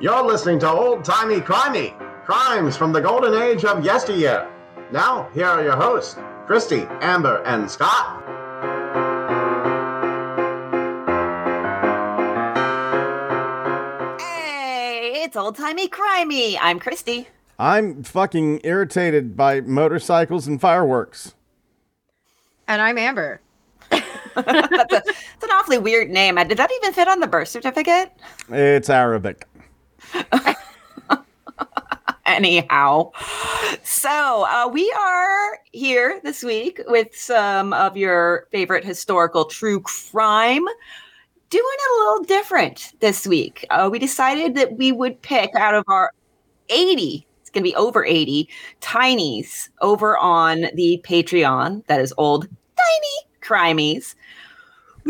You're 0.00 0.24
listening 0.24 0.58
to 0.60 0.70
Old 0.70 1.04
Timey 1.04 1.40
Crimey, 1.40 1.92
crimes 2.24 2.74
from 2.74 2.90
the 2.90 3.02
golden 3.02 3.34
age 3.34 3.66
of 3.66 3.84
yesteryear. 3.84 4.50
Now, 4.90 5.28
here 5.34 5.44
are 5.44 5.62
your 5.62 5.76
hosts, 5.76 6.16
Christy, 6.46 6.86
Amber, 7.02 7.42
and 7.44 7.70
Scott. 7.70 8.22
Hey, 14.18 15.20
it's 15.22 15.36
old 15.36 15.56
timey 15.56 15.86
crimey. 15.86 16.56
I'm 16.58 16.78
Christy. 16.78 17.28
I'm 17.58 18.02
fucking 18.02 18.62
irritated 18.64 19.36
by 19.36 19.60
motorcycles 19.60 20.46
and 20.46 20.58
fireworks. 20.58 21.34
And 22.66 22.80
I'm 22.80 22.96
Amber. 22.96 23.42
that's, 23.90 24.02
a, 24.34 24.86
that's 24.86 25.44
an 25.44 25.50
awfully 25.52 25.76
weird 25.76 26.08
name. 26.08 26.38
Uh, 26.38 26.44
Did 26.44 26.56
that 26.56 26.70
even 26.72 26.94
fit 26.94 27.06
on 27.06 27.20
the 27.20 27.26
birth 27.26 27.48
certificate? 27.48 28.12
It's 28.48 28.88
Arabic. 28.88 29.46
Anyhow, 32.26 33.10
so 33.82 34.46
uh, 34.48 34.68
we 34.72 34.90
are 34.92 35.58
here 35.72 36.20
this 36.22 36.42
week 36.44 36.80
with 36.86 37.08
some 37.14 37.72
of 37.72 37.96
your 37.96 38.46
favorite 38.52 38.84
historical 38.84 39.46
true 39.46 39.80
crime. 39.80 40.64
Doing 41.50 41.64
it 41.64 41.90
a 41.90 41.98
little 41.98 42.24
different 42.24 42.92
this 43.00 43.26
week. 43.26 43.66
Uh, 43.70 43.88
we 43.90 43.98
decided 43.98 44.54
that 44.54 44.78
we 44.78 44.92
would 44.92 45.20
pick 45.22 45.54
out 45.56 45.74
of 45.74 45.82
our 45.88 46.12
80, 46.68 47.26
it's 47.40 47.50
going 47.50 47.64
to 47.64 47.70
be 47.70 47.74
over 47.74 48.04
80 48.04 48.48
tinies 48.80 49.68
over 49.80 50.16
on 50.16 50.66
the 50.74 51.02
Patreon. 51.04 51.84
That 51.86 52.00
is 52.00 52.14
old 52.16 52.46
tiny 52.76 53.30
crimies 53.42 54.14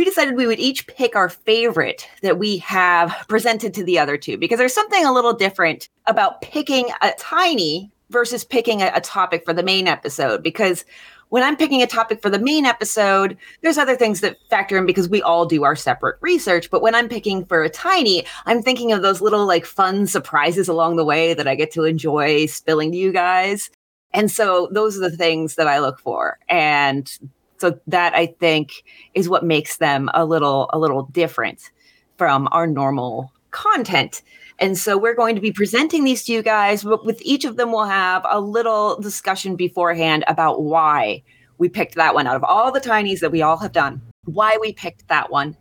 we 0.00 0.04
decided 0.06 0.34
we 0.34 0.46
would 0.46 0.59
each 0.59 0.86
pick 0.86 1.14
our 1.14 1.28
favorite 1.28 2.09
that 2.22 2.38
we 2.38 2.56
have 2.56 3.15
presented 3.29 3.74
to 3.74 3.84
the 3.84 3.98
other 3.98 4.16
two 4.16 4.38
because 4.38 4.56
there's 4.56 4.73
something 4.73 5.04
a 5.04 5.12
little 5.12 5.34
different 5.34 5.90
about 6.06 6.40
picking 6.40 6.88
a 7.02 7.12
tiny 7.18 7.93
versus 8.09 8.43
picking 8.43 8.80
a, 8.80 8.90
a, 8.95 9.02
topic 9.02 9.45
for 9.45 9.52
the 9.52 9.62
main 9.62 9.87
episode 9.87 10.43
because 10.43 10.87
when 11.28 11.43
I'm 11.43 11.54
picking 11.54 11.82
a 11.82 11.87
topic 11.87 12.23
for 12.23 12.30
the 12.30 12.38
main 12.38 12.65
episode, 12.65 13.37
there's 13.60 13.76
other 13.76 13.95
things 13.95 14.23
that 14.23 14.38
factor 14.48 14.78
in 14.78 14.87
because 14.87 15.10
we 15.10 15.21
all 15.21 15.45
do 15.45 15.65
our 15.65 15.76
separate 15.76 16.16
research. 16.23 16.71
But 16.71 16.80
when 16.80 16.95
I'm 16.95 17.10
picking 17.10 17.45
for 17.45 17.62
a 17.62 17.68
tiny, 17.68 18.24
I'm 18.46 18.62
thinking 18.62 18.93
of 18.93 19.02
those 19.02 19.21
little 19.21 19.45
like 19.45 19.66
fun 19.66 20.06
surprises 20.06 20.66
along 20.66 20.96
the 20.96 21.04
way 21.04 21.34
that 21.34 21.46
I 21.46 21.54
get 21.54 21.73
to 21.73 21.84
enjoy 21.84 22.46
spilling 22.46 22.90
to 22.93 22.96
you 22.96 23.12
guys. 23.12 23.68
And 24.15 24.30
so 24.30 24.71
those 24.73 24.96
are 24.96 25.10
the 25.10 25.15
things 25.15 25.56
that 25.56 25.68
I 25.68 25.78
look 25.80 26.01
for. 26.01 26.38
And 26.48 27.12
so 27.60 27.78
that 27.86 28.14
I 28.14 28.26
think 28.26 28.82
is 29.14 29.28
what 29.28 29.44
makes 29.44 29.76
them 29.76 30.08
a 30.14 30.24
little 30.24 30.70
a 30.72 30.78
little 30.78 31.02
different 31.04 31.70
from 32.16 32.48
our 32.52 32.66
normal 32.66 33.32
content. 33.50 34.22
And 34.58 34.76
so 34.76 34.98
we're 34.98 35.14
going 35.14 35.34
to 35.34 35.40
be 35.40 35.52
presenting 35.52 36.04
these 36.04 36.24
to 36.24 36.32
you 36.32 36.42
guys, 36.42 36.84
but 36.84 37.04
with 37.04 37.20
each 37.22 37.44
of 37.44 37.56
them 37.56 37.72
we'll 37.72 37.84
have 37.84 38.26
a 38.28 38.40
little 38.40 39.00
discussion 39.00 39.56
beforehand 39.56 40.24
about 40.26 40.62
why 40.62 41.22
we 41.58 41.68
picked 41.68 41.94
that 41.94 42.14
one 42.14 42.26
out 42.26 42.36
of 42.36 42.44
all 42.44 42.72
the 42.72 42.80
tinies 42.80 43.20
that 43.20 43.32
we 43.32 43.42
all 43.42 43.56
have 43.58 43.72
done, 43.72 44.00
why 44.24 44.56
we 44.60 44.72
picked 44.72 45.08
that 45.08 45.30
one. 45.30 45.56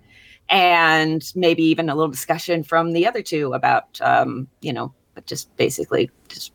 And 0.49 1.23
maybe 1.35 1.63
even 1.63 1.89
a 1.89 1.95
little 1.95 2.11
discussion 2.11 2.63
from 2.63 2.93
the 2.93 3.05
other 3.05 3.21
two 3.21 3.53
about, 3.53 4.01
um, 4.01 4.47
you 4.61 4.73
know, 4.73 4.93
just 5.25 5.55
basically 5.57 6.09
just 6.27 6.53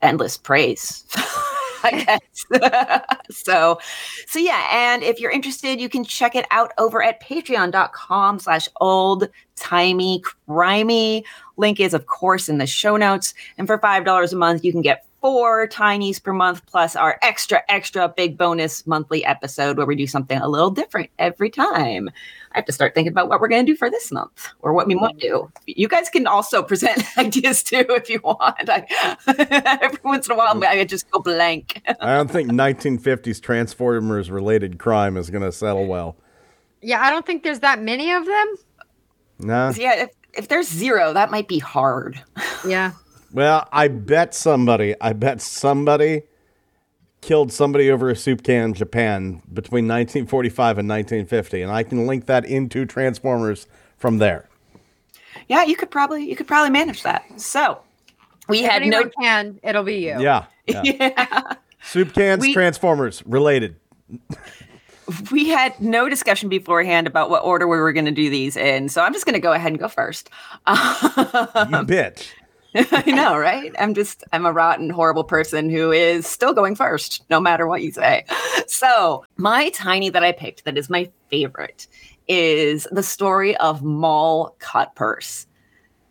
endless 0.00 0.38
praise. 0.38 1.04
I 1.92 2.04
guess. 2.04 3.26
so, 3.44 3.78
so 4.26 4.38
yeah. 4.38 4.68
And 4.72 5.02
if 5.02 5.20
you're 5.20 5.30
interested, 5.30 5.80
you 5.80 5.88
can 5.88 6.04
check 6.04 6.34
it 6.34 6.46
out 6.50 6.72
over 6.78 7.02
at 7.02 7.22
patreon.com 7.22 8.38
slash 8.38 8.68
old 8.80 9.28
timey 9.56 10.22
crimey. 10.48 11.24
Link 11.56 11.80
is, 11.80 11.94
of 11.94 12.06
course, 12.06 12.48
in 12.48 12.58
the 12.58 12.66
show 12.66 12.96
notes. 12.96 13.34
And 13.58 13.66
for 13.66 13.78
$5 13.78 14.32
a 14.32 14.36
month, 14.36 14.64
you 14.64 14.72
can 14.72 14.82
get 14.82 15.04
four 15.24 15.66
tinies 15.66 16.22
per 16.22 16.34
month 16.34 16.66
plus 16.66 16.94
our 16.94 17.18
extra, 17.22 17.62
extra 17.70 18.10
big 18.10 18.36
bonus 18.36 18.86
monthly 18.86 19.24
episode 19.24 19.78
where 19.78 19.86
we 19.86 19.96
do 19.96 20.06
something 20.06 20.36
a 20.36 20.46
little 20.46 20.68
different 20.68 21.08
every 21.18 21.48
time. 21.48 22.10
I 22.52 22.58
have 22.58 22.66
to 22.66 22.72
start 22.72 22.94
thinking 22.94 23.10
about 23.10 23.30
what 23.30 23.40
we're 23.40 23.48
going 23.48 23.64
to 23.64 23.72
do 23.72 23.74
for 23.74 23.88
this 23.88 24.12
month 24.12 24.48
or 24.60 24.74
what 24.74 24.86
we 24.86 24.94
might 24.94 25.16
do. 25.16 25.50
You 25.64 25.88
guys 25.88 26.10
can 26.10 26.26
also 26.26 26.62
present 26.62 27.02
ideas 27.18 27.62
too 27.62 27.86
if 27.88 28.10
you 28.10 28.20
want. 28.22 28.68
I, 28.68 29.16
every 29.82 29.98
once 30.04 30.26
in 30.26 30.34
a 30.34 30.36
while, 30.36 30.62
I 30.62 30.84
just 30.84 31.10
go 31.10 31.20
blank. 31.20 31.80
I 32.02 32.16
don't 32.16 32.30
think 32.30 32.50
1950s 32.50 33.40
Transformers 33.40 34.30
related 34.30 34.78
crime 34.78 35.16
is 35.16 35.30
going 35.30 35.42
to 35.42 35.52
settle 35.52 35.86
well. 35.86 36.18
Yeah, 36.82 37.00
I 37.00 37.08
don't 37.08 37.24
think 37.24 37.44
there's 37.44 37.60
that 37.60 37.80
many 37.80 38.12
of 38.12 38.26
them. 38.26 38.54
Nah. 39.38 39.72
Yeah, 39.74 40.02
if, 40.02 40.10
if 40.34 40.48
there's 40.48 40.68
zero, 40.68 41.14
that 41.14 41.30
might 41.30 41.48
be 41.48 41.60
hard. 41.60 42.22
Yeah. 42.68 42.92
Well, 43.34 43.68
I 43.72 43.88
bet 43.88 44.32
somebody, 44.32 44.94
I 45.00 45.12
bet 45.12 45.42
somebody 45.42 46.22
killed 47.20 47.52
somebody 47.52 47.90
over 47.90 48.08
a 48.08 48.14
soup 48.14 48.44
can 48.44 48.66
in 48.66 48.74
Japan 48.74 49.42
between 49.52 49.88
1945 49.88 50.78
and 50.78 50.88
1950, 50.88 51.62
and 51.62 51.72
I 51.72 51.82
can 51.82 52.06
link 52.06 52.26
that 52.26 52.44
into 52.44 52.86
Transformers 52.86 53.66
from 53.98 54.18
there. 54.18 54.48
Yeah, 55.48 55.64
you 55.64 55.74
could 55.74 55.90
probably 55.90 56.30
you 56.30 56.36
could 56.36 56.46
probably 56.46 56.70
manage 56.70 57.02
that. 57.02 57.24
So 57.40 57.80
we 58.48 58.60
if 58.60 58.70
had 58.70 58.86
no 58.86 59.10
can, 59.20 59.58
it'll 59.64 59.82
be 59.82 59.96
you. 59.96 60.20
Yeah. 60.20 60.46
Yeah. 60.66 60.82
yeah. 60.82 61.52
Soup 61.82 62.10
cans, 62.14 62.40
we, 62.40 62.54
Transformers 62.54 63.22
related. 63.26 63.76
we 65.30 65.50
had 65.50 65.78
no 65.78 66.08
discussion 66.08 66.48
beforehand 66.48 67.06
about 67.06 67.28
what 67.28 67.44
order 67.44 67.68
we 67.68 67.76
were 67.76 67.92
going 67.92 68.06
to 68.06 68.10
do 68.10 68.30
these 68.30 68.56
in, 68.56 68.88
so 68.88 69.02
I'm 69.02 69.12
just 69.12 69.26
going 69.26 69.34
to 69.34 69.40
go 69.40 69.52
ahead 69.52 69.72
and 69.72 69.78
go 69.78 69.88
first. 69.88 70.30
you 70.66 70.74
bitch. 70.74 72.28
I 72.90 73.10
know, 73.12 73.38
right? 73.38 73.72
I'm 73.78 73.94
just, 73.94 74.24
I'm 74.32 74.46
a 74.46 74.52
rotten, 74.52 74.90
horrible 74.90 75.22
person 75.22 75.70
who 75.70 75.92
is 75.92 76.26
still 76.26 76.52
going 76.52 76.74
first, 76.74 77.24
no 77.30 77.40
matter 77.40 77.68
what 77.68 77.82
you 77.82 77.92
say. 77.92 78.24
So, 78.66 79.24
my 79.36 79.68
tiny 79.70 80.10
that 80.10 80.24
I 80.24 80.32
picked 80.32 80.64
that 80.64 80.76
is 80.76 80.90
my 80.90 81.10
favorite 81.30 81.86
is 82.26 82.88
the 82.90 83.02
story 83.02 83.56
of 83.58 83.82
Moll 83.82 84.56
Cutpurse. 84.58 85.46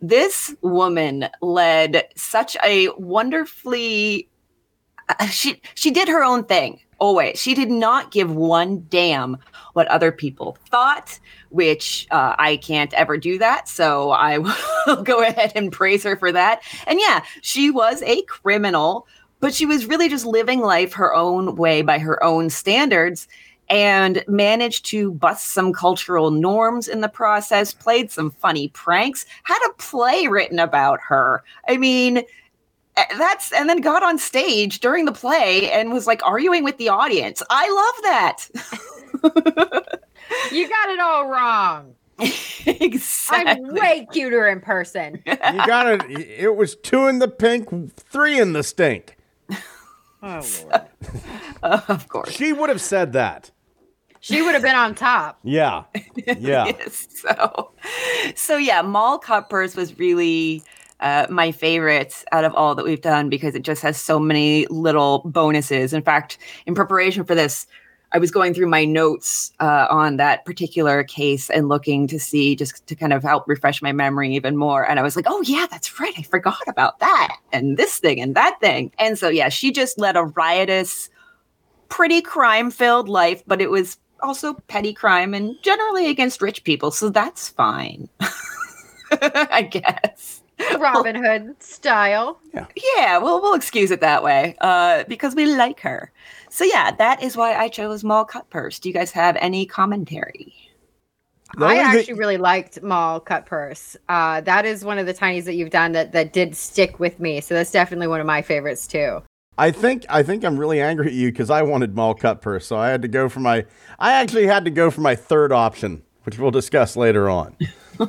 This 0.00 0.54
woman 0.62 1.28
led 1.42 2.04
such 2.16 2.56
a 2.64 2.88
wonderfully, 2.96 4.28
uh, 5.08 5.26
she, 5.26 5.60
she 5.74 5.90
did 5.90 6.08
her 6.08 6.24
own 6.24 6.44
thing 6.44 6.80
always. 7.04 7.38
She 7.38 7.52
did 7.54 7.70
not 7.70 8.12
give 8.12 8.34
one 8.34 8.86
damn 8.88 9.36
what 9.74 9.86
other 9.88 10.10
people 10.10 10.56
thought, 10.70 11.20
which 11.50 12.06
uh, 12.10 12.34
I 12.38 12.56
can't 12.56 12.94
ever 12.94 13.18
do 13.18 13.36
that. 13.36 13.68
So 13.68 14.12
I 14.12 14.38
will 14.86 15.02
go 15.02 15.22
ahead 15.22 15.52
and 15.54 15.70
praise 15.70 16.02
her 16.04 16.16
for 16.16 16.32
that. 16.32 16.62
And 16.86 16.98
yeah, 16.98 17.22
she 17.42 17.70
was 17.70 18.00
a 18.04 18.22
criminal, 18.22 19.06
but 19.40 19.52
she 19.52 19.66
was 19.66 19.84
really 19.84 20.08
just 20.08 20.24
living 20.24 20.60
life 20.60 20.94
her 20.94 21.14
own 21.14 21.56
way 21.56 21.82
by 21.82 21.98
her 21.98 22.24
own 22.24 22.48
standards 22.48 23.28
and 23.68 24.24
managed 24.26 24.86
to 24.86 25.12
bust 25.12 25.48
some 25.48 25.74
cultural 25.74 26.30
norms 26.30 26.88
in 26.88 27.02
the 27.02 27.08
process, 27.08 27.74
played 27.74 28.10
some 28.10 28.30
funny 28.30 28.68
pranks, 28.68 29.26
had 29.42 29.58
a 29.66 29.74
play 29.74 30.26
written 30.26 30.58
about 30.58 31.00
her. 31.06 31.44
I 31.68 31.76
mean, 31.76 32.22
that's 32.96 33.52
and 33.52 33.68
then 33.68 33.80
got 33.80 34.02
on 34.02 34.18
stage 34.18 34.80
during 34.80 35.04
the 35.04 35.12
play 35.12 35.70
and 35.70 35.92
was 35.92 36.06
like 36.06 36.24
arguing 36.24 36.64
with 36.64 36.76
the 36.78 36.88
audience. 36.88 37.42
I 37.50 37.68
love 37.70 38.02
that. 38.02 38.48
you 40.52 40.68
got 40.68 40.88
it 40.90 41.00
all 41.00 41.28
wrong. 41.28 41.94
exactly. 42.66 43.52
I'm 43.52 43.74
way 43.74 44.06
cuter 44.12 44.46
in 44.46 44.60
person. 44.60 45.22
You 45.26 45.66
got 45.66 45.86
it. 45.88 46.10
It 46.10 46.56
was 46.56 46.76
two 46.76 47.08
in 47.08 47.18
the 47.18 47.28
pink, 47.28 47.96
three 47.96 48.38
in 48.38 48.52
the 48.52 48.62
stink. 48.62 49.16
Oh, 50.22 50.40
Lord. 50.62 50.82
Uh, 51.62 51.80
of 51.88 52.08
course. 52.08 52.30
She 52.30 52.52
would 52.52 52.70
have 52.70 52.80
said 52.80 53.12
that. 53.12 53.50
She 54.20 54.40
would 54.40 54.54
have 54.54 54.62
been 54.62 54.74
on 54.74 54.94
top. 54.94 55.38
Yeah. 55.42 55.84
Yeah. 56.26 56.66
yes, 56.66 57.06
so, 57.10 57.72
so 58.34 58.56
yeah, 58.56 58.80
Moll 58.80 59.18
Cutpurse 59.18 59.76
was 59.76 59.98
really 59.98 60.62
uh, 61.00 61.26
my 61.30 61.52
favorite 61.52 62.24
out 62.32 62.44
of 62.44 62.54
all 62.54 62.74
that 62.74 62.84
we've 62.84 63.00
done 63.00 63.28
because 63.28 63.54
it 63.54 63.62
just 63.62 63.82
has 63.82 64.00
so 64.00 64.18
many 64.18 64.66
little 64.66 65.22
bonuses. 65.24 65.92
In 65.92 66.02
fact, 66.02 66.38
in 66.66 66.74
preparation 66.74 67.24
for 67.24 67.34
this, 67.34 67.66
I 68.14 68.18
was 68.18 68.30
going 68.30 68.54
through 68.54 68.68
my 68.68 68.84
notes 68.84 69.52
uh, 69.58 69.88
on 69.90 70.18
that 70.18 70.44
particular 70.44 71.02
case 71.02 71.50
and 71.50 71.68
looking 71.68 72.06
to 72.06 72.20
see 72.20 72.54
just 72.54 72.86
to 72.86 72.94
kind 72.94 73.12
of 73.12 73.24
help 73.24 73.48
refresh 73.48 73.82
my 73.82 73.90
memory 73.90 74.32
even 74.36 74.56
more. 74.56 74.88
And 74.88 75.00
I 75.00 75.02
was 75.02 75.16
like, 75.16 75.24
oh, 75.28 75.42
yeah, 75.42 75.66
that's 75.68 75.98
right. 75.98 76.14
I 76.16 76.22
forgot 76.22 76.62
about 76.68 77.00
that 77.00 77.36
and 77.52 77.76
this 77.76 77.98
thing 77.98 78.20
and 78.20 78.36
that 78.36 78.60
thing. 78.60 78.92
And 79.00 79.18
so, 79.18 79.28
yeah, 79.28 79.48
she 79.48 79.72
just 79.72 79.98
led 79.98 80.16
a 80.16 80.22
riotous, 80.22 81.10
pretty 81.88 82.20
crime 82.20 82.70
filled 82.70 83.08
life, 83.08 83.42
but 83.48 83.60
it 83.60 83.70
was 83.70 83.98
also 84.22 84.54
petty 84.68 84.92
crime 84.92 85.34
and 85.34 85.56
generally 85.62 86.08
against 86.08 86.40
rich 86.40 86.62
people. 86.62 86.92
So 86.92 87.10
that's 87.10 87.48
fine, 87.48 88.08
I 89.10 89.62
guess. 89.68 90.43
Robin 90.78 91.16
Hood 91.16 91.62
style. 91.62 92.38
Yeah. 92.52 92.66
Yeah, 92.96 93.18
well, 93.18 93.40
we'll 93.40 93.54
excuse 93.54 93.90
it 93.90 94.00
that 94.00 94.22
way 94.22 94.56
uh, 94.60 95.04
because 95.08 95.34
we 95.34 95.46
like 95.46 95.80
her. 95.80 96.12
So 96.50 96.64
yeah, 96.64 96.92
that 96.92 97.22
is 97.22 97.36
why 97.36 97.54
I 97.54 97.68
chose 97.68 98.04
Moll 98.04 98.24
Cutpurse. 98.24 98.80
Do 98.80 98.88
you 98.88 98.94
guys 98.94 99.10
have 99.12 99.36
any 99.40 99.66
commentary? 99.66 100.54
The 101.56 101.64
I 101.66 101.70
only 101.78 101.84
thing- 101.84 101.98
actually 102.00 102.14
really 102.14 102.36
liked 102.36 102.82
Moll 102.82 103.20
Cutpurse. 103.20 103.96
Uh, 104.08 104.40
that 104.42 104.64
is 104.64 104.84
one 104.84 104.98
of 104.98 105.06
the 105.06 105.14
tinies 105.14 105.44
that 105.44 105.54
you've 105.54 105.70
done 105.70 105.92
that 105.92 106.12
that 106.12 106.32
did 106.32 106.56
stick 106.56 106.98
with 107.00 107.18
me. 107.20 107.40
So 107.40 107.54
that's 107.54 107.70
definitely 107.70 108.06
one 108.08 108.20
of 108.20 108.26
my 108.26 108.42
favorites 108.42 108.86
too. 108.86 109.22
I 109.56 109.70
think 109.70 110.04
I 110.08 110.24
think 110.24 110.44
I'm 110.44 110.58
really 110.58 110.80
angry 110.80 111.06
at 111.06 111.12
you 111.12 111.30
because 111.30 111.50
I 111.50 111.62
wanted 111.62 111.94
Moll 111.94 112.14
Cutpurse, 112.14 112.64
so 112.64 112.76
I 112.76 112.88
had 112.88 113.02
to 113.02 113.08
go 113.08 113.28
for 113.28 113.38
my. 113.40 113.64
I 114.00 114.12
actually 114.12 114.46
had 114.48 114.64
to 114.64 114.70
go 114.70 114.90
for 114.90 115.00
my 115.00 115.14
third 115.14 115.52
option, 115.52 116.02
which 116.24 116.38
we'll 116.40 116.50
discuss 116.50 116.96
later 116.96 117.30
on. 117.30 117.56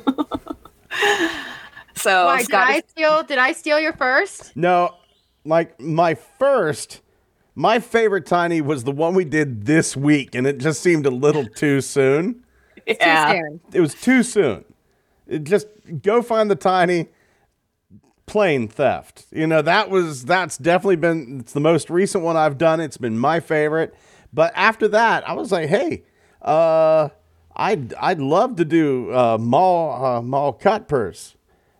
So 1.96 2.26
Why 2.26 2.38
did 2.38 2.46
Scott, 2.46 2.68
I 2.68 2.82
steal? 2.88 3.22
Did 3.22 3.38
I 3.38 3.52
steal 3.52 3.80
your 3.80 3.92
first? 3.94 4.56
No, 4.56 4.94
like 5.44 5.80
my 5.80 6.14
first, 6.14 7.00
my 7.54 7.78
favorite 7.80 8.26
tiny 8.26 8.60
was 8.60 8.84
the 8.84 8.92
one 8.92 9.14
we 9.14 9.24
did 9.24 9.66
this 9.66 9.96
week, 9.96 10.34
and 10.34 10.46
it 10.46 10.58
just 10.58 10.82
seemed 10.82 11.06
a 11.06 11.10
little 11.10 11.46
too 11.46 11.80
soon. 11.80 12.44
yeah. 12.86 13.32
Too 13.32 13.38
soon. 13.38 13.60
It 13.72 13.80
was 13.80 13.94
too 13.94 14.22
soon. 14.22 14.64
It 15.26 15.44
just 15.44 15.66
go 16.02 16.22
find 16.22 16.50
the 16.50 16.56
tiny 16.56 17.08
plane 18.26 18.68
theft. 18.68 19.26
You 19.30 19.46
know 19.46 19.62
that 19.62 19.88
was 19.88 20.24
that's 20.24 20.58
definitely 20.58 20.96
been 20.96 21.40
it's 21.40 21.52
the 21.52 21.60
most 21.60 21.90
recent 21.90 22.22
one 22.22 22.36
I've 22.36 22.58
done. 22.58 22.80
It's 22.80 22.98
been 22.98 23.18
my 23.18 23.40
favorite. 23.40 23.94
But 24.32 24.52
after 24.54 24.86
that, 24.88 25.26
I 25.28 25.32
was 25.32 25.50
like, 25.50 25.68
hey, 25.68 26.04
uh, 26.42 27.08
I'd 27.54 27.94
I'd 27.94 28.20
love 28.20 28.56
to 28.56 28.64
do 28.64 29.12
uh, 29.14 29.38
Moll 29.40 30.04
uh, 30.04 30.22
Moll 30.22 30.52
Cutpurse. 30.52 31.35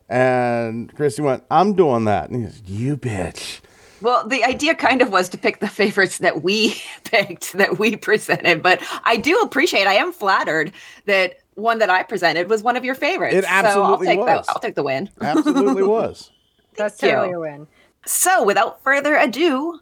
And 0.08 0.94
Christy 0.94 1.22
went, 1.22 1.44
I'm 1.50 1.74
doing 1.74 2.04
that. 2.04 2.30
And 2.30 2.40
he 2.40 2.44
goes, 2.44 2.62
you 2.66 2.96
bitch. 2.96 3.60
Well, 4.02 4.28
the 4.28 4.44
idea 4.44 4.74
kind 4.74 5.00
of 5.00 5.10
was 5.10 5.28
to 5.30 5.38
pick 5.38 5.60
the 5.60 5.68
favorites 5.68 6.18
that 6.18 6.42
we 6.42 6.80
picked, 7.04 7.54
that 7.54 7.78
we 7.78 7.96
presented. 7.96 8.62
But 8.62 8.82
I 9.04 9.16
do 9.16 9.40
appreciate, 9.40 9.86
I 9.86 9.94
am 9.94 10.12
flattered 10.12 10.72
that 11.06 11.40
one 11.54 11.78
that 11.78 11.90
I 11.90 12.02
presented 12.02 12.50
was 12.50 12.62
one 12.62 12.76
of 12.76 12.84
your 12.84 12.94
favorites. 12.94 13.34
It 13.34 13.44
so 13.44 13.50
I'll 13.50 13.64
absolutely 13.64 14.06
take 14.08 14.18
was. 14.18 14.46
The, 14.46 14.52
I'll 14.52 14.60
take 14.60 14.74
the 14.74 14.82
win. 14.82 15.10
Absolutely 15.20 15.82
was. 15.82 16.30
That's 16.76 17.02
you. 17.02 17.10
totally 17.10 17.32
a 17.32 17.40
win. 17.40 17.66
So 18.04 18.44
without 18.44 18.82
further 18.82 19.16
ado, 19.16 19.80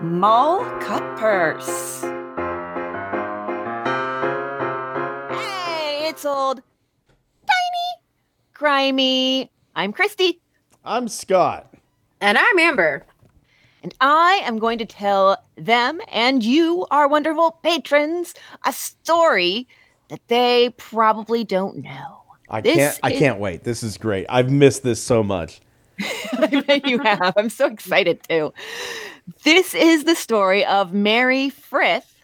Mall 0.00 0.64
Cut 0.80 1.16
Purse. 1.16 2.02
Hey, 5.30 6.08
it's 6.08 6.24
old, 6.26 6.60
tiny, 6.60 6.62
grimy. 8.56 9.50
I'm 9.74 9.92
Christy. 9.92 10.40
I'm 10.84 11.08
Scott. 11.08 11.74
And 12.20 12.38
I'm 12.38 12.58
Amber. 12.58 13.04
And 13.82 13.94
I 14.00 14.40
am 14.44 14.58
going 14.58 14.78
to 14.78 14.86
tell 14.86 15.36
them 15.56 16.00
and 16.10 16.42
you, 16.42 16.86
our 16.90 17.06
wonderful 17.06 17.52
patrons, 17.62 18.32
a 18.64 18.72
story 18.72 19.68
that 20.08 20.20
they 20.28 20.70
probably 20.78 21.44
don't 21.44 21.78
know. 21.78 22.22
I 22.48 22.60
This 22.62 22.76
can't 22.76 22.98
I 23.02 23.10
is- 23.12 23.18
can't 23.18 23.38
wait. 23.40 23.64
This 23.64 23.82
is 23.82 23.98
great. 23.98 24.24
I've 24.28 24.50
missed 24.50 24.82
this 24.82 25.02
so 25.02 25.22
much. 25.22 25.60
I 26.00 26.62
bet 26.66 26.86
you 26.86 26.98
have. 27.00 27.34
I'm 27.36 27.50
so 27.50 27.66
excited 27.66 28.20
too. 28.28 28.52
This 29.44 29.74
is 29.74 30.04
the 30.04 30.14
story 30.14 30.64
of 30.64 30.92
Mary 30.94 31.50
Frith, 31.50 32.14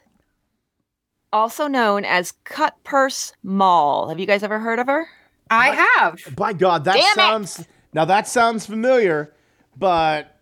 also 1.32 1.66
known 1.66 2.04
as 2.04 2.32
Cut 2.44 2.76
Purse 2.84 3.32
Mall. 3.42 4.08
Have 4.08 4.18
you 4.20 4.26
guys 4.26 4.42
ever 4.42 4.58
heard 4.58 4.78
of 4.78 4.86
her? 4.86 5.06
I 5.52 5.88
have. 5.98 6.36
By 6.36 6.52
God, 6.52 6.84
that 6.84 6.94
Damn 6.94 7.04
it. 7.04 7.14
sounds 7.14 7.66
now 7.92 8.04
that 8.04 8.26
sounds 8.26 8.66
familiar, 8.66 9.32
but 9.76 10.40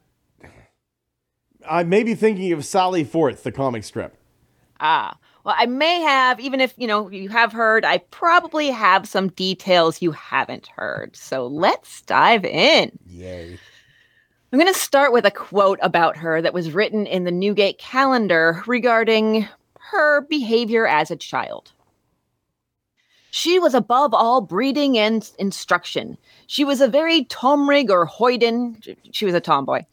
I 1.69 1.83
may 1.83 2.03
be 2.03 2.15
thinking 2.15 2.53
of 2.53 2.65
Sally 2.65 3.05
Forth, 3.05 3.43
the 3.43 3.53
comic 3.53 3.85
strip. 3.85 4.17
Ah, 4.79 5.19
well, 5.45 5.55
I 5.59 5.67
may 5.67 6.01
have, 6.01 6.39
even 6.41 6.61
if 6.61 6.75
you 6.77 6.87
know 6.87 7.11
you 7.11 7.29
have 7.29 7.53
heard, 7.53 7.85
I 7.85 7.99
probably 7.99 8.71
have 8.71 9.09
some 9.09 9.29
details 9.29 10.03
you 10.03 10.13
haven't 10.13 10.69
heard. 10.69 11.17
So 11.17 11.47
let's 11.47 12.03
dive 12.03 12.45
in. 12.45 12.99
Yay. 13.09 13.59
I'm 14.53 14.59
going 14.59 14.73
to 14.73 14.79
start 14.79 15.13
with 15.13 15.25
a 15.25 15.31
quote 15.31 15.79
about 15.81 16.17
her 16.17 16.43
that 16.43 16.53
was 16.53 16.73
written 16.73 17.07
in 17.07 17.23
the 17.23 17.31
Newgate 17.31 17.79
calendar 17.79 18.63
regarding 18.67 19.49
her 19.79 20.23
behavior 20.23 20.89
as 20.89 21.11
a 21.11 21.17
child. 21.17 21.73
She 23.31 23.59
was 23.59 23.75
above 23.75 24.13
all 24.13 24.41
breeding 24.41 24.99
and 24.99 25.29
instruction. 25.39 26.19
She 26.47 26.65
was 26.65 26.81
a 26.81 26.89
very 26.89 27.25
tomrig 27.27 27.91
or 27.91 28.07
hoyden. 28.07 28.97
She 29.13 29.25
was 29.25 29.35
a 29.35 29.41
tomboy, 29.41 29.85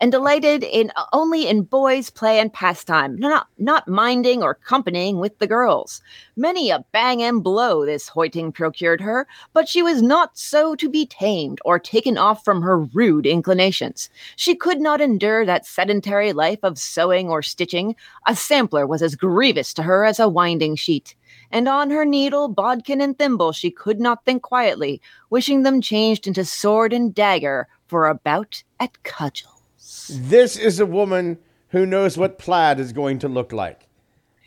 and 0.00 0.10
delighted 0.10 0.64
in 0.64 0.90
uh, 0.96 1.04
only 1.12 1.46
in 1.46 1.62
boys' 1.62 2.08
play 2.08 2.38
and 2.38 2.52
pastime, 2.52 3.16
not 3.16 3.48
not 3.58 3.88
minding 3.88 4.42
or 4.42 4.54
companying 4.54 5.18
with 5.18 5.38
the 5.38 5.46
girls. 5.46 6.00
Many 6.36 6.70
a 6.70 6.84
bang 6.92 7.22
and 7.22 7.42
blow 7.42 7.84
this 7.84 8.08
hoiting 8.08 8.52
procured 8.52 9.02
her, 9.02 9.26
but 9.52 9.68
she 9.68 9.82
was 9.82 10.00
not 10.00 10.38
so 10.38 10.74
to 10.76 10.88
be 10.88 11.04
tamed 11.04 11.60
or 11.66 11.78
taken 11.78 12.16
off 12.16 12.42
from 12.42 12.62
her 12.62 12.78
rude 12.78 13.26
inclinations. 13.26 14.08
She 14.36 14.54
could 14.54 14.80
not 14.80 15.02
endure 15.02 15.44
that 15.44 15.66
sedentary 15.66 16.32
life 16.32 16.60
of 16.62 16.78
sewing 16.78 17.28
or 17.28 17.42
stitching. 17.42 17.96
A 18.26 18.34
sampler 18.34 18.86
was 18.86 19.02
as 19.02 19.14
grievous 19.14 19.74
to 19.74 19.82
her 19.82 20.04
as 20.06 20.18
a 20.18 20.28
winding 20.28 20.76
sheet. 20.76 21.14
And 21.50 21.68
on 21.68 21.90
her 21.90 22.04
needle, 22.04 22.48
bodkin, 22.48 23.00
and 23.00 23.16
thimble 23.18 23.52
she 23.52 23.70
could 23.70 24.00
not 24.00 24.24
think 24.24 24.42
quietly, 24.42 25.00
wishing 25.30 25.62
them 25.62 25.80
changed 25.80 26.26
into 26.26 26.44
sword 26.44 26.92
and 26.92 27.14
dagger 27.14 27.68
for 27.86 28.06
a 28.06 28.14
bout 28.14 28.62
at 28.78 29.02
cudgels. 29.02 30.10
This 30.10 30.56
is 30.56 30.78
a 30.80 30.86
woman 30.86 31.38
who 31.68 31.86
knows 31.86 32.18
what 32.18 32.38
plaid 32.38 32.78
is 32.78 32.92
going 32.92 33.18
to 33.20 33.28
look 33.28 33.52
like. 33.52 33.86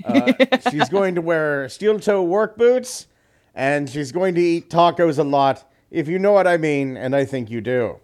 Uh, 0.06 0.34
she's 0.72 0.90
going 0.90 1.16
to 1.16 1.22
wear 1.22 1.70
steel 1.70 2.00
toe 2.00 2.24
work 2.24 2.58
boots, 2.58 3.08
and 3.56 3.90
she's 3.90 4.12
going 4.12 4.36
to 4.36 4.42
eat 4.42 4.70
tacos 4.70 5.18
a 5.18 5.24
lot, 5.24 5.70
if 5.90 6.08
you 6.08 6.20
know 6.20 6.32
what 6.32 6.48
I 6.48 6.58
mean, 6.58 6.98
and 6.98 7.16
I 7.16 7.26
think 7.26 7.50
you 7.50 7.62
do. 7.62 8.00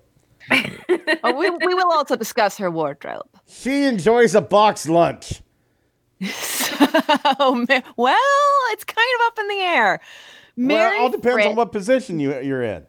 Oh, 1.23 1.33
we, 1.33 1.49
we 1.49 1.73
will 1.73 1.91
also 1.91 2.15
discuss 2.15 2.57
her 2.57 2.69
wardrobe. 2.69 3.27
She 3.47 3.85
enjoys 3.85 4.35
a 4.35 4.41
box 4.41 4.87
lunch. 4.87 5.41
ma- 6.19 7.81
well, 7.95 8.17
it's 8.71 8.83
kind 8.83 9.07
of 9.15 9.27
up 9.27 9.39
in 9.39 9.47
the 9.47 9.59
air. 9.61 9.99
Mary 10.55 10.79
well, 10.79 10.93
it 10.93 10.99
all 11.01 11.09
depends 11.09 11.33
Frith- 11.33 11.47
on 11.47 11.55
what 11.55 11.71
position 11.71 12.19
you, 12.19 12.39
you're 12.41 12.63
in. 12.63 12.85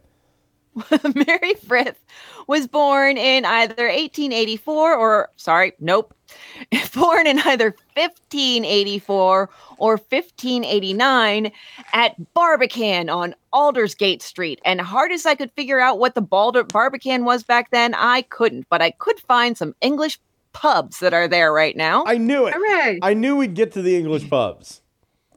Mary 1.26 1.54
Frith 1.54 1.98
was 2.46 2.66
born 2.66 3.18
in 3.18 3.44
either 3.44 3.86
1884 3.86 4.94
or, 4.94 5.28
sorry, 5.36 5.72
nope, 5.80 6.14
born 6.94 7.26
in 7.26 7.38
either 7.40 7.74
1584 7.94 9.50
or 9.78 9.90
1589 9.90 11.52
at 11.92 12.34
Barbican 12.34 13.10
on 13.10 13.34
Aldersgate 13.52 14.22
Street. 14.22 14.60
And 14.64 14.80
hard 14.80 15.12
as 15.12 15.26
I 15.26 15.34
could 15.34 15.52
figure 15.52 15.80
out 15.80 15.98
what 15.98 16.14
the 16.14 16.22
Balder- 16.22 16.64
Barbican 16.64 17.24
was 17.24 17.42
back 17.42 17.70
then, 17.70 17.94
I 17.94 18.22
couldn't, 18.22 18.66
but 18.70 18.80
I 18.80 18.92
could 18.92 19.20
find 19.20 19.58
some 19.58 19.74
English 19.80 20.18
pubs 20.52 21.00
that 21.00 21.14
are 21.14 21.28
there 21.28 21.52
right 21.52 21.76
now. 21.76 22.04
I 22.06 22.18
knew 22.18 22.46
it. 22.46 22.54
Hooray. 22.54 22.98
I 23.02 23.14
knew 23.14 23.36
we'd 23.36 23.54
get 23.54 23.72
to 23.72 23.82
the 23.82 23.96
English 23.96 24.28
pubs. 24.28 24.80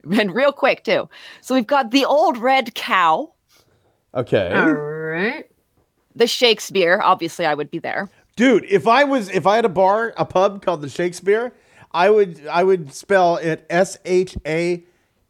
and 0.11 0.33
real 0.33 0.51
quick, 0.51 0.83
too. 0.83 1.09
So 1.41 1.53
we've 1.55 1.67
got 1.67 1.91
the 1.91 2.05
Old 2.05 2.37
Red 2.37 2.73
Cow, 2.75 3.33
Okay. 4.13 4.51
All 4.53 4.71
right. 4.73 5.45
the 6.15 6.27
Shakespeare. 6.27 6.99
Obviously, 7.03 7.45
I 7.45 7.53
would 7.53 7.71
be 7.71 7.79
there. 7.79 8.09
Dude, 8.35 8.65
if 8.65 8.87
I 8.87 9.03
was 9.03 9.29
if 9.29 9.45
I 9.45 9.55
had 9.57 9.65
a 9.65 9.69
bar, 9.69 10.13
a 10.17 10.25
pub 10.25 10.63
called 10.63 10.81
the 10.81 10.89
Shakespeare, 10.89 11.53
I 11.91 12.09
would 12.09 12.45
I 12.47 12.63
would 12.63 12.93
spell 12.93 13.35
it 13.37 13.65
S 13.69 13.97
H 14.05 14.37
A 14.45 14.83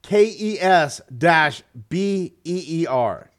K 0.04 0.26
E 0.26 0.58
S 0.60 1.02
dash 1.16 1.64
B 1.90 2.34
E 2.44 2.64
E 2.84 2.88
R. 2.88 3.31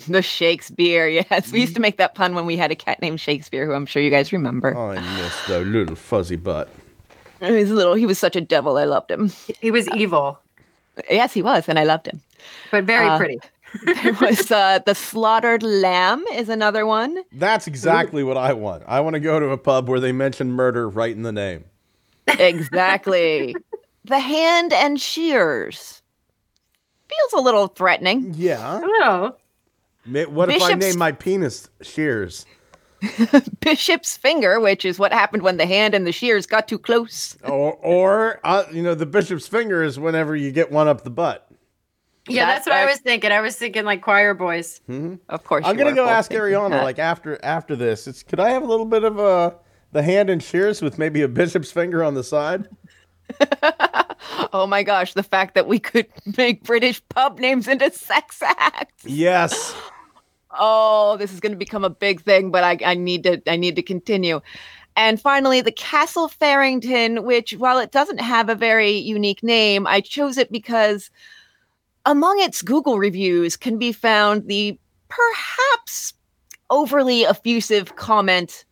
The 0.08 0.22
Shakespeare, 0.22 1.08
yes. 1.08 1.50
We 1.50 1.60
used 1.60 1.74
to 1.74 1.80
make 1.80 1.96
that 1.98 2.14
pun 2.14 2.34
when 2.34 2.46
we 2.46 2.56
had 2.56 2.70
a 2.70 2.76
cat 2.76 3.02
named 3.02 3.20
Shakespeare, 3.20 3.66
who 3.66 3.72
I'm 3.72 3.84
sure 3.86 4.00
you 4.00 4.10
guys 4.10 4.32
remember. 4.32 4.76
I 4.76 5.00
miss 5.16 5.46
the 5.46 5.60
little 5.60 5.96
fuzzy 5.96 6.36
butt. 6.36 6.68
He 7.40 7.50
was 7.52 7.70
little. 7.70 7.94
He 7.94 8.06
was 8.06 8.18
such 8.18 8.36
a 8.36 8.40
devil. 8.40 8.78
I 8.78 8.84
loved 8.84 9.10
him. 9.10 9.30
He 9.60 9.70
was 9.70 9.88
evil, 9.88 10.38
Yes, 11.10 11.32
he 11.32 11.42
was, 11.42 11.68
and 11.68 11.78
I 11.78 11.84
loved 11.84 12.06
him. 12.06 12.20
but 12.70 12.84
very 12.84 13.06
Uh, 13.08 13.18
pretty. 13.18 13.38
There 14.02 14.14
was 14.14 14.50
uh, 14.50 14.78
the 14.86 14.94
slaughtered 14.94 15.62
lamb 15.62 16.24
is 16.32 16.48
another 16.48 16.86
one. 16.86 17.18
That's 17.32 17.66
exactly 17.66 18.24
what 18.24 18.36
I 18.38 18.54
want. 18.54 18.82
I 18.86 19.00
want 19.00 19.14
to 19.14 19.20
go 19.20 19.38
to 19.38 19.50
a 19.50 19.58
pub 19.58 19.88
where 19.90 20.00
they 20.00 20.10
mention 20.12 20.52
murder 20.52 20.88
right 20.88 21.14
in 21.14 21.22
the 21.22 21.32
name. 21.32 21.64
Exactly. 22.26 23.54
the 24.04 24.18
hand 24.18 24.72
and 24.72 24.98
shears 25.00 26.02
feels 27.08 27.32
a 27.34 27.42
little 27.44 27.66
threatening. 27.68 28.32
Yeah. 28.36 28.80
Oh, 28.82 29.36
Ma- 30.06 30.22
What 30.24 30.50
if 30.50 30.62
I 30.62 30.74
name 30.74 30.98
my 30.98 31.12
penis 31.12 31.68
Shears? 31.82 32.46
Bishop's 33.60 34.16
finger, 34.16 34.58
which 34.58 34.84
is 34.84 34.98
what 34.98 35.12
happened 35.12 35.42
when 35.42 35.56
the 35.56 35.66
hand 35.66 35.94
and 35.94 36.06
the 36.06 36.12
shears 36.12 36.46
got 36.46 36.66
too 36.66 36.78
close. 36.78 37.36
Or, 37.44 37.74
or 37.74 38.40
uh, 38.44 38.64
you 38.72 38.82
know, 38.82 38.94
the 38.94 39.06
bishop's 39.06 39.46
finger 39.46 39.84
is 39.84 40.00
whenever 40.00 40.34
you 40.34 40.50
get 40.50 40.72
one 40.72 40.88
up 40.88 41.04
the 41.04 41.10
butt. 41.10 41.48
yeah, 42.28 42.46
That- 42.46 42.54
that's 42.56 42.66
what 42.66 42.72
I 42.74 42.80
that's- 42.80 42.96
was 42.98 43.02
thinking. 43.02 43.30
I 43.30 43.40
was 43.40 43.54
thinking 43.56 43.84
like 43.84 44.02
choir 44.02 44.34
boys. 44.34 44.80
Of 45.28 45.44
course, 45.44 45.64
I'm 45.66 45.76
gonna 45.76 45.94
go 45.94 46.08
ask 46.08 46.30
Ariana 46.32 46.70
that. 46.70 46.82
like 46.84 46.98
after 46.98 47.38
after 47.44 47.76
this. 47.76 48.06
It's 48.08 48.22
could 48.24 48.40
I 48.40 48.50
have 48.50 48.62
a 48.62 48.66
little 48.66 48.86
bit 48.86 49.04
of 49.04 49.18
uh 49.18 49.52
the 49.92 50.02
hand 50.02 50.28
and 50.28 50.42
shears 50.42 50.82
with 50.82 50.98
maybe 50.98 51.22
a 51.22 51.28
bishop's 51.28 51.70
finger 51.70 52.02
on 52.02 52.14
the 52.14 52.24
side? 52.24 52.68
Oh 54.52 54.66
my 54.66 54.82
gosh, 54.82 55.14
the 55.14 55.22
fact 55.22 55.54
that 55.54 55.66
we 55.66 55.78
could 55.78 56.06
make 56.36 56.64
British 56.64 57.02
pub 57.08 57.38
names 57.38 57.68
into 57.68 57.90
sex 57.92 58.42
acts. 58.42 59.04
Yes. 59.04 59.74
Oh, 60.60 61.18
this 61.18 61.30
is 61.30 61.40
going 61.40 61.52
to 61.52 61.58
become 61.58 61.84
a 61.84 61.90
big 61.90 62.22
thing, 62.22 62.50
but 62.50 62.64
I, 62.64 62.78
I 62.82 62.94
need 62.94 63.22
to 63.24 63.42
I 63.46 63.56
need 63.56 63.76
to 63.76 63.82
continue. 63.82 64.40
And 64.96 65.20
finally, 65.20 65.60
the 65.60 65.70
Castle 65.70 66.26
Farringdon, 66.26 67.22
which 67.24 67.52
while 67.52 67.78
it 67.78 67.92
doesn't 67.92 68.18
have 68.18 68.48
a 68.48 68.54
very 68.54 68.92
unique 68.92 69.42
name, 69.42 69.86
I 69.86 70.00
chose 70.00 70.38
it 70.38 70.50
because 70.50 71.10
among 72.06 72.40
its 72.40 72.62
Google 72.62 72.98
reviews 72.98 73.58
can 73.58 73.76
be 73.76 73.92
found 73.92 74.48
the 74.48 74.80
perhaps 75.08 76.14
overly 76.70 77.26
effusive 77.26 77.96
comment, 77.96 78.64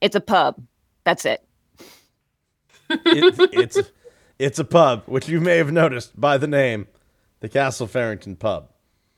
"It's 0.00 0.16
a 0.16 0.20
pub." 0.20 0.62
That's 1.02 1.24
it. 1.24 1.44
It- 2.90 3.50
it's 3.52 3.78
it's 4.38 4.58
a 4.58 4.64
pub, 4.64 5.02
which 5.06 5.28
you 5.28 5.40
may 5.40 5.58
have 5.58 5.70
noticed 5.72 6.18
by 6.18 6.38
the 6.38 6.46
name, 6.46 6.86
the 7.40 7.48
Castle 7.48 7.86
Farringdon 7.86 8.36
Pub. 8.36 8.68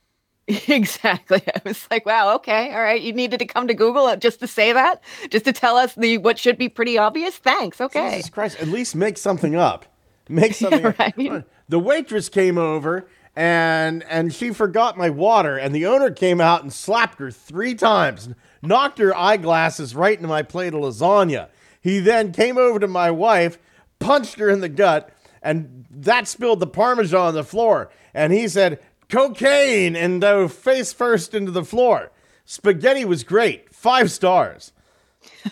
exactly. 0.47 1.41
I 1.47 1.61
was 1.63 1.87
like, 1.89 2.05
wow, 2.05 2.35
okay, 2.35 2.73
all 2.73 2.81
right. 2.81 3.01
You 3.01 3.13
needed 3.13 3.39
to 3.39 3.45
come 3.45 3.67
to 3.69 3.73
Google 3.73 4.13
just 4.17 4.41
to 4.41 4.47
say 4.47 4.73
that, 4.73 5.01
just 5.29 5.45
to 5.45 5.53
tell 5.53 5.77
us 5.77 5.95
the 5.95 6.17
what 6.17 6.37
should 6.37 6.57
be 6.57 6.67
pretty 6.69 6.97
obvious. 6.97 7.37
Thanks. 7.37 7.79
Okay. 7.79 8.17
Jesus 8.17 8.29
Christ! 8.29 8.59
At 8.59 8.67
least 8.67 8.95
make 8.95 9.17
something 9.17 9.55
up. 9.55 9.85
Make 10.27 10.53
something. 10.55 10.85
up. 10.85 10.99
right. 10.99 11.43
The 11.69 11.79
waitress 11.79 12.27
came 12.27 12.57
over 12.57 13.07
and 13.35 14.03
and 14.09 14.33
she 14.33 14.51
forgot 14.51 14.97
my 14.97 15.09
water, 15.09 15.57
and 15.57 15.73
the 15.73 15.85
owner 15.85 16.11
came 16.11 16.41
out 16.41 16.61
and 16.61 16.73
slapped 16.73 17.19
her 17.19 17.31
three 17.31 17.73
times, 17.73 18.27
knocked 18.61 18.99
her 18.99 19.15
eyeglasses 19.15 19.95
right 19.95 20.17
into 20.17 20.27
my 20.27 20.43
plate 20.43 20.73
of 20.73 20.81
lasagna. 20.81 21.47
He 21.83 21.99
then 21.99 22.31
came 22.31 22.57
over 22.57 22.79
to 22.79 22.87
my 22.87 23.11
wife, 23.11 23.59
punched 23.99 24.39
her 24.39 24.49
in 24.49 24.61
the 24.61 24.69
gut, 24.69 25.09
and 25.41 25.85
that 25.91 26.29
spilled 26.29 26.61
the 26.61 26.67
parmesan 26.67 27.19
on 27.19 27.33
the 27.33 27.43
floor. 27.43 27.91
And 28.13 28.31
he 28.31 28.47
said, 28.47 28.79
"Cocaine!" 29.09 29.93
and 29.93 30.21
dove 30.21 30.53
face 30.53 30.93
first 30.93 31.33
into 31.33 31.51
the 31.51 31.65
floor. 31.65 32.11
Spaghetti 32.45 33.03
was 33.03 33.25
great, 33.25 33.75
five 33.75 34.11
stars. 34.11 34.71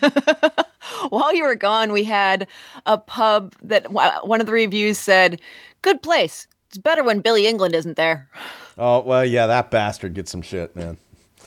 While 1.10 1.34
you 1.34 1.44
were 1.44 1.54
gone, 1.54 1.92
we 1.92 2.04
had 2.04 2.48
a 2.86 2.96
pub 2.96 3.54
that 3.62 3.94
uh, 3.94 4.20
one 4.22 4.40
of 4.40 4.46
the 4.46 4.52
reviews 4.52 4.98
said, 4.98 5.38
"Good 5.82 6.02
place. 6.02 6.46
It's 6.70 6.78
better 6.78 7.04
when 7.04 7.20
Billy 7.20 7.46
England 7.46 7.74
isn't 7.74 7.98
there." 7.98 8.30
Oh 8.78 9.00
well, 9.00 9.24
yeah, 9.24 9.46
that 9.46 9.70
bastard 9.70 10.14
gets 10.14 10.30
some 10.30 10.42
shit, 10.42 10.74
man. 10.74 10.96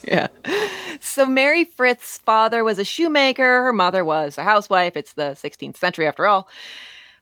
Yeah. 0.12 0.28
So 1.00 1.26
Mary 1.26 1.64
Frith's 1.64 2.18
father 2.18 2.62
was 2.62 2.78
a 2.78 2.84
shoemaker, 2.84 3.64
her 3.64 3.72
mother 3.72 4.04
was 4.04 4.38
a 4.38 4.44
housewife. 4.44 4.96
It's 4.96 5.14
the 5.14 5.32
16th 5.32 5.76
century 5.76 6.06
after 6.06 6.26
all. 6.26 6.48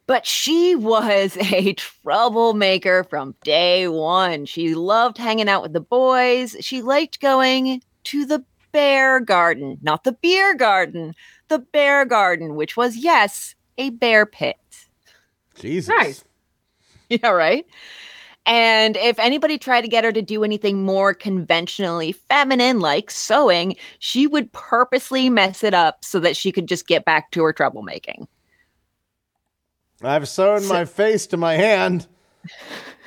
But 0.07 0.27
she 0.27 0.75
was 0.77 1.37
a 1.41 1.73
troublemaker 1.73 3.05
from 3.05 3.35
day 3.43 3.89
one. 3.89 4.45
She 4.45 4.75
loved 4.75 5.19
hanging 5.19 5.49
out 5.49 5.63
with 5.63 5.73
the 5.73 5.81
boys. 5.81 6.57
She 6.61 6.83
liked 6.83 7.21
going 7.21 7.83
to 8.05 8.27
the 8.27 8.45
bear 8.73 9.21
garden, 9.21 9.79
not 9.83 10.05
the 10.05 10.13
beer 10.13 10.55
garden, 10.55 11.15
the 11.49 11.61
bear 11.61 12.05
garden, 12.05 12.57
which 12.57 12.77
was, 12.77 12.97
yes, 12.97 13.55
a 13.79 13.91
bear 13.91 14.27
pit. 14.27 14.57
Jesus. 15.59 15.89
Nice. 15.89 16.25
Yeah, 17.11 17.29
right. 17.29 17.67
And 18.47 18.97
if 18.99 19.19
anybody 19.19 19.57
tried 19.57 19.83
to 19.83 19.89
get 19.89 20.05
her 20.05 20.13
to 20.13 20.21
do 20.21 20.45
anything 20.45 20.85
more 20.85 21.15
conventionally 21.15 22.13
feminine, 22.13 22.81
like 22.81 23.11
sewing, 23.11 23.77
she 23.99 24.27
would 24.27 24.53
purposely 24.53 25.31
mess 25.31 25.65
it 25.65 25.73
up 25.73 26.05
so 26.05 26.21
that 26.21 26.37
she 26.37 26.53
could 26.53 26.69
just 26.69 26.87
get 26.87 27.05
back 27.05 27.31
to 27.31 27.43
her 27.43 27.55
troublemaking. 27.55 28.27
I've 30.03 30.29
sewn 30.29 30.67
my 30.69 30.85
face 30.85 31.27
to 31.29 31.39
my 31.39 31.55
hand. 31.55 32.07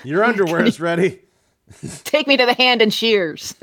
Your 0.03 0.23
underwear 0.25 0.65
is 0.65 0.79
ready. 0.79 1.21
Take 2.03 2.27
me 2.27 2.37
to 2.37 2.45
the 2.45 2.53
hand 2.53 2.81
and 2.81 2.91
shears. 2.91 3.53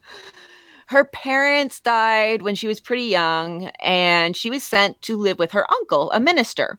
her 0.86 1.04
parents 1.04 1.80
died 1.80 2.42
when 2.42 2.54
she 2.54 2.66
was 2.66 2.80
pretty 2.80 3.04
young, 3.04 3.66
and 3.80 4.36
she 4.36 4.50
was 4.50 4.64
sent 4.64 5.00
to 5.02 5.16
live 5.16 5.38
with 5.38 5.52
her 5.52 5.70
uncle, 5.70 6.10
a 6.10 6.18
minister. 6.18 6.78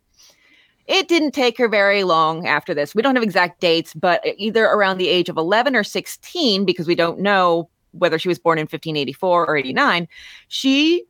It 0.90 1.08
didn't 1.08 1.32
take 1.32 1.56
her 1.60 1.68
very 1.68 2.04
long 2.04 2.48
after 2.48 2.74
this. 2.74 2.96
We 2.96 3.04
don't 3.04 3.16
have 3.16 3.24
exact 3.24 3.62
dates, 3.62 3.94
but 3.94 4.26
either 4.38 4.66
around 4.66 4.98
the 4.98 5.08
age 5.08 5.30
of 5.30 5.38
11 5.38 5.76
or 5.76 5.84
16, 5.84 6.66
because 6.66 6.88
we 6.88 6.96
don't 6.96 7.20
know 7.20 7.70
whether 7.92 8.18
she 8.18 8.28
was 8.28 8.40
born 8.40 8.58
in 8.58 8.64
1584 8.64 9.46
or 9.46 9.56
89, 9.56 10.08
she 10.48 11.06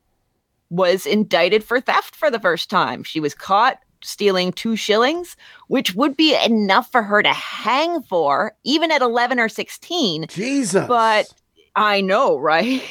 was 0.69 1.05
indicted 1.05 1.63
for 1.63 1.79
theft 1.79 2.13
for 2.13 2.29
the 2.29 2.41
first 2.41 2.69
time. 2.69 3.03
She 3.03 3.21
was 3.21 3.33
caught 3.33 3.79
stealing 4.03 4.51
two 4.51 4.75
shillings, 4.75 5.37
which 5.69 5.95
would 5.95 6.17
be 6.17 6.35
enough 6.45 6.91
for 6.91 7.01
her 7.01 7.23
to 7.23 7.33
hang 7.33 8.03
for, 8.03 8.53
even 8.65 8.91
at 8.91 9.01
11 9.01 9.39
or 9.39 9.47
16. 9.47 10.25
Jesus. 10.27 10.87
But 10.87 11.33
I 11.77 12.01
know, 12.01 12.37
right? 12.39 12.83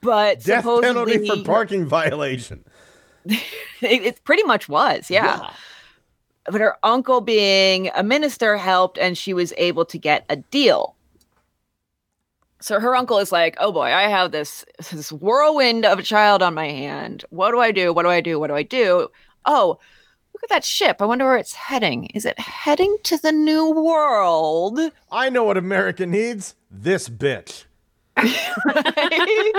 but 0.00 0.40
death 0.44 0.64
penalty 0.64 1.26
for 1.26 1.42
parking 1.42 1.84
violation. 1.84 2.64
it, 3.80 4.02
it 4.02 4.24
pretty 4.24 4.42
much 4.44 4.68
was, 4.68 5.10
yeah. 5.10 5.50
But 6.44 6.60
her 6.60 6.76
uncle, 6.82 7.20
being 7.20 7.90
a 7.94 8.02
minister, 8.02 8.56
helped, 8.56 8.98
and 8.98 9.16
she 9.16 9.32
was 9.32 9.52
able 9.56 9.84
to 9.86 9.98
get 9.98 10.24
a 10.28 10.36
deal. 10.36 10.96
So 12.60 12.78
her 12.78 12.94
uncle 12.94 13.18
is 13.18 13.32
like, 13.32 13.56
"Oh 13.58 13.72
boy, 13.72 13.92
I 13.92 14.02
have 14.02 14.30
this 14.32 14.64
this 14.90 15.12
whirlwind 15.12 15.84
of 15.84 15.98
a 15.98 16.02
child 16.02 16.42
on 16.42 16.54
my 16.54 16.68
hand. 16.68 17.24
What 17.30 17.50
do 17.50 17.60
I 17.60 17.72
do? 17.72 17.92
What 17.92 18.04
do 18.04 18.08
I 18.08 18.20
do? 18.20 18.38
What 18.38 18.48
do 18.48 18.54
I 18.54 18.62
do? 18.62 19.08
Oh, 19.44 19.78
look 20.32 20.42
at 20.44 20.48
that 20.48 20.64
ship. 20.64 20.96
I 21.00 21.06
wonder 21.06 21.24
where 21.24 21.36
it's 21.36 21.54
heading. 21.54 22.06
Is 22.14 22.24
it 22.24 22.38
heading 22.38 22.96
to 23.04 23.18
the 23.18 23.32
new 23.32 23.70
world?" 23.70 24.78
I 25.10 25.28
know 25.28 25.44
what 25.44 25.56
America 25.56 26.06
needs. 26.06 26.54
This 26.70 27.08
bitch. 27.08 27.64
right? 28.16 29.52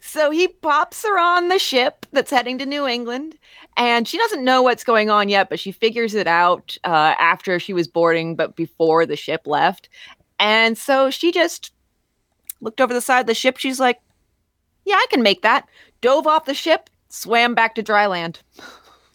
so 0.00 0.30
he 0.30 0.48
pops 0.48 1.04
her 1.04 1.18
on 1.18 1.48
the 1.48 1.58
ship 1.58 2.06
that's 2.12 2.30
heading 2.30 2.58
to 2.58 2.66
New 2.66 2.86
England, 2.86 3.36
and 3.76 4.06
she 4.06 4.18
doesn't 4.18 4.44
know 4.44 4.62
what's 4.62 4.84
going 4.84 5.10
on 5.10 5.28
yet, 5.28 5.48
but 5.48 5.60
she 5.60 5.72
figures 5.72 6.14
it 6.14 6.26
out 6.26 6.76
uh, 6.84 7.14
after 7.18 7.58
she 7.58 7.72
was 7.72 7.88
boarding, 7.88 8.36
but 8.36 8.56
before 8.56 9.06
the 9.06 9.16
ship 9.16 9.46
left. 9.46 9.88
And 10.38 10.76
so 10.76 11.10
she 11.10 11.30
just 11.30 11.72
looked 12.60 12.80
over 12.80 12.92
the 12.92 13.00
side 13.00 13.20
of 13.20 13.26
the 13.26 13.34
ship. 13.34 13.58
She's 13.58 13.78
like, 13.80 14.00
"Yeah, 14.84 14.96
I 14.96 15.06
can 15.10 15.22
make 15.22 15.42
that." 15.42 15.68
Dove 16.00 16.26
off 16.26 16.46
the 16.46 16.54
ship, 16.54 16.90
swam 17.08 17.54
back 17.54 17.76
to 17.76 17.82
dry 17.82 18.06
land. 18.06 18.40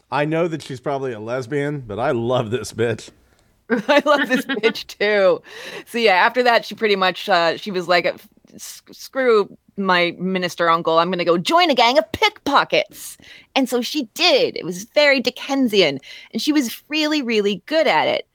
I 0.10 0.24
know 0.24 0.48
that 0.48 0.62
she's 0.62 0.80
probably 0.80 1.12
a 1.12 1.20
lesbian, 1.20 1.82
but 1.82 2.00
I 2.00 2.12
love 2.12 2.50
this 2.50 2.72
bitch. 2.72 3.10
I 3.70 4.02
love 4.06 4.30
this 4.30 4.46
bitch 4.46 4.88
too. 4.88 5.42
So 5.86 5.98
yeah, 5.98 6.14
after 6.14 6.44
that, 6.44 6.66
she 6.66 6.76
pretty 6.76 6.96
much 6.96 7.28
uh, 7.28 7.58
she 7.58 7.72
was 7.72 7.88
like, 7.90 8.06
"S- 8.06 8.28
"Screw 8.58 9.58
my 9.78 10.16
minister 10.18 10.70
uncle. 10.70 11.00
I'm 11.00 11.10
going 11.10 11.20
to 11.20 11.26
go 11.26 11.38
join 11.38 11.70
a 11.70 11.76
gang 11.76 11.98
of 11.98 12.12
pickpockets." 12.12 13.18
And 13.56 13.70
so 13.70 13.82
she 13.82 14.06
did. 14.14 14.58
It 14.58 14.66
was 14.66 14.86
very 14.86 15.20
Dickensian, 15.20 16.00
and 16.32 16.42
she 16.42 16.52
was 16.52 16.84
really, 16.90 17.22
really 17.22 17.64
good 17.66 17.88
at 17.88 18.08
it. 18.08 18.28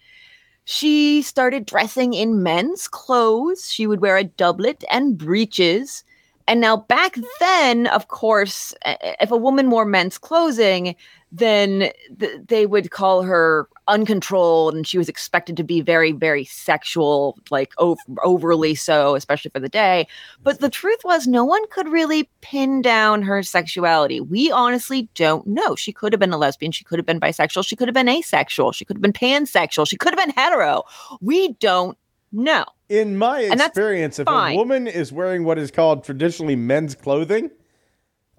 She 0.65 1.23
started 1.23 1.67
dressing 1.67 2.15
in 2.15 2.43
men's 2.43 2.87
clothes. 2.87 3.71
She 3.71 3.87
would 3.87 4.01
wear 4.01 4.17
a 4.17 4.25
doublet 4.25 4.85
and 4.91 5.19
breeches. 5.19 6.05
And 6.47 6.61
now, 6.61 6.77
back 6.77 7.17
then, 7.41 7.87
of 7.89 8.09
course, 8.09 8.75
if 8.85 9.31
a 9.31 9.37
woman 9.37 9.71
wore 9.71 9.85
men's 9.85 10.19
clothing, 10.19 10.97
then 11.33 11.91
th- 12.21 12.41
they 12.47 12.67
would 12.67 12.91
call 12.91 13.23
her 13.23 13.69
uncontrolled 13.89 14.75
and 14.75 14.87
she 14.87 14.99
was 14.99 15.09
expected 15.09 15.57
to 15.57 15.65
be 15.65 15.81
very 15.81 16.13
very 16.13 16.45
sexual 16.45 17.37
like 17.51 17.73
ov- 17.79 17.99
overly 18.23 18.75
so 18.75 19.17
especially 19.17 19.51
for 19.51 19.59
the 19.59 19.69
day. 19.69 20.07
But 20.43 20.61
the 20.61 20.69
truth 20.69 21.01
was 21.05 21.27
no 21.27 21.45
one 21.45 21.67
could 21.69 21.89
really 21.89 22.31
pin 22.43 22.83
down 22.83 23.23
her 23.23 23.43
sexuality. 23.43 24.21
We 24.21 24.51
honestly 24.53 25.09
don't 25.15 25.47
know. 25.47 25.75
She 25.75 25.93
could 25.93 26.13
have 26.13 26.21
been 26.21 26.33
a 26.33 26.39
lesbian 26.39 26.71
she 26.71 26.85
could 26.85 26.99
have 26.99 27.07
been 27.07 27.21
bisexual 27.21 27.67
she 27.67 27.77
could 27.77 27.89
have 27.89 27.95
been 27.95 28.09
asexual 28.09 28.73
she 28.73 28.85
could 28.85 28.97
have 28.97 29.03
been 29.03 29.13
pansexual 29.13 29.89
she 29.89 29.97
could 29.97 30.17
have 30.17 30.25
been 30.25 30.35
hetero. 30.37 30.83
We 31.21 31.55
don't 31.55 31.97
know 32.33 32.65
In 32.89 33.17
my 33.17 33.41
experience, 33.41 34.19
if 34.19 34.27
fine. 34.27 34.55
a 34.55 34.57
woman 34.57 34.87
is 34.87 35.13
wearing 35.13 35.45
what 35.45 35.59
is 35.59 35.71
called 35.71 36.05
traditionally 36.05 36.57
men's 36.57 36.95
clothing, 36.95 37.51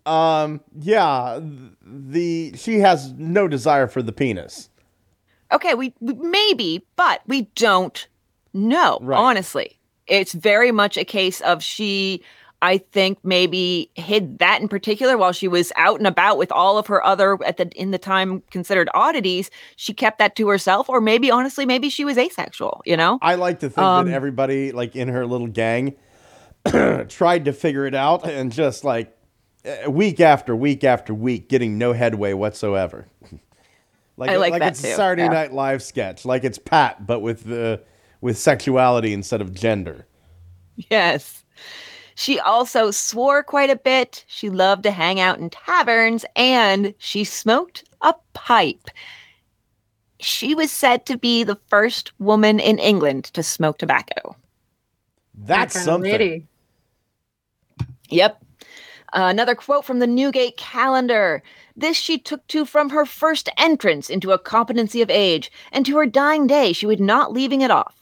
um, 0.05 0.59
yeah, 0.77 1.39
the 1.81 2.53
she 2.57 2.79
has 2.79 3.13
no 3.13 3.47
desire 3.47 3.87
for 3.87 4.01
the 4.01 4.11
penis. 4.11 4.69
okay 5.51 5.73
we, 5.75 5.93
we 6.01 6.13
maybe 6.15 6.85
but 6.95 7.21
we 7.27 7.43
don't 7.55 8.07
know 8.53 8.97
Right. 9.01 9.17
honestly 9.17 9.79
it's 10.07 10.33
very 10.33 10.71
much 10.71 10.97
a 10.97 11.05
case 11.05 11.39
of 11.41 11.63
she 11.63 12.21
i 12.63 12.77
think 12.77 13.19
maybe 13.23 13.91
hid 13.95 14.39
that 14.39 14.61
in 14.61 14.67
particular 14.67 15.17
while 15.17 15.31
she 15.31 15.47
was 15.47 15.71
out 15.75 15.99
and 15.99 16.07
about 16.07 16.37
with 16.37 16.51
all 16.51 16.77
of 16.77 16.87
her 16.87 17.05
other 17.05 17.37
at 17.45 17.57
the 17.57 17.69
in 17.75 17.91
the 17.91 17.99
time 17.99 18.41
considered 18.49 18.89
oddities 18.93 19.51
she 19.75 19.93
kept 19.93 20.17
that 20.17 20.35
to 20.35 20.47
herself 20.47 20.89
or 20.89 20.99
maybe 20.99 21.29
honestly 21.29 21.65
maybe 21.65 21.89
she 21.89 22.05
was 22.05 22.17
asexual 22.17 22.81
you 22.85 22.97
know 22.97 23.19
I 23.21 23.35
like 23.35 23.59
to 23.59 23.69
think 23.69 23.79
Um, 23.79 24.07
that 24.07 24.13
everybody, 24.13 24.71
like 24.71 24.95
in 24.95 25.07
her 25.07 25.25
little 25.25 25.47
gang, 25.47 25.95
tried 27.09 27.45
to 27.45 27.53
figure 27.53 27.85
it 27.85 27.95
out 27.95 28.27
and 28.27 28.51
just 28.51 28.83
like 28.83 29.15
eh, 29.65 29.87
week 29.87 30.19
after 30.19 30.55
week 30.55 30.83
after 30.83 31.13
week, 31.13 31.49
getting 31.49 31.77
no 31.77 31.93
headway 31.93 32.33
whatsoever. 32.33 33.07
Like, 34.15 34.29
I 34.29 34.37
like 34.37 34.51
like 34.51 34.59
that 34.59 34.73
it's 34.73 34.81
too, 34.83 34.89
a 34.89 34.95
Saturday 34.95 35.23
yeah. 35.23 35.29
Night 35.29 35.53
Live 35.53 35.81
sketch. 35.81 36.23
Like 36.23 36.43
it's 36.43 36.59
Pat, 36.59 37.07
but 37.07 37.21
with 37.21 37.45
the 37.45 37.81
with 38.21 38.37
sexuality 38.37 39.11
instead 39.11 39.41
of 39.41 39.55
gender. 39.55 40.05
Yes. 40.75 41.42
She 42.15 42.39
also 42.39 42.91
swore 42.91 43.43
quite 43.43 43.69
a 43.69 43.75
bit. 43.75 44.23
She 44.27 44.49
loved 44.49 44.83
to 44.83 44.91
hang 44.91 45.19
out 45.19 45.39
in 45.39 45.49
taverns 45.49 46.25
and 46.35 46.93
she 46.97 47.23
smoked 47.23 47.83
a 48.01 48.13
pipe. 48.33 48.89
She 50.19 50.55
was 50.55 50.71
said 50.71 51.05
to 51.07 51.17
be 51.17 51.43
the 51.43 51.57
first 51.67 52.11
woman 52.19 52.59
in 52.59 52.79
England 52.79 53.25
to 53.33 53.43
smoke 53.43 53.77
tobacco. 53.77 54.35
That's 55.35 55.73
That 55.73 55.79
kinda 55.79 55.85
something. 55.91 56.11
lady. 56.11 56.47
Yep. 58.09 58.39
Uh, 59.13 59.27
another 59.29 59.55
quote 59.55 59.85
from 59.85 59.99
the 59.99 60.07
Newgate 60.07 60.57
calendar. 60.57 61.43
This 61.75 61.97
she 61.97 62.17
took 62.17 62.45
to 62.47 62.65
from 62.65 62.89
her 62.91 63.05
first 63.05 63.49
entrance 63.57 64.09
into 64.09 64.31
a 64.31 64.39
competency 64.39 65.01
of 65.01 65.09
age, 65.09 65.51
and 65.71 65.85
to 65.85 65.97
her 65.97 66.05
dying 66.05 66.47
day 66.47 66.73
she 66.73 66.85
would 66.85 66.99
not 66.99 67.33
leaving 67.33 67.61
it 67.61 67.71
off. 67.71 67.95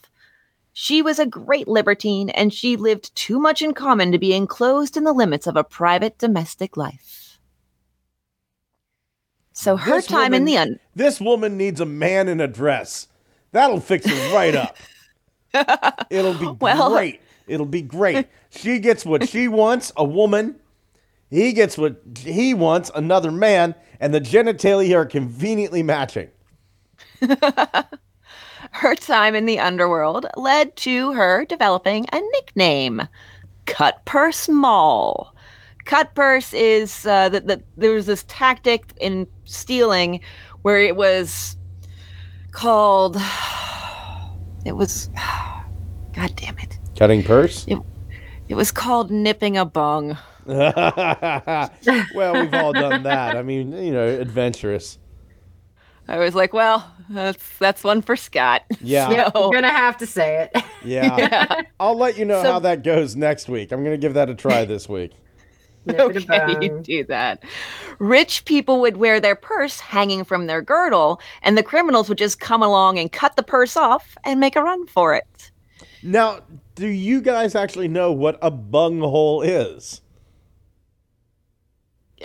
She 0.83 1.03
was 1.03 1.19
a 1.19 1.27
great 1.27 1.67
libertine, 1.67 2.31
and 2.31 2.51
she 2.51 2.75
lived 2.75 3.15
too 3.15 3.39
much 3.39 3.61
in 3.61 3.75
common 3.75 4.11
to 4.13 4.17
be 4.17 4.33
enclosed 4.33 4.97
in 4.97 5.03
the 5.03 5.13
limits 5.13 5.45
of 5.45 5.55
a 5.55 5.63
private 5.63 6.17
domestic 6.17 6.75
life. 6.75 7.37
So 9.53 9.77
her 9.77 9.97
This 9.97 10.07
time 10.07 10.33
in 10.33 10.45
the 10.45 10.57
un- 10.57 10.79
This 10.95 11.21
woman 11.21 11.55
needs 11.55 11.81
a 11.81 11.85
man 11.85 12.27
in 12.27 12.41
a 12.41 12.47
dress. 12.47 13.07
That'll 13.51 13.79
fix 13.79 14.07
her 14.07 14.33
right 14.33 14.55
up. 14.55 14.75
It'll 16.09 16.33
be 16.33 16.47
Well- 16.59 16.89
great. 16.89 17.21
It'll 17.45 17.67
be 17.67 17.83
great. 17.83 18.25
She 18.49 18.79
gets 18.79 19.05
what 19.05 19.29
she 19.29 19.47
wants, 19.47 19.91
a 19.95 20.03
woman. 20.03 20.55
He 21.29 21.53
gets 21.53 21.77
what 21.77 22.01
he 22.17 22.55
wants, 22.55 22.89
another 22.95 23.29
man, 23.31 23.75
and 23.99 24.15
the 24.15 24.21
genitalia 24.21 24.95
are 24.95 25.05
conveniently 25.05 25.83
matching. 25.83 26.31
her 28.71 28.95
time 28.95 29.35
in 29.35 29.45
the 29.45 29.59
underworld 29.59 30.25
led 30.35 30.75
to 30.77 31.13
her 31.13 31.45
developing 31.45 32.05
a 32.11 32.19
nickname, 32.19 33.01
Cutpurse 33.65 34.49
Moll. 34.49 35.33
Cut 35.85 36.13
Purse 36.15 36.53
is 36.53 37.05
uh, 37.05 37.29
that 37.29 37.47
the, 37.47 37.61
there 37.77 37.93
was 37.93 38.05
this 38.05 38.23
tactic 38.27 38.93
in 38.99 39.27
stealing 39.45 40.21
where 40.61 40.79
it 40.79 40.95
was 40.95 41.57
called. 42.51 43.17
It 44.63 44.75
was. 44.75 45.09
God 46.13 46.35
damn 46.35 46.59
it! 46.59 46.77
Cutting 46.95 47.23
purse? 47.23 47.65
It 48.47 48.53
was 48.53 48.71
called 48.71 49.09
nipping 49.09 49.57
a 49.57 49.65
bung. 49.65 50.17
well, 50.45 51.69
we've 52.13 52.53
all 52.53 52.73
done 52.73 53.01
that. 53.03 53.37
I 53.37 53.41
mean, 53.41 53.71
you 53.71 53.91
know, 53.91 54.05
adventurous. 54.05 54.99
I 56.07 56.17
was 56.17 56.35
like, 56.35 56.51
well, 56.53 56.91
that's 57.09 57.57
that's 57.57 57.83
one 57.83 58.01
for 58.01 58.15
Scott. 58.15 58.63
Yeah. 58.81 59.29
So- 59.31 59.43
You're 59.43 59.53
gonna 59.53 59.69
have 59.69 59.97
to 59.97 60.07
say 60.07 60.49
it. 60.53 60.63
Yeah. 60.83 61.61
I'll 61.79 61.95
let 61.95 62.17
you 62.17 62.25
know 62.25 62.41
So- 62.41 62.53
how 62.53 62.59
that 62.59 62.83
goes 62.83 63.15
next 63.15 63.47
week. 63.47 63.71
I'm 63.71 63.83
going 63.83 63.93
to 63.93 63.99
give 64.01 64.15
that 64.15 64.31
a 64.31 64.35
try 64.35 64.65
this 64.65 64.89
week. 64.89 65.11
Nip 65.85 66.15
it 66.15 66.27
a 66.29 66.35
okay, 66.53 66.65
you 66.65 66.79
do 66.81 67.03
that. 67.05 67.43
Rich 67.99 68.45
people 68.45 68.81
would 68.81 68.97
wear 68.97 69.19
their 69.19 69.35
purse 69.35 69.79
hanging 69.79 70.23
from 70.23 70.47
their 70.47 70.61
girdle, 70.63 71.21
and 71.43 71.55
the 71.55 71.61
criminals 71.63 72.09
would 72.09 72.17
just 72.17 72.39
come 72.39 72.63
along 72.63 72.97
and 72.97 73.11
cut 73.11 73.35
the 73.35 73.43
purse 73.43 73.77
off 73.77 74.17
and 74.23 74.39
make 74.39 74.55
a 74.55 74.63
run 74.63 74.87
for 74.87 75.13
it. 75.13 75.51
Now, 76.01 76.39
do 76.73 76.87
you 76.87 77.21
guys 77.21 77.53
actually 77.53 77.87
know 77.87 78.11
what 78.11 78.39
a 78.41 78.49
bunghole 78.49 79.43
is? 79.43 80.01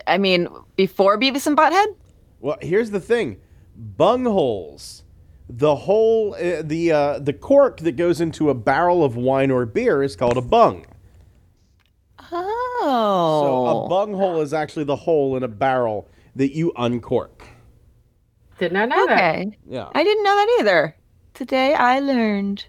I 0.06 0.18
mean, 0.18 0.48
before 0.76 1.18
Beavis 1.18 1.46
and 1.46 1.56
Butthead? 1.56 1.94
Well, 2.40 2.58
here's 2.62 2.90
the 2.90 3.00
thing: 3.00 3.38
bungholes, 3.76 5.02
the 5.48 5.76
hole, 5.76 6.34
uh, 6.34 6.62
the 6.62 6.92
uh, 6.92 7.18
the 7.18 7.32
cork 7.32 7.78
that 7.78 7.92
goes 7.96 8.20
into 8.20 8.50
a 8.50 8.54
barrel 8.54 9.04
of 9.04 9.16
wine 9.16 9.50
or 9.50 9.66
beer 9.66 10.02
is 10.02 10.16
called 10.16 10.36
a 10.36 10.42
bung. 10.42 10.86
Oh. 12.32 13.42
So 13.42 13.84
a 13.84 13.88
bunghole 13.88 14.40
is 14.40 14.52
actually 14.52 14.84
the 14.84 14.96
hole 14.96 15.36
in 15.36 15.42
a 15.42 15.48
barrel 15.48 16.08
that 16.34 16.54
you 16.54 16.72
uncork. 16.76 17.46
Did 18.58 18.72
not 18.72 18.88
know 18.88 19.06
that. 19.06 19.46
Yeah. 19.68 19.88
I 19.94 20.02
didn't 20.02 20.24
know 20.24 20.34
that 20.34 20.56
either. 20.60 20.96
Today 21.34 21.74
I 21.74 22.00
learned. 22.00 22.64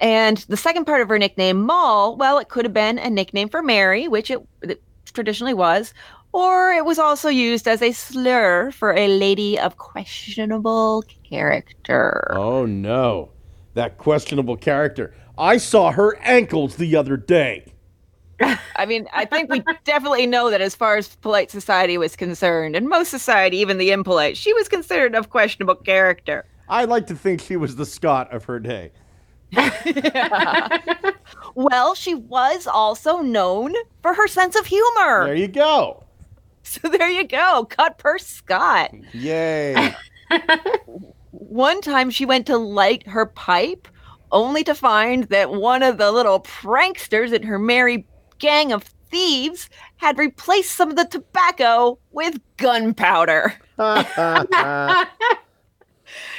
And 0.00 0.38
the 0.48 0.56
second 0.56 0.84
part 0.84 1.00
of 1.00 1.08
her 1.08 1.18
nickname, 1.18 1.62
Moll, 1.62 2.16
well, 2.16 2.38
it 2.38 2.48
could 2.48 2.64
have 2.64 2.74
been 2.74 2.98
a 2.98 3.08
nickname 3.08 3.48
for 3.48 3.62
Mary, 3.62 4.08
which 4.08 4.30
it, 4.30 4.46
it 4.62 4.82
traditionally 5.14 5.54
was, 5.54 5.94
or 6.36 6.70
it 6.70 6.84
was 6.84 6.98
also 6.98 7.30
used 7.30 7.66
as 7.66 7.80
a 7.80 7.92
slur 7.92 8.70
for 8.70 8.94
a 8.94 9.08
lady 9.08 9.58
of 9.58 9.78
questionable 9.78 11.02
character. 11.26 12.30
Oh 12.36 12.66
no, 12.66 13.30
that 13.72 13.96
questionable 13.96 14.58
character. 14.58 15.14
I 15.38 15.56
saw 15.56 15.90
her 15.92 16.18
ankles 16.18 16.76
the 16.76 16.94
other 16.94 17.16
day. 17.16 17.72
I 18.76 18.84
mean, 18.84 19.08
I 19.14 19.24
think 19.24 19.50
we 19.50 19.62
definitely 19.84 20.26
know 20.26 20.50
that 20.50 20.60
as 20.60 20.74
far 20.74 20.98
as 20.98 21.16
polite 21.16 21.50
society 21.50 21.96
was 21.96 22.16
concerned, 22.16 22.76
and 22.76 22.86
most 22.86 23.10
society, 23.10 23.56
even 23.56 23.78
the 23.78 23.90
impolite, 23.90 24.36
she 24.36 24.52
was 24.52 24.68
considered 24.68 25.14
of 25.14 25.30
questionable 25.30 25.76
character. 25.76 26.44
I 26.68 26.84
like 26.84 27.06
to 27.06 27.14
think 27.14 27.40
she 27.40 27.56
was 27.56 27.76
the 27.76 27.86
Scott 27.86 28.30
of 28.30 28.44
her 28.44 28.60
day. 28.60 28.92
Well, 31.56 31.94
she 31.94 32.14
was 32.14 32.66
also 32.66 33.20
known 33.20 33.74
for 34.02 34.12
her 34.12 34.28
sense 34.28 34.56
of 34.56 34.66
humor. 34.66 35.24
There 35.24 35.34
you 35.34 35.48
go. 35.48 36.05
So 36.82 36.88
there 36.88 37.08
you 37.08 37.24
go. 37.24 37.64
Cut 37.70 37.96
purse 37.96 38.26
Scott. 38.26 38.90
Yay. 39.14 39.94
One 41.30 41.80
time 41.80 42.10
she 42.10 42.26
went 42.26 42.46
to 42.46 42.56
light 42.56 43.06
her 43.06 43.24
pipe 43.26 43.86
only 44.32 44.64
to 44.64 44.74
find 44.74 45.24
that 45.24 45.52
one 45.52 45.82
of 45.84 45.98
the 45.98 46.10
little 46.10 46.40
pranksters 46.40 47.32
in 47.32 47.44
her 47.44 47.58
merry 47.58 48.06
gang 48.38 48.72
of 48.72 48.82
thieves 49.10 49.70
had 49.96 50.18
replaced 50.18 50.72
some 50.72 50.90
of 50.90 50.96
the 50.96 51.04
tobacco 51.04 51.98
with 52.10 52.40
gunpowder. 52.56 53.54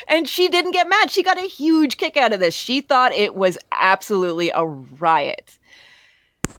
And 0.07 0.27
she 0.27 0.47
didn't 0.47 0.71
get 0.71 0.87
mad. 0.87 1.11
She 1.11 1.21
got 1.21 1.37
a 1.37 1.47
huge 1.47 1.97
kick 1.97 2.15
out 2.15 2.31
of 2.31 2.39
this. 2.39 2.55
She 2.55 2.79
thought 2.81 3.11
it 3.11 3.35
was 3.35 3.57
absolutely 3.73 4.49
a 4.55 4.65
riot. 4.65 5.56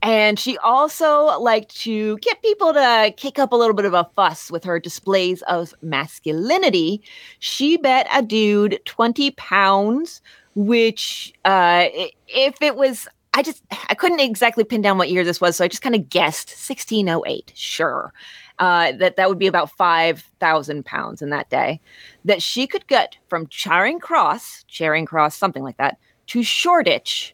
And 0.01 0.39
she 0.39 0.57
also 0.59 1.39
liked 1.39 1.75
to 1.81 2.17
get 2.19 2.41
people 2.41 2.73
to 2.73 3.13
kick 3.17 3.37
up 3.37 3.51
a 3.51 3.55
little 3.55 3.75
bit 3.75 3.85
of 3.85 3.93
a 3.93 4.09
fuss 4.15 4.49
with 4.49 4.63
her 4.63 4.79
displays 4.79 5.41
of 5.43 5.73
masculinity. 5.81 7.01
She 7.39 7.77
bet 7.77 8.07
a 8.13 8.21
dude 8.21 8.79
20 8.85 9.31
pounds, 9.31 10.21
which, 10.55 11.33
uh, 11.45 11.87
if 12.27 12.61
it 12.61 12.75
was, 12.75 13.07
I 13.33 13.43
just, 13.43 13.63
I 13.89 13.95
couldn't 13.95 14.21
exactly 14.21 14.63
pin 14.63 14.81
down 14.81 14.97
what 14.97 15.09
year 15.09 15.23
this 15.23 15.41
was, 15.41 15.57
so 15.57 15.65
I 15.65 15.67
just 15.67 15.81
kind 15.81 15.95
of 15.95 16.09
guessed 16.09 16.49
1608. 16.49 17.51
Sure. 17.55 18.13
Uh, 18.57 18.91
that 18.93 19.15
that 19.15 19.29
would 19.29 19.39
be 19.39 19.47
about 19.47 19.71
5,000 19.71 20.85
pounds 20.85 21.21
in 21.21 21.29
that 21.29 21.49
day 21.49 21.79
that 22.25 22.41
she 22.41 22.67
could 22.67 22.85
get 22.87 23.17
from 23.29 23.47
Charing 23.47 23.99
Cross, 23.99 24.65
Charing 24.67 25.05
Cross, 25.05 25.37
something 25.37 25.63
like 25.63 25.77
that, 25.77 25.97
to 26.27 26.43
Shoreditch 26.43 27.33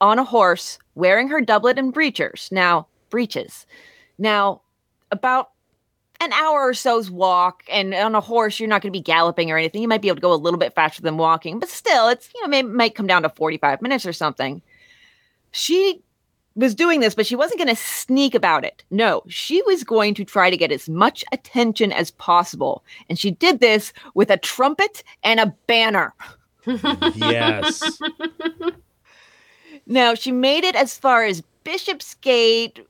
on 0.00 0.18
a 0.18 0.24
horse 0.24 0.78
wearing 0.94 1.28
her 1.28 1.40
doublet 1.40 1.78
and 1.78 1.94
breechers. 1.94 2.50
Now, 2.52 2.86
breeches. 3.10 3.66
Now, 4.18 4.62
about 5.10 5.50
an 6.20 6.32
hour 6.32 6.68
or 6.68 6.74
so's 6.74 7.10
walk, 7.10 7.62
and 7.70 7.92
on 7.94 8.14
a 8.14 8.20
horse, 8.20 8.58
you're 8.58 8.68
not 8.68 8.82
going 8.82 8.92
to 8.92 8.98
be 8.98 9.02
galloping 9.02 9.50
or 9.50 9.58
anything. 9.58 9.82
You 9.82 9.88
might 9.88 10.02
be 10.02 10.08
able 10.08 10.16
to 10.16 10.22
go 10.22 10.32
a 10.32 10.36
little 10.36 10.58
bit 10.58 10.74
faster 10.74 11.02
than 11.02 11.16
walking, 11.16 11.58
but 11.58 11.68
still, 11.68 12.08
it's, 12.08 12.30
you 12.34 12.42
know, 12.42 12.48
may, 12.48 12.62
might 12.62 12.94
come 12.94 13.06
down 13.06 13.22
to 13.22 13.28
45 13.28 13.82
minutes 13.82 14.06
or 14.06 14.12
something. 14.12 14.62
She 15.50 16.02
was 16.56 16.74
doing 16.74 17.00
this, 17.00 17.14
but 17.14 17.26
she 17.26 17.36
wasn't 17.36 17.58
going 17.58 17.74
to 17.74 17.80
sneak 17.80 18.34
about 18.34 18.64
it. 18.64 18.84
No, 18.90 19.22
she 19.28 19.62
was 19.62 19.82
going 19.82 20.14
to 20.14 20.24
try 20.24 20.50
to 20.50 20.56
get 20.56 20.72
as 20.72 20.88
much 20.88 21.24
attention 21.32 21.92
as 21.92 22.12
possible. 22.12 22.84
And 23.08 23.18
she 23.18 23.32
did 23.32 23.60
this 23.60 23.92
with 24.14 24.30
a 24.30 24.36
trumpet 24.36 25.02
and 25.22 25.40
a 25.40 25.54
banner. 25.66 26.14
yes. 26.66 27.82
Now, 29.86 30.14
she 30.14 30.32
made 30.32 30.64
it 30.64 30.74
as 30.76 30.96
far 30.96 31.24
as 31.24 31.42
Bishopsgate, 31.64 32.80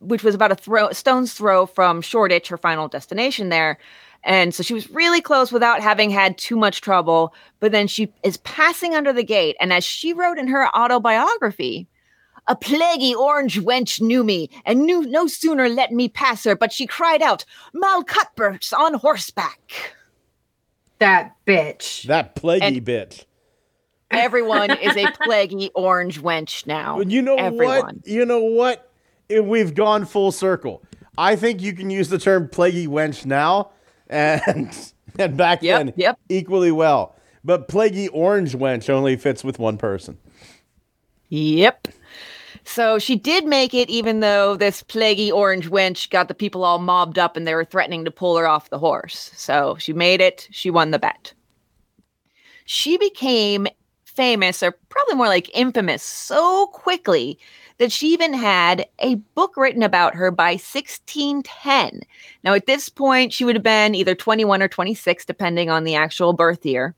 which 0.00 0.22
was 0.22 0.34
about 0.34 0.52
a 0.52 0.56
throw, 0.56 0.90
stone's 0.92 1.32
throw 1.32 1.66
from 1.66 2.00
Shoreditch, 2.02 2.48
her 2.48 2.58
final 2.58 2.88
destination 2.88 3.48
there. 3.48 3.78
And 4.24 4.54
so 4.54 4.62
she 4.62 4.74
was 4.74 4.90
really 4.90 5.20
close 5.20 5.52
without 5.52 5.80
having 5.80 6.10
had 6.10 6.36
too 6.38 6.56
much 6.56 6.80
trouble. 6.80 7.34
But 7.60 7.72
then 7.72 7.86
she 7.86 8.12
is 8.22 8.36
passing 8.38 8.94
under 8.94 9.12
the 9.12 9.22
gate. 9.24 9.56
And 9.60 9.72
as 9.72 9.84
she 9.84 10.12
wrote 10.12 10.38
in 10.38 10.48
her 10.48 10.68
autobiography, 10.76 11.86
a 12.46 12.56
plaguey 12.56 13.14
orange 13.14 13.60
wench 13.60 14.00
knew 14.00 14.24
me 14.24 14.50
and 14.64 14.80
knew 14.86 15.02
no 15.06 15.26
sooner 15.26 15.68
let 15.68 15.92
me 15.92 16.08
pass 16.08 16.44
her, 16.44 16.56
but 16.56 16.72
she 16.72 16.86
cried 16.86 17.20
out, 17.22 17.44
Moll 17.74 18.02
Cutpurse's 18.02 18.72
on 18.72 18.94
horseback. 18.94 19.94
That 20.98 21.36
bitch. 21.46 22.04
That 22.04 22.34
plaguey 22.34 22.64
And- 22.64 22.84
bitch. 22.84 23.24
Everyone 24.10 24.70
is 24.70 24.96
a 24.96 25.10
plaguey 25.22 25.70
orange 25.74 26.22
wench 26.22 26.66
now. 26.66 26.98
But 26.98 27.10
you 27.10 27.22
know 27.22 27.36
Everyone. 27.36 27.96
what? 27.96 28.06
You 28.06 28.24
know 28.24 28.40
what? 28.42 28.90
If 29.28 29.44
we've 29.44 29.74
gone 29.74 30.06
full 30.06 30.32
circle. 30.32 30.82
I 31.18 31.36
think 31.36 31.60
you 31.60 31.72
can 31.72 31.90
use 31.90 32.08
the 32.08 32.18
term 32.18 32.48
plaguey 32.48 32.86
wench 32.86 33.26
now, 33.26 33.70
and 34.08 34.72
And 35.18 35.36
back 35.36 35.62
Yep, 35.62 35.78
then, 35.78 35.92
yep. 35.96 36.18
equally 36.28 36.70
well. 36.70 37.16
But 37.44 37.66
plaguey 37.68 38.08
orange 38.08 38.54
wench 38.56 38.88
only 38.88 39.16
fits 39.16 39.42
with 39.42 39.58
one 39.58 39.76
person. 39.76 40.16
Yep. 41.30 41.88
So 42.64 42.98
she 42.98 43.16
did 43.16 43.44
make 43.46 43.74
it, 43.74 43.88
even 43.90 44.20
though 44.20 44.56
this 44.56 44.82
plaguey 44.82 45.32
orange 45.32 45.70
wench 45.70 46.10
got 46.10 46.28
the 46.28 46.34
people 46.34 46.64
all 46.64 46.78
mobbed 46.78 47.18
up 47.18 47.36
and 47.36 47.46
they 47.46 47.54
were 47.54 47.64
threatening 47.64 48.04
to 48.04 48.10
pull 48.10 48.36
her 48.36 48.46
off 48.46 48.70
the 48.70 48.78
horse. 48.78 49.30
So 49.34 49.76
she 49.78 49.92
made 49.92 50.20
it. 50.20 50.46
She 50.50 50.70
won 50.70 50.90
the 50.90 50.98
bet. 50.98 51.32
She 52.66 52.98
became 52.98 53.66
famous, 54.18 54.64
or 54.64 54.72
probably 54.88 55.14
more 55.14 55.28
like 55.28 55.48
infamous, 55.56 56.02
so 56.02 56.66
quickly 56.72 57.38
that 57.78 57.92
she 57.92 58.08
even 58.08 58.34
had 58.34 58.84
a 58.98 59.14
book 59.36 59.56
written 59.56 59.84
about 59.84 60.16
her 60.16 60.32
by 60.32 60.50
1610. 60.50 62.00
Now, 62.42 62.54
at 62.54 62.66
this 62.66 62.88
point, 62.88 63.32
she 63.32 63.44
would 63.44 63.54
have 63.54 63.62
been 63.62 63.94
either 63.94 64.16
21 64.16 64.60
or 64.60 64.66
26, 64.66 65.24
depending 65.24 65.70
on 65.70 65.84
the 65.84 65.94
actual 65.94 66.32
birth 66.32 66.66
year. 66.66 66.96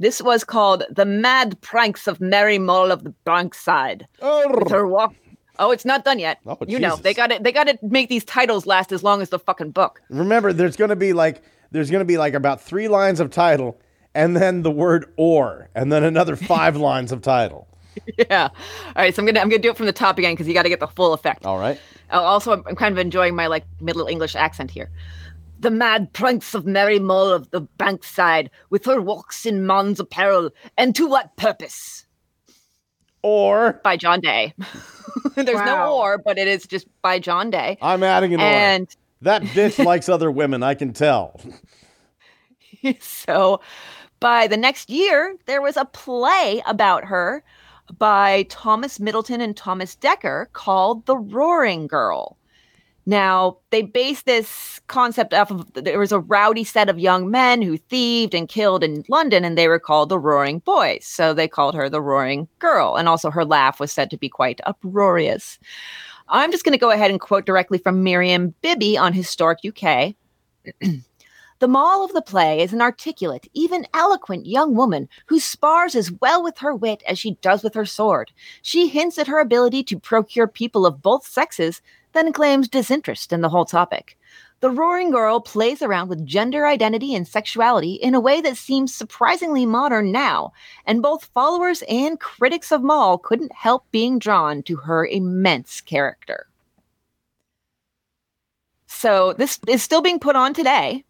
This 0.00 0.20
was 0.20 0.44
called 0.44 0.84
The 0.90 1.06
Mad 1.06 1.58
Pranks 1.62 2.06
of 2.06 2.20
Mary 2.20 2.58
Mull 2.58 2.92
of 2.92 3.04
the 3.04 3.14
Bankside. 3.24 4.02
With 4.20 4.70
her 4.70 4.86
walk. 4.86 5.14
Oh, 5.58 5.70
it's 5.70 5.86
not 5.86 6.04
done 6.04 6.18
yet. 6.18 6.40
Oh, 6.44 6.58
you 6.68 6.78
know, 6.78 6.96
they 6.96 7.14
got 7.14 7.28
to 7.28 7.38
they 7.38 7.52
got 7.52 7.68
to 7.68 7.78
make 7.82 8.10
these 8.10 8.24
titles 8.24 8.66
last 8.66 8.92
as 8.92 9.02
long 9.02 9.22
as 9.22 9.30
the 9.30 9.38
fucking 9.38 9.70
book. 9.70 10.02
Remember, 10.10 10.52
there's 10.52 10.76
going 10.76 10.90
to 10.90 10.96
be 10.96 11.14
like 11.14 11.42
there's 11.70 11.90
going 11.90 12.00
to 12.00 12.06
be 12.06 12.18
like 12.18 12.34
about 12.34 12.60
three 12.60 12.88
lines 12.88 13.20
of 13.20 13.30
title, 13.30 13.78
and 14.14 14.36
then 14.36 14.62
the 14.62 14.70
word 14.70 15.12
"or," 15.16 15.68
and 15.74 15.92
then 15.92 16.04
another 16.04 16.36
five 16.54 16.76
lines 16.76 17.12
of 17.12 17.22
title. 17.22 17.66
yeah. 18.18 18.48
All 18.86 18.92
right, 18.96 19.14
so 19.14 19.22
I'm 19.22 19.26
gonna 19.26 19.40
I'm 19.40 19.48
gonna 19.48 19.62
do 19.62 19.70
it 19.70 19.76
from 19.76 19.86
the 19.86 19.92
top 19.92 20.18
again 20.18 20.32
because 20.34 20.46
you 20.48 20.54
got 20.54 20.62
to 20.62 20.68
get 20.68 20.80
the 20.80 20.88
full 20.88 21.12
effect. 21.12 21.44
All 21.44 21.58
right. 21.58 21.80
Uh, 22.12 22.20
also, 22.20 22.52
I'm, 22.52 22.62
I'm 22.66 22.76
kind 22.76 22.92
of 22.92 22.98
enjoying 22.98 23.34
my 23.34 23.46
like 23.46 23.64
Middle 23.80 24.06
English 24.06 24.34
accent 24.34 24.70
here. 24.70 24.90
The 25.60 25.70
mad 25.70 26.12
pranks 26.14 26.54
of 26.54 26.64
Mary 26.64 26.98
Mull 26.98 27.30
of 27.30 27.50
the 27.50 27.62
Bankside, 27.78 28.48
with 28.70 28.84
her 28.86 29.00
walks 29.00 29.44
in 29.44 29.66
man's 29.66 30.00
apparel, 30.00 30.50
and 30.78 30.94
to 30.96 31.06
what 31.06 31.36
purpose? 31.36 32.06
Or 33.22 33.78
By 33.84 33.98
John 33.98 34.20
Day. 34.20 34.54
There's 35.34 35.60
no 35.66 35.98
or, 35.98 36.16
but 36.16 36.38
it 36.38 36.48
is 36.48 36.66
just 36.66 36.86
by 37.02 37.18
John 37.18 37.50
Day. 37.50 37.76
I'm 37.82 38.02
adding 38.02 38.32
an 38.32 38.40
or. 38.40 38.44
And 38.44 38.96
That 39.20 39.42
bitch 39.42 39.84
likes 39.84 40.08
other 40.08 40.30
women. 40.30 40.62
I 40.62 40.72
can 40.74 40.94
tell. 40.94 41.38
so 43.00 43.60
by 44.20 44.46
the 44.46 44.56
next 44.56 44.90
year, 44.90 45.36
there 45.46 45.62
was 45.62 45.76
a 45.76 45.84
play 45.86 46.62
about 46.66 47.04
her 47.04 47.42
by 47.98 48.44
Thomas 48.44 49.00
Middleton 49.00 49.40
and 49.40 49.56
Thomas 49.56 49.96
Dekker 49.96 50.46
called 50.52 51.06
The 51.06 51.16
Roaring 51.16 51.86
Girl. 51.86 52.36
Now, 53.06 53.56
they 53.70 53.82
based 53.82 54.26
this 54.26 54.80
concept 54.86 55.32
off 55.32 55.50
of 55.50 55.72
there 55.72 55.98
was 55.98 56.12
a 56.12 56.20
rowdy 56.20 56.64
set 56.64 56.88
of 56.88 56.98
young 56.98 57.30
men 57.30 57.62
who 57.62 57.78
thieved 57.78 58.34
and 58.34 58.48
killed 58.48 58.84
in 58.84 59.04
London, 59.08 59.44
and 59.44 59.56
they 59.56 59.68
were 59.68 59.80
called 59.80 60.10
the 60.10 60.18
Roaring 60.18 60.60
Boys. 60.60 61.06
So 61.06 61.32
they 61.32 61.48
called 61.48 61.74
her 61.74 61.88
the 61.88 62.02
Roaring 62.02 62.46
Girl. 62.58 62.96
And 62.96 63.08
also, 63.08 63.30
her 63.30 63.44
laugh 63.44 63.80
was 63.80 63.90
said 63.90 64.10
to 64.10 64.18
be 64.18 64.28
quite 64.28 64.60
uproarious. 64.64 65.58
I'm 66.28 66.52
just 66.52 66.64
going 66.64 66.74
to 66.74 66.78
go 66.78 66.90
ahead 66.90 67.10
and 67.10 67.18
quote 67.18 67.46
directly 67.46 67.78
from 67.78 68.04
Miriam 68.04 68.54
Bibby 68.60 68.96
on 68.96 69.12
Historic 69.12 69.58
UK. 69.66 70.14
The 71.60 71.68
moll 71.68 72.02
of 72.02 72.14
the 72.14 72.22
play 72.22 72.62
is 72.62 72.72
an 72.72 72.80
articulate, 72.80 73.46
even 73.52 73.86
eloquent 73.92 74.46
young 74.46 74.74
woman 74.74 75.10
who 75.26 75.38
spars 75.38 75.94
as 75.94 76.10
well 76.10 76.42
with 76.42 76.56
her 76.60 76.74
wit 76.74 77.02
as 77.06 77.18
she 77.18 77.32
does 77.42 77.62
with 77.62 77.74
her 77.74 77.84
sword. 77.84 78.32
She 78.62 78.88
hints 78.88 79.18
at 79.18 79.26
her 79.26 79.38
ability 79.38 79.84
to 79.84 80.00
procure 80.00 80.46
people 80.46 80.86
of 80.86 81.02
both 81.02 81.26
sexes, 81.26 81.82
then 82.14 82.32
claims 82.32 82.66
disinterest 82.66 83.30
in 83.30 83.42
the 83.42 83.50
whole 83.50 83.66
topic. 83.66 84.16
The 84.60 84.70
roaring 84.70 85.10
girl 85.10 85.38
plays 85.38 85.82
around 85.82 86.08
with 86.08 86.24
gender 86.24 86.66
identity 86.66 87.14
and 87.14 87.28
sexuality 87.28 87.92
in 87.92 88.14
a 88.14 88.20
way 88.20 88.40
that 88.40 88.56
seems 88.56 88.94
surprisingly 88.94 89.66
modern 89.66 90.10
now, 90.10 90.54
and 90.86 91.02
both 91.02 91.28
followers 91.34 91.82
and 91.90 92.18
critics 92.18 92.72
of 92.72 92.82
Moll 92.82 93.18
couldn't 93.18 93.52
help 93.52 93.84
being 93.90 94.18
drawn 94.18 94.62
to 94.62 94.76
her 94.76 95.06
immense 95.06 95.82
character. 95.82 96.46
So, 98.86 99.34
this 99.34 99.60
is 99.68 99.82
still 99.82 100.00
being 100.00 100.18
put 100.18 100.36
on 100.36 100.54
today 100.54 101.04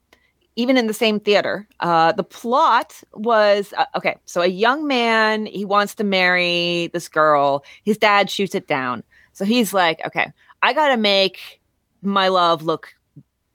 even 0.60 0.76
in 0.76 0.86
the 0.86 0.94
same 0.94 1.18
theater. 1.18 1.66
Uh, 1.80 2.12
the 2.12 2.22
plot 2.22 3.02
was 3.14 3.72
uh, 3.78 3.86
okay. 3.96 4.16
So 4.26 4.42
a 4.42 4.46
young 4.46 4.86
man 4.86 5.46
he 5.46 5.64
wants 5.64 5.94
to 5.96 6.04
marry 6.04 6.90
this 6.92 7.08
girl. 7.08 7.64
His 7.84 7.96
dad 7.96 8.30
shoots 8.30 8.54
it 8.54 8.66
down. 8.66 9.02
So 9.32 9.44
he's 9.44 9.72
like, 9.72 10.04
okay, 10.06 10.32
I 10.62 10.72
got 10.72 10.88
to 10.88 10.96
make 10.96 11.60
my 12.02 12.28
love 12.28 12.62
look 12.62 12.94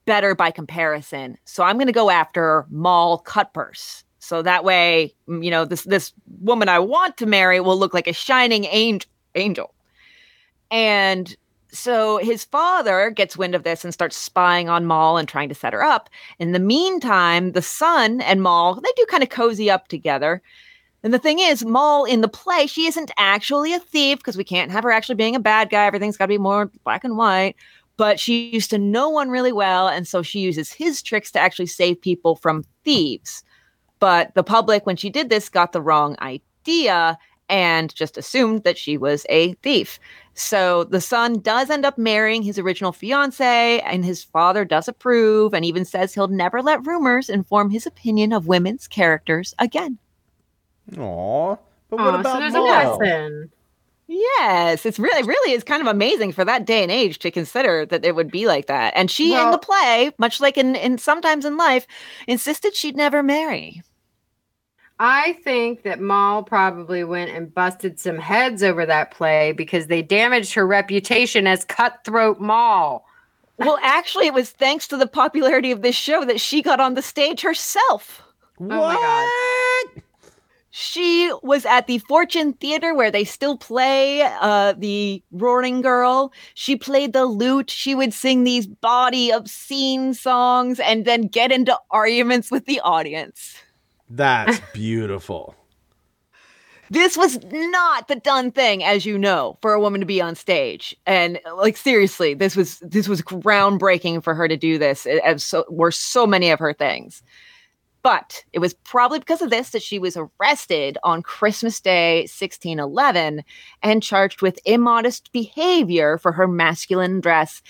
better 0.04 0.34
by 0.34 0.50
comparison. 0.50 1.38
So 1.44 1.62
I'm 1.62 1.76
going 1.76 1.86
to 1.86 1.92
go 1.92 2.10
after 2.10 2.66
Moll 2.70 3.22
Cutpurse. 3.22 4.02
So 4.18 4.42
that 4.42 4.64
way, 4.64 5.14
mm, 5.28 5.44
you 5.44 5.50
know, 5.50 5.64
this 5.64 5.84
this 5.84 6.12
woman 6.40 6.68
I 6.68 6.80
want 6.80 7.16
to 7.18 7.26
marry 7.26 7.60
will 7.60 7.78
look 7.78 7.94
like 7.94 8.08
a 8.08 8.12
shining 8.12 8.64
angel. 8.64 9.10
Angel. 9.34 9.74
And 10.70 11.36
so 11.76 12.18
his 12.18 12.44
father 12.44 13.10
gets 13.10 13.36
wind 13.36 13.54
of 13.54 13.62
this 13.62 13.84
and 13.84 13.92
starts 13.92 14.16
spying 14.16 14.68
on 14.68 14.86
Moll 14.86 15.16
and 15.16 15.28
trying 15.28 15.48
to 15.48 15.54
set 15.54 15.72
her 15.72 15.82
up. 15.82 16.08
In 16.38 16.52
the 16.52 16.58
meantime, 16.58 17.52
the 17.52 17.62
son 17.62 18.20
and 18.20 18.42
Moll, 18.42 18.74
they 18.74 18.90
do 18.96 19.06
kind 19.06 19.22
of 19.22 19.28
cozy 19.28 19.70
up 19.70 19.88
together. 19.88 20.42
And 21.02 21.14
the 21.14 21.18
thing 21.18 21.38
is, 21.38 21.64
Moll 21.64 22.04
in 22.04 22.20
the 22.20 22.28
play, 22.28 22.66
she 22.66 22.86
isn't 22.86 23.12
actually 23.16 23.72
a 23.72 23.78
thief 23.78 24.18
because 24.18 24.36
we 24.36 24.44
can't 24.44 24.72
have 24.72 24.82
her 24.82 24.90
actually 24.90 25.14
being 25.14 25.36
a 25.36 25.40
bad 25.40 25.70
guy. 25.70 25.86
Everything's 25.86 26.16
got 26.16 26.24
to 26.24 26.28
be 26.28 26.38
more 26.38 26.70
black 26.84 27.04
and 27.04 27.16
white. 27.16 27.54
But 27.96 28.18
she 28.18 28.48
used 28.50 28.70
to 28.70 28.78
know 28.78 29.08
one 29.08 29.30
really 29.30 29.52
well. 29.52 29.88
And 29.88 30.06
so 30.06 30.22
she 30.22 30.40
uses 30.40 30.72
his 30.72 31.02
tricks 31.02 31.30
to 31.32 31.38
actually 31.38 31.66
save 31.66 32.00
people 32.00 32.36
from 32.36 32.64
thieves. 32.84 33.42
But 34.00 34.34
the 34.34 34.42
public, 34.42 34.84
when 34.84 34.96
she 34.96 35.08
did 35.08 35.30
this, 35.30 35.48
got 35.48 35.72
the 35.72 35.80
wrong 35.80 36.16
idea 36.20 37.18
and 37.48 37.94
just 37.94 38.18
assumed 38.18 38.64
that 38.64 38.76
she 38.76 38.98
was 38.98 39.24
a 39.28 39.52
thief. 39.62 39.98
So 40.36 40.84
the 40.84 41.00
son 41.00 41.40
does 41.40 41.70
end 41.70 41.86
up 41.86 41.96
marrying 41.96 42.42
his 42.42 42.58
original 42.58 42.92
fiance, 42.92 43.80
and 43.80 44.04
his 44.04 44.22
father 44.22 44.64
does 44.66 44.86
approve 44.86 45.54
and 45.54 45.64
even 45.64 45.84
says 45.86 46.12
he'll 46.12 46.28
never 46.28 46.62
let 46.62 46.86
rumors 46.86 47.30
inform 47.30 47.70
his 47.70 47.86
opinion 47.86 48.32
of 48.34 48.46
women's 48.46 48.86
characters 48.86 49.54
again. 49.58 49.98
Aw. 50.98 51.56
But 51.88 51.96
what 51.98 52.14
Aw, 52.14 52.20
about 52.20 52.32
so 52.34 52.38
there's 52.40 52.52
Moll? 52.52 52.66
a 52.66 52.68
lesson. 52.68 53.50
Yes, 54.08 54.86
it's 54.86 54.98
really, 54.98 55.22
really 55.22 55.52
is 55.52 55.64
kind 55.64 55.80
of 55.82 55.88
amazing 55.88 56.32
for 56.32 56.44
that 56.44 56.64
day 56.64 56.82
and 56.82 56.92
age 56.92 57.18
to 57.20 57.30
consider 57.30 57.84
that 57.86 58.04
it 58.04 58.14
would 58.14 58.30
be 58.30 58.46
like 58.46 58.66
that. 58.66 58.92
And 58.94 59.10
she 59.10 59.34
in 59.34 59.50
the 59.50 59.58
play, 59.58 60.12
much 60.18 60.40
like 60.40 60.56
in, 60.56 60.76
in 60.76 60.98
sometimes 60.98 61.44
in 61.44 61.56
life, 61.56 61.86
insisted 62.28 62.76
she'd 62.76 62.94
never 62.94 63.22
marry. 63.22 63.82
I 64.98 65.34
think 65.44 65.82
that 65.82 66.00
Moll 66.00 66.42
probably 66.42 67.04
went 67.04 67.30
and 67.30 67.52
busted 67.52 68.00
some 68.00 68.18
heads 68.18 68.62
over 68.62 68.86
that 68.86 69.10
play 69.10 69.52
because 69.52 69.88
they 69.88 70.00
damaged 70.00 70.54
her 70.54 70.66
reputation 70.66 71.46
as 71.46 71.64
cutthroat 71.64 72.40
Moll. 72.40 73.04
Well, 73.58 73.78
actually, 73.82 74.26
it 74.26 74.34
was 74.34 74.50
thanks 74.50 74.88
to 74.88 74.96
the 74.96 75.06
popularity 75.06 75.70
of 75.70 75.82
this 75.82 75.96
show 75.96 76.24
that 76.24 76.40
she 76.40 76.62
got 76.62 76.80
on 76.80 76.94
the 76.94 77.02
stage 77.02 77.42
herself. 77.42 78.22
What? 78.58 78.68
my 78.68 78.94
God. 79.94 80.02
She 80.78 81.32
was 81.42 81.64
at 81.64 81.86
the 81.86 81.98
Fortune 82.00 82.52
Theater 82.52 82.94
where 82.94 83.10
they 83.10 83.24
still 83.24 83.56
play 83.56 84.20
uh, 84.22 84.74
the 84.76 85.22
Roaring 85.32 85.80
Girl. 85.80 86.34
She 86.52 86.76
played 86.76 87.14
the 87.14 87.24
lute. 87.24 87.70
She 87.70 87.94
would 87.94 88.12
sing 88.12 88.44
these 88.44 88.66
body 88.66 89.30
obscene 89.30 90.12
songs 90.12 90.78
and 90.78 91.06
then 91.06 91.28
get 91.28 91.50
into 91.50 91.78
arguments 91.90 92.50
with 92.50 92.66
the 92.66 92.80
audience. 92.80 93.56
That's 94.08 94.60
beautiful. 94.72 95.54
This 96.88 97.16
was 97.16 97.38
not 97.50 98.06
the 98.06 98.16
done 98.16 98.52
thing, 98.52 98.84
as 98.84 99.04
you 99.04 99.18
know, 99.18 99.58
for 99.60 99.72
a 99.72 99.80
woman 99.80 100.00
to 100.00 100.06
be 100.06 100.20
on 100.20 100.36
stage. 100.36 100.96
And 101.04 101.40
like 101.56 101.76
seriously, 101.76 102.34
this 102.34 102.54
was 102.54 102.78
this 102.78 103.08
was 103.08 103.22
groundbreaking 103.22 104.22
for 104.22 104.34
her 104.34 104.46
to 104.46 104.56
do 104.56 104.78
this, 104.78 105.06
as 105.06 105.42
so 105.42 105.64
were 105.68 105.90
so 105.90 106.26
many 106.26 106.50
of 106.50 106.60
her 106.60 106.72
things. 106.72 107.22
But 108.02 108.44
it 108.52 108.60
was 108.60 108.72
probably 108.72 109.18
because 109.18 109.42
of 109.42 109.50
this 109.50 109.70
that 109.70 109.82
she 109.82 109.98
was 109.98 110.16
arrested 110.16 110.96
on 111.02 111.24
Christmas 111.24 111.80
Day, 111.80 112.18
1611, 112.20 113.42
and 113.82 114.00
charged 114.00 114.42
with 114.42 114.60
immodest 114.64 115.32
behavior 115.32 116.16
for 116.18 116.30
her 116.30 116.46
masculine 116.46 117.20
dress. 117.20 117.62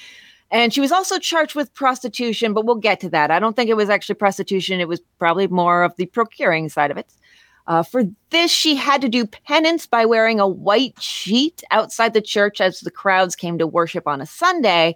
And 0.50 0.72
she 0.72 0.80
was 0.80 0.92
also 0.92 1.18
charged 1.18 1.54
with 1.54 1.74
prostitution, 1.74 2.54
but 2.54 2.64
we'll 2.64 2.76
get 2.76 3.00
to 3.00 3.08
that. 3.10 3.30
I 3.30 3.38
don't 3.38 3.56
think 3.56 3.68
it 3.68 3.76
was 3.76 3.90
actually 3.90 4.14
prostitution. 4.14 4.80
It 4.80 4.88
was 4.88 5.00
probably 5.18 5.48
more 5.48 5.82
of 5.82 5.96
the 5.96 6.06
procuring 6.06 6.68
side 6.68 6.90
of 6.90 6.96
it. 6.96 7.12
Uh, 7.66 7.82
for 7.82 8.04
this, 8.30 8.50
she 8.50 8.76
had 8.76 9.00
to 9.00 9.08
do 9.08 9.26
penance 9.26 9.86
by 9.86 10.04
wearing 10.04 10.38
a 10.38 10.46
white 10.46 11.00
sheet 11.02 11.64
outside 11.70 12.14
the 12.14 12.22
church 12.22 12.60
as 12.60 12.80
the 12.80 12.92
crowds 12.92 13.34
came 13.34 13.58
to 13.58 13.66
worship 13.66 14.06
on 14.06 14.20
a 14.20 14.26
Sunday. 14.26 14.94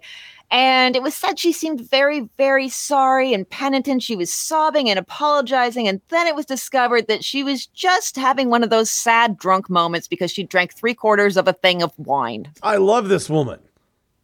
And 0.49 0.97
it 0.97 1.03
was 1.03 1.15
said 1.15 1.39
she 1.39 1.53
seemed 1.53 1.81
very, 1.89 2.29
very 2.37 2.67
sorry 2.67 3.33
and 3.33 3.49
penitent. 3.49 4.03
She 4.03 4.17
was 4.17 4.31
sobbing 4.33 4.89
and 4.89 4.99
apologizing. 4.99 5.87
And 5.87 6.01
then 6.09 6.27
it 6.27 6.35
was 6.35 6.45
discovered 6.45 7.07
that 7.07 7.23
she 7.23 7.41
was 7.41 7.65
just 7.67 8.17
having 8.17 8.49
one 8.49 8.63
of 8.63 8.69
those 8.69 8.89
sad 8.89 9.37
drunk 9.37 9.69
moments 9.69 10.09
because 10.09 10.29
she 10.31 10.43
drank 10.43 10.73
three 10.73 10.93
quarters 10.93 11.37
of 11.37 11.47
a 11.47 11.53
thing 11.53 11.81
of 11.81 11.97
wine. 11.97 12.51
I 12.63 12.77
love 12.77 13.07
this 13.07 13.29
woman. 13.29 13.59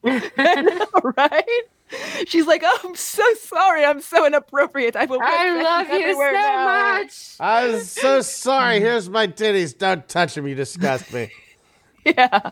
right? 1.17 1.61
She's 2.25 2.45
like, 2.47 2.63
oh, 2.65 2.79
I'm 2.83 2.95
so 2.95 3.23
sorry. 3.35 3.85
I'm 3.85 4.01
so 4.01 4.25
inappropriate. 4.25 4.95
I 4.95 5.05
will. 5.05 5.21
I 5.21 5.49
put 5.49 5.63
love 5.63 5.87
feathers 5.87 6.07
you 6.07 6.13
so 6.13 6.31
now." 6.31 6.65
much. 6.65 7.35
I'm 7.39 7.79
so 7.79 8.21
sorry. 8.21 8.79
Here's 8.79 9.09
my 9.09 9.27
titties. 9.27 9.77
Don't 9.77 10.07
touch 10.07 10.35
them. 10.35 10.47
You 10.47 10.55
disgust 10.55 11.13
me. 11.13 11.31
Yeah. 12.05 12.51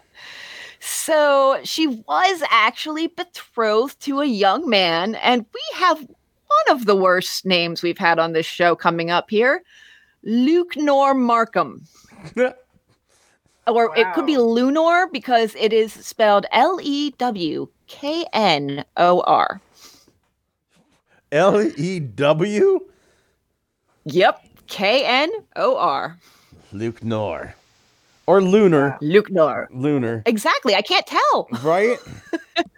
So 0.82 1.62
she 1.64 1.88
was 1.88 2.44
actually 2.52 3.08
betrothed 3.08 4.02
to 4.02 4.20
a 4.20 4.26
young 4.26 4.70
man, 4.70 5.16
and 5.16 5.46
we 5.54 5.62
have 5.76 5.98
one 5.98 6.78
of 6.78 6.86
the 6.86 6.96
worst 6.96 7.46
names 7.46 7.82
we've 7.82 7.98
had 7.98 8.20
on 8.20 8.34
this 8.34 8.46
show 8.46 8.76
coming 8.76 9.12
up 9.12 9.30
here 9.30 9.64
Luke 10.24 10.76
Nor 10.76 11.14
Markham. 11.14 11.86
Or 13.68 13.96
it 13.98 14.06
could 14.14 14.26
be 14.26 14.38
Wow. 14.38 14.44
Lunor 14.44 15.12
because 15.12 15.56
it 15.60 15.74
is 15.74 15.92
spelled 15.92 16.46
L 16.52 16.80
E 16.82 17.12
W 17.18 17.68
K 17.88 18.26
N 18.34 18.86
O 18.98 19.22
R. 19.22 19.60
L 21.32 21.62
E 21.62 22.00
W? 22.00 22.80
Yep, 24.06 24.46
K 24.68 25.04
N 25.06 25.32
O 25.56 25.76
R. 25.78 26.18
Luke 26.72 27.04
Nor. 27.04 27.56
Or 28.28 28.42
Lunar. 28.42 28.98
Luke 29.02 29.32
Nor. 29.32 29.68
Lunar. 29.72 30.24
Exactly. 30.26 30.76
I 30.76 30.82
can't 30.82 31.06
tell. 31.06 31.48
Right? 31.64 31.98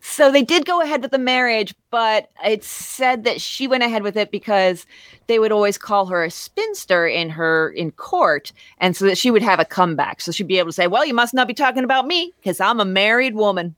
So 0.00 0.30
they 0.30 0.42
did 0.42 0.66
go 0.66 0.80
ahead 0.80 1.02
with 1.02 1.10
the 1.10 1.18
marriage, 1.18 1.74
but 1.90 2.30
it's 2.44 2.66
said 2.66 3.24
that 3.24 3.40
she 3.40 3.66
went 3.66 3.82
ahead 3.82 4.02
with 4.02 4.16
it 4.16 4.30
because 4.30 4.86
they 5.26 5.38
would 5.38 5.52
always 5.52 5.78
call 5.78 6.06
her 6.06 6.24
a 6.24 6.30
spinster 6.30 7.06
in 7.06 7.30
her 7.30 7.70
in 7.70 7.92
court, 7.92 8.52
and 8.78 8.96
so 8.96 9.04
that 9.06 9.18
she 9.18 9.30
would 9.30 9.42
have 9.42 9.60
a 9.60 9.64
comeback. 9.64 10.20
So 10.20 10.32
she'd 10.32 10.46
be 10.46 10.58
able 10.58 10.70
to 10.70 10.74
say, 10.74 10.86
"Well, 10.86 11.04
you 11.04 11.14
must 11.14 11.34
not 11.34 11.48
be 11.48 11.54
talking 11.54 11.84
about 11.84 12.06
me 12.06 12.32
because 12.40 12.60
I'm 12.60 12.80
a 12.80 12.84
married 12.84 13.34
woman." 13.34 13.76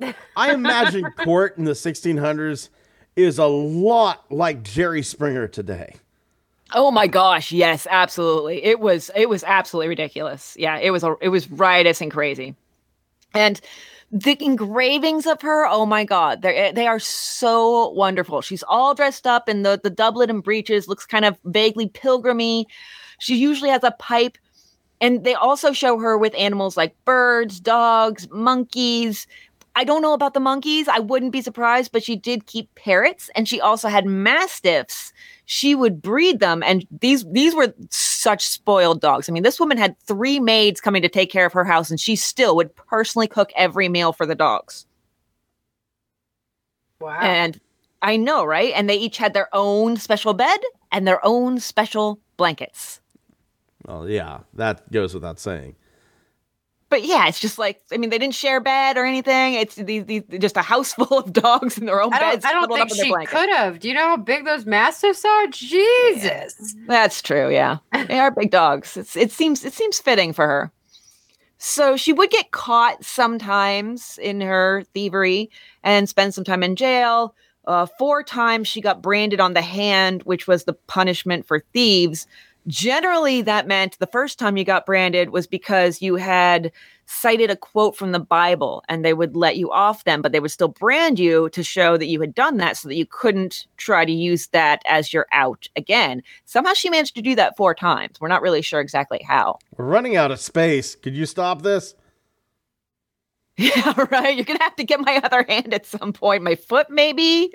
I 0.36 0.52
imagine 0.52 1.10
court 1.16 1.56
in 1.56 1.64
the 1.64 1.72
1600s 1.72 2.68
is 3.16 3.38
a 3.38 3.46
lot 3.46 4.30
like 4.30 4.62
Jerry 4.62 5.02
Springer 5.02 5.48
today. 5.48 5.94
Oh 6.74 6.90
my 6.90 7.06
gosh, 7.06 7.52
yes, 7.52 7.86
absolutely. 7.88 8.62
It 8.64 8.80
was 8.80 9.10
it 9.14 9.28
was 9.28 9.44
absolutely 9.44 9.88
ridiculous. 9.88 10.56
Yeah, 10.58 10.78
it 10.78 10.90
was 10.90 11.04
a, 11.04 11.14
it 11.20 11.28
was 11.28 11.50
riotous 11.50 12.00
and 12.00 12.10
crazy. 12.10 12.54
And 13.34 13.60
the 14.12 14.36
engravings 14.42 15.26
of 15.26 15.42
her, 15.42 15.66
oh 15.66 15.86
my 15.86 16.04
god, 16.04 16.42
they 16.42 16.56
eh, 16.56 16.72
they 16.72 16.86
are 16.86 17.00
so 17.00 17.90
wonderful. 17.90 18.40
She's 18.40 18.62
all 18.68 18.94
dressed 18.94 19.26
up 19.26 19.48
in 19.48 19.62
the 19.62 19.80
the 19.82 19.90
doublet 19.90 20.30
and 20.30 20.42
breeches, 20.42 20.88
looks 20.88 21.06
kind 21.06 21.24
of 21.24 21.38
vaguely 21.44 21.88
pilgrimy. 21.88 22.66
She 23.18 23.36
usually 23.36 23.70
has 23.70 23.82
a 23.84 23.92
pipe 23.92 24.38
and 25.00 25.24
they 25.24 25.34
also 25.34 25.72
show 25.72 25.98
her 25.98 26.16
with 26.16 26.34
animals 26.36 26.76
like 26.76 26.94
birds, 27.04 27.60
dogs, 27.60 28.28
monkeys. 28.30 29.26
I 29.78 29.84
don't 29.84 30.00
know 30.02 30.14
about 30.14 30.32
the 30.34 30.40
monkeys. 30.40 30.88
I 30.88 30.98
wouldn't 31.00 31.32
be 31.32 31.42
surprised, 31.42 31.92
but 31.92 32.02
she 32.02 32.16
did 32.16 32.46
keep 32.46 32.74
parrots 32.74 33.30
and 33.36 33.46
she 33.46 33.60
also 33.60 33.88
had 33.88 34.06
mastiffs 34.06 35.12
she 35.48 35.76
would 35.76 36.02
breed 36.02 36.40
them 36.40 36.60
and 36.64 36.84
these 37.00 37.24
these 37.30 37.54
were 37.54 37.72
such 37.90 38.44
spoiled 38.44 39.00
dogs 39.00 39.28
i 39.28 39.32
mean 39.32 39.44
this 39.44 39.60
woman 39.60 39.78
had 39.78 39.96
three 40.00 40.40
maids 40.40 40.80
coming 40.80 41.00
to 41.00 41.08
take 41.08 41.30
care 41.30 41.46
of 41.46 41.52
her 41.52 41.62
house 41.64 41.88
and 41.88 42.00
she 42.00 42.16
still 42.16 42.56
would 42.56 42.74
personally 42.74 43.28
cook 43.28 43.52
every 43.54 43.88
meal 43.88 44.12
for 44.12 44.26
the 44.26 44.34
dogs 44.34 44.86
Wow. 47.00 47.18
and 47.20 47.60
i 48.02 48.16
know 48.16 48.44
right 48.44 48.72
and 48.74 48.88
they 48.90 48.96
each 48.96 49.18
had 49.18 49.34
their 49.34 49.48
own 49.52 49.96
special 49.96 50.34
bed 50.34 50.58
and 50.90 51.06
their 51.06 51.24
own 51.24 51.60
special 51.60 52.18
blankets 52.36 53.00
Well, 53.86 54.08
yeah, 54.08 54.40
that 54.54 54.90
goes 54.90 55.14
without 55.14 55.38
saying. 55.38 55.76
But 56.88 57.04
yeah 57.04 57.26
it's 57.28 57.40
just 57.40 57.58
like 57.58 57.80
i 57.92 57.96
mean 57.96 58.10
they 58.10 58.18
didn't 58.18 58.34
share 58.34 58.58
a 58.58 58.60
bed 58.60 58.96
or 58.96 59.04
anything 59.04 59.54
it's 59.54 59.74
these, 59.76 60.04
these 60.04 60.22
just 60.38 60.56
a 60.56 60.62
house 60.62 60.92
full 60.94 61.18
of 61.18 61.32
dogs 61.32 61.78
in 61.78 61.86
their 61.86 62.02
own 62.02 62.12
I 62.12 62.18
beds 62.18 62.44
I 62.44 62.52
don't 62.52 62.72
think 62.72 62.94
she 62.94 63.12
could 63.26 63.48
have. 63.50 63.80
Do 63.80 63.88
you 63.88 63.94
know 63.94 64.04
how 64.04 64.16
big 64.16 64.44
those 64.44 64.66
mastiffs 64.66 65.24
are? 65.24 65.46
Jesus. 65.48 66.74
That's 66.86 67.22
true. 67.22 67.50
Yeah, 67.50 67.78
they 67.92 68.18
are 68.18 68.30
big 68.30 68.50
dogs. 68.50 68.96
It's, 68.96 69.16
it 69.16 69.30
seems 69.32 69.64
it 69.64 69.72
seems 69.72 69.98
fitting 69.98 70.32
for 70.32 70.46
her. 70.46 70.72
So 71.58 71.96
she 71.96 72.12
would 72.12 72.30
get 72.30 72.50
caught 72.50 73.04
sometimes 73.04 74.18
in 74.22 74.40
her 74.40 74.84
thievery 74.92 75.50
and 75.82 76.08
spend 76.08 76.34
some 76.34 76.44
time 76.44 76.62
in 76.62 76.76
jail. 76.76 77.34
Uh, 77.66 77.86
four 77.98 78.22
times 78.22 78.68
she 78.68 78.80
got 78.80 79.02
branded 79.02 79.40
on 79.40 79.54
the 79.54 79.62
hand, 79.62 80.22
which 80.22 80.46
was 80.46 80.64
the 80.64 80.74
punishment 80.74 81.46
for 81.46 81.64
thieves. 81.72 82.26
Generally, 82.66 83.42
that 83.42 83.68
meant 83.68 83.98
the 83.98 84.08
first 84.08 84.38
time 84.38 84.56
you 84.56 84.64
got 84.64 84.86
branded 84.86 85.30
was 85.30 85.46
because 85.46 86.02
you 86.02 86.16
had 86.16 86.72
cited 87.06 87.48
a 87.48 87.56
quote 87.56 87.96
from 87.96 88.10
the 88.10 88.18
Bible 88.18 88.82
and 88.88 89.04
they 89.04 89.14
would 89.14 89.36
let 89.36 89.56
you 89.56 89.70
off 89.70 90.02
them, 90.02 90.20
but 90.20 90.32
they 90.32 90.40
would 90.40 90.50
still 90.50 90.68
brand 90.68 91.18
you 91.18 91.48
to 91.50 91.62
show 91.62 91.96
that 91.96 92.06
you 92.06 92.20
had 92.20 92.34
done 92.34 92.56
that 92.56 92.76
so 92.76 92.88
that 92.88 92.96
you 92.96 93.06
couldn't 93.06 93.68
try 93.76 94.04
to 94.04 94.12
use 94.12 94.48
that 94.48 94.82
as 94.86 95.12
your 95.12 95.26
out 95.30 95.68
again. 95.76 96.22
Somehow 96.44 96.72
she 96.72 96.90
managed 96.90 97.14
to 97.14 97.22
do 97.22 97.36
that 97.36 97.56
four 97.56 97.74
times. 97.74 98.20
We're 98.20 98.28
not 98.28 98.42
really 98.42 98.62
sure 98.62 98.80
exactly 98.80 99.24
how. 99.26 99.58
We're 99.76 99.84
running 99.84 100.16
out 100.16 100.32
of 100.32 100.40
space. 100.40 100.96
Could 100.96 101.16
you 101.16 101.26
stop 101.26 101.62
this? 101.62 101.94
Yeah, 103.58 103.94
right. 104.10 104.36
You're 104.36 104.44
going 104.44 104.58
to 104.58 104.64
have 104.64 104.76
to 104.76 104.84
get 104.84 105.00
my 105.00 105.18
other 105.24 105.42
hand 105.48 105.72
at 105.72 105.86
some 105.86 106.12
point, 106.12 106.42
my 106.42 106.56
foot 106.56 106.90
maybe. 106.90 107.50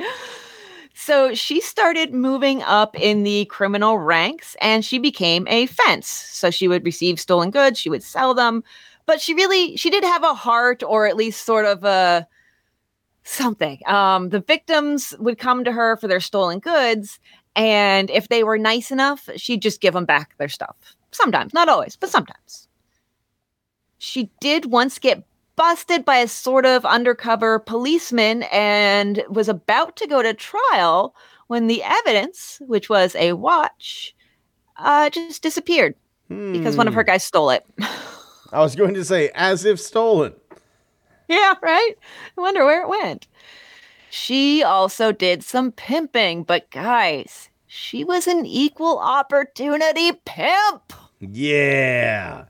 So 0.94 1.34
she 1.34 1.62
started 1.62 2.14
moving 2.14 2.62
up 2.64 3.00
in 3.00 3.24
the 3.24 3.46
criminal 3.46 3.98
ranks 3.98 4.56
and 4.62 4.84
she 4.84 5.00
became 5.00 5.48
a 5.48 5.66
fence. 5.68 6.08
So 6.08 6.52
she 6.52 6.68
would 6.68 6.86
receive 6.86 7.20
stolen 7.20 7.52
goods, 7.52 7.80
she 7.80 7.90
would 7.90 8.04
sell 8.04 8.34
them, 8.34 8.64
but 9.06 9.22
she 9.22 9.34
really 9.34 9.76
she 9.78 9.90
did 9.90 10.04
have 10.04 10.24
a 10.24 10.34
heart 10.34 10.84
or 10.84 11.08
at 11.08 11.16
least 11.16 11.46
sort 11.46 11.66
of 11.66 11.84
a 11.84 12.28
something. 13.24 13.80
Um 13.88 14.30
the 14.30 14.42
victims 14.42 15.14
would 15.20 15.40
come 15.40 15.64
to 15.64 15.72
her 15.72 15.98
for 15.98 16.08
their 16.08 16.20
stolen 16.20 16.60
goods 16.60 17.20
and 17.56 18.10
if 18.10 18.30
they 18.30 18.44
were 18.44 18.58
nice 18.58 18.92
enough, 18.92 19.30
she'd 19.36 19.62
just 19.62 19.82
give 19.82 19.94
them 19.94 20.06
back 20.06 20.38
their 20.38 20.50
stuff. 20.50 20.76
Sometimes, 21.12 21.54
not 21.54 21.68
always, 21.68 21.96
but 21.98 22.10
sometimes. 22.10 22.68
She 23.98 24.32
did 24.40 24.66
once 24.66 24.98
get 25.00 25.24
busted 25.62 26.04
by 26.04 26.18
a 26.18 26.28
sort 26.28 26.66
of 26.66 26.84
undercover 26.86 27.60
policeman 27.60 28.42
and 28.52 29.24
was 29.30 29.48
about 29.48 29.96
to 29.96 30.08
go 30.08 30.24
to 30.24 30.34
trial 30.34 31.14
when 31.50 31.68
the 31.68 31.84
evidence, 31.84 32.60
which 32.66 32.90
was 32.90 33.16
a 33.16 33.34
watch, 33.34 34.16
uh, 34.78 35.08
just 35.12 35.44
disappeared 35.44 35.94
because 36.30 36.76
one 36.76 36.88
of 36.88 36.96
her 36.96 37.04
guys 37.04 37.24
stole 37.24 37.52
it. 37.52 37.64
I 38.52 38.60
was 38.62 38.76
going 38.76 38.96
to 38.96 39.06
say, 39.06 39.30
as 39.36 39.64
if 39.64 39.80
stolen. 39.80 40.34
yeah, 41.28 41.54
right? 41.62 41.94
I 42.36 42.42
wonder 42.42 42.66
where 42.66 42.82
it 42.82 42.90
went. 42.90 43.28
She 44.10 44.64
also 44.64 45.12
did 45.12 45.44
some 45.44 45.72
pimping, 45.72 46.42
but 46.42 46.72
guys, 46.72 47.50
she 47.68 48.04
was 48.04 48.26
an 48.26 48.48
equal 48.48 48.98
opportunity 48.98 50.14
pimp. 50.26 50.92
Yeah. 51.20 52.46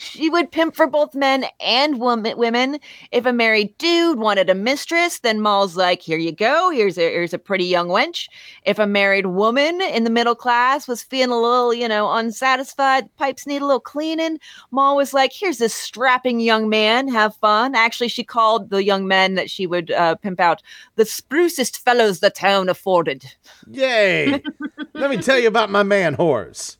She 0.00 0.30
would 0.30 0.50
pimp 0.50 0.74
for 0.74 0.86
both 0.86 1.14
men 1.14 1.44
and 1.60 2.00
woman, 2.00 2.38
women. 2.38 2.80
If 3.12 3.26
a 3.26 3.34
married 3.34 3.76
dude 3.76 4.18
wanted 4.18 4.48
a 4.48 4.54
mistress, 4.54 5.18
then 5.18 5.42
Moll's 5.42 5.76
like, 5.76 6.00
"Here 6.00 6.16
you 6.16 6.32
go. 6.32 6.70
Here's 6.70 6.96
a 6.96 7.02
here's 7.02 7.34
a 7.34 7.38
pretty 7.38 7.66
young 7.66 7.88
wench." 7.88 8.28
If 8.64 8.78
a 8.78 8.86
married 8.86 9.26
woman 9.26 9.82
in 9.82 10.04
the 10.04 10.10
middle 10.10 10.34
class 10.34 10.88
was 10.88 11.02
feeling 11.02 11.36
a 11.36 11.38
little, 11.38 11.74
you 11.74 11.86
know, 11.86 12.10
unsatisfied, 12.10 13.14
pipes 13.18 13.46
need 13.46 13.60
a 13.60 13.66
little 13.66 13.78
cleaning, 13.78 14.38
Moll 14.70 14.96
was 14.96 15.12
like, 15.12 15.34
"Here's 15.34 15.58
this 15.58 15.74
strapping 15.74 16.40
young 16.40 16.70
man. 16.70 17.06
Have 17.08 17.36
fun." 17.36 17.74
Actually, 17.74 18.08
she 18.08 18.24
called 18.24 18.70
the 18.70 18.82
young 18.82 19.06
men 19.06 19.34
that 19.34 19.50
she 19.50 19.66
would 19.66 19.90
uh, 19.90 20.14
pimp 20.14 20.40
out 20.40 20.62
the 20.96 21.04
sprucest 21.04 21.76
fellows 21.78 22.20
the 22.20 22.30
town 22.30 22.70
afforded. 22.70 23.26
Yay. 23.70 24.42
Let 24.94 25.10
me 25.10 25.18
tell 25.18 25.38
you 25.38 25.48
about 25.48 25.70
my 25.70 25.82
man 25.82 26.14
horse. 26.14 26.78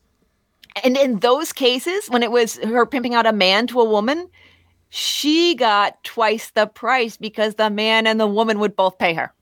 And 0.85 0.97
in 0.97 1.21
those 1.21 1.53
cases, 1.53 2.09
when 2.09 2.23
it 2.23 2.31
was 2.31 2.57
her 2.59 2.87
pimping 2.87 3.15
out 3.15 3.27
a 3.27 3.33
man 3.33 3.67
to 3.69 3.81
a 3.81 3.85
woman, 3.85 4.29
she 4.89 5.55
got 5.55 6.03
twice 6.05 6.51
the 6.51 6.67
price 6.67 7.17
because 7.17 7.55
the 7.55 7.71
man 7.71 8.07
and 8.07 8.19
the 8.21 8.27
woman 8.27 8.59
would 8.59 8.75
both 8.77 8.99
pay 8.99 9.15
her. 9.15 9.33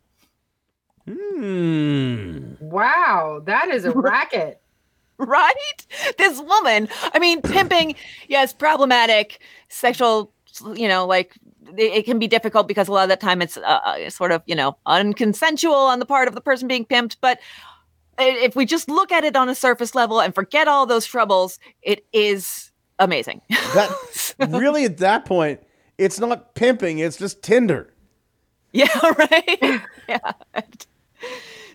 Hmm. 1.07 2.53
Wow, 2.61 3.43
that 3.47 3.69
is 3.69 3.85
a 3.85 3.91
racket. 3.95 4.61
Right? 5.19 5.87
This 6.17 6.41
woman, 6.41 6.89
I 7.13 7.19
mean, 7.19 7.43
pimping, 7.43 7.97
yes, 8.29 8.53
problematic, 8.53 9.41
sexual, 9.69 10.33
you 10.75 10.87
know, 10.87 11.07
like 11.07 11.35
it, 11.77 11.93
it 11.93 12.05
can 12.05 12.19
be 12.21 12.29
difficult 12.29 12.69
because 12.69 12.87
a 12.89 12.93
lot 12.93 13.03
of 13.05 13.09
the 13.09 13.17
time 13.17 13.43
it's 13.43 13.57
uh, 13.57 13.61
uh, 13.61 14.11
sort 14.11 14.31
of, 14.31 14.43
you 14.47 14.55
know, 14.55 14.77
unconsensual 14.87 15.89
on 15.89 15.99
the 15.99 16.07
part 16.07 16.29
of 16.29 16.35
the 16.35 16.41
person 16.41 16.69
being 16.69 16.85
pimped. 16.85 17.17
But 17.21 17.39
i- 17.39 17.43
if 18.19 18.57
we 18.57 18.67
just 18.67 18.89
look 18.89 19.13
at 19.13 19.25
it 19.25 19.37
on 19.37 19.49
a 19.49 19.55
surface 19.55 19.95
level 19.95 20.21
and 20.21 20.35
forget 20.35 20.69
all 20.69 20.87
those 20.87 21.07
troubles, 21.07 21.59
it 21.83 22.05
is 22.13 22.73
amazing. 22.99 23.41
That 23.75 23.91
really 24.49 24.85
at 24.85 24.99
that 24.99 25.25
point, 25.25 25.61
it's 25.99 26.19
not 26.19 26.55
pimping, 26.55 26.99
it's 26.99 27.17
just 27.17 27.43
Tinder. 27.43 27.93
Yeah, 28.73 28.89
right. 29.19 29.83
yeah. 30.09 30.33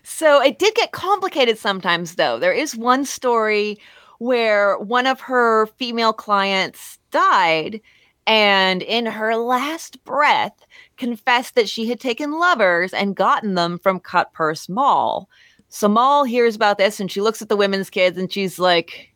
So 0.02 0.40
it 0.42 0.58
did 0.58 0.74
get 0.74 0.92
complicated 0.92 1.58
sometimes, 1.58 2.14
though. 2.14 2.38
There 2.38 2.52
is 2.52 2.76
one 2.76 3.04
story 3.04 3.78
where 4.18 4.78
one 4.78 5.06
of 5.06 5.20
her 5.20 5.66
female 5.66 6.12
clients 6.12 6.98
died, 7.10 7.80
and 8.26 8.82
in 8.82 9.06
her 9.06 9.36
last 9.36 10.02
breath, 10.04 10.54
confessed 10.96 11.54
that 11.56 11.68
she 11.68 11.88
had 11.88 12.00
taken 12.00 12.38
lovers 12.38 12.92
and 12.92 13.16
gotten 13.16 13.54
them 13.54 13.78
from 13.78 14.00
Cutpurse 14.00 14.68
Moll. 14.68 15.28
So 15.74 15.88
Moll 15.88 16.22
hears 16.22 16.54
about 16.54 16.78
this 16.78 17.00
and 17.00 17.10
she 17.10 17.20
looks 17.20 17.42
at 17.42 17.48
the 17.48 17.56
women's 17.56 17.90
kids 17.90 18.16
and 18.16 18.32
she's 18.32 18.60
like, 18.60 19.12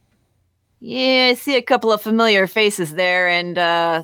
Yeah, 0.81 1.29
I 1.31 1.35
see 1.35 1.55
a 1.55 1.63
couple 1.63 1.93
of 1.93 2.03
familiar 2.03 2.49
faces 2.49 2.95
there, 2.95 3.29
and 3.29 3.57
uh, 3.57 4.03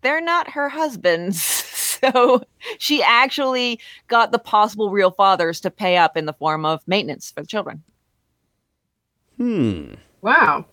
they're 0.00 0.20
not 0.20 0.50
her 0.50 0.68
husbands. 0.68 1.40
so 1.40 2.42
she 2.78 3.00
actually 3.00 3.78
got 4.08 4.32
the 4.32 4.40
possible 4.40 4.90
real 4.90 5.12
fathers 5.12 5.60
to 5.60 5.70
pay 5.70 5.96
up 5.96 6.16
in 6.16 6.26
the 6.26 6.32
form 6.32 6.64
of 6.64 6.82
maintenance 6.88 7.30
for 7.30 7.42
the 7.42 7.46
children. 7.46 7.84
Hmm. 9.36 9.94
Wow. 10.20 10.66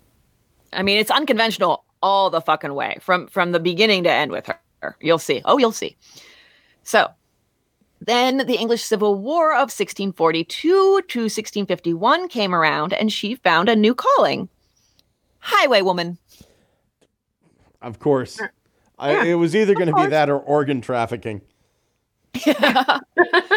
I 0.73 0.81
mean, 0.81 0.97
it's 0.97 1.11
unconventional 1.11 1.85
all 2.01 2.31
the 2.31 2.41
fucking 2.41 2.73
way 2.73 2.97
from 2.99 3.27
from 3.27 3.51
the 3.51 3.59
beginning 3.59 4.05
to 4.05 4.11
end 4.11 4.31
with 4.31 4.47
her. 4.47 4.97
You'll 5.01 5.19
see. 5.19 5.43
Oh, 5.45 5.59
you'll 5.59 5.71
see. 5.71 5.97
So, 6.81 7.11
then 8.05 8.37
the 8.45 8.55
English 8.55 8.83
Civil 8.83 9.19
War 9.19 9.51
of 9.51 9.71
1642 9.71 10.57
to 10.67 11.19
1651 11.19 12.27
came 12.27 12.53
around 12.53 12.93
and 12.93 13.11
she 13.11 13.35
found 13.35 13.69
a 13.69 13.75
new 13.75 13.95
calling. 13.95 14.49
Highwaywoman. 15.43 16.17
Of 17.81 17.99
course. 17.99 18.39
I, 18.97 19.27
it 19.27 19.35
was 19.35 19.55
either 19.55 19.73
going 19.73 19.87
to 19.87 19.95
be 19.95 20.07
that 20.07 20.29
or 20.29 20.39
organ 20.39 20.81
trafficking. 20.81 21.41
Yeah. 22.45 22.99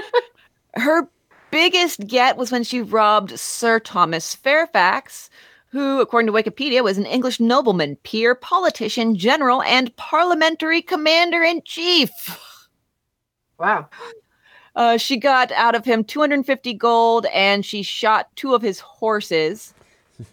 Her 0.75 1.09
biggest 1.51 2.07
get 2.07 2.37
was 2.37 2.53
when 2.53 2.65
she 2.65 2.83
robbed 2.83 3.39
Sir 3.39 3.81
Thomas 3.81 4.35
Fairfax, 4.35 5.31
who, 5.71 6.01
according 6.01 6.27
to 6.27 6.33
Wikipedia, 6.33 6.83
was 6.83 6.99
an 6.99 7.07
English 7.07 7.41
nobleman, 7.41 7.97
peer, 7.97 8.35
politician, 8.35 9.17
general, 9.17 9.63
and 9.63 9.95
parliamentary 9.97 10.83
commander 10.83 11.43
in 11.43 11.63
chief. 11.65 12.11
Wow. 13.59 13.89
Uh, 14.79 14.97
she 14.97 15.17
got 15.17 15.51
out 15.53 15.75
of 15.75 15.85
him 15.85 16.05
250 16.05 16.73
gold 16.75 17.27
and 17.35 17.67
she 17.67 17.83
shot 17.83 18.29
two 18.37 18.55
of 18.55 18.63
his 18.63 18.79
horses 18.79 19.75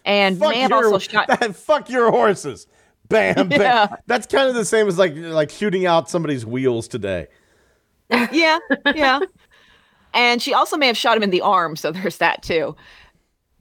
and 0.04 0.38
Fuck 0.38 0.50
may 0.50 0.60
have 0.60 0.70
your, 0.70 0.84
also 0.84 0.98
shot. 1.10 1.26
that, 1.26 1.56
fuck 1.56 1.90
your 1.90 2.12
horses. 2.12 2.68
Bam, 3.08 3.48
bam. 3.48 3.60
Yeah. 3.60 3.88
That's 4.06 4.26
kind 4.28 4.48
of 4.48 4.54
the 4.54 4.64
same 4.64 4.86
as 4.86 4.98
like 4.98 5.14
like 5.16 5.50
shooting 5.50 5.84
out 5.84 6.08
somebody's 6.08 6.46
wheels 6.46 6.86
today. 6.88 7.26
yeah, 8.10 8.58
yeah. 8.94 9.20
And 10.14 10.40
she 10.40 10.54
also 10.54 10.78
may 10.78 10.86
have 10.86 10.96
shot 10.96 11.14
him 11.16 11.22
in 11.22 11.28
the 11.30 11.42
arm, 11.42 11.76
so 11.76 11.92
there's 11.92 12.16
that 12.18 12.42
too. 12.42 12.74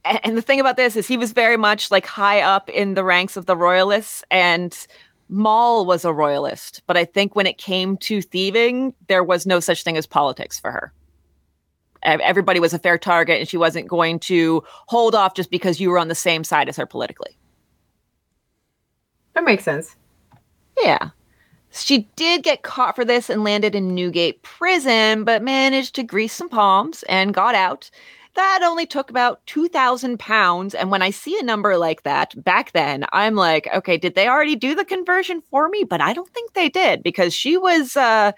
And 0.05 0.37
the 0.37 0.41
thing 0.41 0.61
about 0.61 0.77
this 0.77 0.95
is 0.95 1.05
he 1.05 1.17
was 1.17 1.33
very 1.33 1.57
much 1.57 1.91
like 1.91 2.05
high 2.05 2.39
up 2.39 2.69
in 2.69 2.93
the 2.93 3.03
ranks 3.03 3.35
of 3.35 3.45
the 3.45 3.57
royalists, 3.57 4.23
and 4.31 4.87
Moll 5.29 5.85
was 5.85 6.05
a 6.05 6.13
royalist. 6.13 6.81
But 6.87 6.97
I 6.97 7.05
think 7.05 7.35
when 7.35 7.47
it 7.47 7.57
came 7.57 7.97
to 7.97 8.21
thieving, 8.21 8.93
there 9.07 9.23
was 9.23 9.45
no 9.45 9.59
such 9.59 9.83
thing 9.83 9.97
as 9.97 10.05
politics 10.05 10.59
for 10.59 10.71
her. 10.71 10.93
Everybody 12.03 12.59
was 12.59 12.73
a 12.73 12.79
fair 12.79 12.99
target, 12.99 13.39
and 13.39 13.49
she 13.49 13.57
wasn't 13.57 13.87
going 13.87 14.19
to 14.19 14.63
hold 14.87 15.15
off 15.15 15.33
just 15.33 15.49
because 15.49 15.79
you 15.79 15.89
were 15.89 15.97
on 15.97 16.07
the 16.07 16.13
same 16.13 16.43
side 16.43 16.69
as 16.69 16.77
her 16.77 16.85
politically. 16.85 17.35
That 19.33 19.43
makes 19.43 19.63
sense. 19.63 19.95
Yeah. 20.81 21.09
She 21.71 22.07
did 22.15 22.43
get 22.43 22.61
caught 22.61 22.95
for 22.95 23.03
this 23.03 23.29
and 23.29 23.43
landed 23.43 23.73
in 23.73 23.95
Newgate 23.95 24.43
prison, 24.43 25.23
but 25.23 25.41
managed 25.41 25.95
to 25.95 26.03
grease 26.03 26.33
some 26.33 26.47
palms 26.47 27.03
and 27.09 27.33
got 27.33 27.55
out. 27.55 27.89
That 28.35 28.59
only 28.63 28.85
took 28.85 29.09
about 29.09 29.45
2,000 29.45 30.19
pounds. 30.19 30.75
And 30.75 30.91
when 30.91 31.01
I 31.01 31.09
see 31.09 31.39
a 31.39 31.43
number 31.43 31.77
like 31.77 32.03
that 32.03 32.41
back 32.43 32.73
then, 32.73 33.05
I'm 33.11 33.35
like, 33.35 33.67
okay, 33.73 33.97
did 33.97 34.15
they 34.15 34.27
already 34.27 34.55
do 34.55 34.75
the 34.75 34.85
conversion 34.85 35.41
for 35.49 35.69
me? 35.69 35.83
But 35.83 36.01
I 36.01 36.13
don't 36.13 36.29
think 36.33 36.53
they 36.53 36.69
did 36.69 37.01
because 37.01 37.33
she 37.33 37.57
was, 37.57 37.95
uh, 37.95 38.33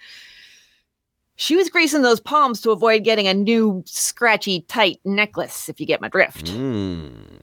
she 1.36 1.56
was 1.56 1.70
greasing 1.70 2.04
those 2.04 2.20
palms 2.20 2.62
to 2.62 2.72
avoid 2.72 3.04
getting 3.04 3.28
a 3.28 3.34
new 3.34 3.84
scratchy, 3.86 4.62
tight 4.62 5.00
necklace, 5.04 5.68
if 5.68 5.80
you 5.80 5.86
get 5.86 6.02
my 6.02 6.10
drift. 6.10 6.46
Mm. 6.46 7.42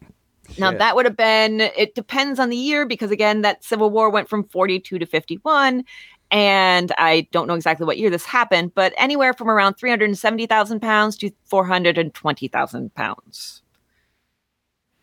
Now 0.58 0.72
that 0.72 0.94
would 0.94 1.04
have 1.04 1.16
been 1.16 1.60
it 1.60 1.94
depends 1.94 2.38
on 2.38 2.50
the 2.50 2.56
year 2.56 2.86
because 2.86 3.10
again 3.10 3.42
that 3.42 3.64
Civil 3.64 3.90
War 3.90 4.10
went 4.10 4.28
from 4.28 4.44
42 4.44 4.98
to 4.98 5.06
51 5.06 5.84
and 6.34 6.90
I 6.98 7.28
don't 7.30 7.46
know 7.46 7.54
exactly 7.54 7.86
what 7.86 7.96
year 7.96 8.10
this 8.10 8.24
happened 8.24 8.74
but 8.74 8.92
anywhere 8.98 9.32
from 9.32 9.48
around 9.48 9.74
370,000 9.74 10.80
pounds 10.80 11.16
to 11.18 11.30
420,000 11.44 12.94
pounds. 12.94 13.62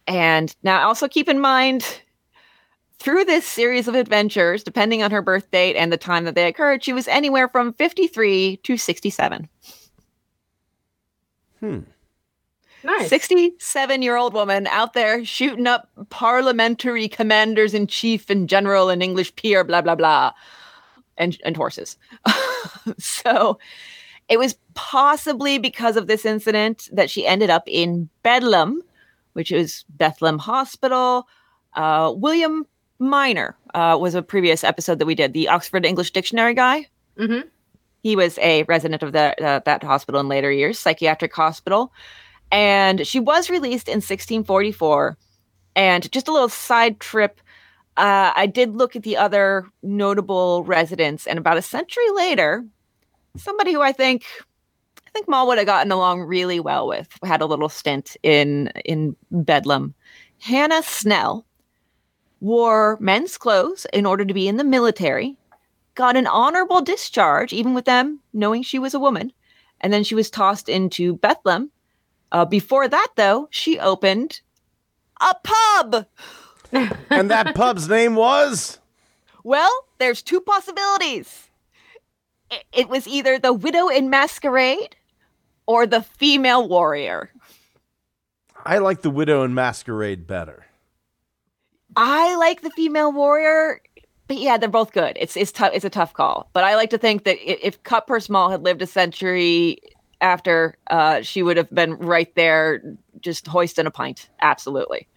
And 0.08 0.54
now 0.62 0.86
also 0.86 1.08
keep 1.08 1.30
in 1.30 1.40
mind 1.40 2.02
through 3.00 3.24
this 3.24 3.48
series 3.48 3.88
of 3.88 3.96
adventures 3.96 4.62
depending 4.62 5.04
on 5.04 5.12
her 5.12 5.22
birth 5.22 5.50
date 5.52 5.78
and 5.78 5.92
the 5.92 5.98
time 5.98 6.26
that 6.26 6.36
they 6.36 6.48
occurred 6.48 6.84
she 6.84 6.92
was 6.92 7.08
anywhere 7.08 7.48
from 7.48 7.74
53 7.74 8.58
to 8.58 8.76
67. 8.76 9.48
Hmm. 11.62 11.80
Nice. 12.84 13.08
67 13.08 14.02
year 14.02 14.18
old 14.18 14.34
woman 14.34 14.68
out 14.68 14.92
there 14.94 15.24
shooting 15.24 15.68
up 15.68 15.88
parliamentary 16.10 17.08
commanders 17.08 17.74
in 17.74 17.88
chief 17.88 18.30
and 18.30 18.50
general 18.50 18.90
and 18.90 19.02
English 19.02 19.34
peer, 19.36 19.64
blah, 19.64 19.82
blah, 19.82 19.96
blah, 19.96 20.34
and, 21.18 21.38
and 21.44 21.58
horses. 21.58 21.98
so 22.98 23.58
it 24.30 24.40
was 24.40 24.56
possibly 24.76 25.58
because 25.58 25.98
of 25.98 26.08
this 26.08 26.26
incident 26.26 26.88
that 26.94 27.10
she 27.10 27.28
ended 27.28 27.50
up 27.50 27.64
in 27.68 28.10
Bedlam, 28.24 28.82
which 29.34 29.52
is 29.52 29.84
Bethlehem 29.90 30.40
Hospital. 30.40 31.28
Uh, 31.74 32.14
William 32.16 32.66
Minor 32.98 33.58
uh, 33.74 33.98
was 34.00 34.16
a 34.16 34.22
previous 34.22 34.64
episode 34.64 35.00
that 35.00 35.06
we 35.06 35.16
did, 35.16 35.34
the 35.34 35.50
Oxford 35.50 35.86
English 35.86 36.12
Dictionary 36.12 36.54
guy. 36.54 36.88
Mm-hmm. 37.18 37.48
He 38.04 38.16
was 38.16 38.38
a 38.40 38.64
resident 38.64 39.04
of 39.04 39.12
that 39.12 39.42
uh, 39.42 39.62
that 39.66 39.84
hospital 39.84 40.22
in 40.22 40.28
later 40.28 40.52
years, 40.52 40.80
psychiatric 40.80 41.34
hospital, 41.36 41.92
and 42.52 43.06
she 43.06 43.20
was 43.20 43.50
released 43.50 43.88
in 43.88 43.98
1644. 43.98 45.18
And 45.76 46.12
just 46.12 46.28
a 46.28 46.32
little 46.32 46.50
side 46.50 47.00
trip, 47.00 47.41
uh, 47.98 48.32
I 48.36 48.46
did 48.48 48.76
look 48.76 48.96
at 48.96 49.04
the 49.04 49.18
other 49.18 49.66
notable 49.84 50.64
residents, 50.64 51.28
and 51.28 51.38
about 51.38 51.58
a 51.58 51.62
century 51.62 52.10
later, 52.14 52.66
somebody 53.38 53.74
who 53.74 53.82
I 53.82 53.92
think 53.92 54.26
I 55.08 55.10
think 55.12 55.28
Moll 55.28 55.48
would 55.48 55.58
have 55.58 55.68
gotten 55.68 55.92
along 55.92 56.22
really 56.22 56.60
well 56.60 56.88
with 56.88 57.10
had 57.24 57.42
a 57.42 57.46
little 57.46 57.70
stint 57.70 58.16
in 58.24 58.72
in 58.86 59.16
Bedlam. 59.32 59.94
Hannah 60.40 60.84
Snell 60.84 61.46
wore 62.40 62.98
men's 63.00 63.38
clothes 63.38 63.86
in 63.94 64.06
order 64.06 64.26
to 64.26 64.34
be 64.34 64.48
in 64.48 64.58
the 64.58 64.64
military 64.64 65.38
got 65.96 66.18
an 66.18 66.28
honorable 66.28 66.82
discharge, 66.82 67.54
even 67.54 67.74
with 67.74 67.86
them 67.86 68.20
knowing 68.34 68.64
she 68.64 68.80
was 68.80 68.94
a 68.94 69.00
woman. 69.00 69.32
And 69.82 69.92
then 69.92 70.04
she 70.04 70.16
was 70.16 70.30
tossed 70.30 70.70
into 70.70 71.16
Bethlehem. 71.18 71.72
Uh, 72.32 72.46
before 72.46 72.88
that, 72.88 73.10
though, 73.16 73.48
she 73.52 73.80
opened 73.80 74.42
a 75.20 75.36
pub. 75.44 76.06
And 76.72 77.30
that 77.30 77.56
pub's 77.56 77.88
name 77.88 78.16
was 78.16 78.80
Well, 79.44 79.72
there's 79.98 80.22
two 80.22 80.42
possibilities. 80.42 81.50
It, 82.74 82.90
was 82.90 83.08
either 83.08 83.40
the 83.40 83.54
Widow 83.54 83.88
in 83.88 84.10
Masquerade 84.10 84.96
or 85.66 85.88
the 85.88 86.02
Female 86.02 86.68
Warrior. 86.68 87.32
I 88.66 88.80
like 88.80 89.02
the 89.02 89.10
Widow 89.10 89.44
in 89.44 89.54
Masquerade 89.54 90.28
better. 90.28 90.66
I 91.96 92.36
like 92.36 92.62
the 92.62 92.70
Female 92.72 93.12
Warrior, 93.12 93.82
but 94.28 94.38
yeah, 94.38 94.58
they're 94.58 94.70
both 94.70 94.92
good. 94.92 95.18
It's 95.20 95.36
it's 95.36 95.52
tough. 95.52 95.72
It's 95.74 95.86
a 95.86 95.90
tough 95.90 96.14
call, 96.14 96.50
but 96.54 96.64
I 96.64 96.76
like 96.76 96.90
to 96.92 96.98
think 96.98 97.24
that 97.24 97.38
if 97.42 97.82
Cutpurse 97.84 98.30
Moll 98.30 98.50
had 98.50 98.64
lived 98.64 98.82
a 98.82 98.88
century 98.88 99.80
after, 100.22 100.78
uh, 100.90 101.22
she 101.22 101.44
would 101.44 101.58
have 101.58 101.70
been 101.72 101.96
right 101.96 102.34
there, 102.36 102.82
just 103.20 103.48
hoisting 103.48 103.88
a 103.88 103.92
pint. 103.92 104.30
Absolutely. 104.42 105.08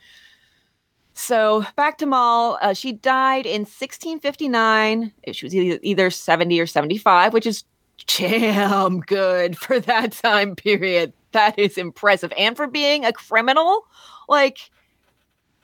So 1.14 1.64
back 1.77 1.98
to 1.98 2.07
Moll. 2.07 2.59
Uh, 2.61 2.74
she 2.74 2.92
died 2.92 3.46
in 3.46 3.62
1659. 3.62 5.12
She 5.33 5.46
was 5.46 5.55
either, 5.55 5.79
either 5.83 6.11
70 6.11 6.61
or 6.61 6.66
75, 6.66 7.33
which 7.33 7.46
is 7.46 7.64
damn 8.07 9.00
good 9.00 9.57
for 9.59 9.81
that 9.81 10.12
time 10.12 10.57
period. 10.57 11.12
That 11.33 11.58
is 11.58 11.79
impressive. 11.79 12.33
And 12.37 12.56
for 12.56 12.67
being 12.67 13.04
a 13.04 13.12
criminal, 13.12 13.87
like, 14.29 14.71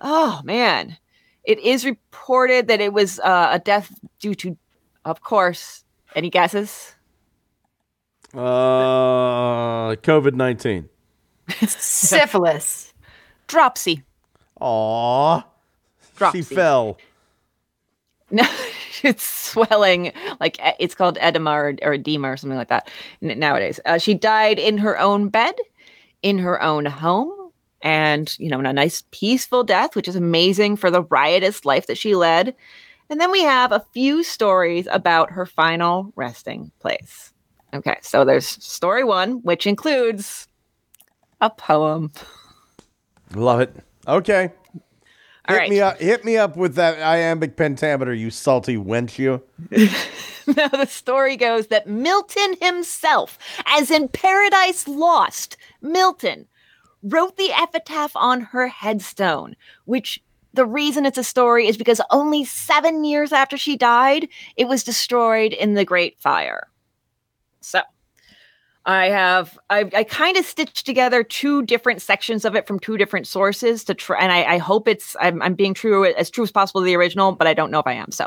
oh 0.00 0.40
man. 0.44 0.96
It 1.42 1.58
is 1.58 1.86
reported 1.86 2.68
that 2.68 2.82
it 2.82 2.92
was 2.92 3.18
uh, 3.18 3.48
a 3.52 3.58
death 3.58 3.98
due 4.20 4.34
to, 4.36 4.58
of 5.06 5.22
course, 5.22 5.84
any 6.14 6.28
guesses? 6.28 6.94
Uh, 8.34 9.96
COVID 9.96 10.34
nineteen. 10.34 10.88
Syphilis. 11.66 12.92
Dropsy. 13.48 14.04
Aw, 14.60 15.42
she 16.32 16.42
fell. 16.42 16.98
No, 18.30 18.44
it's 19.02 19.24
swelling. 19.24 20.12
Like 20.38 20.58
it's 20.78 20.94
called 20.94 21.18
edema 21.20 21.50
or, 21.50 21.74
or 21.82 21.94
edema 21.94 22.30
or 22.30 22.36
something 22.36 22.58
like 22.58 22.68
that 22.68 22.88
nowadays. 23.20 23.80
Uh, 23.84 23.98
she 23.98 24.14
died 24.14 24.58
in 24.58 24.78
her 24.78 24.98
own 24.98 25.28
bed, 25.28 25.54
in 26.22 26.38
her 26.38 26.62
own 26.62 26.86
home, 26.86 27.52
and 27.82 28.34
you 28.38 28.48
know, 28.48 28.60
in 28.60 28.66
a 28.66 28.72
nice 28.72 29.04
peaceful 29.10 29.64
death, 29.64 29.96
which 29.96 30.08
is 30.08 30.16
amazing 30.16 30.76
for 30.76 30.90
the 30.90 31.02
riotous 31.02 31.64
life 31.64 31.86
that 31.86 31.98
she 31.98 32.14
led. 32.14 32.54
And 33.08 33.20
then 33.20 33.32
we 33.32 33.42
have 33.42 33.72
a 33.72 33.84
few 33.92 34.22
stories 34.22 34.86
about 34.90 35.32
her 35.32 35.44
final 35.44 36.12
resting 36.14 36.70
place. 36.78 37.32
Okay, 37.74 37.96
so 38.02 38.24
there's 38.24 38.46
story 38.46 39.02
one, 39.02 39.42
which 39.42 39.66
includes 39.66 40.46
a 41.40 41.50
poem. 41.50 42.12
Love 43.34 43.60
it. 43.60 43.74
Okay. 44.10 44.50
All 45.48 45.54
hit 45.54 45.60
right. 45.60 45.70
me 45.70 45.80
up. 45.80 46.00
Hit 46.00 46.24
me 46.24 46.36
up 46.36 46.56
with 46.56 46.74
that 46.74 47.00
iambic 47.00 47.56
pentameter, 47.56 48.12
you 48.12 48.30
salty 48.30 48.76
wench. 48.76 49.18
You. 49.18 49.42
now 50.56 50.68
the 50.68 50.86
story 50.86 51.36
goes 51.36 51.68
that 51.68 51.86
Milton 51.86 52.56
himself, 52.60 53.38
as 53.66 53.90
in 53.90 54.08
Paradise 54.08 54.88
Lost, 54.88 55.56
Milton 55.80 56.46
wrote 57.02 57.36
the 57.36 57.52
epitaph 57.52 58.12
on 58.14 58.40
her 58.40 58.68
headstone, 58.68 59.56
which 59.84 60.22
the 60.52 60.66
reason 60.66 61.06
it's 61.06 61.18
a 61.18 61.24
story 61.24 61.68
is 61.68 61.76
because 61.76 62.00
only 62.10 62.44
seven 62.44 63.04
years 63.04 63.32
after 63.32 63.56
she 63.56 63.76
died, 63.76 64.28
it 64.56 64.66
was 64.66 64.82
destroyed 64.82 65.52
in 65.52 65.74
the 65.74 65.84
Great 65.84 66.18
Fire. 66.20 66.68
So 67.60 67.80
I 68.90 69.08
have 69.08 69.56
I, 69.70 69.88
I 69.94 70.04
kind 70.04 70.36
of 70.36 70.44
stitched 70.44 70.84
together 70.84 71.22
two 71.22 71.62
different 71.62 72.02
sections 72.02 72.44
of 72.44 72.56
it 72.56 72.66
from 72.66 72.80
two 72.80 72.96
different 72.96 73.28
sources 73.28 73.84
to 73.84 73.94
try, 73.94 74.18
and 74.20 74.32
I, 74.32 74.54
I 74.54 74.58
hope 74.58 74.88
it's 74.88 75.16
I'm, 75.20 75.40
I'm 75.42 75.54
being 75.54 75.74
true 75.74 76.04
as 76.04 76.28
true 76.28 76.42
as 76.42 76.50
possible 76.50 76.80
to 76.80 76.84
the 76.84 76.96
original, 76.96 77.32
but 77.32 77.46
I 77.46 77.54
don't 77.54 77.70
know 77.70 77.78
if 77.78 77.86
I 77.86 77.92
am. 77.92 78.10
So 78.10 78.26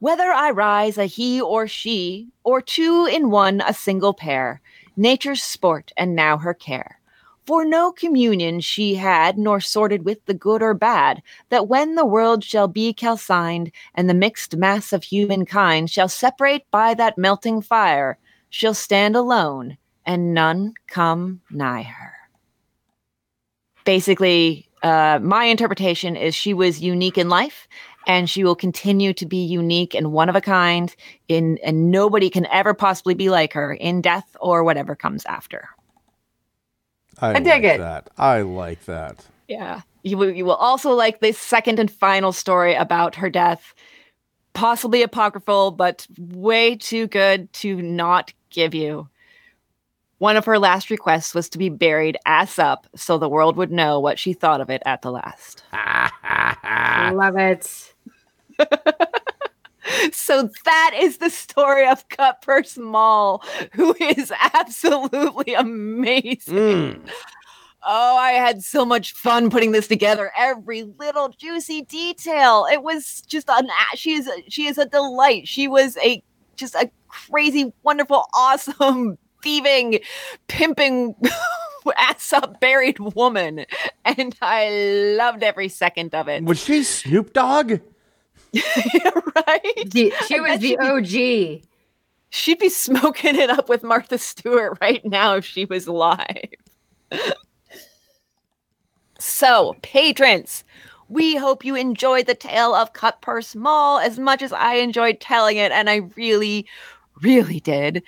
whether 0.00 0.24
I 0.24 0.50
rise 0.50 0.98
a 0.98 1.04
he 1.04 1.40
or 1.40 1.68
she, 1.68 2.28
or 2.42 2.60
two 2.60 3.06
in 3.10 3.30
one 3.30 3.62
a 3.64 3.72
single 3.72 4.12
pair, 4.12 4.60
nature's 4.96 5.42
sport 5.42 5.92
and 5.96 6.16
now 6.16 6.36
her 6.38 6.54
care. 6.54 6.98
For 7.46 7.64
no 7.64 7.92
communion 7.92 8.60
she 8.60 8.96
had, 8.96 9.38
nor 9.38 9.60
sorted 9.60 10.04
with 10.04 10.24
the 10.26 10.34
good 10.34 10.62
or 10.62 10.74
bad, 10.74 11.22
that 11.50 11.68
when 11.68 11.94
the 11.94 12.06
world 12.06 12.42
shall 12.42 12.66
be 12.68 12.92
calcined, 12.92 13.70
and 13.94 14.10
the 14.10 14.14
mixed 14.14 14.56
mass 14.56 14.92
of 14.92 15.04
humankind 15.04 15.90
shall 15.90 16.08
separate 16.08 16.68
by 16.70 16.94
that 16.94 17.18
melting 17.18 17.62
fire, 17.62 18.18
she'll 18.50 18.74
stand 18.74 19.16
alone, 19.16 19.78
and 20.04 20.34
none 20.34 20.74
come 20.86 21.40
nigh 21.50 21.82
her. 21.82 22.12
Basically, 23.84 24.68
uh, 24.82 25.18
my 25.22 25.44
interpretation 25.44 26.16
is 26.16 26.34
she 26.34 26.52
was 26.52 26.80
unique 26.80 27.16
in 27.16 27.28
life, 27.28 27.66
and 28.06 28.28
she 28.28 28.44
will 28.44 28.56
continue 28.56 29.12
to 29.14 29.26
be 29.26 29.44
unique 29.44 29.94
and 29.94 30.12
one 30.12 30.28
of 30.28 30.36
a 30.36 30.40
kind 30.40 30.94
in 31.28 31.58
and 31.62 31.90
nobody 31.90 32.30
can 32.30 32.46
ever 32.46 32.74
possibly 32.74 33.14
be 33.14 33.30
like 33.30 33.52
her 33.52 33.74
in 33.74 34.00
death 34.00 34.36
or 34.40 34.64
whatever 34.64 34.94
comes 34.94 35.24
after. 35.26 35.68
I, 37.20 37.38
dig 37.38 37.46
like 37.46 37.64
it. 37.64 37.78
That. 37.78 38.10
I 38.16 38.40
like 38.40 38.84
that. 38.86 39.26
Yeah. 39.48 39.82
You 40.02 40.16
will, 40.16 40.30
you 40.30 40.46
will 40.46 40.54
also 40.54 40.92
like 40.92 41.20
the 41.20 41.32
second 41.32 41.78
and 41.78 41.90
final 41.90 42.32
story 42.32 42.74
about 42.74 43.14
her 43.16 43.28
death. 43.28 43.74
Possibly 44.52 45.02
apocryphal, 45.02 45.70
but 45.70 46.06
way 46.18 46.76
too 46.76 47.06
good 47.06 47.52
to 47.54 47.80
not 47.80 48.32
give 48.50 48.74
you. 48.74 49.08
One 50.18 50.36
of 50.36 50.44
her 50.44 50.58
last 50.58 50.90
requests 50.90 51.34
was 51.34 51.48
to 51.50 51.58
be 51.58 51.70
buried 51.70 52.18
ass 52.26 52.58
up 52.58 52.86
so 52.94 53.16
the 53.16 53.28
world 53.28 53.56
would 53.56 53.70
know 53.70 54.00
what 54.00 54.18
she 54.18 54.34
thought 54.34 54.60
of 54.60 54.68
it 54.68 54.82
at 54.84 55.02
the 55.02 55.10
last. 55.10 55.62
Love 55.72 57.36
it. 57.36 57.94
So 60.12 60.48
that 60.64 60.92
is 60.96 61.18
the 61.18 61.30
story 61.30 61.86
of 61.88 62.08
Cutpurse 62.08 62.78
Moll, 62.78 63.42
who 63.72 63.94
is 63.98 64.32
absolutely 64.54 65.54
amazing. 65.54 66.54
Mm. 66.54 67.10
Oh, 67.82 68.16
I 68.16 68.32
had 68.32 68.62
so 68.62 68.84
much 68.84 69.12
fun 69.12 69.48
putting 69.48 69.72
this 69.72 69.88
together. 69.88 70.30
Every 70.36 70.82
little 70.98 71.30
juicy 71.30 71.82
detail. 71.82 72.66
It 72.70 72.82
was 72.82 73.22
just 73.26 73.48
an 73.48 73.66
a- 73.92 73.96
she 73.96 74.12
is 74.12 74.26
a- 74.28 74.44
she 74.50 74.66
is 74.66 74.76
a 74.78 74.84
delight. 74.86 75.48
She 75.48 75.66
was 75.66 75.96
a 75.98 76.22
just 76.56 76.74
a 76.74 76.90
crazy, 77.08 77.72
wonderful, 77.82 78.26
awesome, 78.34 79.16
thieving, 79.42 80.00
pimping 80.46 81.14
ass 81.98 82.32
up 82.34 82.60
buried 82.60 82.98
woman. 82.98 83.64
And 84.04 84.36
I 84.42 85.14
loved 85.16 85.42
every 85.42 85.68
second 85.70 86.14
of 86.14 86.28
it. 86.28 86.44
Was 86.44 86.62
she 86.62 86.82
Snoop 86.82 87.32
Dogg? 87.32 87.80
right? 88.54 89.90
The- 89.90 90.12
she 90.26 90.36
I 90.36 90.40
was 90.40 90.60
the 90.60 90.68
she'd 90.68 91.58
OG. 91.60 91.62
She'd 92.32 92.58
be 92.58 92.68
smoking 92.68 93.36
it 93.36 93.48
up 93.50 93.68
with 93.68 93.82
Martha 93.82 94.18
Stewart 94.18 94.78
right 94.80 95.04
now 95.04 95.36
if 95.36 95.44
she 95.46 95.64
was 95.64 95.88
live. 95.88 96.26
So, 99.20 99.76
patrons, 99.82 100.64
we 101.10 101.36
hope 101.36 101.62
you 101.62 101.74
enjoyed 101.74 102.26
the 102.26 102.34
tale 102.34 102.74
of 102.74 102.94
Cutpurse 102.94 103.54
Moll 103.54 103.98
as 103.98 104.18
much 104.18 104.40
as 104.40 104.52
I 104.52 104.76
enjoyed 104.76 105.20
telling 105.20 105.58
it, 105.58 105.70
and 105.72 105.90
I 105.90 105.96
really, 106.16 106.66
really 107.20 107.60
did. 107.60 108.02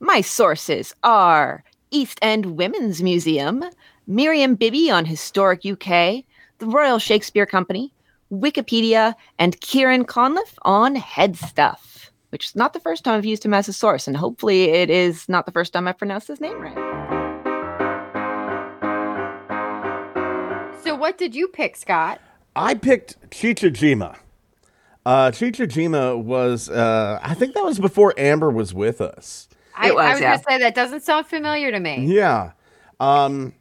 My 0.00 0.20
sources 0.20 0.94
are 1.04 1.62
East 1.92 2.18
End 2.22 2.56
Women's 2.56 3.02
Museum, 3.02 3.62
Miriam 4.08 4.56
Bibby 4.56 4.90
on 4.90 5.04
Historic 5.04 5.64
UK, 5.64 6.24
the 6.58 6.66
Royal 6.66 6.98
Shakespeare 6.98 7.46
Company, 7.46 7.92
Wikipedia, 8.32 9.14
and 9.38 9.60
Kieran 9.60 10.04
Conliffe 10.04 10.58
on 10.62 10.96
Head 10.96 11.36
Stuff, 11.36 12.10
which 12.30 12.46
is 12.46 12.56
not 12.56 12.72
the 12.72 12.80
first 12.80 13.04
time 13.04 13.14
I've 13.16 13.24
used 13.24 13.44
him 13.44 13.54
as 13.54 13.68
a 13.68 13.72
source, 13.72 14.08
and 14.08 14.16
hopefully 14.16 14.70
it 14.70 14.90
is 14.90 15.28
not 15.28 15.46
the 15.46 15.52
first 15.52 15.72
time 15.72 15.86
I've 15.86 15.98
pronounced 15.98 16.26
his 16.26 16.40
name 16.40 16.60
right. 16.60 16.89
What 21.00 21.18
did 21.18 21.34
you 21.34 21.48
pick, 21.48 21.76
Scott? 21.76 22.20
I 22.54 22.74
picked 22.74 23.30
Chichijima. 23.30 24.18
Uh, 25.04 25.30
Chichijima 25.30 26.22
was, 26.22 26.68
uh, 26.68 27.18
I 27.22 27.34
think 27.34 27.54
that 27.54 27.64
was 27.64 27.78
before 27.78 28.14
Amber 28.18 28.50
was 28.50 28.74
with 28.74 29.00
us. 29.00 29.48
I, 29.74 29.88
It 29.88 29.94
was, 29.94 30.04
I 30.04 30.10
was 30.10 30.20
yeah. 30.20 30.28
going 30.28 30.38
to 30.38 30.44
say 30.48 30.58
that 30.58 30.74
doesn't 30.74 31.02
sound 31.02 31.26
familiar 31.26 31.70
to 31.72 31.80
me. 31.80 32.04
Yeah. 32.06 32.52
Um, 33.00 33.54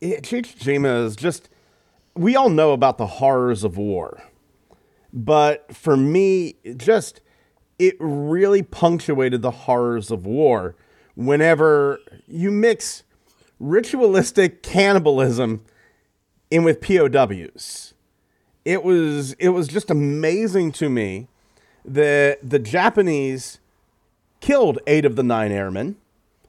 it, 0.00 0.22
Chichijima 0.22 1.04
is 1.04 1.14
just, 1.14 1.50
we 2.14 2.36
all 2.36 2.48
know 2.48 2.72
about 2.72 2.96
the 2.98 3.06
horrors 3.06 3.64
of 3.64 3.76
war. 3.76 4.22
But 5.12 5.74
for 5.74 5.96
me, 5.96 6.56
just, 6.76 7.20
it 7.78 7.96
really 8.00 8.62
punctuated 8.62 9.42
the 9.42 9.50
horrors 9.50 10.10
of 10.10 10.26
war 10.26 10.74
whenever 11.14 12.00
you 12.26 12.50
mix 12.50 13.02
ritualistic 13.58 14.62
cannibalism 14.62 15.64
in 16.50 16.64
with 16.64 16.80
POWs. 16.80 17.94
It 18.64 18.82
was 18.82 19.32
it 19.34 19.50
was 19.50 19.68
just 19.68 19.90
amazing 19.90 20.72
to 20.72 20.88
me 20.88 21.28
that 21.84 22.38
the 22.42 22.58
Japanese 22.58 23.60
killed 24.40 24.78
eight 24.86 25.04
of 25.04 25.16
the 25.16 25.22
nine 25.22 25.52
airmen, 25.52 25.96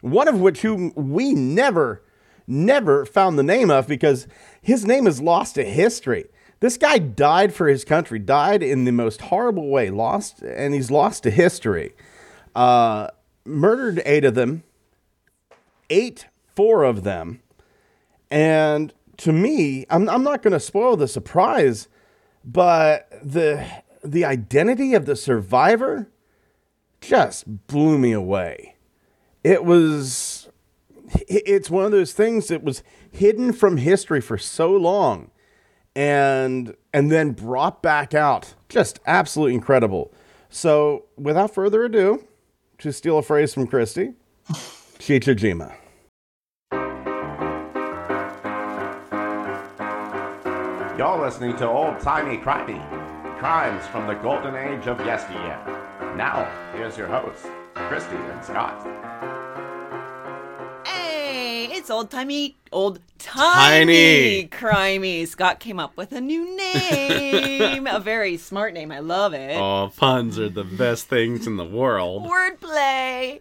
one 0.02 0.28
of 0.28 0.39
which 0.39 0.62
whom 0.62 0.93
we 0.95 1.34
never, 1.34 2.02
never 2.47 3.06
found 3.06 3.38
the 3.38 3.43
name 3.43 3.72
of 3.72 3.88
because 3.88 4.28
his 4.62 4.86
name 4.86 5.08
is 5.08 5.22
lost 5.22 5.56
to 5.56 5.64
history. 5.64 6.26
This 6.60 6.78
guy 6.78 6.97
died 6.97 7.54
for 7.54 7.68
his 7.68 7.86
country, 7.86 8.20
died 8.20 8.62
in 8.62 8.84
the 8.84 8.91
most 8.91 9.22
horrible 9.22 9.70
way, 9.70 9.89
lost, 9.89 10.41
and 10.41 10.74
he's 10.74 10.91
lost 10.91 11.24
to 11.24 11.32
history. 11.32 11.93
Uh, 12.54 13.08
murdered 13.45 14.02
eight 14.06 14.26
of 14.26 14.36
them, 14.36 14.64
ate 15.89 16.28
four 16.54 16.84
of 16.84 17.04
them, 17.04 17.41
and 18.30 18.93
to 19.20 19.34
me, 19.34 19.86
I'm, 19.89 20.09
I'm 20.09 20.24
not 20.24 20.41
going 20.41 20.53
to 20.53 20.59
spoil 20.59 20.95
the 20.95 21.07
surprise, 21.07 21.88
but 22.43 23.09
the 23.24 23.65
the 24.01 24.24
identity 24.24 24.93
of 24.93 25.05
the 25.05 25.15
survivor 25.15 26.09
just 27.01 27.67
blew 27.67 27.97
me 27.97 28.13
away. 28.13 28.76
It 29.43 29.65
was 29.65 30.49
it's 31.28 31.70
one 31.70 31.86
of 31.86 31.91
those 31.91 32.13
things 32.13 32.47
that 32.47 32.63
was 32.63 32.82
hidden 33.11 33.51
from 33.51 33.78
history 33.78 34.22
for 34.22 34.38
so 34.38 34.72
long 34.72 35.32
and 35.95 36.76
and 36.93 37.11
then 37.11 37.32
brought 37.32 37.82
back 37.84 38.13
out. 38.13 38.55
Just 38.70 38.99
absolutely 39.05 39.55
incredible. 39.55 40.13
So, 40.49 41.05
without 41.17 41.53
further 41.53 41.84
ado, 41.84 42.26
to 42.80 42.93
steal 42.93 43.17
a 43.17 43.22
phrase 43.22 43.53
from 43.53 43.67
Christy, 43.67 44.13
Chichijima. 44.97 45.76
You're 51.00 51.18
listening 51.18 51.56
to 51.56 51.66
Old 51.70 52.02
Timey 52.02 52.38
Crimey, 52.39 52.78
crimes 53.39 53.88
from 53.88 54.06
the 54.06 54.16
golden 54.16 54.54
age 54.54 54.86
of 54.86 55.00
yesteryear. 55.06 55.58
Now, 56.18 56.43
here's 56.76 56.97
your 56.97 57.08
hosts, 57.08 57.47
Christy 57.74 58.18
and 58.18 58.43
Scott. 58.43 58.86
Hey, 60.86 61.70
it's 61.72 61.89
old 61.89 62.12
timey, 62.12 62.58
old 62.74 63.00
tiny, 63.18 64.41
Tiny. 64.41 64.47
crimey. 64.50 65.26
Scott 65.26 65.62
came 65.62 65.80
up 65.80 65.95
with 65.95 66.12
a 66.12 66.20
new 66.20 66.58
name, 66.58 67.88
a 67.88 68.02
very 68.02 68.36
smart 68.36 68.74
name. 68.74 68.91
I 68.91 69.00
love 69.00 69.34
it. 69.34 69.56
Oh, 69.56 69.93
puns 69.95 70.38
are 70.38 70.50
the 70.50 70.66
best 70.66 71.08
things 71.08 71.47
in 71.47 71.56
the 71.56 71.64
world. 71.64 72.30
Wordplay. 72.30 73.39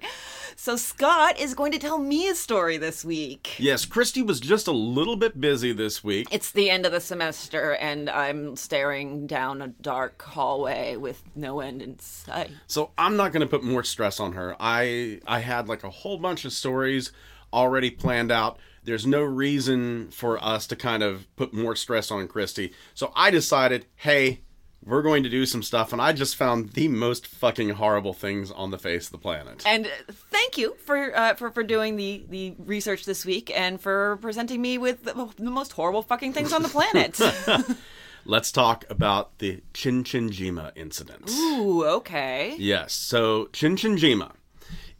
So 0.61 0.75
Scott 0.75 1.39
is 1.39 1.55
going 1.55 1.71
to 1.71 1.79
tell 1.79 1.99
me 1.99 2.29
a 2.29 2.35
story 2.35 2.79
this 2.79 3.05
week. 3.05 3.61
Yes, 3.61 3.85
Christy 3.85 4.23
was 4.23 4.41
just 4.41 4.67
a 4.67 4.73
little 4.73 5.15
bit 5.15 5.41
busy 5.41 5.73
this 5.73 6.03
week. 6.03 6.27
It's 6.33 6.51
the 6.51 6.69
end 6.69 6.85
of 6.85 6.91
the 6.91 7.01
semester, 7.01 7.75
and 7.77 8.11
I'm 8.11 8.57
staring 8.57 9.29
down 9.29 9.63
a 9.63 9.69
dark 9.69 10.21
hallway 10.21 10.97
with 10.97 11.23
no 11.37 11.61
end 11.61 11.81
in 11.81 12.01
sight. 12.01 12.51
So 12.67 12.91
I'm 12.99 13.17
not 13.17 13.31
going 13.31 13.43
to 13.43 13.47
put 13.47 13.63
more 13.63 13.85
stress 13.85 14.19
on 14.19 14.33
her. 14.33 14.57
I 14.59 15.21
I 15.29 15.39
had 15.39 15.69
like 15.69 15.85
a 15.85 15.91
whole 15.91 16.19
bunch 16.19 16.45
of 16.45 16.53
stories 16.53 17.13
already 17.53 17.93
planned 17.93 18.33
out. 18.33 18.59
There's 18.83 19.07
no 19.07 19.23
reason 19.23 20.11
for 20.11 20.43
us 20.43 20.67
to 20.67 20.77
kind 20.77 21.05
of 21.05 21.29
put 21.37 21.55
more 21.55 21.77
stress 21.77 22.11
on 22.11 22.27
Christy. 22.27 22.73
So 22.95 23.13
I 23.15 23.31
decided, 23.31 23.87
hey, 23.95 24.41
we're 24.89 25.03
going 25.03 25.23
to 25.23 25.29
do 25.29 25.45
some 25.45 25.63
stuff, 25.63 25.93
and 25.93 26.01
I 26.01 26.13
just 26.13 26.35
found 26.35 26.71
the 26.71 26.89
most 26.89 27.27
fucking 27.27 27.71
horrible 27.71 28.15
things 28.15 28.51
on 28.51 28.71
the 28.71 28.79
face 28.79 29.07
of 29.07 29.13
the 29.13 29.19
planet. 29.19 29.63
And 29.67 29.91
thank 30.11 30.57
you 30.57 30.77
for 30.85 31.17
uh, 31.17 31.35
for 31.35 31.51
for 31.51 31.63
doing 31.63 31.97
the 31.97 32.25
the 32.29 32.55
research 32.59 33.05
this 33.05 33.25
week 33.27 33.53
and 33.55 33.81
for 33.81 34.17
presenting 34.23 34.63
me 34.63 34.79
with 34.79 35.05
the, 35.05 35.29
the 35.37 35.51
most 35.51 35.73
horrible 35.73 36.03
fucking 36.03 36.33
things 36.33 36.53
on 36.53 36.63
the 36.63 36.69
planet. 36.69 37.21
Let's 38.25 38.51
talk 38.51 38.85
about 38.91 39.39
the 39.39 39.63
Chinchinjima 39.75 40.73
incident. 40.75 41.31
Ooh, 41.31 41.87
okay. 41.87 42.57
Yes. 42.59 42.93
So 42.93 43.47
Chinchinjima, 43.53 44.33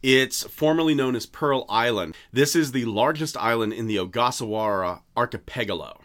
it's 0.01 0.43
formerly 0.43 0.95
known 0.95 1.15
as 1.15 1.25
Pearl 1.25 1.65
Island. 1.67 2.15
This 2.31 2.55
is 2.55 2.71
the 2.71 2.85
largest 2.85 3.35
island 3.37 3.73
in 3.73 3.87
the 3.87 3.97
Ogasawara 3.97 5.01
archipelago. 5.17 5.98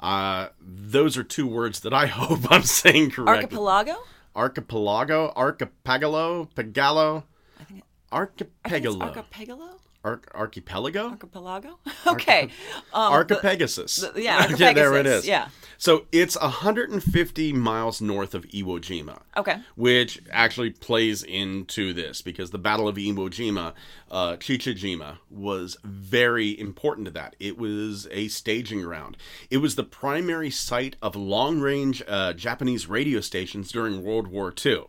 Uh, 0.00 0.48
those 0.60 1.16
are 1.16 1.22
two 1.22 1.46
words 1.46 1.80
that 1.80 1.92
I 1.92 2.06
hope 2.18 2.50
I'm 2.50 2.62
saying 2.62 3.10
correctly. 3.10 3.44
Archipelago. 3.44 3.96
Archipelago, 4.34 5.32
archipelago, 5.36 6.48
pagalo, 6.54 7.24
I 7.60 7.64
think 7.64 8.84
it's 8.86 8.96
archipelago, 8.96 9.20
archipelago. 9.20 9.80
Arch- 10.04 10.24
archipelago, 10.34 11.10
Archipelago. 11.10 11.78
Okay. 12.06 12.48
Um, 12.94 13.12
Archipegasus. 13.12 14.12
the- 14.14 14.22
yeah. 14.22 14.48
yeah, 14.56 14.72
there 14.72 14.94
it 14.94 15.06
is. 15.06 15.26
Yeah. 15.26 15.48
So 15.76 16.06
it's 16.12 16.38
150 16.38 17.52
miles 17.52 18.00
north 18.00 18.34
of 18.34 18.44
Iwo 18.48 18.78
Jima. 18.80 19.20
Okay. 19.36 19.56
Which 19.76 20.20
actually 20.30 20.70
plays 20.70 21.22
into 21.22 21.92
this 21.92 22.20
because 22.22 22.50
the 22.50 22.58
Battle 22.58 22.88
of 22.88 22.96
Iwo 22.96 23.28
Jima, 23.30 23.74
uh, 24.10 24.36
Chichijima, 24.36 25.18
was 25.30 25.76
very 25.84 26.58
important 26.58 27.06
to 27.06 27.10
that. 27.12 27.36
It 27.38 27.56
was 27.58 28.08
a 28.10 28.28
staging 28.28 28.82
ground. 28.82 29.16
It 29.50 29.58
was 29.58 29.74
the 29.74 29.84
primary 29.84 30.50
site 30.50 30.96
of 31.02 31.14
long 31.16 31.60
range 31.60 32.02
uh, 32.08 32.32
Japanese 32.34 32.86
radio 32.88 33.20
stations 33.20 33.70
during 33.72 34.02
World 34.02 34.26
War 34.28 34.52
II. 34.64 34.84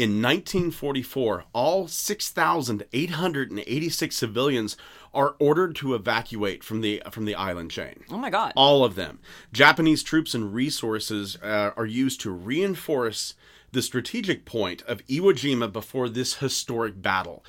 In 0.00 0.22
1944, 0.22 1.44
all 1.52 1.86
6,886 1.86 4.16
civilians 4.16 4.76
are 5.12 5.36
ordered 5.38 5.76
to 5.76 5.94
evacuate 5.94 6.64
from 6.64 6.80
the 6.80 7.02
from 7.10 7.26
the 7.26 7.34
island 7.34 7.70
chain. 7.70 8.04
Oh 8.10 8.16
my 8.16 8.30
god. 8.30 8.54
All 8.56 8.82
of 8.82 8.94
them. 8.94 9.18
Japanese 9.52 10.02
troops 10.02 10.32
and 10.32 10.54
resources 10.54 11.36
uh, 11.42 11.72
are 11.76 11.84
used 11.84 12.22
to 12.22 12.30
reinforce 12.30 13.34
the 13.72 13.82
strategic 13.82 14.46
point 14.46 14.80
of 14.84 15.06
Iwo 15.06 15.34
Jima 15.34 15.70
before 15.70 16.08
this 16.08 16.36
historic 16.36 17.02
battle. 17.02 17.44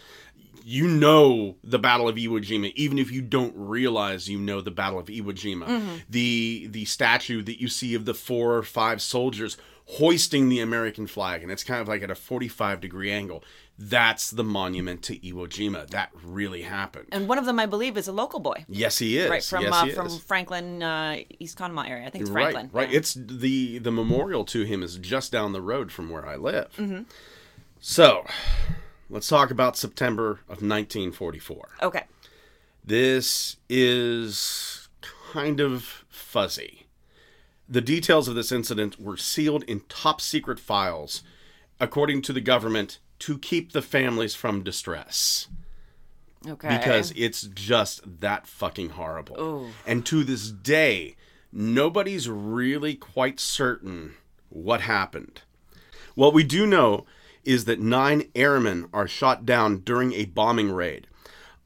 You 0.61 0.89
know 0.89 1.55
the 1.63 1.79
Battle 1.79 2.09
of 2.09 2.17
Iwo 2.17 2.43
Jima, 2.43 2.73
even 2.75 2.99
if 2.99 3.11
you 3.11 3.21
don't 3.21 3.53
realize 3.55 4.27
you 4.27 4.37
know 4.37 4.59
the 4.59 4.71
Battle 4.71 4.99
of 4.99 5.05
Iwo 5.05 5.31
Jima. 5.31 6.01
The 6.09 6.67
the 6.69 6.83
statue 6.83 7.41
that 7.43 7.61
you 7.61 7.69
see 7.69 7.95
of 7.95 8.03
the 8.03 8.13
four 8.13 8.57
or 8.57 8.63
five 8.63 9.01
soldiers 9.01 9.55
hoisting 9.85 10.49
the 10.49 10.59
American 10.59 11.07
flag, 11.07 11.43
and 11.43 11.51
it's 11.51 11.63
kind 11.63 11.81
of 11.81 11.87
like 11.87 12.01
at 12.01 12.11
a 12.11 12.15
45 12.15 12.81
degree 12.81 13.11
angle. 13.11 13.43
That's 13.77 14.29
the 14.29 14.43
monument 14.43 15.01
to 15.03 15.17
Iwo 15.17 15.47
Jima. 15.47 15.89
That 15.89 16.11
really 16.23 16.61
happened. 16.61 17.07
And 17.11 17.27
one 17.27 17.39
of 17.39 17.45
them, 17.45 17.59
I 17.59 17.65
believe, 17.65 17.97
is 17.97 18.07
a 18.07 18.11
local 18.11 18.39
boy. 18.39 18.65
yes, 18.67 18.99
he 18.99 19.17
is. 19.17 19.29
Right 19.29 19.43
from 19.43 19.63
yes, 19.63 19.73
uh, 19.73 19.87
from 19.87 20.07
is. 20.07 20.19
Franklin, 20.19 20.83
uh, 20.83 21.17
East 21.39 21.57
Conemaugh 21.57 21.89
area. 21.89 22.05
I 22.05 22.09
think 22.11 22.21
it's 22.23 22.31
Franklin. 22.31 22.69
Right, 22.71 22.83
right. 22.83 22.91
Yeah. 22.91 22.97
It's 22.99 23.15
the 23.15 23.79
the 23.79 23.91
memorial 23.91 24.45
to 24.45 24.63
him 24.63 24.83
is 24.83 24.97
just 24.97 25.31
down 25.31 25.53
the 25.53 25.61
road 25.61 25.91
from 25.91 26.09
where 26.09 26.27
I 26.27 26.35
live. 26.35 26.71
Mm-hmm. 26.77 27.03
So, 27.79 28.25
let's 29.09 29.27
talk 29.27 29.49
about 29.49 29.75
September 29.77 30.41
of 30.47 30.61
1944. 30.61 31.69
okay. 31.81 32.03
This 32.83 33.57
is 33.69 34.89
kind 35.31 35.59
of 35.59 36.05
fuzzy. 36.09 36.80
The 37.71 37.79
details 37.81 38.27
of 38.27 38.35
this 38.35 38.51
incident 38.51 38.99
were 38.99 39.15
sealed 39.15 39.63
in 39.63 39.79
top 39.87 40.19
secret 40.19 40.59
files, 40.59 41.23
according 41.79 42.21
to 42.23 42.33
the 42.33 42.41
government, 42.41 42.99
to 43.19 43.37
keep 43.37 43.71
the 43.71 43.81
families 43.81 44.35
from 44.35 44.61
distress 44.61 45.47
Okay. 46.45 46.77
because 46.77 47.13
it's 47.15 47.43
just 47.43 48.19
that 48.19 48.45
fucking 48.45 48.89
horrible. 48.89 49.69
And 49.87 50.05
to 50.07 50.25
this 50.25 50.51
day, 50.51 51.15
nobody's 51.53 52.27
really 52.29 52.95
quite 52.95 53.39
certain 53.39 54.15
what 54.49 54.81
happened. 54.81 55.41
What 56.15 56.33
we 56.33 56.43
do 56.43 56.67
know 56.67 57.05
is 57.45 57.63
that 57.65 57.79
nine 57.79 58.29
airmen 58.35 58.89
are 58.91 59.07
shot 59.07 59.45
down 59.45 59.77
during 59.77 60.11
a 60.13 60.25
bombing 60.25 60.71
raid. 60.71 61.07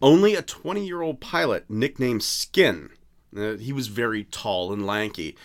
Only 0.03 0.35
a 0.35 0.43
20 0.43 0.85
year 0.85 1.01
old 1.01 1.19
pilot 1.19 1.67
nicknamed 1.67 2.21
Skin, 2.23 2.89
uh, 3.35 3.53
he 3.55 3.73
was 3.73 3.87
very 3.87 4.25
tall 4.25 4.71
and 4.71 4.85
lanky, 4.85 5.35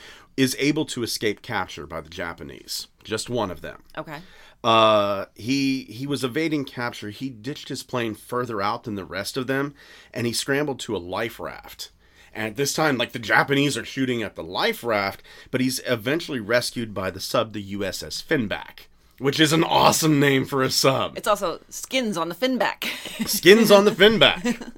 is 0.40 0.56
able 0.58 0.84
to 0.86 1.02
escape 1.02 1.42
capture 1.42 1.86
by 1.86 2.00
the 2.00 2.08
Japanese. 2.08 2.88
Just 3.04 3.28
one 3.30 3.50
of 3.50 3.60
them. 3.62 3.82
okay. 3.96 4.18
Uh, 4.62 5.24
he 5.34 5.84
he 5.84 6.06
was 6.06 6.22
evading 6.22 6.66
capture. 6.66 7.08
He 7.08 7.30
ditched 7.30 7.70
his 7.70 7.82
plane 7.82 8.14
further 8.14 8.60
out 8.60 8.84
than 8.84 8.94
the 8.94 9.06
rest 9.06 9.38
of 9.38 9.46
them, 9.46 9.74
and 10.12 10.26
he 10.26 10.34
scrambled 10.34 10.78
to 10.80 10.94
a 10.94 10.98
life 10.98 11.40
raft. 11.40 11.90
And 12.34 12.46
at 12.48 12.56
this 12.56 12.74
time, 12.74 12.98
like 12.98 13.12
the 13.12 13.18
Japanese 13.18 13.78
are 13.78 13.86
shooting 13.86 14.22
at 14.22 14.34
the 14.36 14.44
life 14.44 14.84
raft, 14.84 15.22
but 15.50 15.62
he's 15.62 15.80
eventually 15.86 16.40
rescued 16.40 16.92
by 16.92 17.10
the 17.10 17.20
sub, 17.20 17.54
the 17.54 17.72
USS 17.72 18.22
Finback, 18.22 18.80
which 19.18 19.40
is 19.40 19.54
an 19.54 19.64
awesome 19.64 20.20
name 20.20 20.44
for 20.44 20.62
a 20.62 20.70
sub. 20.70 21.16
It's 21.16 21.26
also 21.26 21.60
skins 21.70 22.18
on 22.18 22.28
the 22.28 22.34
Finback. 22.34 22.84
Skins 23.26 23.70
on 23.70 23.86
the 23.86 23.90
Finback. 23.92 24.72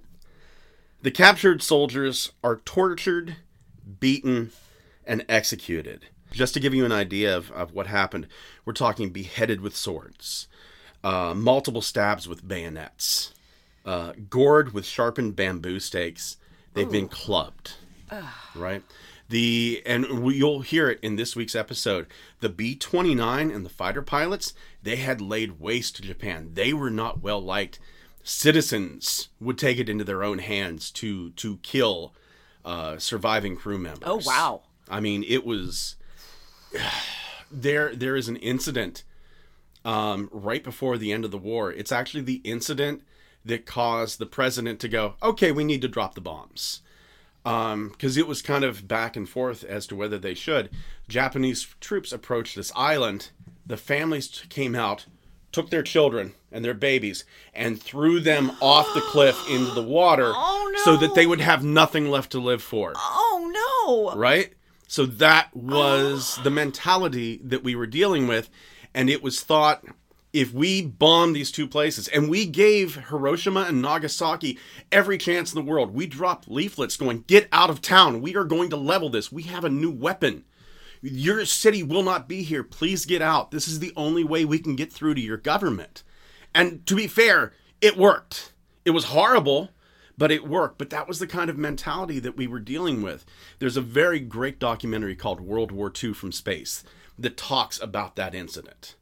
The 1.03 1.11
captured 1.11 1.61
soldiers 1.61 2.31
are 2.45 2.57
tortured, 2.65 3.37
beaten, 3.99 4.53
and 5.07 5.25
executed. 5.29 6.07
Just 6.31 6.55
to 6.55 6.61
give 6.61 6.75
you 6.75 6.85
an 6.85 6.93
idea 6.93 7.37
of, 7.37 7.51
of 7.53 7.73
what 7.73 7.87
happened, 7.87 8.27
we're 8.65 8.73
talking 8.73 9.11
beheaded 9.11 9.61
with 9.61 9.77
swords, 9.77 10.49
uh, 11.05 11.35
multiple 11.35 11.83
stabs 11.83 12.27
with 12.27 12.47
bayonets, 12.49 13.35
uh, 13.85 14.13
gored 14.31 14.73
with 14.73 14.87
sharpened 14.87 15.37
bamboo 15.37 15.79
stakes. 15.79 16.37
They've 16.75 16.91
been 16.91 17.09
clubbed, 17.09 17.75
right? 18.55 18.83
The 19.29 19.83
and 19.85 20.23
we, 20.23 20.37
you'll 20.37 20.61
hear 20.61 20.89
it 20.89 21.01
in 21.03 21.17
this 21.17 21.37
week's 21.37 21.55
episode. 21.55 22.07
The 22.41 22.49
B 22.49 22.75
twenty 22.75 23.15
nine 23.15 23.51
and 23.51 23.65
the 23.65 23.71
fighter 23.71 24.03
pilots 24.03 24.55
they 24.83 24.97
had 24.97 25.21
laid 25.21 25.61
waste 25.61 25.97
to 25.97 26.03
Japan. 26.03 26.51
They 26.55 26.73
were 26.73 26.91
not 26.91 27.23
well 27.23 27.43
liked. 27.43 27.79
Citizens 28.23 29.29
would 29.41 29.59
take 29.59 29.79
it 29.79 29.89
into 29.89 30.05
their 30.05 30.23
own 30.23 30.39
hands 30.39 30.91
to 30.93 31.31
to 31.31 31.59
kill 31.59 32.15
uh, 32.65 32.97
surviving 32.99 33.57
crew 33.57 33.79
members. 33.79 34.05
Oh, 34.07 34.21
wow. 34.25 34.63
I 34.93 35.01
mean, 35.01 35.25
it 35.27 35.45
was 35.45 35.97
there. 37.51 37.95
There 37.95 38.15
is 38.15 38.29
an 38.29 38.37
incident 38.37 39.03
um, 39.85 40.29
right 40.33 40.63
before 40.63 40.99
the 40.99 41.13
end 41.13 41.25
of 41.25 41.31
the 41.31 41.39
war. 41.39 41.73
It's 41.73 41.91
actually 41.91 42.23
the 42.23 42.43
incident 42.45 43.03
that 43.45 43.67
caused 43.67 44.19
the 44.19 44.27
president 44.27 44.79
to 44.81 44.89
go, 44.89 45.15
"Okay, 45.23 45.51
we 45.51 45.65
need 45.65 45.83
to 45.83 45.89
drop 45.89 46.15
the 46.15 46.21
bombs." 46.21 46.83
because 47.45 48.17
it 48.17 48.29
was 48.29 48.41
kind 48.41 48.63
of 48.63 48.87
back 48.87 49.17
and 49.17 49.29
forth 49.29 49.65
as 49.65 49.85
to 49.89 49.97
whether 49.97 50.17
they 50.17 50.33
should. 50.35 50.71
Japanese 51.09 51.67
troops 51.81 52.13
approached 52.13 52.55
this 52.55 52.71
island. 52.77 53.31
The 53.67 53.77
families 53.77 54.45
came 54.49 54.77
out, 54.77 55.07
took 55.51 55.71
their 55.71 55.83
children 55.83 56.35
and 56.53 56.65
their 56.65 56.73
babies, 56.75 57.25
and 57.53 57.83
threw 57.83 58.21
them 58.21 58.53
off 58.61 58.87
the 58.95 59.01
cliff 59.01 59.37
into 59.51 59.73
the 59.73 59.83
water 59.83 60.33
Oh, 60.37 60.73
so 60.85 60.97
that 60.99 61.17
they 61.17 61.27
would 61.27 61.41
have 61.41 61.65
nothing 61.65 62.11
left 62.11 62.31
to 62.33 62.39
live 62.39 62.63
for. 62.63 62.93
oh 62.97 64.13
no. 64.15 64.17
Right? 64.17 64.53
So 64.87 65.07
that 65.07 65.55
was 65.57 66.39
the 66.43 66.51
mentality 66.51 67.41
that 67.45 67.65
we 67.65 67.75
were 67.75 67.87
dealing 67.87 68.27
with. 68.27 68.51
And 68.95 69.09
it 69.09 69.23
was 69.23 69.41
thought 69.41 69.85
if 70.33 70.53
we 70.53 70.83
bomb 70.83 71.35
these 71.35 71.53
two 71.53 71.69
places, 71.69 72.09
and 72.09 72.31
we 72.31 72.47
gave 72.47 72.97
Hiroshima 73.09 73.67
and 73.69 73.83
Nagasaki 73.83 74.59
every 74.91 75.19
chance 75.19 75.53
in 75.53 75.63
the 75.63 75.71
world, 75.71 75.93
we 75.95 76.07
dropped 76.07 76.51
leaflets 76.51 76.97
going, 76.97 77.25
get 77.27 77.49
out 77.53 77.69
of 77.69 77.83
town. 77.83 78.23
We 78.23 78.35
are 78.37 78.45
going 78.45 78.71
to 78.71 78.77
level 78.77 79.11
this. 79.11 79.31
We 79.31 79.43
have 79.45 79.65
a 79.65 79.71
new 79.71 79.91
weapon. 79.91 80.45
Your 81.03 81.45
city 81.45 81.83
will 81.83 82.03
not 82.03 82.29
be 82.29 82.43
here. 82.43 82.63
Please 82.63 83.05
get 83.05 83.21
out. 83.21 83.51
This 83.51 83.69
is 83.69 83.81
the 83.81 83.93
only 83.97 84.25
way 84.25 84.45
we 84.45 84.59
can 84.59 84.77
get 84.77 84.93
through 84.93 85.15
to 85.15 85.21
your 85.21 85.37
government. 85.37 86.03
And 86.55 86.87
to 86.87 86.95
be 86.95 87.07
fair, 87.07 87.53
it 87.81 87.97
worked. 87.97 88.53
It 88.85 88.91
was 88.93 89.07
horrible, 89.07 89.71
but 90.19 90.31
it 90.33 90.47
worked. 90.49 90.79
But 90.79 90.91
that 90.91 91.09
was 91.09 91.19
the 91.19 91.27
kind 91.27 91.49
of 91.51 91.59
mentality 91.59 92.19
that 92.21 92.37
we 92.37 92.47
were 92.47 92.61
dealing 92.61 93.03
with. 93.03 93.25
There's 93.59 93.77
a 93.77 93.81
very 93.83 94.21
great 94.21 94.59
documentary 94.59 95.17
called 95.17 95.41
World 95.41 95.73
War 95.73 95.93
II 96.03 96.13
from 96.15 96.33
Space 96.33 96.85
that 97.19 97.37
talks 97.37 97.81
about 97.81 98.17
that 98.17 98.35
incident. 98.35 98.95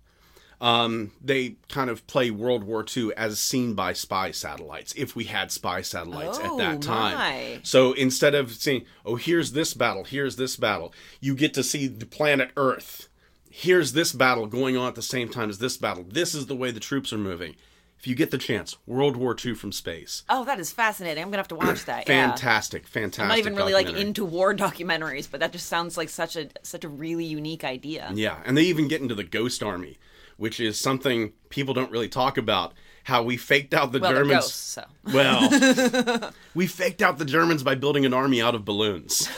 Um, 0.61 1.12
they 1.22 1.56
kind 1.70 1.88
of 1.88 2.06
play 2.06 2.30
World 2.30 2.64
War 2.64 2.84
II 2.94 3.12
as 3.16 3.40
seen 3.40 3.72
by 3.72 3.94
spy 3.94 4.30
satellites, 4.30 4.92
if 4.94 5.16
we 5.16 5.24
had 5.24 5.50
spy 5.50 5.80
satellites 5.80 6.38
at 6.38 6.50
Oh, 6.50 6.58
that 6.58 6.82
time. 6.82 7.14
my. 7.14 7.61
So 7.62 7.92
instead 7.94 8.34
of 8.34 8.52
seeing, 8.52 8.84
oh, 9.06 9.16
here's 9.16 9.52
this 9.52 9.72
battle, 9.72 10.04
here's 10.04 10.36
this 10.36 10.56
battle, 10.56 10.92
you 11.18 11.34
get 11.34 11.54
to 11.54 11.62
see 11.62 11.86
the 11.86 12.04
planet 12.04 12.50
Earth. 12.58 13.08
Here's 13.50 13.92
this 13.94 14.12
battle 14.12 14.46
going 14.46 14.76
on 14.76 14.86
at 14.88 14.94
the 14.96 15.02
same 15.02 15.30
time 15.30 15.48
as 15.48 15.58
this 15.61 15.78
battle. 15.78 16.04
This 16.06 16.34
is 16.34 16.44
the 16.46 16.54
way 16.54 16.70
the 16.70 16.78
troops 16.78 17.11
are 17.12 17.18
moving. 17.18 17.56
If 18.01 18.07
you 18.07 18.14
get 18.14 18.30
the 18.30 18.38
chance, 18.38 18.78
World 18.86 19.14
War 19.14 19.36
II 19.44 19.53
from 19.53 19.72
space. 19.72 20.22
Oh, 20.30 20.42
that 20.46 20.59
is 20.59 20.72
fascinating. 20.72 21.22
I'm 21.22 21.28
gonna 21.28 21.36
have 21.40 21.48
to 21.48 21.55
watch 21.55 21.84
that. 21.84 21.98
yeah. 22.09 22.28
Fantastic, 22.30 22.86
fantastic. 22.88 23.20
I'm 23.24 23.28
not 23.28 23.36
even 23.36 23.55
really 23.55 23.74
like 23.74 23.90
into 23.90 24.24
war 24.24 24.55
documentaries, 24.57 25.30
but 25.30 25.40
that 25.40 25.53
just 25.53 25.66
sounds 25.66 25.98
like 25.98 26.09
such 26.09 26.34
a 26.34 26.48
such 26.62 26.82
a 26.82 26.88
really 26.88 27.26
unique 27.26 27.62
idea. 27.62 28.11
Yeah, 28.14 28.38
and 28.46 28.57
they 28.57 28.62
even 28.62 28.88
get 28.88 29.03
into 29.03 29.14
the 29.14 29.22
Ghost 29.22 29.62
Army, 29.62 29.98
which 30.38 30.61
is 30.61 30.80
something 30.80 31.34
people 31.51 31.74
don't 31.74 31.90
really 31.90 32.09
talk 32.09 32.38
about. 32.38 32.72
How 33.05 33.22
we 33.22 33.36
faked 33.36 33.74
out 33.74 33.92
the 33.92 33.98
Well, 33.98 34.12
Germans. 34.12 34.32
ghosts, 34.32 34.57
so. 34.57 34.84
Well, 35.12 36.32
we 36.55 36.66
faked 36.66 37.03
out 37.03 37.18
the 37.18 37.24
Germans 37.26 37.62
by 37.62 37.74
building 37.74 38.07
an 38.07 38.14
army 38.14 38.40
out 38.40 38.55
of 38.55 38.64
balloons. 38.64 39.28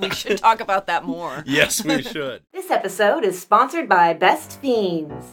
We 0.00 0.10
should 0.10 0.38
talk 0.38 0.60
about 0.60 0.86
that 0.86 1.04
more. 1.04 1.44
Yes, 1.46 1.84
we 1.84 2.02
should. 2.02 2.42
This 2.52 2.70
episode 2.72 3.24
is 3.24 3.40
sponsored 3.40 3.88
by 3.88 4.14
Best 4.14 4.60
Fiends. 4.60 5.26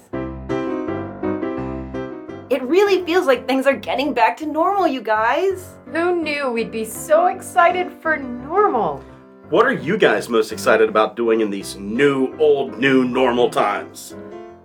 It 2.68 2.72
really 2.72 3.06
feels 3.06 3.26
like 3.28 3.48
things 3.48 3.66
are 3.66 3.78
getting 3.78 4.14
back 4.14 4.36
to 4.38 4.46
normal, 4.46 4.90
you 4.90 5.00
guys. 5.00 5.78
Who 5.94 6.22
knew 6.22 6.52
we'd 6.52 6.70
be 6.70 6.84
so 6.84 7.28
excited 7.28 7.90
for 8.02 8.18
normal? 8.18 9.02
What 9.50 9.66
are 9.66 9.72
you 9.72 9.98
guys 9.98 10.28
most 10.28 10.52
excited 10.52 10.90
about 10.90 11.16
doing 11.16 11.40
in 11.40 11.50
these 11.50 11.78
new, 11.78 12.36
old, 12.40 12.78
new 12.78 13.06
normal 13.06 13.50
times? 13.50 14.18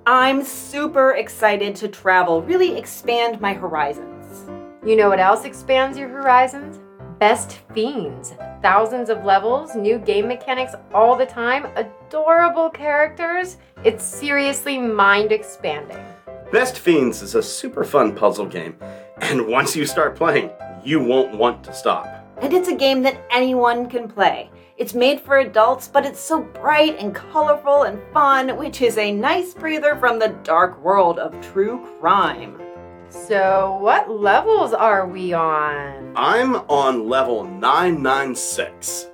I'm 0.04 0.42
super 0.42 1.12
excited 1.12 1.76
to 1.76 1.86
travel, 1.86 2.42
really 2.42 2.76
expand 2.76 3.40
my 3.40 3.54
horizons. 3.54 4.50
You 4.84 4.96
know 4.96 5.08
what 5.08 5.20
else 5.20 5.44
expands 5.44 5.96
your 5.96 6.08
horizons? 6.08 6.80
Best 7.20 7.60
Fiends. 7.72 8.34
Thousands 8.62 9.10
of 9.10 9.24
levels, 9.24 9.76
new 9.76 9.98
game 9.98 10.26
mechanics 10.26 10.72
all 10.92 11.14
the 11.14 11.26
time, 11.26 11.66
adorable 11.76 12.68
characters. 12.68 13.58
It's 13.84 14.02
seriously 14.02 14.76
mind 14.76 15.30
expanding. 15.30 16.04
Best 16.52 16.78
Fiends 16.80 17.22
is 17.22 17.34
a 17.34 17.42
super 17.42 17.82
fun 17.82 18.14
puzzle 18.14 18.44
game, 18.44 18.76
and 19.22 19.46
once 19.46 19.74
you 19.74 19.86
start 19.86 20.14
playing, 20.14 20.50
you 20.84 21.02
won't 21.02 21.34
want 21.34 21.64
to 21.64 21.72
stop. 21.72 22.06
And 22.42 22.52
it's 22.52 22.68
a 22.68 22.76
game 22.76 23.00
that 23.04 23.24
anyone 23.30 23.88
can 23.88 24.06
play. 24.06 24.50
It's 24.76 24.92
made 24.92 25.18
for 25.18 25.38
adults, 25.38 25.88
but 25.88 26.04
it's 26.04 26.20
so 26.20 26.42
bright 26.42 26.98
and 26.98 27.14
colorful 27.14 27.84
and 27.84 27.98
fun, 28.12 28.58
which 28.58 28.82
is 28.82 28.98
a 28.98 29.12
nice 29.12 29.54
breather 29.54 29.96
from 29.96 30.18
the 30.18 30.36
dark 30.44 30.78
world 30.84 31.18
of 31.18 31.40
true 31.40 31.88
crime. 31.98 32.60
So, 33.08 33.78
what 33.80 34.10
levels 34.10 34.74
are 34.74 35.08
we 35.08 35.32
on? 35.32 36.12
I'm 36.16 36.56
on 36.68 37.08
level 37.08 37.44
996. 37.44 39.06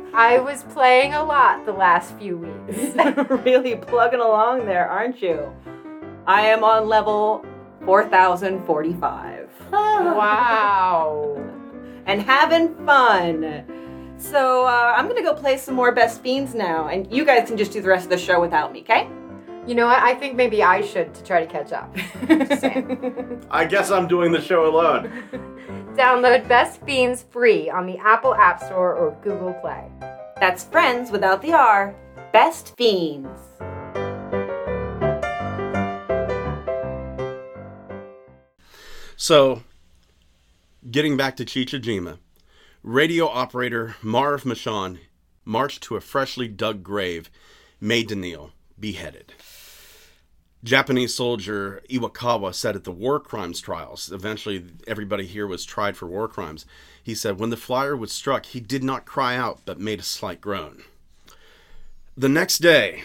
I 0.14 0.40
was 0.40 0.64
playing 0.64 1.14
a 1.14 1.24
lot 1.24 1.66
the 1.66 1.72
last 1.72 2.18
few 2.18 2.40
weeks. 2.40 2.78
really 3.46 3.78
plugging 3.78 4.20
along 4.20 4.66
there, 4.66 4.90
aren't 4.90 5.22
you? 5.22 5.56
I 6.28 6.48
am 6.48 6.66
on 6.66 6.90
level 6.90 7.46
4045. 7.86 9.50
wow. 9.72 11.42
and 12.08 12.22
having 12.22 12.76
fun. 12.86 13.64
So 14.18 14.66
uh, 14.66 14.94
I'm 14.98 15.08
gonna 15.08 15.24
go 15.24 15.34
play 15.34 15.56
some 15.56 15.76
more 15.76 15.94
Best 15.94 16.22
Fiends 16.22 16.54
now, 16.54 16.90
and 16.90 17.10
you 17.10 17.24
guys 17.24 17.48
can 17.48 17.56
just 17.56 17.72
do 17.72 17.80
the 17.80 17.88
rest 17.88 18.04
of 18.04 18.10
the 18.10 18.18
show 18.18 18.42
without 18.42 18.74
me, 18.74 18.82
okay? 18.82 19.08
You 19.68 19.74
know 19.74 19.88
what? 19.88 19.98
I 19.98 20.14
think 20.14 20.36
maybe 20.36 20.62
I 20.62 20.82
should 20.82 21.14
to 21.16 21.24
try 21.24 21.44
to 21.44 21.52
catch 21.52 21.72
up. 21.74 21.92
I 23.50 23.66
guess 23.66 23.90
I'm 23.90 24.08
doing 24.08 24.32
the 24.32 24.42
show 24.42 24.68
alone. 24.68 25.12
Download 25.96 26.48
Best 26.48 26.82
Fiends 26.82 27.24
free 27.24 27.68
on 27.70 27.88
the 27.88 27.98
Apple 27.98 28.36
App 28.36 28.62
Store 28.62 28.94
or 28.94 29.18
Google 29.24 29.54
Play. 29.54 29.90
That's 30.40 30.66
friends 30.66 31.10
without 31.10 31.42
the 31.42 31.54
R. 31.54 31.96
Best 32.32 32.76
Fiends. 32.78 33.40
So, 39.18 39.64
getting 40.92 41.18
back 41.18 41.38
to 41.38 41.46
Chichijima, 41.46 42.20
radio 42.84 43.28
operator 43.28 43.96
Marve 44.04 44.44
Mershon 44.44 45.00
marched 45.44 45.82
to 45.84 45.96
a 45.96 46.02
freshly 46.02 46.48
dug 46.48 46.84
grave, 46.84 47.32
made 47.82 48.10
to 48.10 48.16
kneel, 48.16 48.52
beheaded. 48.80 49.34
Japanese 50.66 51.14
soldier 51.14 51.84
Iwakawa 51.92 52.54
said 52.54 52.76
at 52.76 52.86
the 52.86 52.92
war 52.92 53.20
crimes 53.20 53.62
trials, 53.62 54.12
eventually 54.12 54.66
everybody 54.88 55.28
here 55.28 55.46
was 55.46 55.64
tried 55.64 55.96
for 55.96 56.08
war 56.08 56.28
crimes. 56.28 56.66
He 57.02 57.14
said, 57.14 57.40
when 57.40 57.52
the 57.52 57.58
flyer 57.58 57.96
was 57.96 58.12
struck, 58.12 58.48
he 58.48 58.60
did 58.60 58.84
not 58.84 59.06
cry 59.06 59.38
out, 59.38 59.62
but 59.64 59.80
made 59.80 60.00
a 60.00 60.04
slight 60.04 60.42
groan. 60.42 60.82
The 62.18 62.30
next 62.30 62.60
day, 62.60 63.04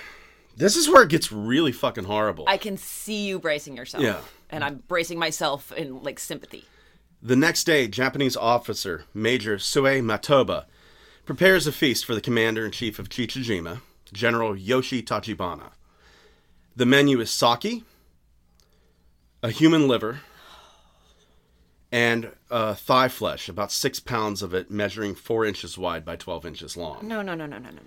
this 0.56 0.74
is 0.74 0.88
where 0.88 1.02
it 1.02 1.10
gets 1.10 1.30
really 1.30 1.70
fucking 1.70 2.04
horrible. 2.04 2.46
I 2.48 2.56
can 2.56 2.78
see 2.78 3.26
you 3.26 3.38
bracing 3.38 3.76
yourself. 3.76 4.02
Yeah. 4.02 4.20
And 4.48 4.64
I'm 4.64 4.82
bracing 4.88 5.18
myself 5.18 5.70
in 5.72 6.02
like 6.02 6.18
sympathy. 6.18 6.64
The 7.22 7.36
next 7.36 7.64
day, 7.64 7.88
Japanese 7.88 8.38
officer 8.38 9.04
Major 9.12 9.58
Sue 9.58 9.82
Matoba 9.82 10.64
prepares 11.26 11.66
a 11.66 11.72
feast 11.72 12.06
for 12.06 12.14
the 12.14 12.22
commander 12.22 12.64
in 12.64 12.72
chief 12.72 12.98
of 12.98 13.10
Chichijima, 13.10 13.82
General 14.14 14.56
Yoshi 14.56 15.02
Tachibana. 15.02 15.72
The 16.76 16.86
menu 16.86 17.20
is 17.20 17.30
sake, 17.30 17.84
a 19.42 19.50
human 19.50 19.88
liver, 19.88 20.20
and 21.92 22.32
uh, 22.50 22.74
thigh 22.74 23.08
flesh, 23.08 23.48
about 23.48 23.72
six 23.72 24.00
pounds 24.00 24.42
of 24.42 24.54
it, 24.54 24.70
measuring 24.70 25.14
four 25.14 25.44
inches 25.44 25.76
wide 25.76 26.04
by 26.04 26.16
12 26.16 26.46
inches 26.46 26.76
long. 26.76 27.06
No, 27.06 27.22
no, 27.22 27.34
no, 27.34 27.46
no, 27.46 27.58
no, 27.58 27.70
no, 27.70 27.76
no. 27.76 27.82